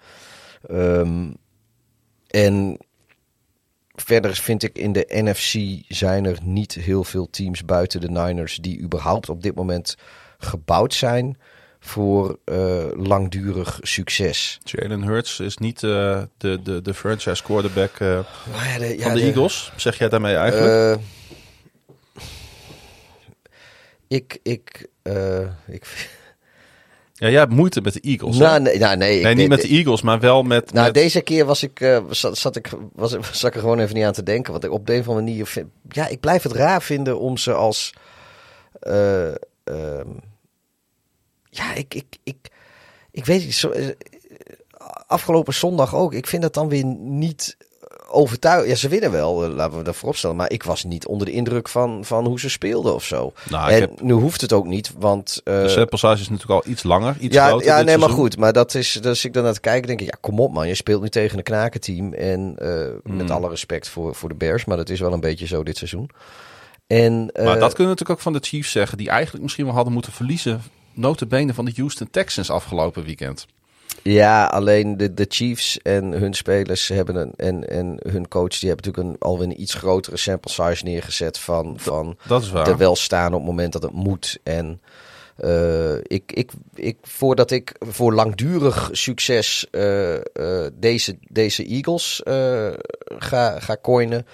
Ehm, 0.68 1.32
en 2.28 2.78
verder 3.96 4.36
vind 4.36 4.64
ik 4.64 4.78
in 4.78 4.92
de 4.92 5.06
NFC 5.10 5.84
zijn 5.88 6.26
er 6.26 6.38
niet 6.44 6.74
heel 6.74 7.04
veel 7.04 7.30
teams 7.30 7.66
buiten 7.66 8.02
de 8.02 8.10
Niners 8.10 8.56
die 8.56 8.82
überhaupt 8.82 9.30
op 9.30 9.44
dit 9.44 9.56
moment 9.56 9.96
gebouwd 10.38 10.94
zijn 10.94 11.38
voor 11.80 12.40
eh, 12.46 12.86
langdurig 12.94 13.80
succes. 13.82 14.60
Jalen 14.64 15.02
Hurts 15.02 15.40
is 15.40 15.58
niet 15.58 15.80
de, 15.80 16.28
de, 16.38 16.82
de 16.82 16.94
franchise 16.94 17.44
quarterback 17.44 17.98
ja, 18.00 18.26
de, 18.78 18.98
ja, 18.98 19.04
van 19.04 19.14
de, 19.14 19.22
Eagles. 19.22 19.72
Zeg 19.76 19.98
jij 19.98 20.10
daarmee 20.10 20.36
eigenlijk? 20.36 21.02
Ik, 24.12 24.40
ik, 24.44 24.88
eh, 25.02 25.40
ik, 25.68 26.10
ja, 27.14 27.30
jij 27.30 27.40
hebt 27.40 27.52
moeite 27.54 27.82
met 27.82 27.94
de 27.94 28.00
Eagles. 28.00 28.38
nou, 28.38 28.62
nee, 28.62 28.78
nou, 28.80 28.98
nee, 28.98 29.18
ik- 29.18 29.24
nee, 29.24 29.36
niet 29.36 29.50
met 29.50 29.62
de 29.62 29.68
Eagles, 29.68 30.02
maar 30.02 30.20
wel 30.20 30.44
met... 30.44 30.74
Nou, 30.74 30.86
met- 30.86 30.94
deze 30.94 31.22
keer 31.22 31.46
was 31.46 31.64
ik, 31.64 31.80
eh, 31.80 32.04
zat, 32.10 32.38
zat 32.38 32.56
ik, 32.56 32.70
was, 32.94 33.12
zat 33.12 33.50
ik 33.50 33.54
er 33.56 33.60
gewoon 33.60 33.80
even 33.80 33.96
niet 33.96 34.04
aan 34.06 34.14
te 34.14 34.24
denken. 34.24 34.52
Want 34.52 34.64
ik 34.64 34.72
op 34.72 34.88
de 34.88 34.94
een 34.94 35.00
of 35.00 35.08
andere 35.08 35.26
manier 35.26 35.46
vind, 35.46 35.68
ja, 35.90 36.08
ik 36.08 36.20
blijf 36.20 36.44
het 36.44 36.52
raar 36.52 36.82
vinden 36.82 37.20
om 37.20 37.38
ze 37.38 37.54
als, 37.54 37.94
eh, 38.80 39.28
ehm, 39.64 40.08
ja, 41.50 41.74
ik, 41.74 41.94
ik, 41.94 42.18
ik, 42.24 42.48
ik 43.12 43.26
weet 43.26 43.44
niet, 43.44 43.56
zo, 43.56 43.74
afgelopen 45.08 45.54
zondag 45.54 45.96
ook. 45.96 46.14
Ik 46.14 46.28
vind 46.28 46.42
dat 46.42 46.54
dan 46.54 46.70
weer 46.70 46.86
niet 46.86 47.58
overtuigend. 48.14 48.70
Ja, 48.70 48.76
ze 48.76 48.88
winnen 48.88 49.12
wel, 49.12 49.44
eh, 49.44 49.50
laten 49.54 49.78
we 49.78 49.84
dat 49.84 49.96
vooropstellen. 49.96 50.36
Maar 50.36 50.52
ik 50.52 50.64
was 50.64 50.84
niet 50.84 51.06
onder 51.08 51.26
de 51.28 51.34
indruk 51.34 51.70
van, 51.70 52.06
van 52.06 52.26
hoe 52.26 52.40
ze 52.40 52.50
speelden 52.50 52.94
of 52.96 53.04
zo. 53.04 53.34
Nou, 53.50 53.72
en 53.72 53.80
heb- 53.80 54.02
nu 54.02 54.14
hoeft 54.14 54.42
het 54.42 54.54
ook 54.54 54.66
niet, 54.66 54.92
want... 54.98 55.42
eh, 55.44 55.62
de 55.62 55.70
sample 55.70 55.98
size 55.98 56.14
is 56.22 56.30
natuurlijk 56.30 56.66
al 56.66 56.72
iets 56.72 56.84
langer, 56.84 57.16
iets 57.20 57.36
ja, 57.36 57.48
groter 57.48 57.68
ja 57.68 57.82
nee, 57.82 57.98
maar 57.98 58.10
goed. 58.10 58.38
Maar 58.38 58.54
dat 58.54 58.76
is, 58.76 58.92
dus 58.94 59.06
als 59.06 59.26
ik 59.26 59.34
dan 59.34 59.44
naar 59.44 59.52
het 59.52 59.62
kijken 59.62 59.88
denk 59.88 60.00
ik, 60.02 60.06
ja, 60.06 60.18
kom 60.22 60.40
op 60.40 60.54
man. 60.54 60.68
Je 60.68 60.76
speelt 60.76 61.02
nu 61.02 61.10
tegen 61.10 61.38
een 61.38 61.44
knakenteam. 61.44 62.14
En 62.14 62.56
eh, 62.58 62.70
Hmm. 63.04 63.16
met 63.16 63.32
alle 63.32 63.50
respect 63.50 63.90
voor, 63.90 64.16
voor 64.16 64.30
de 64.30 64.36
Bears, 64.36 64.66
maar 64.66 64.78
dat 64.78 64.90
is 64.90 65.00
wel 65.00 65.14
een 65.14 65.20
beetje 65.20 65.48
zo 65.48 65.64
dit 65.64 65.78
seizoen. 65.78 66.10
En, 66.88 67.30
eh, 67.34 67.46
Maar 67.46 67.60
dat 67.60 67.74
kunnen 67.74 67.78
we 67.78 68.00
natuurlijk 68.00 68.10
ook 68.10 68.20
van 68.20 68.34
de 68.34 68.40
Chiefs 68.42 68.72
zeggen, 68.72 68.98
die 68.98 69.10
eigenlijk 69.10 69.44
misschien 69.44 69.66
wel 69.66 69.74
hadden 69.74 69.94
moeten 69.94 70.12
verliezen. 70.14 70.62
Notabene 70.94 71.54
van 71.54 71.66
de 71.66 71.74
Houston 71.76 72.08
Texans 72.12 72.50
afgelopen 72.50 73.04
weekend. 73.04 73.46
Ja, 74.04 74.46
alleen 74.46 74.98
de, 74.98 75.14
de 75.14 75.26
Chiefs 75.30 75.82
en 75.82 76.12
hun 76.12 76.34
spelers 76.34 76.88
hebben 76.88 77.16
een, 77.16 77.34
en, 77.36 77.70
en 77.70 78.00
hun 78.10 78.28
coach, 78.28 78.60
die 78.60 78.70
hebben 78.70 78.86
natuurlijk 78.86 79.16
een, 79.16 79.28
alweer 79.30 79.48
een 79.48 79.62
iets 79.62 79.74
grotere 79.74 80.18
sample 80.18 80.52
size 80.52 80.84
neergezet 80.84 81.38
van, 81.38 81.74
van 81.78 82.18
Dat 82.28 82.42
is 82.42 82.52
waar. 82.52 82.68
er 82.68 82.78
wel 82.78 82.96
staan 82.96 83.34
op 83.34 83.40
het 83.40 83.50
moment 83.50 83.74
dat 83.74 83.84
het 83.84 83.94
moet. 83.94 84.40
En 84.44 84.82
eh, 85.42 85.96
ik, 85.98 86.32
ik, 86.32 86.52
ik, 86.76 86.98
voordat 87.02 87.52
ik 87.52 87.76
voor 87.80 88.14
langdurig 88.14 88.90
succes 88.92 89.68
eh, 89.72 90.16
eh, 90.16 90.72
deze, 90.74 91.18
deze 91.28 91.66
Eagles 91.66 92.22
ga, 93.18 93.60
ga 93.60 93.78
coinen, 93.82 94.26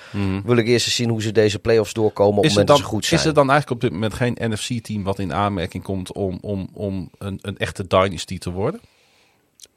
wil 0.43 0.57
ik 0.57 0.67
eerst 0.67 0.85
eens 0.85 0.95
zien 0.95 1.09
hoe 1.09 1.21
ze 1.21 1.31
deze 1.31 1.59
playoffs 1.59 1.93
doorkomen 1.93 2.37
op 2.37 2.43
het 2.43 2.53
Mhm. 2.53 2.61
Is 2.61 2.67
er, 2.67 2.67
moment 2.67 2.67
dat 2.67 2.77
dan, 2.77 2.85
ze 2.85 2.91
goed 2.95 3.05
zijn. 3.05 3.19
is 3.19 3.25
er 3.25 3.33
dan 3.33 3.49
eigenlijk 3.49 3.83
op 3.83 3.89
dit 3.89 3.99
moment 3.99 4.13
geen 4.13 4.51
NFC-team 4.51 5.03
wat 5.03 5.19
in 5.19 5.33
aanmerking 5.33 5.83
komt 5.83 6.11
om, 6.11 6.37
om, 6.41 6.69
om 6.73 7.09
een, 7.17 7.39
een 7.41 7.57
echte 7.57 7.87
dynasty 7.87 8.37
te 8.37 8.51
worden? 8.51 8.81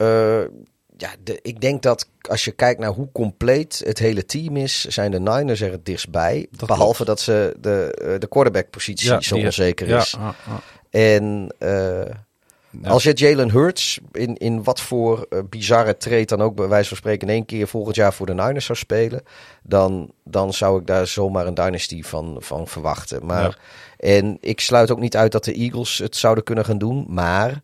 Eh, 0.01 0.41
ja, 0.97 1.11
de, 1.25 1.39
ik 1.43 1.61
denk 1.61 1.83
dat 1.83 2.09
als 2.21 2.45
je 2.45 2.51
kijkt 2.51 2.81
naar 2.81 2.91
hoe 2.91 3.09
compleet 3.13 3.83
het 3.85 3.99
hele 3.99 4.27
team 4.27 4.57
is, 4.57 4.85
zijn 4.85 5.11
de 5.11 5.21
Niners 5.21 5.61
er 5.61 5.73
het 5.73 5.85
dichtstbij. 5.85 6.47
Dat 6.51 6.69
behalve 6.69 7.05
dat 7.05 7.21
ze 7.21 7.57
de, 7.61 7.95
eh, 8.05 8.19
de 8.19 8.29
quarterback-positie 8.29 9.23
zo 9.23 9.35
onzeker 9.35 9.89
ja, 9.89 10.01
is. 10.01 10.17
En 10.91 11.55
eh, 11.59 12.01
als 12.85 13.03
je 13.03 13.13
Jalen 13.13 13.51
Hurts 13.51 14.01
in, 14.13 14.37
in 14.37 14.63
wat 14.65 14.81
voor 14.81 15.29
bizarre 15.51 15.97
trade 15.97 16.25
dan 16.25 16.43
ook 16.43 16.55
bij 16.55 16.69
wijze 16.69 16.89
van 16.89 16.97
spreken 16.97 17.29
in 17.29 17.35
één 17.35 17.47
keer 17.47 17.69
volgend 17.69 17.97
jaar 17.97 18.13
voor 18.13 18.27
de 18.27 18.35
Niners 18.35 18.65
zou 18.65 18.79
spelen, 18.79 19.23
dan, 19.63 20.13
dan 20.25 20.53
zou 20.53 20.81
ik 20.81 20.87
daar 20.87 21.07
zomaar 21.07 21.47
een 21.47 21.55
dynasty 21.55 22.03
van, 22.03 22.37
van 22.39 22.69
verwachten. 22.69 23.27
Maar, 23.27 23.59
En 23.97 24.37
ik 24.41 24.61
sluit 24.61 24.91
ook 24.91 25.01
niet 25.01 25.17
uit 25.17 25.33
dat 25.33 25.45
de 25.45 25.55
Eagles 25.55 25.99
het 25.99 26.17
zouden 26.17 26.45
kunnen 26.45 26.65
gaan 26.65 26.79
doen, 26.79 27.07
maar 27.09 27.63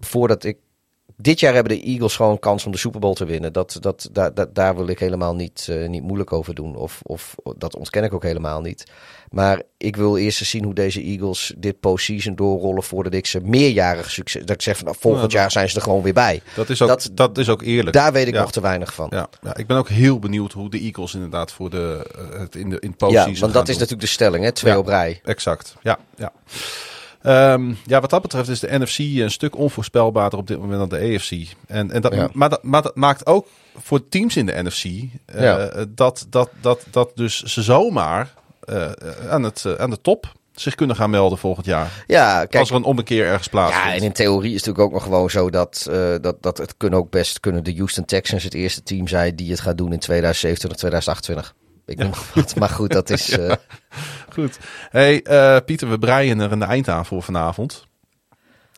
voordat 0.00 0.44
ik 0.44 0.56
dit 1.22 1.40
jaar 1.40 1.54
hebben 1.54 1.76
de 1.76 1.82
Eagles 1.82 2.16
gewoon 2.16 2.38
kans 2.38 2.66
om 2.66 2.72
de 2.72 2.78
Super 2.78 3.00
Bowl 3.00 3.14
te 3.14 3.24
winnen. 3.24 3.52
Dat, 3.52 3.76
dat, 3.80 4.08
daar, 4.12 4.34
daar, 4.34 4.52
daar 4.52 4.76
wil 4.76 4.88
ik 4.88 4.98
helemaal 4.98 5.34
niet, 5.34 5.66
uh, 5.70 5.88
niet 5.88 6.02
moeilijk 6.02 6.32
over 6.32 6.54
doen. 6.54 6.76
Of, 6.76 7.00
of 7.02 7.34
dat 7.56 7.76
ontken 7.76 8.04
ik 8.04 8.14
ook 8.14 8.22
helemaal 8.22 8.60
niet. 8.60 8.84
Maar 9.30 9.62
ik 9.76 9.96
wil 9.96 10.16
eerst 10.16 10.40
eens 10.40 10.50
zien 10.50 10.64
hoe 10.64 10.74
deze 10.74 11.02
Eagles 11.02 11.54
dit 11.58 11.80
postseason 11.80 12.34
doorrollen 12.34 12.82
voordat 12.82 13.14
ik 13.14 13.26
ze 13.26 13.40
meerjarig 13.40 14.10
succes. 14.10 14.44
Dat 14.44 14.56
ik 14.56 14.62
zeg 14.62 14.76
van 14.76 14.84
nou, 14.84 14.96
volgend 15.00 15.32
jaar 15.32 15.50
zijn 15.50 15.68
ze 15.68 15.76
er 15.76 15.82
gewoon 15.82 16.02
weer 16.02 16.12
bij. 16.12 16.42
Dat 16.54 16.70
is 16.70 16.82
ook, 16.82 16.88
dat, 16.88 17.10
dat 17.12 17.38
is 17.38 17.48
ook 17.48 17.62
eerlijk. 17.62 17.92
Daar 17.92 18.12
weet 18.12 18.26
ik 18.26 18.34
ja. 18.34 18.40
nog 18.40 18.52
te 18.52 18.60
weinig 18.60 18.94
van. 18.94 19.06
Ja. 19.10 19.28
ja. 19.42 19.56
ik 19.56 19.66
ben 19.66 19.76
ook 19.76 19.88
heel 19.88 20.18
benieuwd 20.18 20.52
hoe 20.52 20.70
de 20.70 20.78
Eagles 20.78 21.14
inderdaad 21.14 21.52
voor 21.52 21.70
de, 21.70 22.06
uh, 22.18 22.40
het 22.40 22.56
in 22.56 22.70
de 22.70 22.80
in 22.80 22.96
postseason. 22.96 23.34
Ja, 23.34 23.40
want 23.40 23.52
dat 23.52 23.62
is 23.62 23.68
doen. 23.68 23.78
natuurlijk 23.78 24.00
de 24.00 24.06
stelling, 24.06 24.44
hè? 24.44 24.52
twee 24.52 24.72
ja, 24.72 24.78
op 24.78 24.86
rij. 24.86 25.20
Exact. 25.24 25.76
Ja, 25.82 25.98
ja. 26.16 26.32
Um, 27.26 27.78
ja, 27.86 28.00
wat 28.00 28.10
dat 28.10 28.22
betreft 28.22 28.48
is 28.48 28.60
de 28.60 28.78
NFC 28.78 28.98
een 28.98 29.30
stuk 29.30 29.56
onvoorspelbaarder 29.56 30.38
op 30.38 30.46
dit 30.46 30.58
moment 30.58 30.78
dan 30.78 30.88
de 30.88 31.14
AFC. 31.14 31.30
En, 31.66 31.90
en 31.90 32.02
dat, 32.02 32.14
Ja. 32.14 32.30
maar, 32.32 32.48
dat, 32.48 32.62
maar 32.62 32.82
dat 32.82 32.96
maakt 32.96 33.26
ook 33.26 33.46
voor 33.76 34.08
teams 34.08 34.36
in 34.36 34.46
de 34.46 34.62
NFC 34.62 34.84
uh, 34.84 35.08
Ja. 35.26 35.70
dat, 35.88 36.26
dat, 36.28 36.50
dat, 36.60 36.84
dat 36.90 37.10
dus 37.14 37.42
ze 37.42 37.62
zomaar 37.62 38.34
uh, 38.68 38.90
aan, 39.28 39.42
het, 39.42 39.64
uh, 39.66 39.74
aan 39.74 39.90
de 39.90 40.00
top 40.00 40.32
zich 40.54 40.74
kunnen 40.74 40.96
gaan 40.96 41.10
melden 41.10 41.38
volgend 41.38 41.66
jaar. 41.66 42.04
Ja, 42.06 42.38
kijk, 42.38 42.54
Als 42.54 42.70
er 42.70 42.76
een 42.76 42.84
ommekeer 42.84 43.26
ergens 43.26 43.48
plaatsvindt. 43.48 43.88
Ja, 43.88 43.94
en 43.94 44.02
in 44.02 44.12
theorie 44.12 44.54
is 44.54 44.56
het 44.56 44.66
natuurlijk 44.66 44.86
ook 44.86 44.92
nog 44.92 45.02
gewoon 45.02 45.30
zo 45.30 45.50
dat, 45.50 45.86
uh, 45.90 46.14
dat, 46.20 46.42
dat 46.42 46.58
het 46.58 46.76
kunnen 46.76 46.98
ook 46.98 47.10
best 47.10 47.40
kunnen 47.40 47.64
de 47.64 47.74
Houston 47.76 48.04
Texans 48.04 48.44
het 48.44 48.54
eerste 48.54 48.82
team 48.82 49.08
zijn 49.08 49.36
die 49.36 49.50
het 49.50 49.60
gaat 49.60 49.78
doen 49.78 49.92
in 49.92 49.98
2027, 49.98 50.78
2028. 50.78 51.54
Ik 51.86 51.98
noem 51.98 52.10
ja. 52.10 52.40
wat, 52.40 52.56
maar 52.56 52.68
goed, 52.68 52.92
dat 52.92 53.10
is. 53.10 53.30
Uh... 53.38 53.52
Goed. 54.32 54.58
Hey 54.90 55.24
uh, 55.30 55.56
Pieter, 55.64 55.90
we 55.90 55.98
breien 55.98 56.40
er 56.40 56.52
een 56.52 56.62
eind 56.62 56.88
aan 56.88 57.06
voor 57.06 57.22
vanavond. 57.22 57.86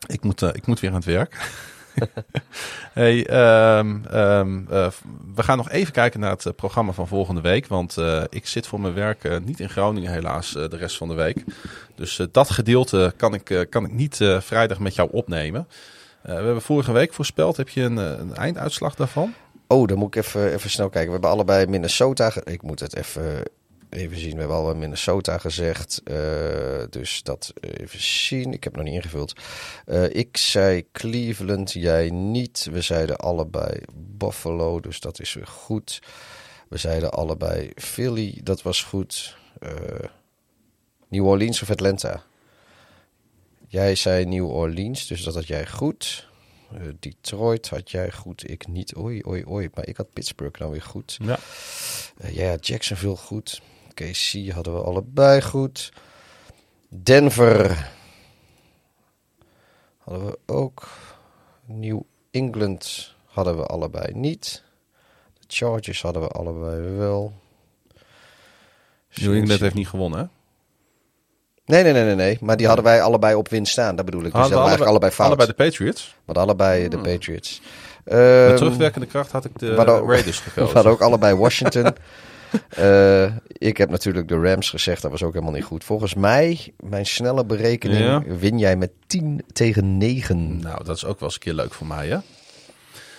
Ik 0.07 0.23
moet, 0.23 0.41
uh, 0.41 0.49
ik 0.53 0.65
moet 0.65 0.79
weer 0.79 0.89
aan 0.89 0.95
het 0.95 1.05
werk. 1.05 1.37
hey, 2.93 3.29
um, 3.77 4.05
um, 4.13 4.67
uh, 4.71 4.87
we 5.35 5.43
gaan 5.43 5.57
nog 5.57 5.69
even 5.69 5.93
kijken 5.93 6.19
naar 6.19 6.31
het 6.31 6.55
programma 6.55 6.91
van 6.91 7.07
volgende 7.07 7.41
week. 7.41 7.67
Want 7.67 7.97
ik 8.29 8.47
zit 8.47 8.67
voor 8.67 8.79
mijn 8.79 8.93
werk 8.93 9.41
niet 9.45 9.59
in 9.59 9.69
Groningen 9.69 10.11
helaas 10.11 10.51
de 10.51 10.77
rest 10.77 10.97
van 10.97 11.07
de 11.07 11.13
week. 11.13 11.43
Dus 11.95 12.21
dat 12.31 12.49
gedeelte 12.49 13.13
kan 13.17 13.33
ik, 13.33 13.67
kan 13.69 13.85
ik 13.85 13.91
niet 13.91 14.17
vrijdag 14.39 14.79
met 14.79 14.95
jou 14.95 15.09
opnemen. 15.11 15.67
we 16.21 16.31
hebben 16.31 16.61
vorige 16.61 16.91
week 16.91 17.13
voorspeld. 17.13 17.57
Heb 17.57 17.69
je 17.69 17.81
een, 17.81 17.97
een 17.97 18.35
einduitslag 18.35 18.95
daarvan? 18.95 19.33
Oh, 19.67 19.87
dan 19.87 19.97
moet 19.97 20.15
ik 20.15 20.23
even, 20.23 20.53
even 20.53 20.69
snel 20.69 20.89
kijken. 20.89 21.07
We 21.07 21.13
hebben 21.13 21.29
allebei 21.29 21.65
Minnesota... 21.65 22.31
Ik 22.43 22.61
moet 22.61 22.79
het 22.79 22.95
even, 22.95 23.43
even 23.89 24.17
zien. 24.17 24.33
We 24.33 24.39
hebben 24.39 24.57
allebei 24.57 24.79
Minnesota 24.79 25.37
gezegd. 25.37 26.01
Uh, 26.03 26.17
dus 26.89 27.23
dat 27.23 27.53
even 27.61 28.01
zien. 28.01 28.53
Ik 28.53 28.63
heb 28.63 28.73
het 28.73 28.83
nog 28.83 28.91
niet 28.91 29.03
ingevuld. 29.03 29.33
Uh, 29.85 30.15
ik 30.15 30.37
zei 30.37 30.85
Cleveland, 30.91 31.71
jij 31.71 32.09
niet. 32.09 32.67
We 32.71 32.81
zeiden 32.81 33.17
allebei 33.17 33.79
Buffalo, 33.95 34.79
dus 34.79 34.99
dat 34.99 35.19
is 35.19 35.33
weer 35.33 35.47
goed. 35.47 36.01
We 36.69 36.77
zeiden 36.77 37.11
allebei 37.11 37.71
Philly, 37.75 38.39
dat 38.43 38.61
was 38.61 38.83
goed. 38.83 39.37
Uh, 39.63 39.69
New 41.07 41.25
Orleans 41.25 41.61
of 41.61 41.69
Atlanta? 41.69 42.23
Jij 43.67 43.95
zei 43.95 44.25
New 44.25 44.49
Orleans, 44.49 45.07
dus 45.07 45.23
dat 45.23 45.33
had 45.33 45.47
jij 45.47 45.67
goed. 45.67 46.27
Detroit 46.99 47.69
had 47.69 47.91
jij 47.91 48.11
goed, 48.11 48.49
ik 48.49 48.67
niet. 48.67 48.97
Oei, 48.97 49.21
oei, 49.27 49.45
oei. 49.47 49.69
Maar 49.73 49.87
ik 49.87 49.97
had 49.97 50.13
Pittsburgh 50.13 50.59
dan 50.59 50.71
weer 50.71 50.81
goed. 50.81 51.17
Ja. 51.21 51.39
Uh, 52.23 52.35
ja, 52.35 52.55
Jacksonville 52.59 53.15
goed. 53.15 53.61
KC 53.95 54.51
hadden 54.51 54.73
we 54.73 54.81
allebei 54.81 55.41
goed. 55.41 55.93
Denver 56.89 57.91
hadden 59.97 60.25
we 60.25 60.37
ook. 60.45 60.87
New 61.65 62.01
England 62.31 63.13
hadden 63.25 63.57
we 63.57 63.65
allebei 63.65 64.13
niet. 64.13 64.63
De 65.33 65.45
Chargers 65.47 66.01
hadden 66.01 66.21
we 66.21 66.27
allebei 66.27 66.81
wel. 66.81 67.33
New 69.13 69.33
England 69.33 69.59
heeft 69.59 69.75
niet 69.75 69.87
gewonnen, 69.87 70.19
hè? 70.19 70.25
Nee, 71.65 71.83
nee, 71.83 71.93
nee, 71.93 72.03
nee, 72.03 72.15
nee. 72.15 72.37
Maar 72.41 72.57
die 72.57 72.67
hadden 72.67 72.85
wij 72.85 73.01
allebei 73.01 73.35
op 73.35 73.47
winst 73.47 73.71
staan. 73.71 73.95
Dat 73.95 74.05
bedoel 74.05 74.23
ik. 74.23 74.25
Dus 74.25 74.33
dat 74.33 74.41
allebei, 74.41 74.67
eigenlijk 74.67 74.89
allebei 74.89 75.11
fout. 75.11 75.27
Allebei 75.27 75.47
de 75.47 75.63
Patriots? 75.63 76.15
Maar 76.25 76.35
allebei 76.35 76.87
de 76.87 76.97
Patriots. 76.97 77.61
Um, 78.05 78.47
Met 78.47 78.57
terugwerkende 78.57 79.07
kracht 79.07 79.31
had 79.31 79.45
ik 79.45 79.59
de 79.59 79.75
Raiders 79.75 80.39
gekozen. 80.39 80.67
We 80.67 80.73
hadden 80.73 80.91
ook 80.91 81.01
allebei 81.09 81.35
Washington. 81.35 81.95
uh, 82.79 83.31
ik 83.47 83.77
heb 83.77 83.89
natuurlijk 83.89 84.27
de 84.27 84.39
Rams 84.39 84.69
gezegd. 84.69 85.01
Dat 85.01 85.11
was 85.11 85.23
ook 85.23 85.33
helemaal 85.33 85.53
niet 85.53 85.63
goed. 85.63 85.83
Volgens 85.83 86.13
mij, 86.13 86.73
mijn 86.79 87.05
snelle 87.05 87.45
berekening, 87.45 87.99
ja. 87.99 88.21
win 88.37 88.57
jij 88.57 88.75
met 88.75 88.91
10 89.07 89.43
tegen 89.53 89.97
9. 89.97 90.59
Nou, 90.59 90.83
dat 90.83 90.95
is 90.95 91.05
ook 91.05 91.19
wel 91.19 91.29
eens 91.29 91.33
een 91.33 91.39
keer 91.39 91.53
leuk 91.53 91.73
voor 91.73 91.87
mij, 91.87 92.07
hè? 92.07 92.17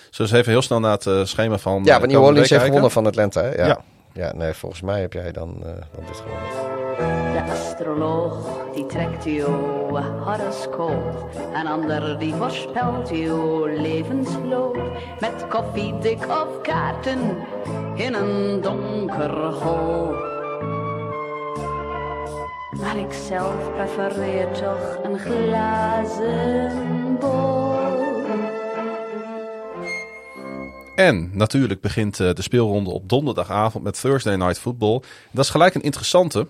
Zullen 0.09 0.31
we 0.31 0.37
even 0.37 0.51
heel 0.51 0.61
snel 0.61 0.79
naar 0.79 0.91
het 0.91 1.05
uh, 1.05 1.25
schema 1.25 1.57
van... 1.57 1.83
Ja, 1.83 1.99
want 1.99 2.11
New 2.11 2.23
Orleans 2.23 2.49
heeft 2.49 2.63
gewonnen 2.63 2.91
van 2.91 3.05
Atlanta, 3.05 3.41
hè? 3.41 3.55
Ja. 3.55 3.65
ja. 3.65 3.81
ja. 4.13 4.33
nee, 4.35 4.53
volgens 4.53 4.81
mij 4.81 5.01
heb 5.01 5.13
jij 5.13 5.31
dan, 5.31 5.57
uh, 5.59 5.63
dan 5.65 6.05
dit 6.05 6.15
gewonnen. 6.15 7.26
De 7.37 7.43
astroloog 7.43 8.35
die 8.73 8.85
trekt 8.85 9.25
uw 9.25 9.45
horoscoop. 10.23 11.29
Een 11.53 11.67
ander 11.67 12.19
die 12.19 12.33
voorspelt 12.33 13.09
uw 13.09 13.65
levensloop. 13.65 14.77
Met 15.19 15.47
koffiedik 15.47 16.27
of 16.27 16.61
kaarten 16.61 17.19
in 17.95 18.13
een 18.13 18.61
donker 18.61 19.53
hol. 19.53 20.11
Maar 22.81 22.97
ik 22.97 23.13
zelf 23.13 23.73
prefereer 23.73 24.51
toch 24.51 24.97
een 25.03 25.19
glazen 25.19 26.71
bol. 27.19 27.75
En 30.95 31.29
natuurlijk 31.33 31.81
begint 31.81 32.19
uh, 32.19 32.33
de 32.33 32.41
speelronde 32.41 32.89
op 32.89 33.09
donderdagavond 33.09 33.83
met 33.83 34.01
Thursday 34.01 34.35
Night 34.35 34.59
Football. 34.59 35.01
Dat 35.31 35.43
is 35.43 35.49
gelijk 35.49 35.75
een 35.75 35.81
interessante. 35.81 36.47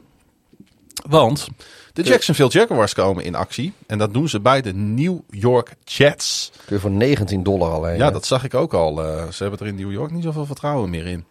Want 1.08 1.48
de 1.94 2.04
Jacksonville 2.04 2.50
Jaguars 2.50 2.94
komen 2.94 3.24
in 3.24 3.36
actie. 3.36 3.74
En 3.88 3.98
dat 3.98 4.14
doen 4.14 4.30
ze 4.30 4.40
bij 4.40 4.62
de 4.62 4.74
New 4.74 5.20
York 5.30 5.76
Jets. 5.84 6.52
Kun 6.66 6.76
je 6.76 6.82
voor 6.82 6.92
19 6.92 7.44
dollar 7.44 7.72
alleen. 7.72 7.98
Ja, 7.98 8.06
hè? 8.06 8.12
dat 8.12 8.26
zag 8.26 8.44
ik 8.44 8.54
ook 8.54 8.74
al. 8.74 9.06
Uh, 9.06 9.30
ze 9.32 9.42
hebben 9.42 9.60
er 9.60 9.68
in 9.68 9.76
New 9.76 9.92
York 9.92 10.12
niet 10.12 10.24
zoveel 10.24 10.46
vertrouwen 10.46 10.90
meer 10.90 11.08
in. 11.08 11.26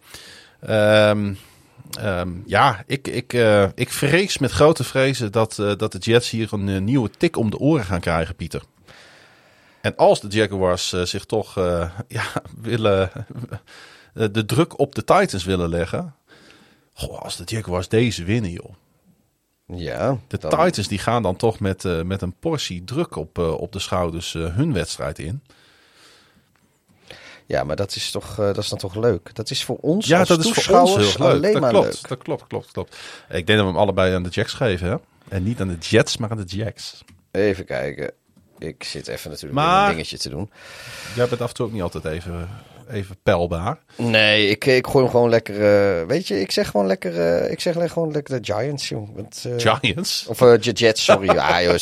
Um, 0.69 1.37
um, 2.01 2.43
ja, 2.45 2.83
ik, 2.87 3.07
ik, 3.07 3.33
uh, 3.33 3.65
ik 3.75 3.89
vrees 3.89 4.37
met 4.37 4.51
grote 4.51 4.83
vrezen 4.83 5.31
dat, 5.31 5.57
uh, 5.57 5.71
dat 5.77 5.91
de 5.91 5.97
Jets 5.97 6.29
hier 6.29 6.53
een 6.53 6.67
uh, 6.67 6.79
nieuwe 6.79 7.09
tik 7.17 7.37
om 7.37 7.49
de 7.49 7.57
oren 7.57 7.85
gaan 7.85 7.99
krijgen, 7.99 8.35
Pieter. 8.35 8.61
En 9.81 9.95
als 9.95 10.21
de 10.21 10.27
Jaguars 10.27 10.89
zich 10.89 11.25
toch 11.25 11.55
ja, 12.07 12.25
willen, 12.61 13.11
de 14.13 14.45
druk 14.45 14.79
op 14.79 14.95
de 14.95 15.03
Titans 15.03 15.43
willen 15.43 15.69
leggen. 15.69 16.15
Goh, 16.93 17.21
als 17.21 17.35
de 17.35 17.43
Jaguars 17.45 17.87
deze 17.87 18.23
winnen, 18.23 18.51
joh. 18.51 18.73
Ja, 19.75 20.17
de 20.27 20.37
dan... 20.37 20.49
Titans 20.49 20.87
die 20.87 20.99
gaan 20.99 21.23
dan 21.23 21.35
toch 21.35 21.59
met, 21.59 21.83
uh, 21.83 22.01
met 22.01 22.21
een 22.21 22.33
portie 22.39 22.83
druk 22.83 23.15
op, 23.15 23.39
uh, 23.39 23.53
op 23.53 23.71
de 23.71 23.79
schouders 23.79 24.33
uh, 24.33 24.55
hun 24.55 24.73
wedstrijd 24.73 25.19
in. 25.19 25.41
Ja, 27.45 27.63
maar 27.63 27.75
dat 27.75 27.95
is, 27.95 28.11
toch, 28.11 28.35
dat 28.35 28.57
is 28.57 28.69
dan 28.69 28.77
toch 28.77 28.95
leuk? 28.95 29.35
Dat 29.35 29.49
is 29.49 29.63
voor 29.63 29.77
ons 29.77 30.07
ja, 30.07 30.19
als 30.19 30.27
dat 30.27 30.45
is 30.45 30.51
voor 30.51 30.79
ons 30.79 30.95
heel 30.95 31.05
leuk. 31.05 31.19
alleen 31.19 31.51
dat 31.51 31.61
maar 31.61 31.69
klopt, 31.69 31.85
leuk. 31.85 32.07
Dat 32.07 32.17
klopt, 32.17 32.47
klopt, 32.47 32.71
klopt. 32.71 32.97
Ik 33.29 33.47
denk 33.47 33.47
dat 33.47 33.57
we 33.59 33.65
hem 33.65 33.77
allebei 33.77 34.13
aan 34.13 34.23
de 34.23 34.29
Jacks 34.29 34.53
geven, 34.53 34.87
hè? 34.87 34.95
En 35.27 35.43
niet 35.43 35.61
aan 35.61 35.67
de 35.67 35.77
Jets, 35.77 36.17
maar 36.17 36.29
aan 36.29 36.37
de 36.37 36.43
Jacks. 36.43 37.03
Even 37.31 37.65
kijken. 37.65 38.11
Ik 38.57 38.83
zit 38.83 39.07
even 39.07 39.29
natuurlijk 39.29 39.59
maar... 39.59 39.83
een 39.83 39.89
dingetje 39.89 40.17
te 40.17 40.29
doen. 40.29 40.51
Jij 41.15 41.27
bent 41.27 41.41
af 41.41 41.49
en 41.49 41.55
toe 41.55 41.65
ook 41.65 41.71
niet 41.71 41.81
altijd 41.81 42.05
even 42.05 42.49
even 42.89 43.15
peilbaar. 43.23 43.77
Nee, 43.95 44.49
ik, 44.49 44.65
ik 44.65 44.87
gooi 44.87 45.03
hem 45.03 45.13
gewoon 45.13 45.29
lekker. 45.29 45.55
Uh, 45.55 46.07
weet 46.07 46.27
je, 46.27 46.41
ik 46.41 46.51
zeg 46.51 46.69
gewoon 46.69 46.87
lekker. 46.87 47.13
Uh, 47.13 47.51
ik 47.51 47.59
zeg 47.59 47.91
gewoon 47.91 48.11
lekker 48.11 48.41
de 48.41 48.53
Giants, 48.53 48.89
joh. 48.89 49.15
Want, 49.15 49.43
uh, 49.47 49.53
Giants? 49.57 50.25
Of 50.27 50.41
uh, 50.41 50.53
Jets, 50.59 51.03
sorry. 51.03 51.27
ah, 51.37 51.77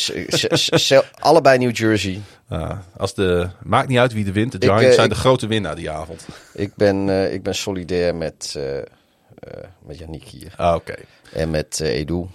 joh, 0.76 1.03
allebei 1.19 1.57
New 1.57 1.76
Jersey. 1.76 2.22
Uh, 2.49 2.72
als 2.98 3.14
de, 3.14 3.49
maakt 3.64 3.88
niet 3.88 3.98
uit 3.98 4.14
wie 4.14 4.26
de 4.26 4.32
wint. 4.32 4.52
De 4.52 4.68
Giants 4.68 4.86
ik, 4.86 4.94
zijn 4.94 5.10
ik, 5.10 5.14
de 5.14 5.19
grote 5.19 5.48
winnaar 5.48 5.76
die 5.76 5.90
avond. 5.90 6.27
Ik 6.53 6.76
ben, 6.76 7.34
ik 7.34 7.44
ben 7.44 7.56
solidair 7.56 8.15
met, 8.15 8.60
met 9.86 9.98
Yannick 9.98 10.23
hier. 10.23 10.53
Ah, 10.57 10.76
oké. 10.76 10.91
Okay. 10.91 11.06
En 11.34 11.52
met 11.52 11.80
Edu. 11.80 12.26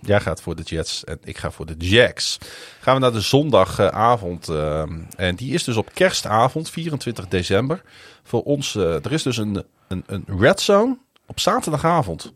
Jij 0.00 0.20
gaat 0.20 0.42
voor 0.42 0.56
de 0.56 0.62
Jets 0.62 1.04
en 1.04 1.18
ik 1.24 1.38
ga 1.38 1.50
voor 1.50 1.66
de 1.66 1.74
Jacks. 1.78 2.38
Gaan 2.80 2.94
we 2.94 3.00
naar 3.00 3.12
de 3.12 3.20
zondagavond. 3.20 4.48
Uh, 4.48 4.82
en 5.16 5.34
die 5.34 5.54
is 5.54 5.64
dus 5.64 5.76
op 5.76 5.90
kerstavond, 5.94 6.70
24 6.70 7.28
december. 7.28 7.82
Voor 8.22 8.42
ons, 8.42 8.74
uh, 8.74 8.94
er 8.94 9.12
is 9.12 9.22
dus 9.22 9.36
een, 9.36 9.64
een, 9.88 10.04
een 10.06 10.24
red 10.38 10.60
zone 10.60 10.98
op 11.26 11.40
zaterdagavond. 11.40 12.32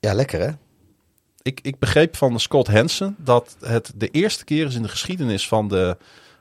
Ja, 0.00 0.14
lekker 0.14 0.40
hè? 0.40 0.50
Ik, 1.42 1.60
ik 1.62 1.78
begreep 1.78 2.16
van 2.16 2.40
Scott 2.40 2.68
Hansen 2.68 3.16
dat 3.18 3.56
het 3.60 3.92
de 3.94 4.08
eerste 4.08 4.44
keer 4.44 4.66
is 4.66 4.74
in 4.74 4.82
de 4.82 4.88
geschiedenis 4.88 5.48
van 5.48 5.68
de 5.68 5.96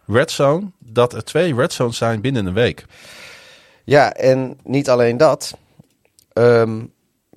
red 0.05 0.31
zone... 0.31 0.71
dat 0.79 1.13
er 1.13 1.23
twee 1.23 1.55
red 1.55 1.73
zones 1.73 1.97
zijn 1.97 2.21
binnen 2.21 2.45
een 2.45 2.53
week. 2.53 2.85
Ja, 3.83 4.13
en 4.13 4.57
niet 4.63 4.89
alleen 4.89 5.17
dat... 5.17 5.57
Um, 6.33 6.93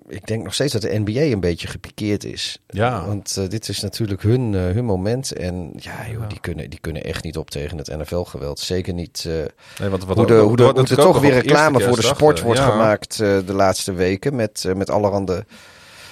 ik 0.08 0.26
denk 0.26 0.42
nog 0.42 0.54
steeds 0.54 0.72
dat 0.72 0.82
de 0.82 1.02
NBA 1.04 1.20
een 1.20 1.40
beetje 1.40 1.68
gepikeerd 1.68 2.24
is. 2.24 2.58
Ja. 2.66 3.06
Want 3.06 3.36
eh, 3.36 3.48
dit 3.48 3.68
is 3.68 3.80
natuurlijk 3.80 4.22
hun, 4.22 4.54
eh, 4.54 4.60
hun 4.60 4.84
moment. 4.84 5.32
En 5.32 5.72
ja, 5.76 6.08
joh, 6.10 6.28
Die, 6.28 6.40
kunnen, 6.40 6.70
die 6.70 6.80
kunnen 6.80 7.04
echt 7.04 7.24
niet 7.24 7.36
op 7.36 7.50
tegen 7.50 7.78
het 7.78 7.86
NFL-geweld. 7.86 8.60
Zeker 8.60 8.94
niet 8.94 9.24
eh, 9.26 9.32
Nee, 9.80 9.88
wat, 9.88 10.04
wat 10.04 10.16
hoe, 10.16 10.26
de, 10.26 10.34
hoe, 10.34 10.56
de, 10.56 10.62
hoe 10.62 10.74
er 10.74 10.96
toch 10.96 11.20
weer 11.20 11.32
reclame 11.32 11.80
voor 11.80 11.96
de 11.96 12.02
sport 12.02 12.40
wordt 12.40 12.58
ja. 12.58 12.70
gemaakt 12.70 13.16
de 13.16 13.52
laatste 13.52 13.92
weken. 13.92 14.36
Met, 14.36 14.64
met 14.76 14.90
allerhande... 14.90 15.44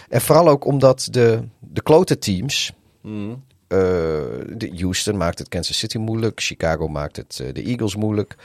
En 0.09 0.21
vooral 0.21 0.49
ook 0.49 0.65
omdat 0.65 1.09
de, 1.11 1.43
de 1.59 1.83
klote 1.83 2.19
teams... 2.19 2.73
Mm. 3.01 3.45
de 3.69 4.73
Houston 4.77 5.17
maakt 5.17 5.39
het 5.39 5.49
Kansas 5.49 5.79
City 5.79 5.99
moeilijk. 5.99 6.41
Chicago 6.41 6.89
maakt 6.89 7.17
het 7.17 7.37
de 7.53 7.63
Eagles 7.63 7.97
moeilijk. 7.97 8.37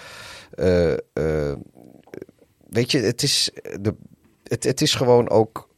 Weet 2.69 2.91
je, 2.91 2.99
het 2.99 3.23
is, 3.23 3.51
de, 3.81 3.95
het, 4.49 4.63
het 4.63 4.81
is 4.81 4.95
gewoon 4.95 5.29
ook 5.29 5.69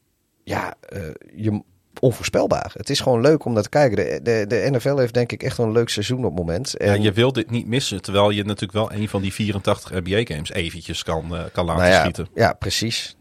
ja, 0.43 0.73
eh, 0.89 1.01
je, 1.35 1.61
onvoorspelbaar. 1.99 2.71
Het 2.73 2.89
is 2.89 2.99
gewoon 2.99 3.21
leuk 3.21 3.45
om 3.45 3.53
naar 3.53 3.63
te 3.63 3.69
kijken. 3.69 3.95
De, 3.95 4.19
de, 4.23 4.45
de 4.47 4.69
NFL 4.71 4.97
heeft 4.97 5.13
denk 5.13 5.31
ik 5.31 5.43
echt 5.43 5.57
een 5.57 5.71
leuk 5.71 5.89
seizoen 5.89 6.17
op 6.17 6.23
het 6.23 6.45
moment. 6.45 6.75
Ja, 6.77 6.85
En, 6.85 7.01
je 7.01 7.11
wil 7.11 7.33
dit 7.33 7.49
niet 7.49 7.67
missen, 7.67 8.01
terwijl 8.01 8.29
je 8.29 8.43
natuurlijk 8.43 8.73
wel 8.73 8.91
een 8.91 9.09
van 9.09 9.21
die 9.21 9.33
84 9.33 9.91
NBA-games 9.91 10.51
eventjes 10.51 11.03
kan, 11.03 11.35
eh, 11.35 11.43
kan 11.51 11.65
laten 11.65 11.81
nou 11.81 11.93
ja, 11.93 11.99
schieten. 11.99 12.27
ja, 12.33 12.53
precies. 12.53 13.15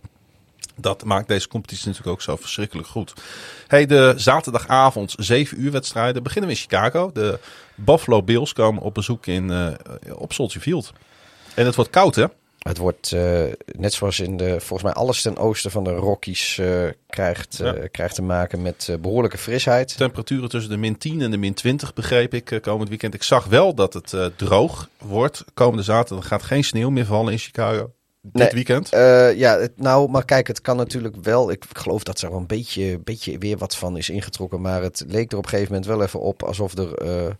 Dat 0.77 1.05
maakt 1.05 1.29
deze 1.29 1.49
competitie 1.49 1.87
natuurlijk 1.87 2.13
ook 2.13 2.23
zo 2.23 2.37
verschrikkelijk 2.37 2.89
goed. 2.89 3.13
Hey, 3.67 3.87
de 3.87 4.13
zaterdagavond 4.17 5.15
7 5.19 5.61
uur 5.61 5.73
wedstrijden 5.73 6.23
beginnen 6.23 6.51
we 6.51 6.57
in 6.57 6.63
Chicago. 6.63 7.11
De 7.13 7.39
Buffalo 7.75 8.23
Bills 8.23 8.53
komen 8.53 8.83
op 8.83 8.95
bezoek 8.95 9.27
in, 9.27 9.51
eh, 9.51 9.69
op 10.15 10.33
Soldier 10.33 10.61
Field. 10.61 10.93
En 11.55 11.67
het 11.67 11.75
wordt 11.75 11.91
koud, 11.91 12.15
hè? 12.15 12.25
Het 12.59 12.79
wordt 12.79 13.13
eh, 13.13 13.43
net 13.67 13.93
zoals 13.93 14.21
in 14.21 14.37
de, 14.37 14.49
volgens 14.49 14.83
mij 14.83 14.93
alles 14.93 15.23
ten 15.23 15.37
oosten 15.37 15.71
van 15.71 15.85
de 15.85 15.95
Rockies 15.95 16.59
eh, 16.59 16.85
krijgt, 17.07 17.61
eh, 17.61 17.73
krijgt 17.91 18.15
te 18.15 18.23
maken 18.23 18.63
met 18.63 18.87
eh, 18.91 18.97
behoorlijke 18.97 19.39
frisheid. 19.39 19.97
Temperaturen 19.97 20.49
tussen 20.49 20.71
de 20.71 20.77
min 20.77 20.99
10 20.99 21.21
en 21.23 21.31
de 21.31 21.37
min 21.37 21.55
20 21.55 21.95
begreep 21.95 22.35
ik 22.35 22.59
komend 22.63 22.89
weekend. 22.89 23.15
Ik 23.15 23.23
zag 23.23 23.45
wel 23.45 23.75
dat 23.75 23.93
het 23.93 24.15
droog 24.37 24.89
wordt. 24.99 25.45
Komende 25.55 25.83
zaterdag 25.83 26.27
gaat 26.27 26.43
geen 26.43 26.65
sneeuw 26.65 26.91
meer 26.91 27.07
vallen 27.07 27.33
in 27.33 27.39
Chicago. 27.39 27.93
Dit 28.23 28.43
Nee. 28.43 28.51
weekend. 28.51 28.89
Ja, 29.39 29.59
het, 29.59 29.73
nou, 29.77 30.11
maar 30.11 30.25
kijk, 30.25 30.47
het 30.47 30.61
kan 30.61 30.77
natuurlijk 30.77 31.17
wel. 31.23 31.51
Ik 31.51 31.65
geloof 31.73 32.03
dat 32.03 32.21
er 32.21 32.31
wel 32.31 32.39
een 32.39 32.47
beetje, 32.47 32.99
beetje 32.99 33.39
weer 33.39 33.59
wat 33.59 33.77
van 33.77 33.97
is 33.97 34.11
ingetrokken. 34.11 34.61
Maar 34.61 34.83
het 34.83 35.05
leek 35.07 35.33
er 35.33 35.39
op 35.39 35.45
een 35.45 35.51
gegeven 35.51 35.73
moment 35.73 35.91
wel 35.91 36.03
even 36.03 36.21
op 36.21 36.43
alsof 36.43 36.79
er 36.79 37.37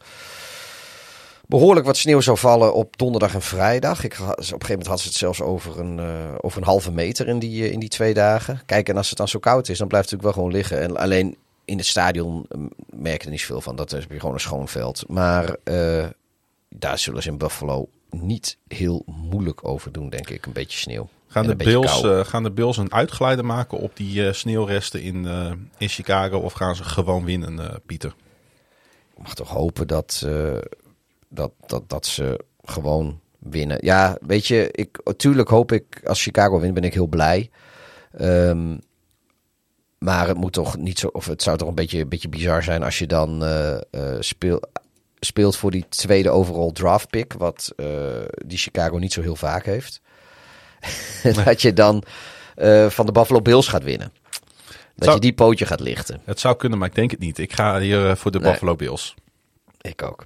behoorlijk 1.49 1.87
wat 1.87 1.97
sneeuw 1.97 2.21
zou 2.21 2.39
vallen 2.39 2.75
op 2.75 2.97
donderdag 2.97 3.35
en 3.35 3.43
vrijdag. 3.43 4.05
Ik, 4.05 4.13
op 4.21 4.29
een 4.29 4.45
gegeven 4.45 4.69
moment 4.69 4.87
hadden 4.87 5.05
ze 5.05 5.09
het 5.09 5.19
zelfs 5.19 5.41
over 5.41 5.79
een, 5.79 5.99
eh, 5.99 6.35
over 6.41 6.59
een 6.59 6.67
halve 6.67 6.93
meter 6.93 7.29
in 7.29 7.39
die, 7.39 7.65
eh, 7.65 7.73
in 7.73 7.81
die 7.81 7.89
twee 7.89 8.15
dagen. 8.15 8.61
Kijk, 8.67 8.89
en 8.89 8.97
als 8.97 9.09
het 9.09 9.19
dan 9.19 9.29
zo 9.29 9.39
koud 9.39 9.69
is, 9.69 9.79
dan 9.79 9.89
blijft 9.89 10.11
het 10.11 10.21
natuurlijk 10.21 10.47
wel 10.51 10.61
gewoon 10.61 10.81
liggen. 10.81 10.97
En 10.97 11.03
alleen 11.03 11.37
in 11.65 11.77
het 11.77 11.87
stadion 11.87 12.47
eh, 12.49 12.59
merk 12.87 13.19
je 13.19 13.25
er 13.25 13.31
niet 13.31 13.41
zoveel 13.41 13.61
van. 13.61 13.77
Dat 13.77 13.93
is 13.93 14.05
gewoon 14.09 14.35
een 14.35 14.41
schoon 14.41 14.69
veld. 14.69 15.05
Maar 15.09 15.57
eh, 15.65 16.07
daar 16.69 16.99
zullen 16.99 17.23
ze 17.23 17.29
in 17.29 17.39
Buffalo 17.39 17.89
niet 18.11 18.57
heel 18.69 19.03
moeilijk 19.07 19.69
over 19.69 19.93
doen, 19.93 20.11
denk 20.11 20.31
ik. 20.31 20.47
Een 20.47 20.53
beetje 20.53 20.79
sneeuw. 20.79 21.09
Gaan 21.31 21.47
de, 21.47 21.57
Bills, 21.57 22.03
gaan 22.29 22.43
de 22.43 22.51
Bills 22.51 22.77
een 22.77 22.93
uitglijder 22.93 23.45
maken 23.45 23.79
op 23.79 23.97
die 23.97 24.33
sneeuwresten 24.33 25.03
in, 25.03 25.27
in 25.79 25.89
Chicago? 25.89 26.39
Of 26.39 26.53
gaan 26.53 26.77
ze 26.77 26.85
gewoon 26.85 27.25
winnen, 27.25 27.83
Pieter? 27.87 28.15
Ik 29.17 29.23
mag 29.23 29.35
toch 29.35 29.49
hopen 29.49 29.87
dat, 29.87 30.27
dat, 31.29 31.53
dat, 31.67 31.89
dat 31.89 32.07
ze 32.07 32.45
gewoon 32.65 33.21
winnen. 33.39 33.79
Ja, 33.81 34.19
weet 34.21 34.47
je, 34.47 34.69
ik, 34.73 34.99
natuurlijk 35.05 35.49
hoop 35.49 35.73
ik 35.73 36.01
als 36.05 36.23
Chicago 36.23 36.61
wint, 36.61 36.75
ben 36.75 36.83
ik 36.85 36.95
heel 36.95 37.07
blij. 37.07 37.51
Ehm, 38.13 38.77
maar 39.99 40.29
het 40.29 40.37
moet 40.37 40.53
toch 40.53 40.77
niet 40.77 40.99
zo, 40.99 41.07
of 41.07 41.27
het 41.27 41.43
zou 41.43 41.57
toch 41.57 41.69
een 41.69 41.75
beetje, 41.75 42.01
een 42.01 42.09
beetje 42.09 42.29
bizar 42.29 42.63
zijn 42.63 42.83
als 42.83 42.99
je 42.99 43.07
dan 43.07 43.45
speel, 44.21 44.61
speelt 45.21 45.57
voor 45.57 45.71
die 45.71 45.85
tweede 45.89 46.31
overall 46.31 46.73
draft 46.73 47.11
pick, 47.11 47.33
wat 47.33 47.73
eh, 47.77 47.87
die 48.47 48.59
Chicago 48.59 48.97
niet 48.99 49.13
zo 49.13 49.21
heel 49.21 49.37
vaak 49.37 49.65
heeft. 49.65 50.01
Dat 51.45 51.63
je 51.63 51.73
dan 51.73 52.03
van 52.89 53.07
de 53.07 53.13
Buffalo 53.13 53.43
Bills 53.43 53.69
gaat 53.69 53.83
winnen. 53.83 54.13
Dat 54.95 55.05
Zou- 55.05 55.15
je 55.15 55.21
die 55.21 55.33
pootje 55.33 55.67
gaat 55.67 55.81
lichten. 55.81 56.21
Het 56.25 56.41
zou 56.41 56.57
kunnen, 56.57 56.79
maar 56.79 56.89
ik 56.89 56.95
denk 56.95 57.11
het 57.11 57.21
niet. 57.21 57.39
Ik 57.39 57.53
ga 57.53 57.79
hier 57.79 58.17
voor 58.17 58.31
de 58.31 58.39
Nee. 58.39 58.51
Buffalo 58.51 58.77
Bills. 58.77 59.15
Ik 59.81 60.03
ook. 60.03 60.23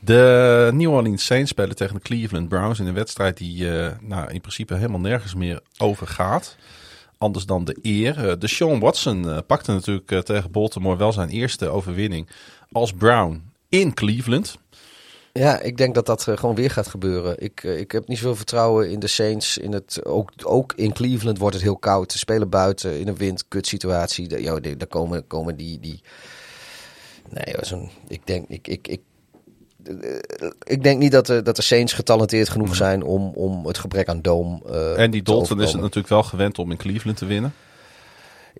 De 0.00 0.70
New 0.74 0.92
Orleans 0.92 1.24
Saints 1.24 1.50
spelen 1.50 1.76
tegen 1.76 1.94
de 1.94 2.00
Cleveland 2.00 2.48
Browns 2.48 2.78
in 2.78 2.86
een 2.86 2.94
wedstrijd 2.94 3.36
die 3.36 3.70
eh, 3.70 3.92
nou, 4.00 4.32
in 4.32 4.40
principe 4.40 4.74
helemaal 4.74 5.00
nergens 5.00 5.34
meer 5.34 5.60
over 5.78 6.06
gaat. 6.06 6.56
Anders 7.18 7.46
dan 7.46 7.64
de 7.64 7.78
eer. 7.82 8.28
Eh, 8.28 8.34
de 8.38 8.48
Sean 8.48 8.80
Watson 8.80 9.30
eh, 9.30 9.38
pakte 9.46 9.72
natuurlijk 9.72 10.24
tegen 10.24 10.50
Baltimore 10.50 10.96
wel 10.96 11.12
zijn 11.12 11.28
eerste 11.28 11.68
overwinning 11.68 12.28
als 12.72 12.92
Brown 12.92 13.50
in 13.68 13.94
Cleveland. 13.94 14.58
Ja, 15.32 15.60
ik 15.60 15.76
denk 15.76 15.94
dat 15.94 16.06
dat 16.06 16.22
gewoon 16.22 16.54
weer 16.54 16.70
gaat 16.70 16.88
gebeuren. 16.88 17.42
Ik, 17.42 17.62
ik 17.62 17.92
heb 17.92 18.08
niet 18.08 18.18
zoveel 18.18 18.36
vertrouwen 18.36 18.90
in 18.90 18.98
de 18.98 19.06
Saints. 19.06 19.58
In 19.58 19.72
het, 19.72 20.04
ook, 20.04 20.32
ook 20.42 20.72
in 20.72 20.92
Cleveland 20.92 21.38
wordt 21.38 21.54
het 21.54 21.64
heel 21.64 21.76
koud. 21.76 22.12
Ze 22.12 22.18
spelen 22.18 22.48
buiten 22.48 23.00
in 23.00 23.08
een 23.08 23.16
wind, 23.16 23.48
kut 23.48 23.66
situatie. 23.66 24.28
Daar, 24.28 24.86
komen, 24.86 25.26
komen 25.26 25.56
die... 25.56 25.80
die... 25.80 26.00
Nee, 27.30 27.54
ik 28.08 28.26
denk... 28.26 28.48
Ik, 28.48 28.68
ik, 28.68 28.88
ik, 28.88 29.00
ik 30.62 30.82
denk 30.82 30.98
niet 30.98 31.12
dat 31.12 31.26
de, 31.26 31.42
dat 31.42 31.56
de 31.56 31.62
Saints 31.62 31.92
getalenteerd 31.92 32.48
genoeg 32.48 32.76
zijn 32.76 33.02
om, 33.02 33.32
om 33.34 33.66
het 33.66 33.78
gebrek 33.78 34.08
aan 34.08 34.22
doom. 34.22 34.62
eh, 34.70 34.98
en 34.98 35.10
die 35.10 35.22
Dalton 35.22 35.60
is 35.60 35.72
het 35.72 35.80
natuurlijk 35.80 36.08
wel 36.08 36.22
gewend 36.22 36.58
om 36.58 36.70
in 36.70 36.76
Cleveland 36.76 37.16
te 37.16 37.26
winnen. 37.26 37.54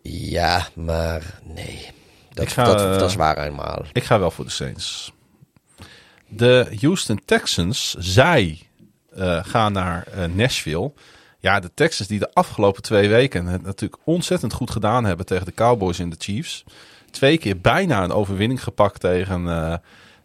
Ja, 0.02 0.68
maar 0.74 1.40
nee. 1.54 1.90
Dat, 2.32 2.44
Ik 2.44 2.50
ga, 2.52 2.64
dat, 2.64 2.80
eh, 2.80 2.98
dat 2.98 3.08
is 3.10 3.16
waar 3.16 3.38
eenmaal. 3.38 3.82
Ik 3.92 4.04
ga 4.04 4.18
wel 4.18 4.30
voor 4.30 4.44
de 4.44 4.50
Saints. 4.50 5.12
De 6.28 6.76
Houston 6.80 7.20
Texans, 7.24 7.94
zij 7.98 8.58
eh, 9.14 9.38
gaan 9.44 9.72
naar 9.72 10.06
eh, 10.06 10.24
Nashville. 10.24 10.92
Ja, 11.38 11.60
de 11.60 11.70
Texans 11.74 12.08
die 12.08 12.18
de 12.18 12.34
afgelopen 12.34 12.82
twee 12.82 13.08
weken 13.08 13.46
het 13.46 13.62
natuurlijk 13.62 14.02
ontzettend 14.04 14.52
goed 14.52 14.70
gedaan 14.70 15.04
hebben 15.04 15.26
tegen 15.26 15.44
de 15.46 15.54
Cowboys 15.54 15.98
en 15.98 16.10
de 16.10 16.16
Chiefs. 16.18 16.64
Twee 17.10 17.38
keer 17.38 17.60
bijna 17.60 18.04
een 18.04 18.12
overwinning 18.12 18.62
gepakt 18.62 19.00
tegen 19.00 19.48
eh, 19.48 19.74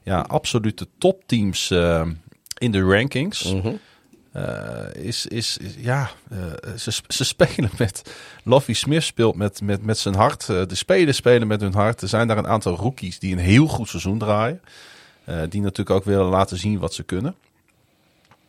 ja, 0.04 0.20
absolute 0.22 0.88
topteams 0.98 1.72
eh, 1.72 2.08
in 2.58 2.72
de 2.72 2.82
rankings. 2.82 3.54
Mhm. 3.54 3.72
Eh, 4.32 5.06
is, 5.06 5.26
is, 5.26 5.58
is- 5.58 5.76
ja, 5.78 6.10
eh, 6.30 6.38
ze, 6.78 6.92
ze 7.08 7.24
spelen 7.24 7.70
met. 7.78 8.14
Lovie 8.44 8.76
Smith 8.76 9.04
speelt 9.04 9.36
met, 9.36 9.62
met, 9.62 9.84
met 9.86 9.98
zijn 9.98 10.16
hart. 10.16 10.46
De 10.46 10.76
spelers 10.76 11.18
spelen 11.18 11.48
met 11.48 11.62
hun 11.62 11.74
hart. 11.74 12.02
Er 12.02 12.08
zijn 12.08 12.28
daar 12.28 12.38
een 12.38 12.48
aantal 12.48 12.76
rookies 12.76 13.20
die 13.20 13.32
een 13.32 13.40
heel 13.40 13.68
goed 13.68 13.90
seizoen 13.90 14.18
draaien. 14.18 14.62
Die 15.50 15.62
natuurlijk 15.62 15.90
ook 15.90 16.04
willen 16.04 16.26
laten 16.26 16.58
zien 16.58 16.80
wat 16.80 16.94
ze 16.94 17.04
kunnen. 17.04 17.36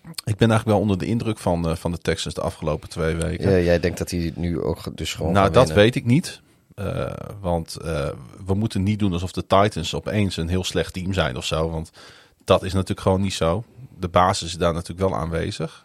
Ik 0.05 0.37
ben 0.37 0.51
eigenlijk 0.51 0.65
wel 0.65 0.79
onder 0.79 0.99
de 0.99 1.07
indruk 1.07 1.39
van, 1.39 1.77
van 1.77 1.91
de 1.91 1.99
Texans 1.99 2.35
de 2.35 2.41
afgelopen 2.41 2.89
twee 2.89 3.15
weken. 3.15 3.51
Ja, 3.51 3.59
jij 3.59 3.81
denkt 3.81 3.99
dat 3.99 4.11
hij 4.11 4.33
nu 4.37 4.61
ook 4.61 4.97
dus 4.97 5.15
gewoon 5.15 5.33
nou, 5.33 5.51
dat 5.51 5.67
winnen. 5.67 5.85
weet 5.85 5.95
ik 5.95 6.05
niet. 6.05 6.41
Eh, 6.75 7.13
want 7.41 7.77
eh, 7.77 8.09
we 8.47 8.55
moeten 8.55 8.83
niet 8.83 8.99
doen 8.99 9.13
alsof 9.13 9.33
de 9.33 9.47
Titans 9.47 9.95
opeens 9.95 10.37
een 10.37 10.49
heel 10.49 10.65
slecht 10.65 10.93
team 10.93 11.13
zijn 11.13 11.37
of 11.37 11.45
zo. 11.45 11.71
Want 11.71 11.91
dat 12.45 12.63
is 12.63 12.73
natuurlijk 12.73 13.01
gewoon 13.01 13.21
niet 13.21 13.35
zo. 13.35 13.65
De 13.99 14.09
basis 14.09 14.49
is 14.49 14.57
daar 14.59 14.73
natuurlijk 14.73 15.09
wel 15.11 15.19
aanwezig. 15.19 15.85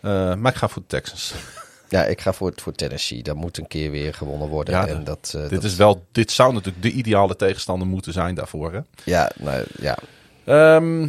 Eh, 0.00 0.34
maar 0.34 0.52
ik 0.52 0.58
ga 0.58 0.68
voor 0.68 0.82
de 0.82 0.88
Texans. 0.88 1.32
Ja, 1.90 2.04
ik 2.04 2.20
ga 2.20 2.32
voor, 2.32 2.52
voor 2.56 2.72
Tennessee. 2.72 3.22
Dat 3.22 3.36
moet 3.36 3.58
een 3.58 3.66
keer 3.66 3.90
weer 3.90 4.14
gewonnen 4.14 4.48
worden. 4.48 4.74
Ja, 4.74 4.86
en 4.86 5.04
dat, 5.04 5.30
dit, 5.32 5.50
dat- 5.50 5.64
is 5.64 5.74
wel, 5.76 6.06
dit 6.12 6.30
zou 6.30 6.52
natuurlijk 6.52 6.82
de 6.82 6.90
ideale 6.90 7.36
tegenstander 7.36 7.88
moeten 7.88 8.12
zijn 8.12 8.34
daarvoor. 8.34 8.72
Hè? 8.72 8.80
Ja, 9.04 9.30
nou, 9.38 9.64
ja. 9.80 9.98
Ehm, 10.44 11.08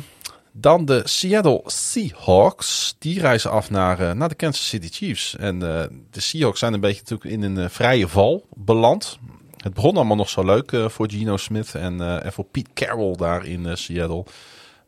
dan 0.62 0.86
de 0.86 1.02
Seattle 1.06 1.62
Seahawks. 1.66 2.96
Die 3.00 3.20
reizen 3.20 3.52
af 3.52 3.70
naar, 3.70 4.00
eh, 4.00 4.12
naar 4.12 4.30
de 4.30 4.36
Kansas 4.36 4.68
City 4.68 4.88
Chiefs. 4.92 5.36
En 5.36 5.54
eh, 5.56 5.88
de 6.12 6.20
Seahawks 6.22 6.60
zijn 6.60 6.74
een 6.74 6.80
beetje 6.80 7.02
natuurlijk 7.02 7.30
in 7.30 7.42
een 7.42 7.58
eh, 7.58 7.70
vrije 7.70 8.08
val 8.08 8.46
beland. 8.56 9.20
Het 9.58 9.74
begon 9.74 9.96
allemaal 9.96 10.16
nog 10.16 10.30
zo 10.30 10.46
leuk 10.46 10.72
voor 10.88 11.12
Geno 11.12 11.38
Smith 11.38 11.76
en, 11.76 12.22
en 12.24 12.34
voor 12.34 12.46
Pete 12.46 12.70
Carroll 12.74 13.16
daar 13.16 13.46
in 13.46 13.78
Seattle. 13.78 14.24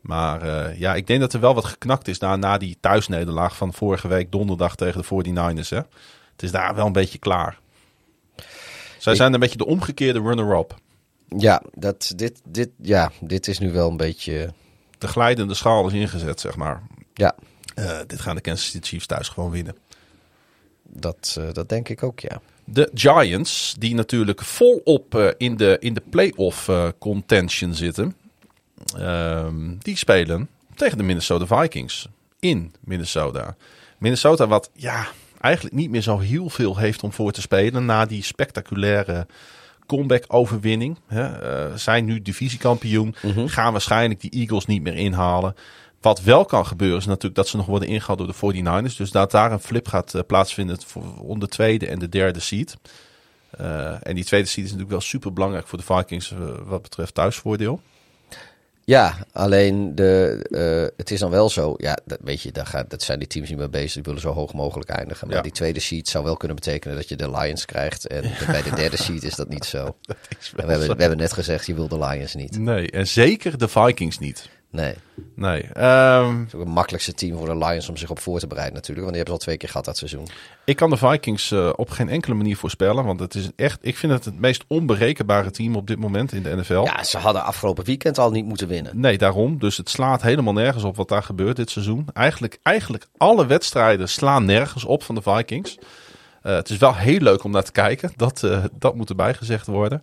Maar 0.00 0.78
ja, 0.78 0.94
ik 0.94 1.06
denk 1.06 1.20
dat 1.20 1.32
er 1.32 1.40
wel 1.40 1.54
wat 1.54 1.64
geknakt 1.64 2.08
is 2.08 2.18
na, 2.18 2.36
na 2.36 2.58
die 2.58 2.76
thuisnederlaag 2.80 3.56
van 3.56 3.72
vorige 3.72 4.08
week 4.08 4.32
donderdag 4.32 4.76
tegen 4.76 5.02
de 5.02 5.24
49ers. 5.34 5.68
Hè? 5.68 5.76
Het 6.32 6.42
is 6.42 6.50
daar 6.50 6.74
wel 6.74 6.86
een 6.86 6.92
beetje 6.92 7.18
klaar. 7.18 7.58
Zij 8.98 9.12
Ik- 9.12 9.18
zijn 9.18 9.34
een 9.34 9.40
beetje 9.40 9.56
de 9.58 9.66
omgekeerde 9.66 10.20
runner-up. 10.20 10.74
Ja, 11.36 11.62
dat, 11.74 12.12
dit, 12.16 12.40
dit, 12.44 12.68
ja, 12.82 13.10
dit 13.20 13.48
is 13.48 13.58
nu 13.58 13.72
wel 13.72 13.90
een 13.90 13.96
beetje... 13.96 14.52
De 15.02 15.08
glijdende 15.08 15.54
schaal 15.54 15.86
is 15.86 15.92
ingezet, 15.92 16.40
zeg 16.40 16.56
maar. 16.56 16.82
Ja, 17.14 17.34
Eh, 17.74 17.98
dit 18.06 18.20
gaan 18.20 18.34
de 18.34 18.40
Kansas 18.40 18.70
City 18.70 18.88
Chiefs 18.88 19.06
thuis 19.06 19.28
gewoon 19.28 19.50
winnen. 19.50 19.76
dat, 20.82 21.36
eh, 21.38 21.52
dat 21.52 21.68
denk 21.68 21.88
ik 21.88 22.02
ook, 22.02 22.20
ja. 22.20 22.40
De 22.64 22.90
Giants, 22.94 23.74
die 23.78 23.94
natuurlijk 23.94 24.42
volop 24.42 25.14
eh, 25.14 25.28
in, 25.36 25.56
de, 25.56 25.76
in 25.80 25.94
de 25.94 26.02
playoff 26.10 26.70
contention 26.98 27.74
zitten, 27.74 28.16
ehm, 28.96 29.76
die 29.78 29.96
spelen 29.96 30.48
tegen 30.74 30.98
de 30.98 31.04
Minnesota 31.04 31.60
Vikings 31.60 32.08
in 32.40 32.74
Minnesota. 32.80 33.56
Minnesota, 33.98 34.46
wat 34.46 34.70
ja, 34.74 35.06
eigenlijk 35.40 35.74
niet 35.74 35.90
meer 35.90 36.02
zo 36.02 36.18
heel 36.18 36.48
veel 36.48 36.76
heeft 36.76 37.02
om 37.02 37.12
voor 37.12 37.32
te 37.32 37.40
spelen 37.40 37.84
na 37.84 38.06
die 38.06 38.22
spectaculaire 38.22 39.26
comeback-overwinning. 39.96 40.98
Hè. 41.06 41.26
Eh, 41.26 41.76
zijn 41.76 42.04
nu 42.04 42.22
divisiekampioen, 42.22 43.14
gaan 43.46 43.72
waarschijnlijk 43.72 44.20
die 44.20 44.30
Eagles 44.30 44.66
niet 44.66 44.82
meer 44.82 44.94
inhalen. 44.94 45.54
Wat 46.00 46.22
wel 46.22 46.44
kan 46.44 46.66
gebeuren 46.66 46.98
is 46.98 47.06
natuurlijk 47.06 47.34
dat 47.34 47.48
ze 47.48 47.56
nog 47.56 47.66
worden 47.66 47.88
ingehaald 47.88 48.18
door 48.18 48.26
de 48.26 48.34
49ers. 48.34 48.96
Dus 48.96 49.10
dat 49.10 49.30
daar 49.30 49.52
een 49.52 49.60
flip 49.60 49.88
gaat 49.88 50.14
eh, 50.14 50.22
plaatsvinden 50.26 50.82
voor, 50.82 51.18
om 51.18 51.38
de 51.38 51.48
tweede 51.48 51.86
en 51.86 51.98
de 51.98 52.08
derde 52.08 52.40
seed. 52.40 52.76
Eh, 53.50 54.06
en 54.06 54.14
die 54.14 54.24
tweede 54.24 54.46
seed 54.46 54.64
is 54.64 54.70
natuurlijk 54.70 54.90
wel 54.90 55.00
super 55.00 55.32
belangrijk 55.32 55.66
voor 55.66 55.78
de 55.78 55.84
Vikings 55.84 56.34
wat 56.64 56.82
betreft 56.82 57.14
thuisvoordeel. 57.14 57.80
Ja, 58.84 59.16
alleen 59.32 59.94
de, 59.94 60.40
eh, 60.50 60.96
het 60.96 61.10
is 61.10 61.20
dan 61.20 61.30
wel 61.30 61.50
zo. 61.50 61.74
Ja, 61.76 61.98
dat, 62.04 62.18
weet 62.22 62.40
je, 62.42 62.52
daar 62.52 62.66
gaat, 62.66 62.90
dat 62.90 63.02
zijn 63.02 63.18
die 63.18 63.28
teams 63.28 63.48
niet 63.48 63.58
mee 63.58 63.68
bezig. 63.68 63.92
Die 63.92 64.02
willen 64.02 64.20
zo 64.20 64.32
hoog 64.32 64.52
mogelijk 64.54 64.90
eindigen. 64.90 65.26
Maar 65.26 65.36
Ja. 65.36 65.42
die 65.42 65.52
tweede 65.52 65.80
seed 65.80 66.08
zou 66.08 66.24
wel 66.24 66.36
kunnen 66.36 66.56
betekenen 66.56 66.96
dat 66.96 67.08
je 67.08 67.16
de 67.16 67.30
Lions 67.30 67.64
krijgt. 67.64 68.06
En 68.06 68.22
bij 68.46 68.62
de 68.62 68.70
derde 68.74 68.96
seed 68.96 69.22
is 69.22 69.34
dat 69.34 69.48
niet 69.48 69.64
zo. 69.64 69.84
We, 70.06 70.16
hebben, 70.56 70.86
zo. 70.86 70.94
we 70.94 71.00
hebben 71.00 71.18
net 71.18 71.32
gezegd, 71.32 71.66
je 71.66 71.74
wil 71.74 71.88
de 71.88 71.98
Lions 71.98 72.34
niet. 72.34 72.58
Nee, 72.58 72.90
en 72.90 73.06
zeker 73.06 73.58
de 73.58 73.68
Vikings 73.68 74.18
niet. 74.18 74.48
Nee. 74.72 74.94
Nee. 75.34 75.62
Ehm, 75.62 76.38
Het 76.38 76.46
is 76.46 76.54
ook 76.54 76.60
het 76.60 76.74
makkelijkste 76.74 77.14
team 77.14 77.36
voor 77.36 77.46
de 77.46 77.56
Lions 77.56 77.88
om 77.88 77.96
zich 77.96 78.10
op 78.10 78.18
voor 78.18 78.38
te 78.38 78.46
bereiden 78.46 78.74
natuurlijk. 78.74 79.06
Want 79.06 79.16
die 79.16 79.24
hebben 79.24 79.34
ze 79.34 79.40
al 79.40 79.46
twee 79.46 79.56
keer 79.56 79.68
gehad 79.68 79.84
dat 79.84 79.96
seizoen. 79.96 80.26
ik 80.64 80.76
kan 80.76 80.90
de 80.90 80.96
Vikings 80.96 81.50
eh, 81.50 81.70
op 81.76 81.90
geen 81.90 82.08
enkele 82.08 82.34
manier 82.34 82.56
voorspellen. 82.56 83.04
Want 83.04 83.20
het 83.20 83.34
is 83.34 83.50
echt, 83.56 83.78
ik 83.80 83.96
vind 83.96 84.12
het 84.12 84.24
het 84.24 84.40
meest 84.40 84.64
onberekenbare 84.66 85.50
team 85.50 85.76
op 85.76 85.86
dit 85.86 85.98
moment 85.98 86.32
in 86.32 86.42
de 86.42 86.56
NFL. 86.56 86.82
Ja, 86.84 87.04
ze 87.04 87.18
hadden 87.18 87.44
afgelopen 87.44 87.84
weekend 87.84 88.18
al 88.18 88.30
niet 88.30 88.44
moeten 88.44 88.68
winnen. 88.68 89.00
Nee, 89.00 89.18
daarom. 89.18 89.58
Dus 89.58 89.76
het 89.76 89.90
slaat 89.90 90.22
helemaal 90.22 90.52
nergens 90.52 90.84
op 90.84 90.96
wat 90.96 91.08
daar 91.08 91.22
gebeurt 91.22 91.56
dit 91.56 91.70
seizoen. 91.70 92.06
Eigenlijk, 92.12 92.58
eigenlijk 92.62 93.06
alle 93.16 93.46
wedstrijden 93.46 94.08
slaan 94.08 94.44
nergens 94.44 94.84
op 94.84 95.02
van 95.02 95.14
de 95.14 95.22
Vikings. 95.22 95.78
Eh, 96.42 96.54
het 96.54 96.70
is 96.70 96.76
wel 96.76 96.94
heel 96.94 97.20
leuk 97.20 97.44
om 97.44 97.50
naar 97.50 97.64
te 97.64 97.72
kijken. 97.72 98.12
Dat, 98.16 98.42
eh, 98.42 98.64
dat 98.78 98.94
moet 98.94 99.08
erbij 99.08 99.34
gezegd 99.34 99.66
worden. 99.66 100.02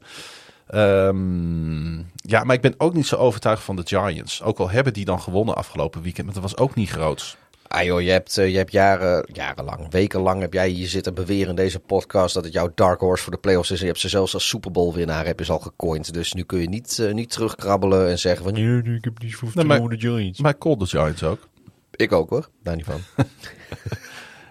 Ehm, 0.69 1.97
ja, 2.15 2.43
maar 2.43 2.55
ik 2.55 2.61
ben 2.61 2.73
ook 2.77 2.93
niet 2.93 3.07
zo 3.07 3.15
overtuigd 3.15 3.63
van 3.63 3.75
de 3.75 3.81
Giants. 3.85 4.43
Ook 4.43 4.57
al 4.59 4.69
hebben 4.69 4.93
die 4.93 5.05
dan 5.05 5.21
gewonnen 5.21 5.55
afgelopen 5.55 6.01
weekend. 6.01 6.25
Maar 6.25 6.33
dat 6.33 6.43
was 6.43 6.57
ook 6.57 6.75
niet 6.75 6.89
groots. 6.89 7.37
Ah 7.67 7.83
joh, 7.83 8.01
je 8.01 8.09
hebt, 8.09 8.37
eh, 8.37 8.49
je 8.51 8.57
hebt 8.57 8.71
jaren, 8.71 9.29
jarenlang, 9.33 9.91
wekenlang 9.91 10.41
heb 10.41 10.53
jij 10.53 10.69
hier 10.69 10.87
zitten 10.87 11.13
beweren 11.13 11.49
in 11.49 11.55
deze 11.55 11.79
podcast 11.79 12.33
dat 12.33 12.43
het 12.43 12.53
jouw 12.53 12.71
dark 12.75 12.99
horse 12.99 13.23
voor 13.23 13.33
de 13.33 13.39
playoffs 13.39 13.71
is. 13.71 13.75
En 13.77 13.81
je 13.81 13.89
hebt 13.89 14.01
ze 14.01 14.09
zelfs 14.09 14.33
als 14.33 14.47
Super 14.47 14.71
Bowl 14.71 14.93
winnaar 14.93 15.25
heb 15.25 15.39
je 15.39 15.45
ze 15.45 15.51
al 15.51 15.59
gecoind. 15.59 16.13
Dus 16.13 16.33
nu 16.33 16.43
kun 16.43 16.59
je 16.59 16.69
niet, 16.69 16.99
eh, 16.99 17.13
niet 17.13 17.29
terugkrabbelen 17.29 18.09
en 18.09 18.19
zeggen 18.19 18.43
van 18.43 18.53
nee, 18.53 18.63
nee, 18.63 18.95
ik 18.95 19.03
heb 19.03 19.19
niet 19.21 19.35
voor 19.35 19.49
Nee, 19.53 19.65
maar- 19.65 19.81
de 19.89 19.99
Giants. 19.99 20.39
Maar 20.39 20.53
ik 20.53 20.59
call 20.59 20.77
de 20.77 20.85
Giants 20.85 21.23
ook. 21.23 21.47
Ik 21.91 22.11
ook 22.11 22.29
hoor, 22.29 22.49
daar 22.63 22.75
niet 22.75 22.85
van. 22.85 22.99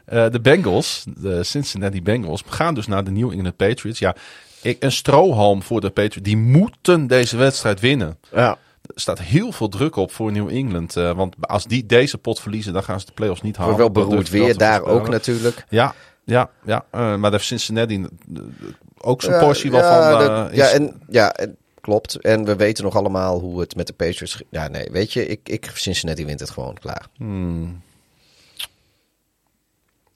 Eh, 0.04 0.30
de 0.30 0.40
Bengals, 0.40 1.04
de 1.18 1.44
Cincinnati 1.44 2.02
Bengals, 2.02 2.42
gaan 2.46 2.74
dus 2.74 2.86
naar 2.86 3.04
de 3.04 3.10
New 3.10 3.30
England 3.30 3.56
Patriots. 3.56 3.98
Ja, 3.98 4.16
ik, 4.68 4.82
een 4.82 4.92
strohalm 4.92 5.62
voor 5.62 5.80
de 5.80 5.90
Patriots. 5.90 6.22
Die 6.28 6.36
moeten 6.36 7.06
deze 7.06 7.36
wedstrijd 7.36 7.80
winnen. 7.80 8.18
Ja. 8.32 8.50
Er 8.94 9.00
staat 9.00 9.18
heel 9.20 9.52
veel 9.52 9.68
druk 9.68 9.96
op 9.96 10.12
voor 10.12 10.32
New 10.32 10.48
England. 10.48 10.96
eh, 10.96 11.12
want 11.16 11.34
als 11.40 11.64
die 11.64 11.86
deze 11.86 12.18
pot 12.18 12.40
verliezen, 12.40 12.72
dan 12.72 12.82
gaan 12.82 13.00
ze 13.00 13.06
de 13.06 13.12
playoffs 13.12 13.42
niet 13.42 13.56
halen. 13.56 13.76
Wel 13.76 13.90
beroerd 13.90 14.30
weer 14.30 14.56
daar 14.56 14.82
ook 14.82 15.08
natuurlijk. 15.08 15.64
Ja, 15.68 15.94
ja, 16.24 16.50
ja. 16.64 16.84
eh, 16.90 17.00
maar 17.00 17.20
daar 17.20 17.30
heeft 17.30 17.44
Cincinnati 17.44 18.04
eh, 18.34 18.40
ook 19.00 19.22
zijn 19.22 19.34
Ja, 19.34 19.40
portie 19.44 19.70
wel 19.70 19.80
ja, 19.80 20.12
van. 20.26 20.50
is- 20.50 20.56
ja, 20.56 20.68
en, 20.68 21.00
ja, 21.08 21.32
en, 21.32 21.56
klopt. 21.80 22.14
En 22.16 22.44
we 22.44 22.56
weten 22.56 22.84
nog 22.84 22.96
allemaal 22.96 23.38
hoe 23.40 23.60
het 23.60 23.76
met 23.76 23.86
de 23.86 23.92
Patriots... 23.92 24.42
Ja, 24.50 24.68
nee, 24.68 24.88
weet 24.92 25.12
je, 25.12 25.26
ik, 25.26 25.40
ik, 25.44 25.70
Cincinnati 25.74 26.24
wint 26.24 26.40
het 26.40 26.50
gewoon, 26.50 26.74
klaar. 26.80 27.06
Hmm. 27.16 27.82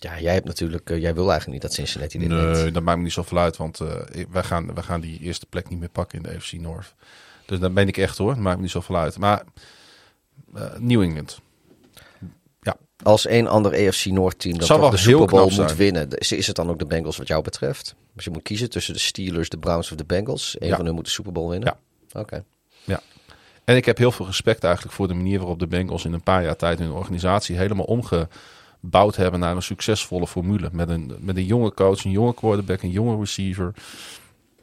Ja, 0.03 0.21
jij 0.21 0.33
hebt 0.35 0.47
natuurlijk... 0.47 0.91
eh, 0.91 1.01
jij 1.01 1.15
wil 1.15 1.31
eigenlijk 1.31 1.53
niet 1.53 1.63
dat 1.63 1.73
Cincinnati 1.73 2.19
dit. 2.19 2.29
Nee, 2.29 2.71
dat 2.71 2.83
maakt 2.83 2.99
me 2.99 3.05
niet 3.05 3.13
zoveel 3.13 3.39
uit. 3.39 3.57
Want 3.57 3.81
ik- 4.13 4.29
wij, 4.31 4.43
gaan, 4.43 4.75
wij 4.75 4.83
gaan 4.83 5.01
die 5.01 5.19
eerste 5.21 5.47
plek 5.47 5.69
niet 5.69 5.79
meer 5.79 5.89
pakken 5.89 6.19
in 6.19 6.23
de 6.31 6.37
AFC 6.37 6.53
North. 6.53 6.95
Dus 7.47 7.59
daar 7.59 7.73
ben 7.73 7.89
ik 7.89 7.97
echt 7.97 8.19
hoor. 8.19 8.29
Dat 8.35 8.43
maakt 8.43 8.57
me 8.57 8.63
niet 8.63 8.71
zoveel 8.71 8.97
uit. 8.97 9.19
Maar 9.19 9.43
eh, 10.55 10.63
New 10.79 11.03
England. 11.03 11.41
Als 13.05 13.29
een 13.29 13.47
ander 13.49 13.87
AFC 13.89 14.05
Noord 14.05 14.39
team 14.39 14.59
dat 14.59 14.67
toch 14.67 14.91
de 14.91 14.97
Super 14.97 15.27
Bowl 15.27 15.43
moet 15.43 15.53
zijn. 15.53 15.77
winnen, 15.77 16.09
is 16.19 16.47
het 16.47 16.57
dan 16.57 16.71
ook 16.71 16.79
de 16.79 16.87
Bengals 16.87 17.17
wat 17.17 17.29
jou 17.29 17.43
betreft? 17.43 17.95
Als 18.15 18.25
je 18.25 18.31
moet 18.31 18.43
kiezen 18.43 18.71
tussen 18.71 18.95
de 18.95 19.01
Steelers, 19.01 19.49
de 19.49 19.59
Browns 19.59 19.91
of 19.91 19.97
de 19.97 20.05
Bengals, 20.05 20.57
een 20.59 20.69
Ja. 20.69 20.77
van 20.77 20.85
hun 20.85 20.95
moet 20.95 21.05
de 21.05 21.11
Super 21.11 21.33
Bowl 21.33 21.51
winnen? 21.51 21.77
Oké. 22.13 22.45
En 23.65 23.77
ik 23.77 23.85
heb 23.85 23.99
heel 23.99 24.13
veel 24.13 24.27
respect 24.27 24.65
eigenlijk 24.65 24.95
voor 24.95 25.09
de 25.09 25.15
manier 25.15 25.39
waarop 25.39 25.59
de 25.59 25.67
Bengals 25.67 26.05
in 26.05 26.13
een 26.13 26.23
paar 26.23 26.43
jaar 26.43 26.57
tijd 26.57 26.79
hun 26.79 26.91
organisatie 26.91 27.57
helemaal 27.57 27.85
omgebouwd 28.83 29.17
hebben 29.17 29.41
naar 29.41 29.57
een 29.57 29.63
succesvolle 29.63 30.27
formule. 30.27 30.69
Met 30.73 30.89
een, 30.89 31.13
met 31.21 31.37
een 31.37 31.45
jonge 31.45 31.75
coach, 31.75 32.05
een 32.05 32.11
jonge 32.11 32.35
quarterback, 32.35 32.83
een 32.83 32.91
jonge 32.91 33.19
receiver. 33.19 33.73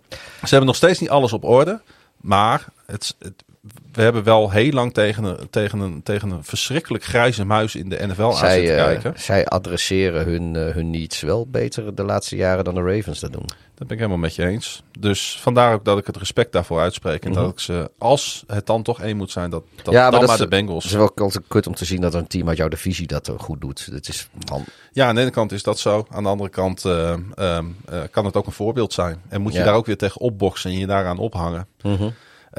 Ze 0.09 0.47
hebben 0.49 0.65
nog 0.65 0.75
steeds 0.75 0.99
niet 0.99 1.09
alles 1.09 1.33
op 1.33 1.43
orde. 1.43 1.81
Maar 2.17 2.65
het, 2.85 3.15
het- 3.19 3.43
we 3.91 4.01
hebben 4.01 4.23
wel 4.23 4.51
heel 4.51 4.71
lang 4.71 4.93
tegen 4.93 5.23
een, 5.23 5.49
tegen, 5.49 5.79
een, 5.79 6.03
tegen 6.03 6.29
een 6.29 6.43
verschrikkelijk 6.43 7.03
grijze 7.03 7.45
muis 7.45 7.75
in 7.75 7.89
de 7.89 8.07
NFL 8.07 8.23
aan 8.23 8.33
Zij, 8.35 8.57
zitten 8.59 8.77
eh, 8.77 8.83
kijken. 8.83 9.13
zij 9.15 9.45
adresseren 9.45 10.25
hun, 10.25 10.55
eh, 10.55 10.73
hun 10.73 10.89
needs 10.89 11.21
wel 11.21 11.47
beter 11.47 11.95
de 11.95 12.03
laatste 12.03 12.35
jaren 12.35 12.63
dan 12.63 12.75
de 12.75 12.81
Ravens 12.81 13.19
dat 13.19 13.31
doen. 13.33 13.45
Dat 13.75 13.87
ben 13.87 13.97
ik 13.97 14.03
helemaal 14.03 14.17
met 14.17 14.35
je 14.35 14.45
eens. 14.47 14.83
Dus 14.99 15.37
vandaar 15.41 15.73
ook 15.73 15.85
dat 15.85 15.97
ik 15.97 16.05
het 16.07 16.17
respect 16.17 16.51
daarvoor 16.51 16.79
uitspreek. 16.79 17.25
En 17.25 17.33
dat 17.33 17.51
ik 17.51 17.59
ze, 17.59 17.91
als 17.97 18.43
het 18.47 18.65
dan 18.65 18.83
toch 18.83 19.01
één 19.01 19.17
moet 19.17 19.31
zijn, 19.31 19.49
dat, 19.49 19.63
dat 19.75 19.85
Mhm. 19.85 19.95
Ja, 19.95 20.01
maar 20.01 20.11
dan 20.11 20.19
dat 20.19 20.29
maar 20.29 20.37
is- 20.39 20.43
de 20.43 20.47
Bengals. 20.55 20.83
Het 20.83 20.91
is 20.91 20.97
wel 20.97 21.11
altijd 21.15 21.43
kut 21.47 21.67
om 21.67 21.73
te 21.75 21.85
zien 21.85 22.01
dat 22.01 22.13
een 22.13 22.27
team 22.27 22.47
uit 22.47 22.57
jouw 22.57 22.67
divisie 22.67 23.07
dat 23.07 23.31
goed 23.37 23.61
doet. 23.61 23.87
Het 23.91 24.07
is 24.07 24.29
man, 24.49 24.63
Ja, 24.91 25.07
aan 25.07 25.15
de 25.15 25.21
ene 25.21 25.29
kant 25.31 25.51
is 25.51 25.63
dat 25.63 25.79
zo. 25.79 26.05
Aan 26.09 26.23
de 26.23 26.29
andere 26.29 26.49
kant 26.49 26.85
eh, 26.85 27.11
ehm, 27.35 27.65
eh, 27.85 27.99
kan 28.11 28.25
het 28.25 28.35
ook 28.35 28.45
een 28.45 28.51
voorbeeld 28.51 28.93
zijn. 28.93 29.21
En 29.29 29.41
moet 29.41 29.53
je 29.53 29.59
Ja. 29.59 29.65
daar 29.65 29.73
ook 29.73 29.85
weer 29.85 29.97
tegen 29.97 30.21
opboksen 30.21 30.71
en 30.71 30.77
je 30.77 30.87
daaraan 30.87 31.17
ophangen. 31.17 31.67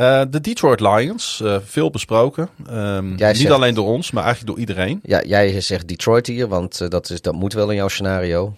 Eh, 0.01 0.23
de 0.31 0.41
Detroit 0.41 0.81
Lions, 0.81 1.41
eh, 1.45 1.57
veel 1.65 1.91
besproken. 1.91 2.49
Ehm, 2.67 3.11
niet 3.33 3.51
alleen 3.51 3.75
door 3.75 3.87
ons, 3.87 4.11
maar 4.11 4.25
eigenlijk 4.25 4.53
door 4.53 4.61
iedereen. 4.61 5.01
Ja, 5.03 5.23
jij 5.23 5.61
zegt 5.61 5.89
Detroit 5.89 6.27
hier, 6.27 6.49
want 6.49 6.81
eh, 6.81 6.89
dat, 6.89 7.11
is, 7.11 7.21
dat 7.21 7.35
moet 7.35 7.53
wel 7.53 7.71
in 7.71 7.77
jouw 7.77 7.89
scenario. 7.89 8.55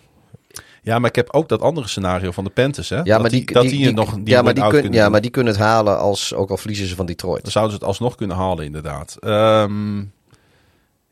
Ja, 0.83 0.99
maar 0.99 1.09
ik 1.09 1.17
heb 1.17 1.33
ook 1.33 1.49
dat 1.49 1.61
andere 1.61 1.89
scenario 1.89 2.31
van 2.31 2.45
de 2.45 2.51
Panthers. 2.51 2.89
Hè? 2.89 2.97
Ja, 2.97 3.03
dat 3.03 3.21
maar 3.21 3.31
die, 3.31 3.45
die, 3.45 3.55
dat 3.55 3.63
die, 3.63 3.85
die, 3.85 3.93
nog 3.93 4.15
die 4.15 4.23
ja, 4.25 4.43
maar 4.43 4.55
die, 4.55 4.63
kun, 4.63 4.73
kunnen 4.73 4.93
ja, 4.93 5.03
doen. 5.03 5.13
maar 5.13 5.21
die 5.21 5.31
kunnen 5.31 5.53
het 5.53 5.63
halen 5.63 5.99
als 5.99 6.35
ook 6.35 6.51
al 6.51 6.57
verliezen 6.57 6.87
ze 6.87 6.95
van 6.95 7.07
Detroit. 7.07 7.43
Dan 7.43 7.53
zouden 7.53 7.75
ze 7.75 7.79
het 7.79 7.89
alsnog 7.89 8.15
kunnen 8.15 8.37
halen, 8.37 8.65
inderdaad. 8.65 9.17
Ehm, 9.21 10.05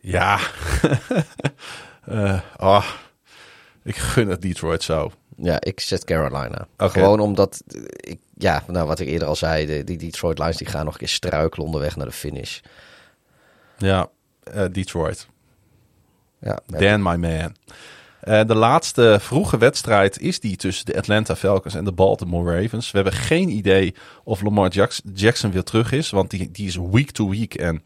ja. 0.00 0.38
Ah, 2.56 2.86
ik 3.84 3.96
gun 3.96 4.28
het 4.28 4.42
Detroit 4.42 4.82
zo. 4.82 5.10
Ja, 5.36 5.60
ik 5.60 5.80
zet 5.80 6.04
Carolina. 6.04 6.66
Gewoon 6.76 7.20
omdat, 7.20 7.62
ik, 7.96 8.18
ja, 8.42 8.62
nou 8.66 8.86
wat 8.86 9.00
ik 9.00 9.08
eerder 9.08 9.28
al 9.28 9.36
zei, 9.36 9.66
de, 9.66 9.84
die 9.84 9.98
Detroit 9.98 10.38
Lions 10.38 10.56
die 10.56 10.66
gaan 10.66 10.84
nog 10.84 10.92
een 10.92 10.98
keer 11.00 11.08
struikelen 11.08 11.66
onderweg 11.66 11.96
naar 11.96 12.06
de 12.06 12.12
finish. 12.12 12.60
Ja, 13.78 14.08
eh, 14.42 14.64
Detroit. 14.72 15.28
Ja, 16.40 16.58
Dan, 16.66 17.02
my 17.02 17.16
man. 17.16 17.56
Eh, 18.20 18.44
de 18.44 18.54
laatste 18.54 19.18
vroege 19.20 19.58
wedstrijd 19.58 20.20
is 20.20 20.40
die 20.40 20.56
tussen 20.56 20.86
de 20.86 20.96
Atlanta 20.96 21.36
Falcons 21.36 21.74
en 21.74 21.84
de 21.84 21.92
Baltimore 21.92 22.60
Ravens. 22.60 22.90
We 22.90 22.98
hebben 22.98 23.14
geen 23.14 23.48
idee 23.48 23.94
of 24.24 24.42
Lamar 24.42 24.68
Jackson, 24.68 25.10
Jackson 25.14 25.50
weer 25.50 25.62
terug 25.62 25.92
is, 25.92 26.10
want 26.10 26.30
die, 26.30 26.50
die 26.50 26.66
is 26.66 26.76
week 26.90 27.10
to 27.10 27.28
week. 27.28 27.54
En 27.54 27.82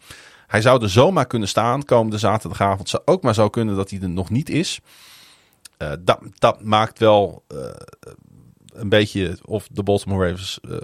hij 0.46 0.60
zou 0.60 0.82
er 0.82 0.90
zomaar 0.90 1.26
kunnen 1.26 1.48
staan 1.48 1.84
komende 1.84 2.18
zaterdagavond. 2.18 2.88
Zou 2.88 3.02
ook 3.04 3.22
maar 3.22 3.34
zo 3.34 3.48
kunnen 3.48 3.76
dat 3.76 3.90
hij 3.90 4.00
er 4.00 4.08
nog 4.08 4.30
niet 4.30 4.48
is. 4.48 4.80
Eh, 5.76 5.92
dat, 6.00 6.18
dat 6.38 6.62
maakt 6.62 6.98
wel 6.98 7.44
een 8.74 8.88
beetje 8.88 9.38
of 9.44 9.68
de 9.70 9.82
Baltimore 9.82 10.28
Ravens 10.28 10.58
eh, 10.70 10.78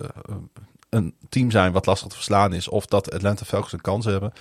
een 0.88 1.14
team 1.28 1.50
zijn 1.50 1.72
wat 1.72 1.86
lastig 1.86 2.08
te 2.08 2.14
verslaan 2.14 2.52
is. 2.52 2.68
Of 2.68 2.86
dat 2.86 3.12
Atlanta 3.12 3.44
Falcons 3.44 3.72
een 3.72 3.80
kans 3.80 4.04
hebben. 4.04 4.32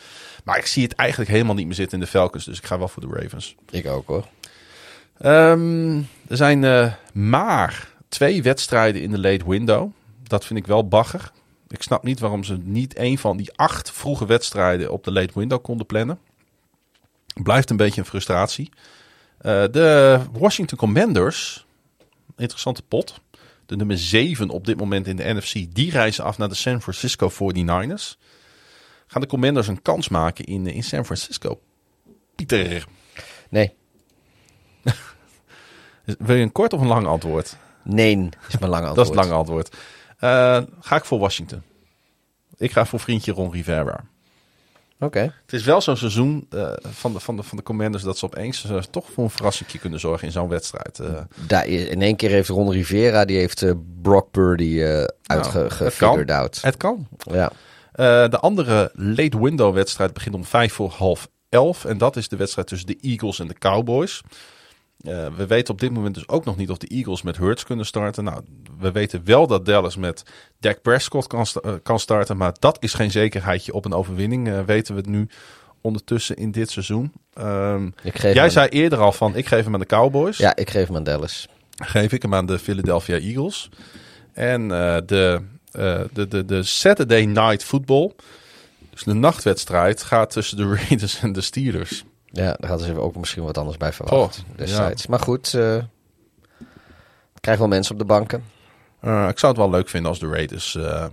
Maar 0.43 0.57
ik 0.57 0.65
zie 0.65 0.83
het 0.83 0.93
eigenlijk 0.93 1.31
helemaal 1.31 1.55
niet 1.55 1.65
meer 1.65 1.75
zitten 1.75 1.99
in 1.99 2.03
de 2.03 2.09
Falcons. 2.09 2.45
Dus 2.45 2.57
ik 2.57 2.65
ga 2.65 2.77
wel 2.77 2.87
voor 2.87 3.07
de 3.07 3.19
Ravens. 3.21 3.55
ik 3.69 3.87
ook 3.87 4.07
hoor. 4.07 4.25
Ehm, 5.17 5.97
er 6.27 6.37
zijn 6.37 6.63
eh, 6.63 6.93
maar 7.13 7.89
twee 8.09 8.43
wedstrijden 8.43 9.01
in 9.01 9.11
de 9.11 9.19
late 9.19 9.49
window. 9.49 9.91
Dat 10.23 10.45
vind 10.45 10.59
ik 10.59 10.67
wel 10.67 10.87
bagger. 10.87 11.31
Ik 11.67 11.81
snap 11.81 12.03
niet 12.03 12.19
waarom 12.19 12.43
ze 12.43 12.57
niet 12.63 12.97
een 12.97 13.17
van 13.17 13.37
die 13.37 13.51
acht 13.55 13.91
vroege 13.91 14.25
wedstrijden 14.25 14.91
op 14.91 15.03
de 15.03 15.11
late 15.11 15.39
window 15.39 15.63
konden 15.63 15.85
plannen. 15.85 16.19
Blijft 17.43 17.69
een 17.69 17.77
beetje 17.77 18.01
een 18.01 18.07
frustratie. 18.07 18.69
Eh, 19.37 19.63
de 19.71 20.19
Washington 20.31 20.77
Commanders, 20.77 21.65
interessante 22.37 22.81
pot. 22.81 23.19
De 23.69 23.75
nummer 23.75 23.97
7 23.97 24.49
op 24.49 24.65
dit 24.65 24.77
moment 24.77 25.07
in 25.07 25.15
de 25.15 25.33
NFC. 25.33 25.53
Die 25.75 25.91
reizen 25.91 26.23
af 26.23 26.37
naar 26.37 26.49
de 26.49 26.55
San 26.55 26.81
Francisco 26.81 27.29
49ers. 27.29 28.17
Gaan 29.07 29.21
de 29.21 29.27
Commanders 29.27 29.67
een 29.67 29.81
kans 29.81 30.09
maken 30.09 30.45
in, 30.45 30.67
in 30.67 30.83
San 30.83 31.05
Francisco? 31.05 31.61
Pieter, 32.35 32.85
Nee, 33.49 33.73
wil 36.19 36.35
je 36.35 36.41
een 36.41 36.51
kort 36.51 36.73
of 36.73 36.81
een 36.81 36.87
lang 36.87 37.07
antwoord? 37.07 37.57
nee 37.83 38.29
is 38.47 38.57
mijn 38.57 38.71
lange 38.71 38.87
antwoord. 38.87 38.95
Dat 38.95 39.15
is 39.15 39.21
het 39.21 39.25
lange 39.25 39.39
antwoord. 39.39 39.75
Eh, 40.17 40.61
ga 40.79 40.95
ik 40.95 41.05
voor 41.05 41.19
Washington. 41.19 41.61
Ik 42.57 42.71
ga 42.71 42.85
voor 42.85 42.99
vriendje 42.99 43.31
Ron 43.31 43.51
Rivera. 43.51 44.03
Oké. 44.99 45.19
Het 45.19 45.53
is 45.53 45.63
wel 45.63 45.81
zo'n 45.81 45.97
seizoen 45.97 46.45
eh, 46.49 46.71
van, 46.81 47.13
de, 47.13 47.19
van, 47.19 47.35
de, 47.35 47.43
van 47.43 47.57
de 47.57 47.63
Commanders 47.63 48.03
dat 48.03 48.17
ze 48.17 48.25
opeens 48.25 48.65
eh, 48.65 48.77
toch 48.77 49.05
voor 49.13 49.23
een 49.23 49.29
verrassing 49.29 49.79
kunnen 49.79 49.99
zorgen 49.99 50.27
in 50.27 50.33
zo'n 50.33 50.47
wedstrijd. 50.49 50.99
Eh, 50.99 51.19
Daar, 51.47 51.67
in 51.67 52.01
één 52.01 52.15
keer 52.15 52.29
heeft 52.29 52.49
Ron 52.49 52.71
Rivera, 52.71 53.25
die 53.25 53.37
heeft 53.37 53.65
Brock 54.01 54.31
Purdy 54.31 54.79
Nou, 54.79 55.07
kan. 55.97 56.29
out. 56.29 56.61
het 56.61 56.77
kan. 56.77 57.07
Ja. 57.31 57.51
De 58.27 58.37
andere 58.39 58.91
late 58.93 59.41
window 59.41 59.73
wedstrijd 59.73 60.13
begint 60.13 60.35
om 60.35 60.45
vijf 60.45 60.73
voor 60.73 60.89
half 60.89 61.27
elf. 61.49 61.85
En 61.85 61.97
dat 61.97 62.15
is 62.15 62.27
de 62.27 62.35
wedstrijd 62.35 62.67
tussen 62.67 62.87
de 62.87 62.97
Eagles 63.01 63.39
en 63.39 63.47
de 63.47 63.57
Cowboys. 63.57 64.21
Eh, 64.99 65.27
we 65.35 65.47
weten 65.47 65.73
op 65.73 65.79
dit 65.79 65.91
moment 65.91 66.15
dus 66.15 66.27
ook 66.27 66.45
nog 66.45 66.57
niet 66.57 66.69
of 66.69 66.77
de 66.77 66.87
Eagles 66.87 67.21
met 67.21 67.37
Hurts 67.37 67.63
kunnen 67.63 67.85
starten. 67.85 68.23
Nou, 68.23 68.41
we 68.79 68.91
weten 68.91 69.21
wel 69.25 69.47
dat 69.47 69.65
Dallas 69.65 69.95
met 69.95 70.23
Dak 70.59 70.81
Prescott 70.81 71.27
kan, 71.27 71.45
sta- 71.45 71.59
eh, 71.59 71.73
kan 71.83 71.99
starten. 71.99 72.37
Maar 72.37 72.53
dat 72.59 72.77
is 72.79 72.93
geen 72.93 73.11
zekerheidje 73.11 73.73
op 73.73 73.85
een 73.85 73.93
overwinning. 73.93 74.47
eh, 74.47 74.61
weten 74.65 74.93
we 74.95 75.01
het 75.01 75.09
nu 75.09 75.27
ondertussen 75.81 76.35
in 76.35 76.51
dit 76.51 76.69
seizoen. 76.71 77.11
Ehm, 77.33 77.89
jij 78.33 78.49
zei 78.49 78.67
eerder 78.69 78.99
al 78.99 79.11
van 79.11 79.35
ik 79.35 79.45
geef 79.47 79.63
hem 79.63 79.73
aan 79.73 79.79
de 79.79 79.85
Cowboys. 79.85 80.37
Ja, 80.37 80.55
ik 80.55 80.69
geef 80.69 80.87
hem 80.87 80.95
aan 80.95 81.03
Dallas. 81.03 81.47
Geef 81.75 82.11
ik 82.11 82.21
hem 82.21 82.33
aan 82.33 82.45
de 82.45 82.59
Philadelphia 82.59 83.17
Eagles. 83.17 83.69
En 84.33 84.67
de, 84.67 85.41
de, 86.13 86.27
de, 86.27 86.45
de 86.45 86.63
Saturday 86.63 87.25
Night 87.25 87.63
Football. 87.63 88.11
Dus 88.89 89.03
de 89.03 89.13
nachtwedstrijd 89.13 90.03
gaat 90.03 90.29
tussen 90.31 90.57
de 90.57 90.75
Raiders 90.75 91.19
en 91.21 91.31
de 91.33 91.41
Steelers. 91.41 92.03
Ja, 92.31 92.53
daar 92.59 92.69
hadden 92.69 92.87
ze 92.87 92.99
ook 92.99 93.15
misschien 93.15 93.43
wat 93.43 93.57
anders 93.57 93.77
bij 93.77 93.93
verwacht 93.93 94.37
Oh, 94.49 94.57
destijds. 94.57 95.07
Maar 95.07 95.19
goed, 95.19 95.53
eh 95.53 95.77
krijgen 97.39 97.63
wel 97.63 97.73
mensen 97.75 97.93
op 97.93 97.99
de 97.99 98.05
banken. 98.05 98.43
Eh, 99.01 99.27
ik 99.29 99.39
zou 99.39 99.51
het 99.51 99.61
wel 99.61 99.69
leuk 99.69 99.89
vinden 99.89 100.09
als 100.09 100.19
de 100.19 100.27
Raiders 100.27 100.75
eh, 100.75 101.05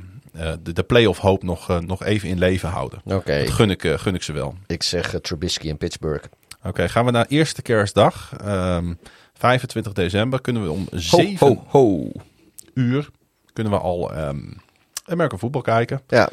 de, 0.63 0.73
de 0.73 0.83
playoff 0.83 1.19
hoop 1.19 1.43
nog, 1.43 1.81
nog 1.81 2.03
even 2.05 2.29
in 2.29 2.39
leven 2.39 2.69
houden. 2.69 3.01
Oké, 3.05 3.39
Dat 3.45 3.51
gun 3.53 3.71
ik, 3.71 3.83
gun 3.97 4.15
ik 4.15 4.23
ze 4.23 4.33
wel. 4.33 4.55
ik 4.67 4.83
zeg 4.83 5.21
Trubisky 5.21 5.69
in 5.69 5.77
Pittsburgh. 5.79 6.25
Oké, 6.65 6.89
gaan 6.89 7.05
we 7.05 7.11
naar 7.11 7.27
eerste 7.29 7.63
kerstdag. 7.63 8.33
Ehm 8.45 8.95
25 9.35 9.93
december 9.93 10.41
kunnen 10.41 10.63
we 10.63 10.71
om 10.71 10.87
Ho, 10.91 10.99
7 10.99 11.47
ho, 11.47 11.65
ho. 11.69 12.11
uur 12.75 13.09
kunnen 13.53 13.73
we 13.73 13.79
al 13.79 14.13
ehm 14.15 14.39
American 15.05 15.39
voetbal 15.39 15.61
kijken. 15.63 16.01
Ja, 16.07 16.29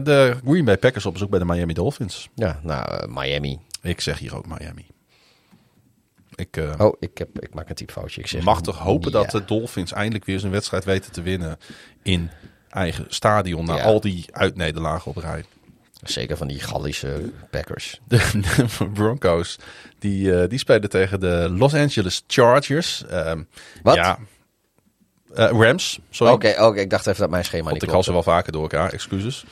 de 0.00 0.36
Green 0.46 0.64
Bay 0.64 0.78
Packers 0.78 1.06
op 1.06 1.12
bezoek 1.12 1.30
bij 1.30 1.38
de 1.38 1.44
Miami 1.44 1.72
Dolphins. 1.72 2.28
ja 2.34 2.60
nou, 2.62 3.08
Miami. 3.12 3.58
Ik 3.84 4.00
zeg 4.00 4.18
hier 4.18 4.36
ook 4.36 4.46
Miami. 4.46 4.86
Ik 6.34 6.56
eh, 6.56 6.72
Oh, 6.78 6.96
ik, 7.00 7.18
heb, 7.18 7.40
ik 7.40 7.54
maak 7.54 7.68
een 7.68 7.74
typfoutje. 7.74 8.20
Ik 8.20 8.26
zeg 8.26 8.42
mag 8.42 8.62
toch 8.62 8.78
hopen 8.78 9.12
dat 9.12 9.30
de 9.30 9.44
Dolphins 9.44 9.92
eindelijk 9.92 10.24
weer 10.24 10.34
eens 10.34 10.44
een 10.44 10.50
wedstrijd 10.50 10.84
weten 10.84 11.12
te 11.12 11.22
winnen 11.22 11.58
in 12.02 12.30
eigen 12.70 13.04
stadion. 13.08 13.64
Na 13.64 13.76
Ja. 13.76 13.82
al 13.82 14.00
die 14.00 14.24
uitnederlagen 14.30 15.10
op 15.10 15.16
rij. 15.16 15.44
Zeker 16.02 16.36
van 16.36 16.46
die 16.48 16.60
Gallische 16.60 17.32
Packers. 17.50 18.00
De 18.08 18.66
Broncos, 18.92 19.58
die, 19.98 20.40
eh, 20.40 20.48
die 20.48 20.58
spelen 20.58 20.88
tegen 20.90 21.20
de 21.20 21.48
Los 21.58 21.74
Angeles 21.74 22.22
Chargers. 22.26 23.04
Ehm, 23.06 23.42
Wat? 23.82 23.94
Ja, 23.94 24.18
Eh, 25.34 25.50
Rams, 25.50 25.98
sorry. 26.10 26.32
Oké, 26.32 26.54
oké, 26.64 26.80
ik 26.80 26.90
dacht 26.90 27.06
even 27.06 27.20
dat 27.20 27.30
mijn 27.30 27.44
schema 27.44 27.62
Want 27.62 27.74
niet 27.74 27.82
ik 27.82 27.88
haal 27.90 28.02
klopte. 28.02 28.20
ze 28.22 28.24
wel 28.26 28.34
vaker 28.36 28.52
door 28.52 28.62
elkaar, 28.62 28.92
excuses. 28.92 29.44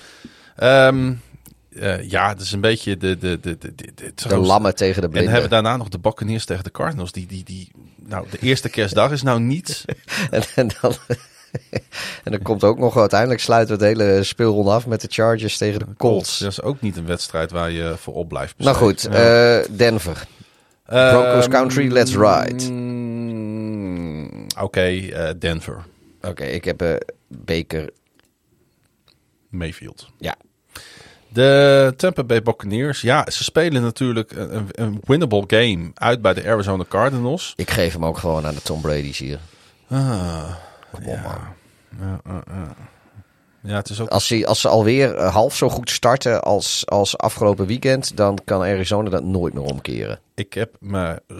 Ehm, 0.56 1.14
eh, 1.74 2.10
ja, 2.10 2.28
het 2.28 2.40
is 2.40 2.52
een 2.52 2.60
beetje 2.60 2.96
de... 2.96 3.18
de, 3.18 3.40
de, 3.40 3.58
de, 3.58 3.74
de, 3.74 3.92
de, 3.94 4.28
De 4.28 4.36
lammen 4.36 4.74
tegen 4.74 5.00
de 5.00 5.06
En 5.06 5.10
blinden. 5.12 5.32
hebben 5.32 5.50
daarna 5.50 5.76
nog 5.76 5.88
de 5.88 5.98
Buccaneers 5.98 6.44
tegen 6.44 6.64
de 6.64 6.70
Cardinals. 6.70 7.12
Die, 7.12 7.26
die, 7.26 7.44
die, 7.44 7.70
nou, 7.98 8.26
de 8.30 8.38
eerste 8.38 8.68
kerstdag 8.68 9.10
is 9.10 9.22
nou 9.22 9.40
niet... 9.40 9.84
En, 10.30 10.42
en 10.54 10.68
dan, 10.80 10.94
en 12.24 12.30
dan 12.32 12.42
komt 12.42 12.64
ook 12.64 12.78
nog 12.78 12.96
uiteindelijk 12.96 13.40
sluiten 13.40 13.78
we 13.78 13.84
het 13.84 13.98
hele 13.98 14.22
speelronde 14.22 14.70
af 14.70 14.86
met 14.86 15.00
de 15.00 15.08
Chargers 15.10 15.56
tegen 15.56 15.78
de 15.78 15.86
Colts. 15.96 16.38
Dat 16.38 16.50
is 16.50 16.62
ook 16.62 16.80
niet 16.80 16.96
een 16.96 17.06
wedstrijd 17.06 17.50
waar 17.50 17.70
je 17.70 17.94
voor 17.96 18.14
op 18.14 18.28
blijft 18.28 18.58
Nou 18.58 18.76
goed, 18.76 19.04
eh, 19.06 19.58
Denver. 19.70 20.26
Broncos 20.84 21.44
Ehm, 21.44 21.50
Country, 21.50 21.92
let's 21.92 22.14
ride. 22.16 22.70
mm, 22.72 24.46
Oké, 24.60 24.80
eh, 24.80 25.30
Denver. 25.38 25.84
Oké, 26.20 26.44
ik 26.44 26.64
heb 26.64 27.04
Baker. 27.28 27.90
Mayfield. 29.48 30.10
Ja, 30.18 30.34
De 31.32 31.94
Tampa 31.96 32.24
Bay 32.24 32.42
Buccaneers. 32.42 33.00
Ja, 33.00 33.26
ze 33.30 33.44
spelen 33.44 33.82
natuurlijk 33.82 34.32
een, 34.74 35.00
winnable 35.04 35.44
game 35.46 35.90
uit 35.94 36.22
bij 36.22 36.34
de 36.34 36.46
Arizona 36.48 36.84
Cardinals. 36.88 37.52
ik 37.56 37.70
geef 37.70 37.92
hem 37.92 38.04
ook 38.04 38.18
gewoon 38.18 38.46
aan 38.46 38.54
de 38.54 38.62
Tom 38.62 38.80
Brady's 38.80 39.18
hier. 39.18 39.38
Ah, 39.88 40.54
Kom 40.92 41.04
op, 41.06 41.18
man. 41.22 41.38
ja, 42.00 42.20
ja, 42.24 42.42
ja. 42.46 42.74
ja, 43.62 43.74
het 43.76 43.88
is 43.88 44.00
ook... 44.00 44.08
Als, 44.08 44.26
ze, 44.26 44.46
als 44.46 44.60
ze 44.60 44.68
alweer 44.68 45.14
eh, 45.14 45.32
half 45.34 45.56
zo 45.56 45.68
goed 45.68 45.90
starten 45.90 46.42
als, 46.42 46.82
als 46.86 47.18
afgelopen 47.18 47.66
weekend, 47.66 48.16
dan 48.16 48.38
kan 48.44 48.60
Arizona 48.60 49.10
dat 49.10 49.24
nooit 49.24 49.54
meer 49.54 49.62
omkeren. 49.62 50.18
Ik 50.34 50.52
heb 50.54 50.76
me 50.80 51.22
eh, 51.26 51.36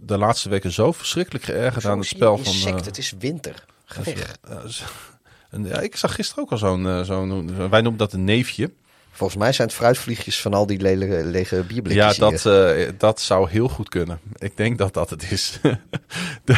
de 0.00 0.18
laatste 0.18 0.48
weken 0.48 0.72
zo 0.72 0.92
verschrikkelijk 0.92 1.44
geërgerd 1.44 1.84
aan 1.84 1.98
het 1.98 2.06
spel 2.06 2.38
van... 2.38 2.74
eh, 2.74 2.84
het 2.84 2.98
is 2.98 3.14
winter. 3.18 3.64
Ga 3.84 4.02
weg. 4.02 4.36
eh, 4.48 4.56
z- 4.66 4.82
en, 5.50 5.64
ja, 5.64 5.80
ik 5.80 5.96
zag 5.96 6.14
gisteren 6.14 6.44
ook 6.44 6.50
al 6.52 6.58
zo'n... 6.58 6.86
eh, 6.86 7.00
zo'n 7.02 7.56
wij 7.70 7.80
noemen 7.80 7.96
dat 7.98 8.12
een 8.12 8.24
neefje. 8.24 8.70
Volgens 9.16 9.38
mij 9.38 9.52
zijn 9.52 9.68
het 9.68 9.76
fruitvliegjes 9.76 10.40
van 10.40 10.54
al 10.54 10.66
die 10.66 10.80
lege, 10.80 11.24
lege 11.24 11.56
Ja, 11.56 11.62
bierblikjes 11.62 12.16
dat, 12.16 12.42
hier. 12.42 12.76
eh, 12.86 12.92
dat 12.98 13.20
zou 13.20 13.50
heel 13.50 13.68
goed 13.68 13.88
kunnen. 13.88 14.20
Ik 14.38 14.56
denk 14.56 14.78
dat 14.78 14.94
dat 14.94 15.10
het 15.10 15.30
is. 15.30 15.58
de, 16.44 16.56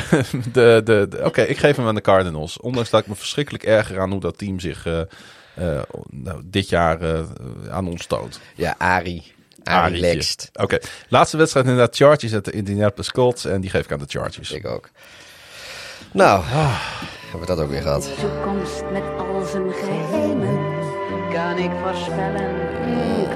de, 0.52 0.80
de, 0.84 1.06
de- 1.10 1.20
Oké, 1.24 1.42
ik 1.42 1.58
geef 1.58 1.76
hem 1.76 1.86
aan 1.86 1.94
de 1.94 2.00
Cardinals. 2.00 2.60
Ondanks 2.60 2.90
dat 2.90 3.00
ik 3.00 3.06
me 3.06 3.14
verschrikkelijk 3.14 3.64
erger 3.64 4.00
aan 4.00 4.10
hoe 4.10 4.20
dat 4.20 4.38
team 4.38 4.60
zich 4.60 4.86
eh, 4.86 5.00
eh, 5.54 5.82
nou, 6.10 6.40
dit 6.44 6.68
jaar 6.68 7.00
eh, 7.00 7.20
aan 7.70 7.88
ons 7.88 8.06
toont. 8.06 8.40
Ja, 8.54 8.74
Ari. 8.78 9.22
Ari. 9.64 10.00
Lext. 10.00 10.50
Oké, 10.52 10.78
laatste 11.08 11.36
wedstrijd 11.36 11.66
inderdaad 11.66 11.96
Chargers 11.96 12.34
at 12.34 12.44
de 12.44 12.50
Indianapolis 12.52 13.10
Colts. 13.12 13.44
En 13.44 13.60
die 13.60 13.70
geef 13.70 13.84
ik 13.84 13.92
aan 13.92 13.98
de 13.98 14.04
Chargers. 14.08 14.50
Ik 14.50 14.66
ook. 14.66 14.88
Nou, 16.12 16.42
hebben 16.44 17.40
we 17.40 17.46
dat 17.46 17.58
ook 17.58 17.70
weer 17.70 17.82
gehad. 17.82 18.10
toekomst 18.20 18.82
met 18.92 19.02
al 19.18 19.44
zijn 19.50 19.72
geheimen 19.72 20.75
kan 21.36 21.58
ik 21.58 21.70
voorspellen. 21.82 22.54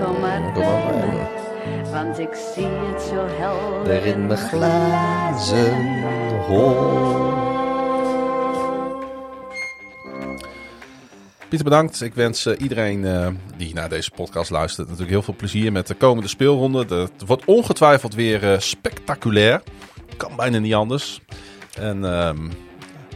Kom 0.04 0.20
maar 0.20 0.52
bij 0.52 0.62
me, 1.10 1.90
want 1.92 2.18
ik 2.18 2.34
zie 2.54 2.66
het 2.66 3.02
zo 3.02 3.26
helder 3.28 3.92
Er 3.94 4.06
in 4.06 4.26
mijn 4.26 4.38
glazen 4.38 6.00
hol. 6.46 7.38
Pieter, 11.48 11.68
bedankt. 11.68 12.00
Ik 12.02 12.14
wens 12.14 12.46
eh, 12.46 12.54
iedereen 12.60 13.04
eh, 13.04 13.26
die 13.56 13.74
naar 13.74 13.88
deze 13.88 14.10
podcast 14.10 14.50
luistert 14.50 14.86
natuurlijk 14.86 15.12
heel 15.12 15.22
veel 15.22 15.34
plezier 15.36 15.72
met 15.72 15.86
de 15.86 15.94
komende 15.94 16.28
speelronde. 16.28 16.84
De- 16.84 16.94
Het 17.18 17.26
wordt 17.26 17.44
ongetwijfeld 17.44 18.14
weer 18.14 18.52
eh, 18.52 18.58
spectaculair. 18.58 19.62
Kan 20.16 20.36
bijna 20.36 20.58
niet 20.58 20.74
anders. 20.74 21.20
En 21.78 22.04
ehm, 22.04 22.48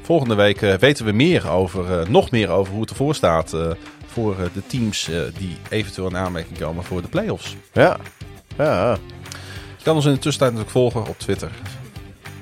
volgende 0.02 0.35
week 0.35 0.61
weten 0.61 1.05
we 1.05 1.12
meer 1.12 1.51
over, 1.51 2.11
nog 2.11 2.31
meer 2.31 2.51
over 2.51 2.73
hoe 2.73 2.81
het 2.81 2.90
ervoor 2.90 3.15
staat 3.15 3.52
eh, 3.52 3.70
voor 4.15 4.39
eh, 4.39 4.45
de 4.55 4.62
teams 4.66 5.09
eh, 5.09 5.20
die 5.39 5.57
eventueel 5.69 6.09
in 6.09 6.16
aanmerking 6.16 6.59
komen 6.59 6.85
voor 6.85 7.03
de 7.03 7.09
playoffs. 7.09 7.57
Ja. 7.73 7.97
Ja. 8.59 8.99
Je 9.77 9.85
kan 9.85 9.95
ons 9.97 10.05
in 10.05 10.12
de 10.12 10.19
tussentijd 10.19 10.53
natuurlijk 10.53 10.78
volgen 10.93 11.11
op 11.11 11.19
Twitter. 11.19 11.51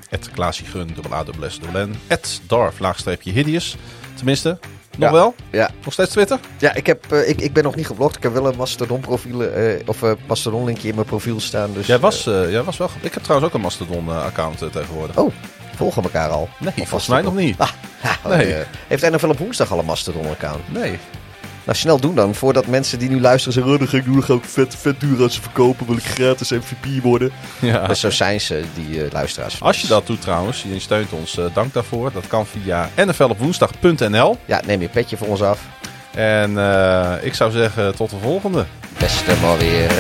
Het 0.09 0.31
Klaasiegun, 0.31 0.86
dubbel 0.94 1.12
A, 1.15 1.24
dubbel 1.24 1.51
S, 1.51 1.59
dubbel 1.61 1.86
N. 1.86 1.94
Het 2.07 2.40
Darf, 2.47 2.78
laagstreepje 2.78 3.32
Hideous. 3.32 3.77
Tenminste, 4.15 4.49
nog 4.99 5.09
Ja. 5.09 5.12
wel? 5.12 5.35
Ja. 5.51 5.70
Nog 5.85 5.93
steeds 5.93 6.11
Twitter? 6.11 6.39
Ja, 6.59 6.74
ik, 6.74 6.86
heb, 6.86 7.12
eh, 7.12 7.28
ik, 7.28 7.40
ik 7.40 7.53
ben 7.53 7.62
nog 7.65 7.74
niet 7.74 7.86
geblokt. 7.86 8.16
Ik 8.16 8.23
heb 8.23 8.32
wel 8.32 8.47
een 8.47 8.57
Mastodon 8.57 9.01
profiel 9.01 9.43
of 9.86 10.03
eh 10.03 10.12
Mastodon 10.27 10.65
linkje 10.65 10.89
in 10.89 10.94
mijn 10.94 11.07
profiel 11.07 11.40
staan. 11.40 11.73
Dus, 11.73 11.86
Jij 11.86 11.99
was, 11.99 12.24
jij 12.24 12.62
was 12.62 12.77
wel. 12.77 12.89
Ik 13.01 13.15
heb 13.15 13.23
trouwens 13.23 13.49
ook 13.51 13.55
een 13.57 13.61
Mastodon-account 13.65 14.59
tegenwoordig. 14.73 15.16
oh, 15.16 15.32
volgen 15.77 16.03
elkaar 16.03 16.28
al. 16.31 16.49
nee, 16.59 16.73
Of 16.77 16.89
volgens 16.89 17.09
mij 17.09 17.23
nog 17.23 17.35
niet. 17.35 17.59
Ah, 17.59 17.70
Nee. 18.28 18.47
nee. 18.47 18.62
heeft 18.89 19.11
NFL 19.11 19.28
op 19.28 19.39
woensdag 19.39 19.73
al 19.73 19.78
een 19.78 19.85
Mastodon 19.85 20.28
account? 20.28 20.73
Nee. 20.73 20.99
Nou, 21.64 21.78
snel 21.78 22.01
doen 22.01 22.14
dan. 22.14 22.34
Voordat 22.34 22.66
mensen 22.66 22.98
die 22.98 23.09
nu 23.09 23.20
luisteren 23.20 23.52
zeggen... 23.52 23.72
Oh, 23.72 23.78
dan 23.78 23.89
ga 23.89 23.97
ik 23.97 24.05
doen. 24.05 24.14
Dan 24.14 24.22
ga 24.22 24.34
ik 24.34 24.44
vet, 24.44 24.76
vet 24.76 25.01
duur 25.01 25.22
als 25.22 25.34
ze 25.34 25.40
verkopen. 25.43 25.86
Wil 25.86 25.97
ik 25.97 26.05
gratis 26.05 26.51
MVP 26.51 27.02
worden. 27.02 27.30
Ja. 27.60 27.86
Maar 27.86 27.97
zo 27.97 28.10
zijn 28.10 28.40
ze, 28.40 28.64
die 28.74 29.05
eh, 29.05 29.12
luisteraars. 29.12 29.60
Als 29.60 29.80
je 29.80 29.86
dat 29.86 30.06
doet 30.06 30.20
trouwens, 30.20 30.62
je 30.62 30.80
steunt 30.80 31.12
ons, 31.12 31.39
eh, 31.39 31.44
dank 31.55 31.72
daarvoor. 31.72 32.12
Dat 32.12 32.26
kan 32.26 32.47
via 32.47 32.90
nflopwoensdag.nl. 32.97 34.36
Ja, 34.44 34.60
neem 34.66 34.80
je 34.80 34.89
petje 34.89 35.16
voor 35.16 35.26
ons 35.26 35.43
af. 35.43 35.60
En 36.14 36.59
eh, 36.59 37.12
ik 37.20 37.34
zou 37.34 37.51
zeggen, 37.51 37.97
tot 37.97 38.10
de 38.10 38.18
volgende. 38.22 38.64
Beste 38.98 39.34
maar 39.43 39.59
weer. 39.59 39.90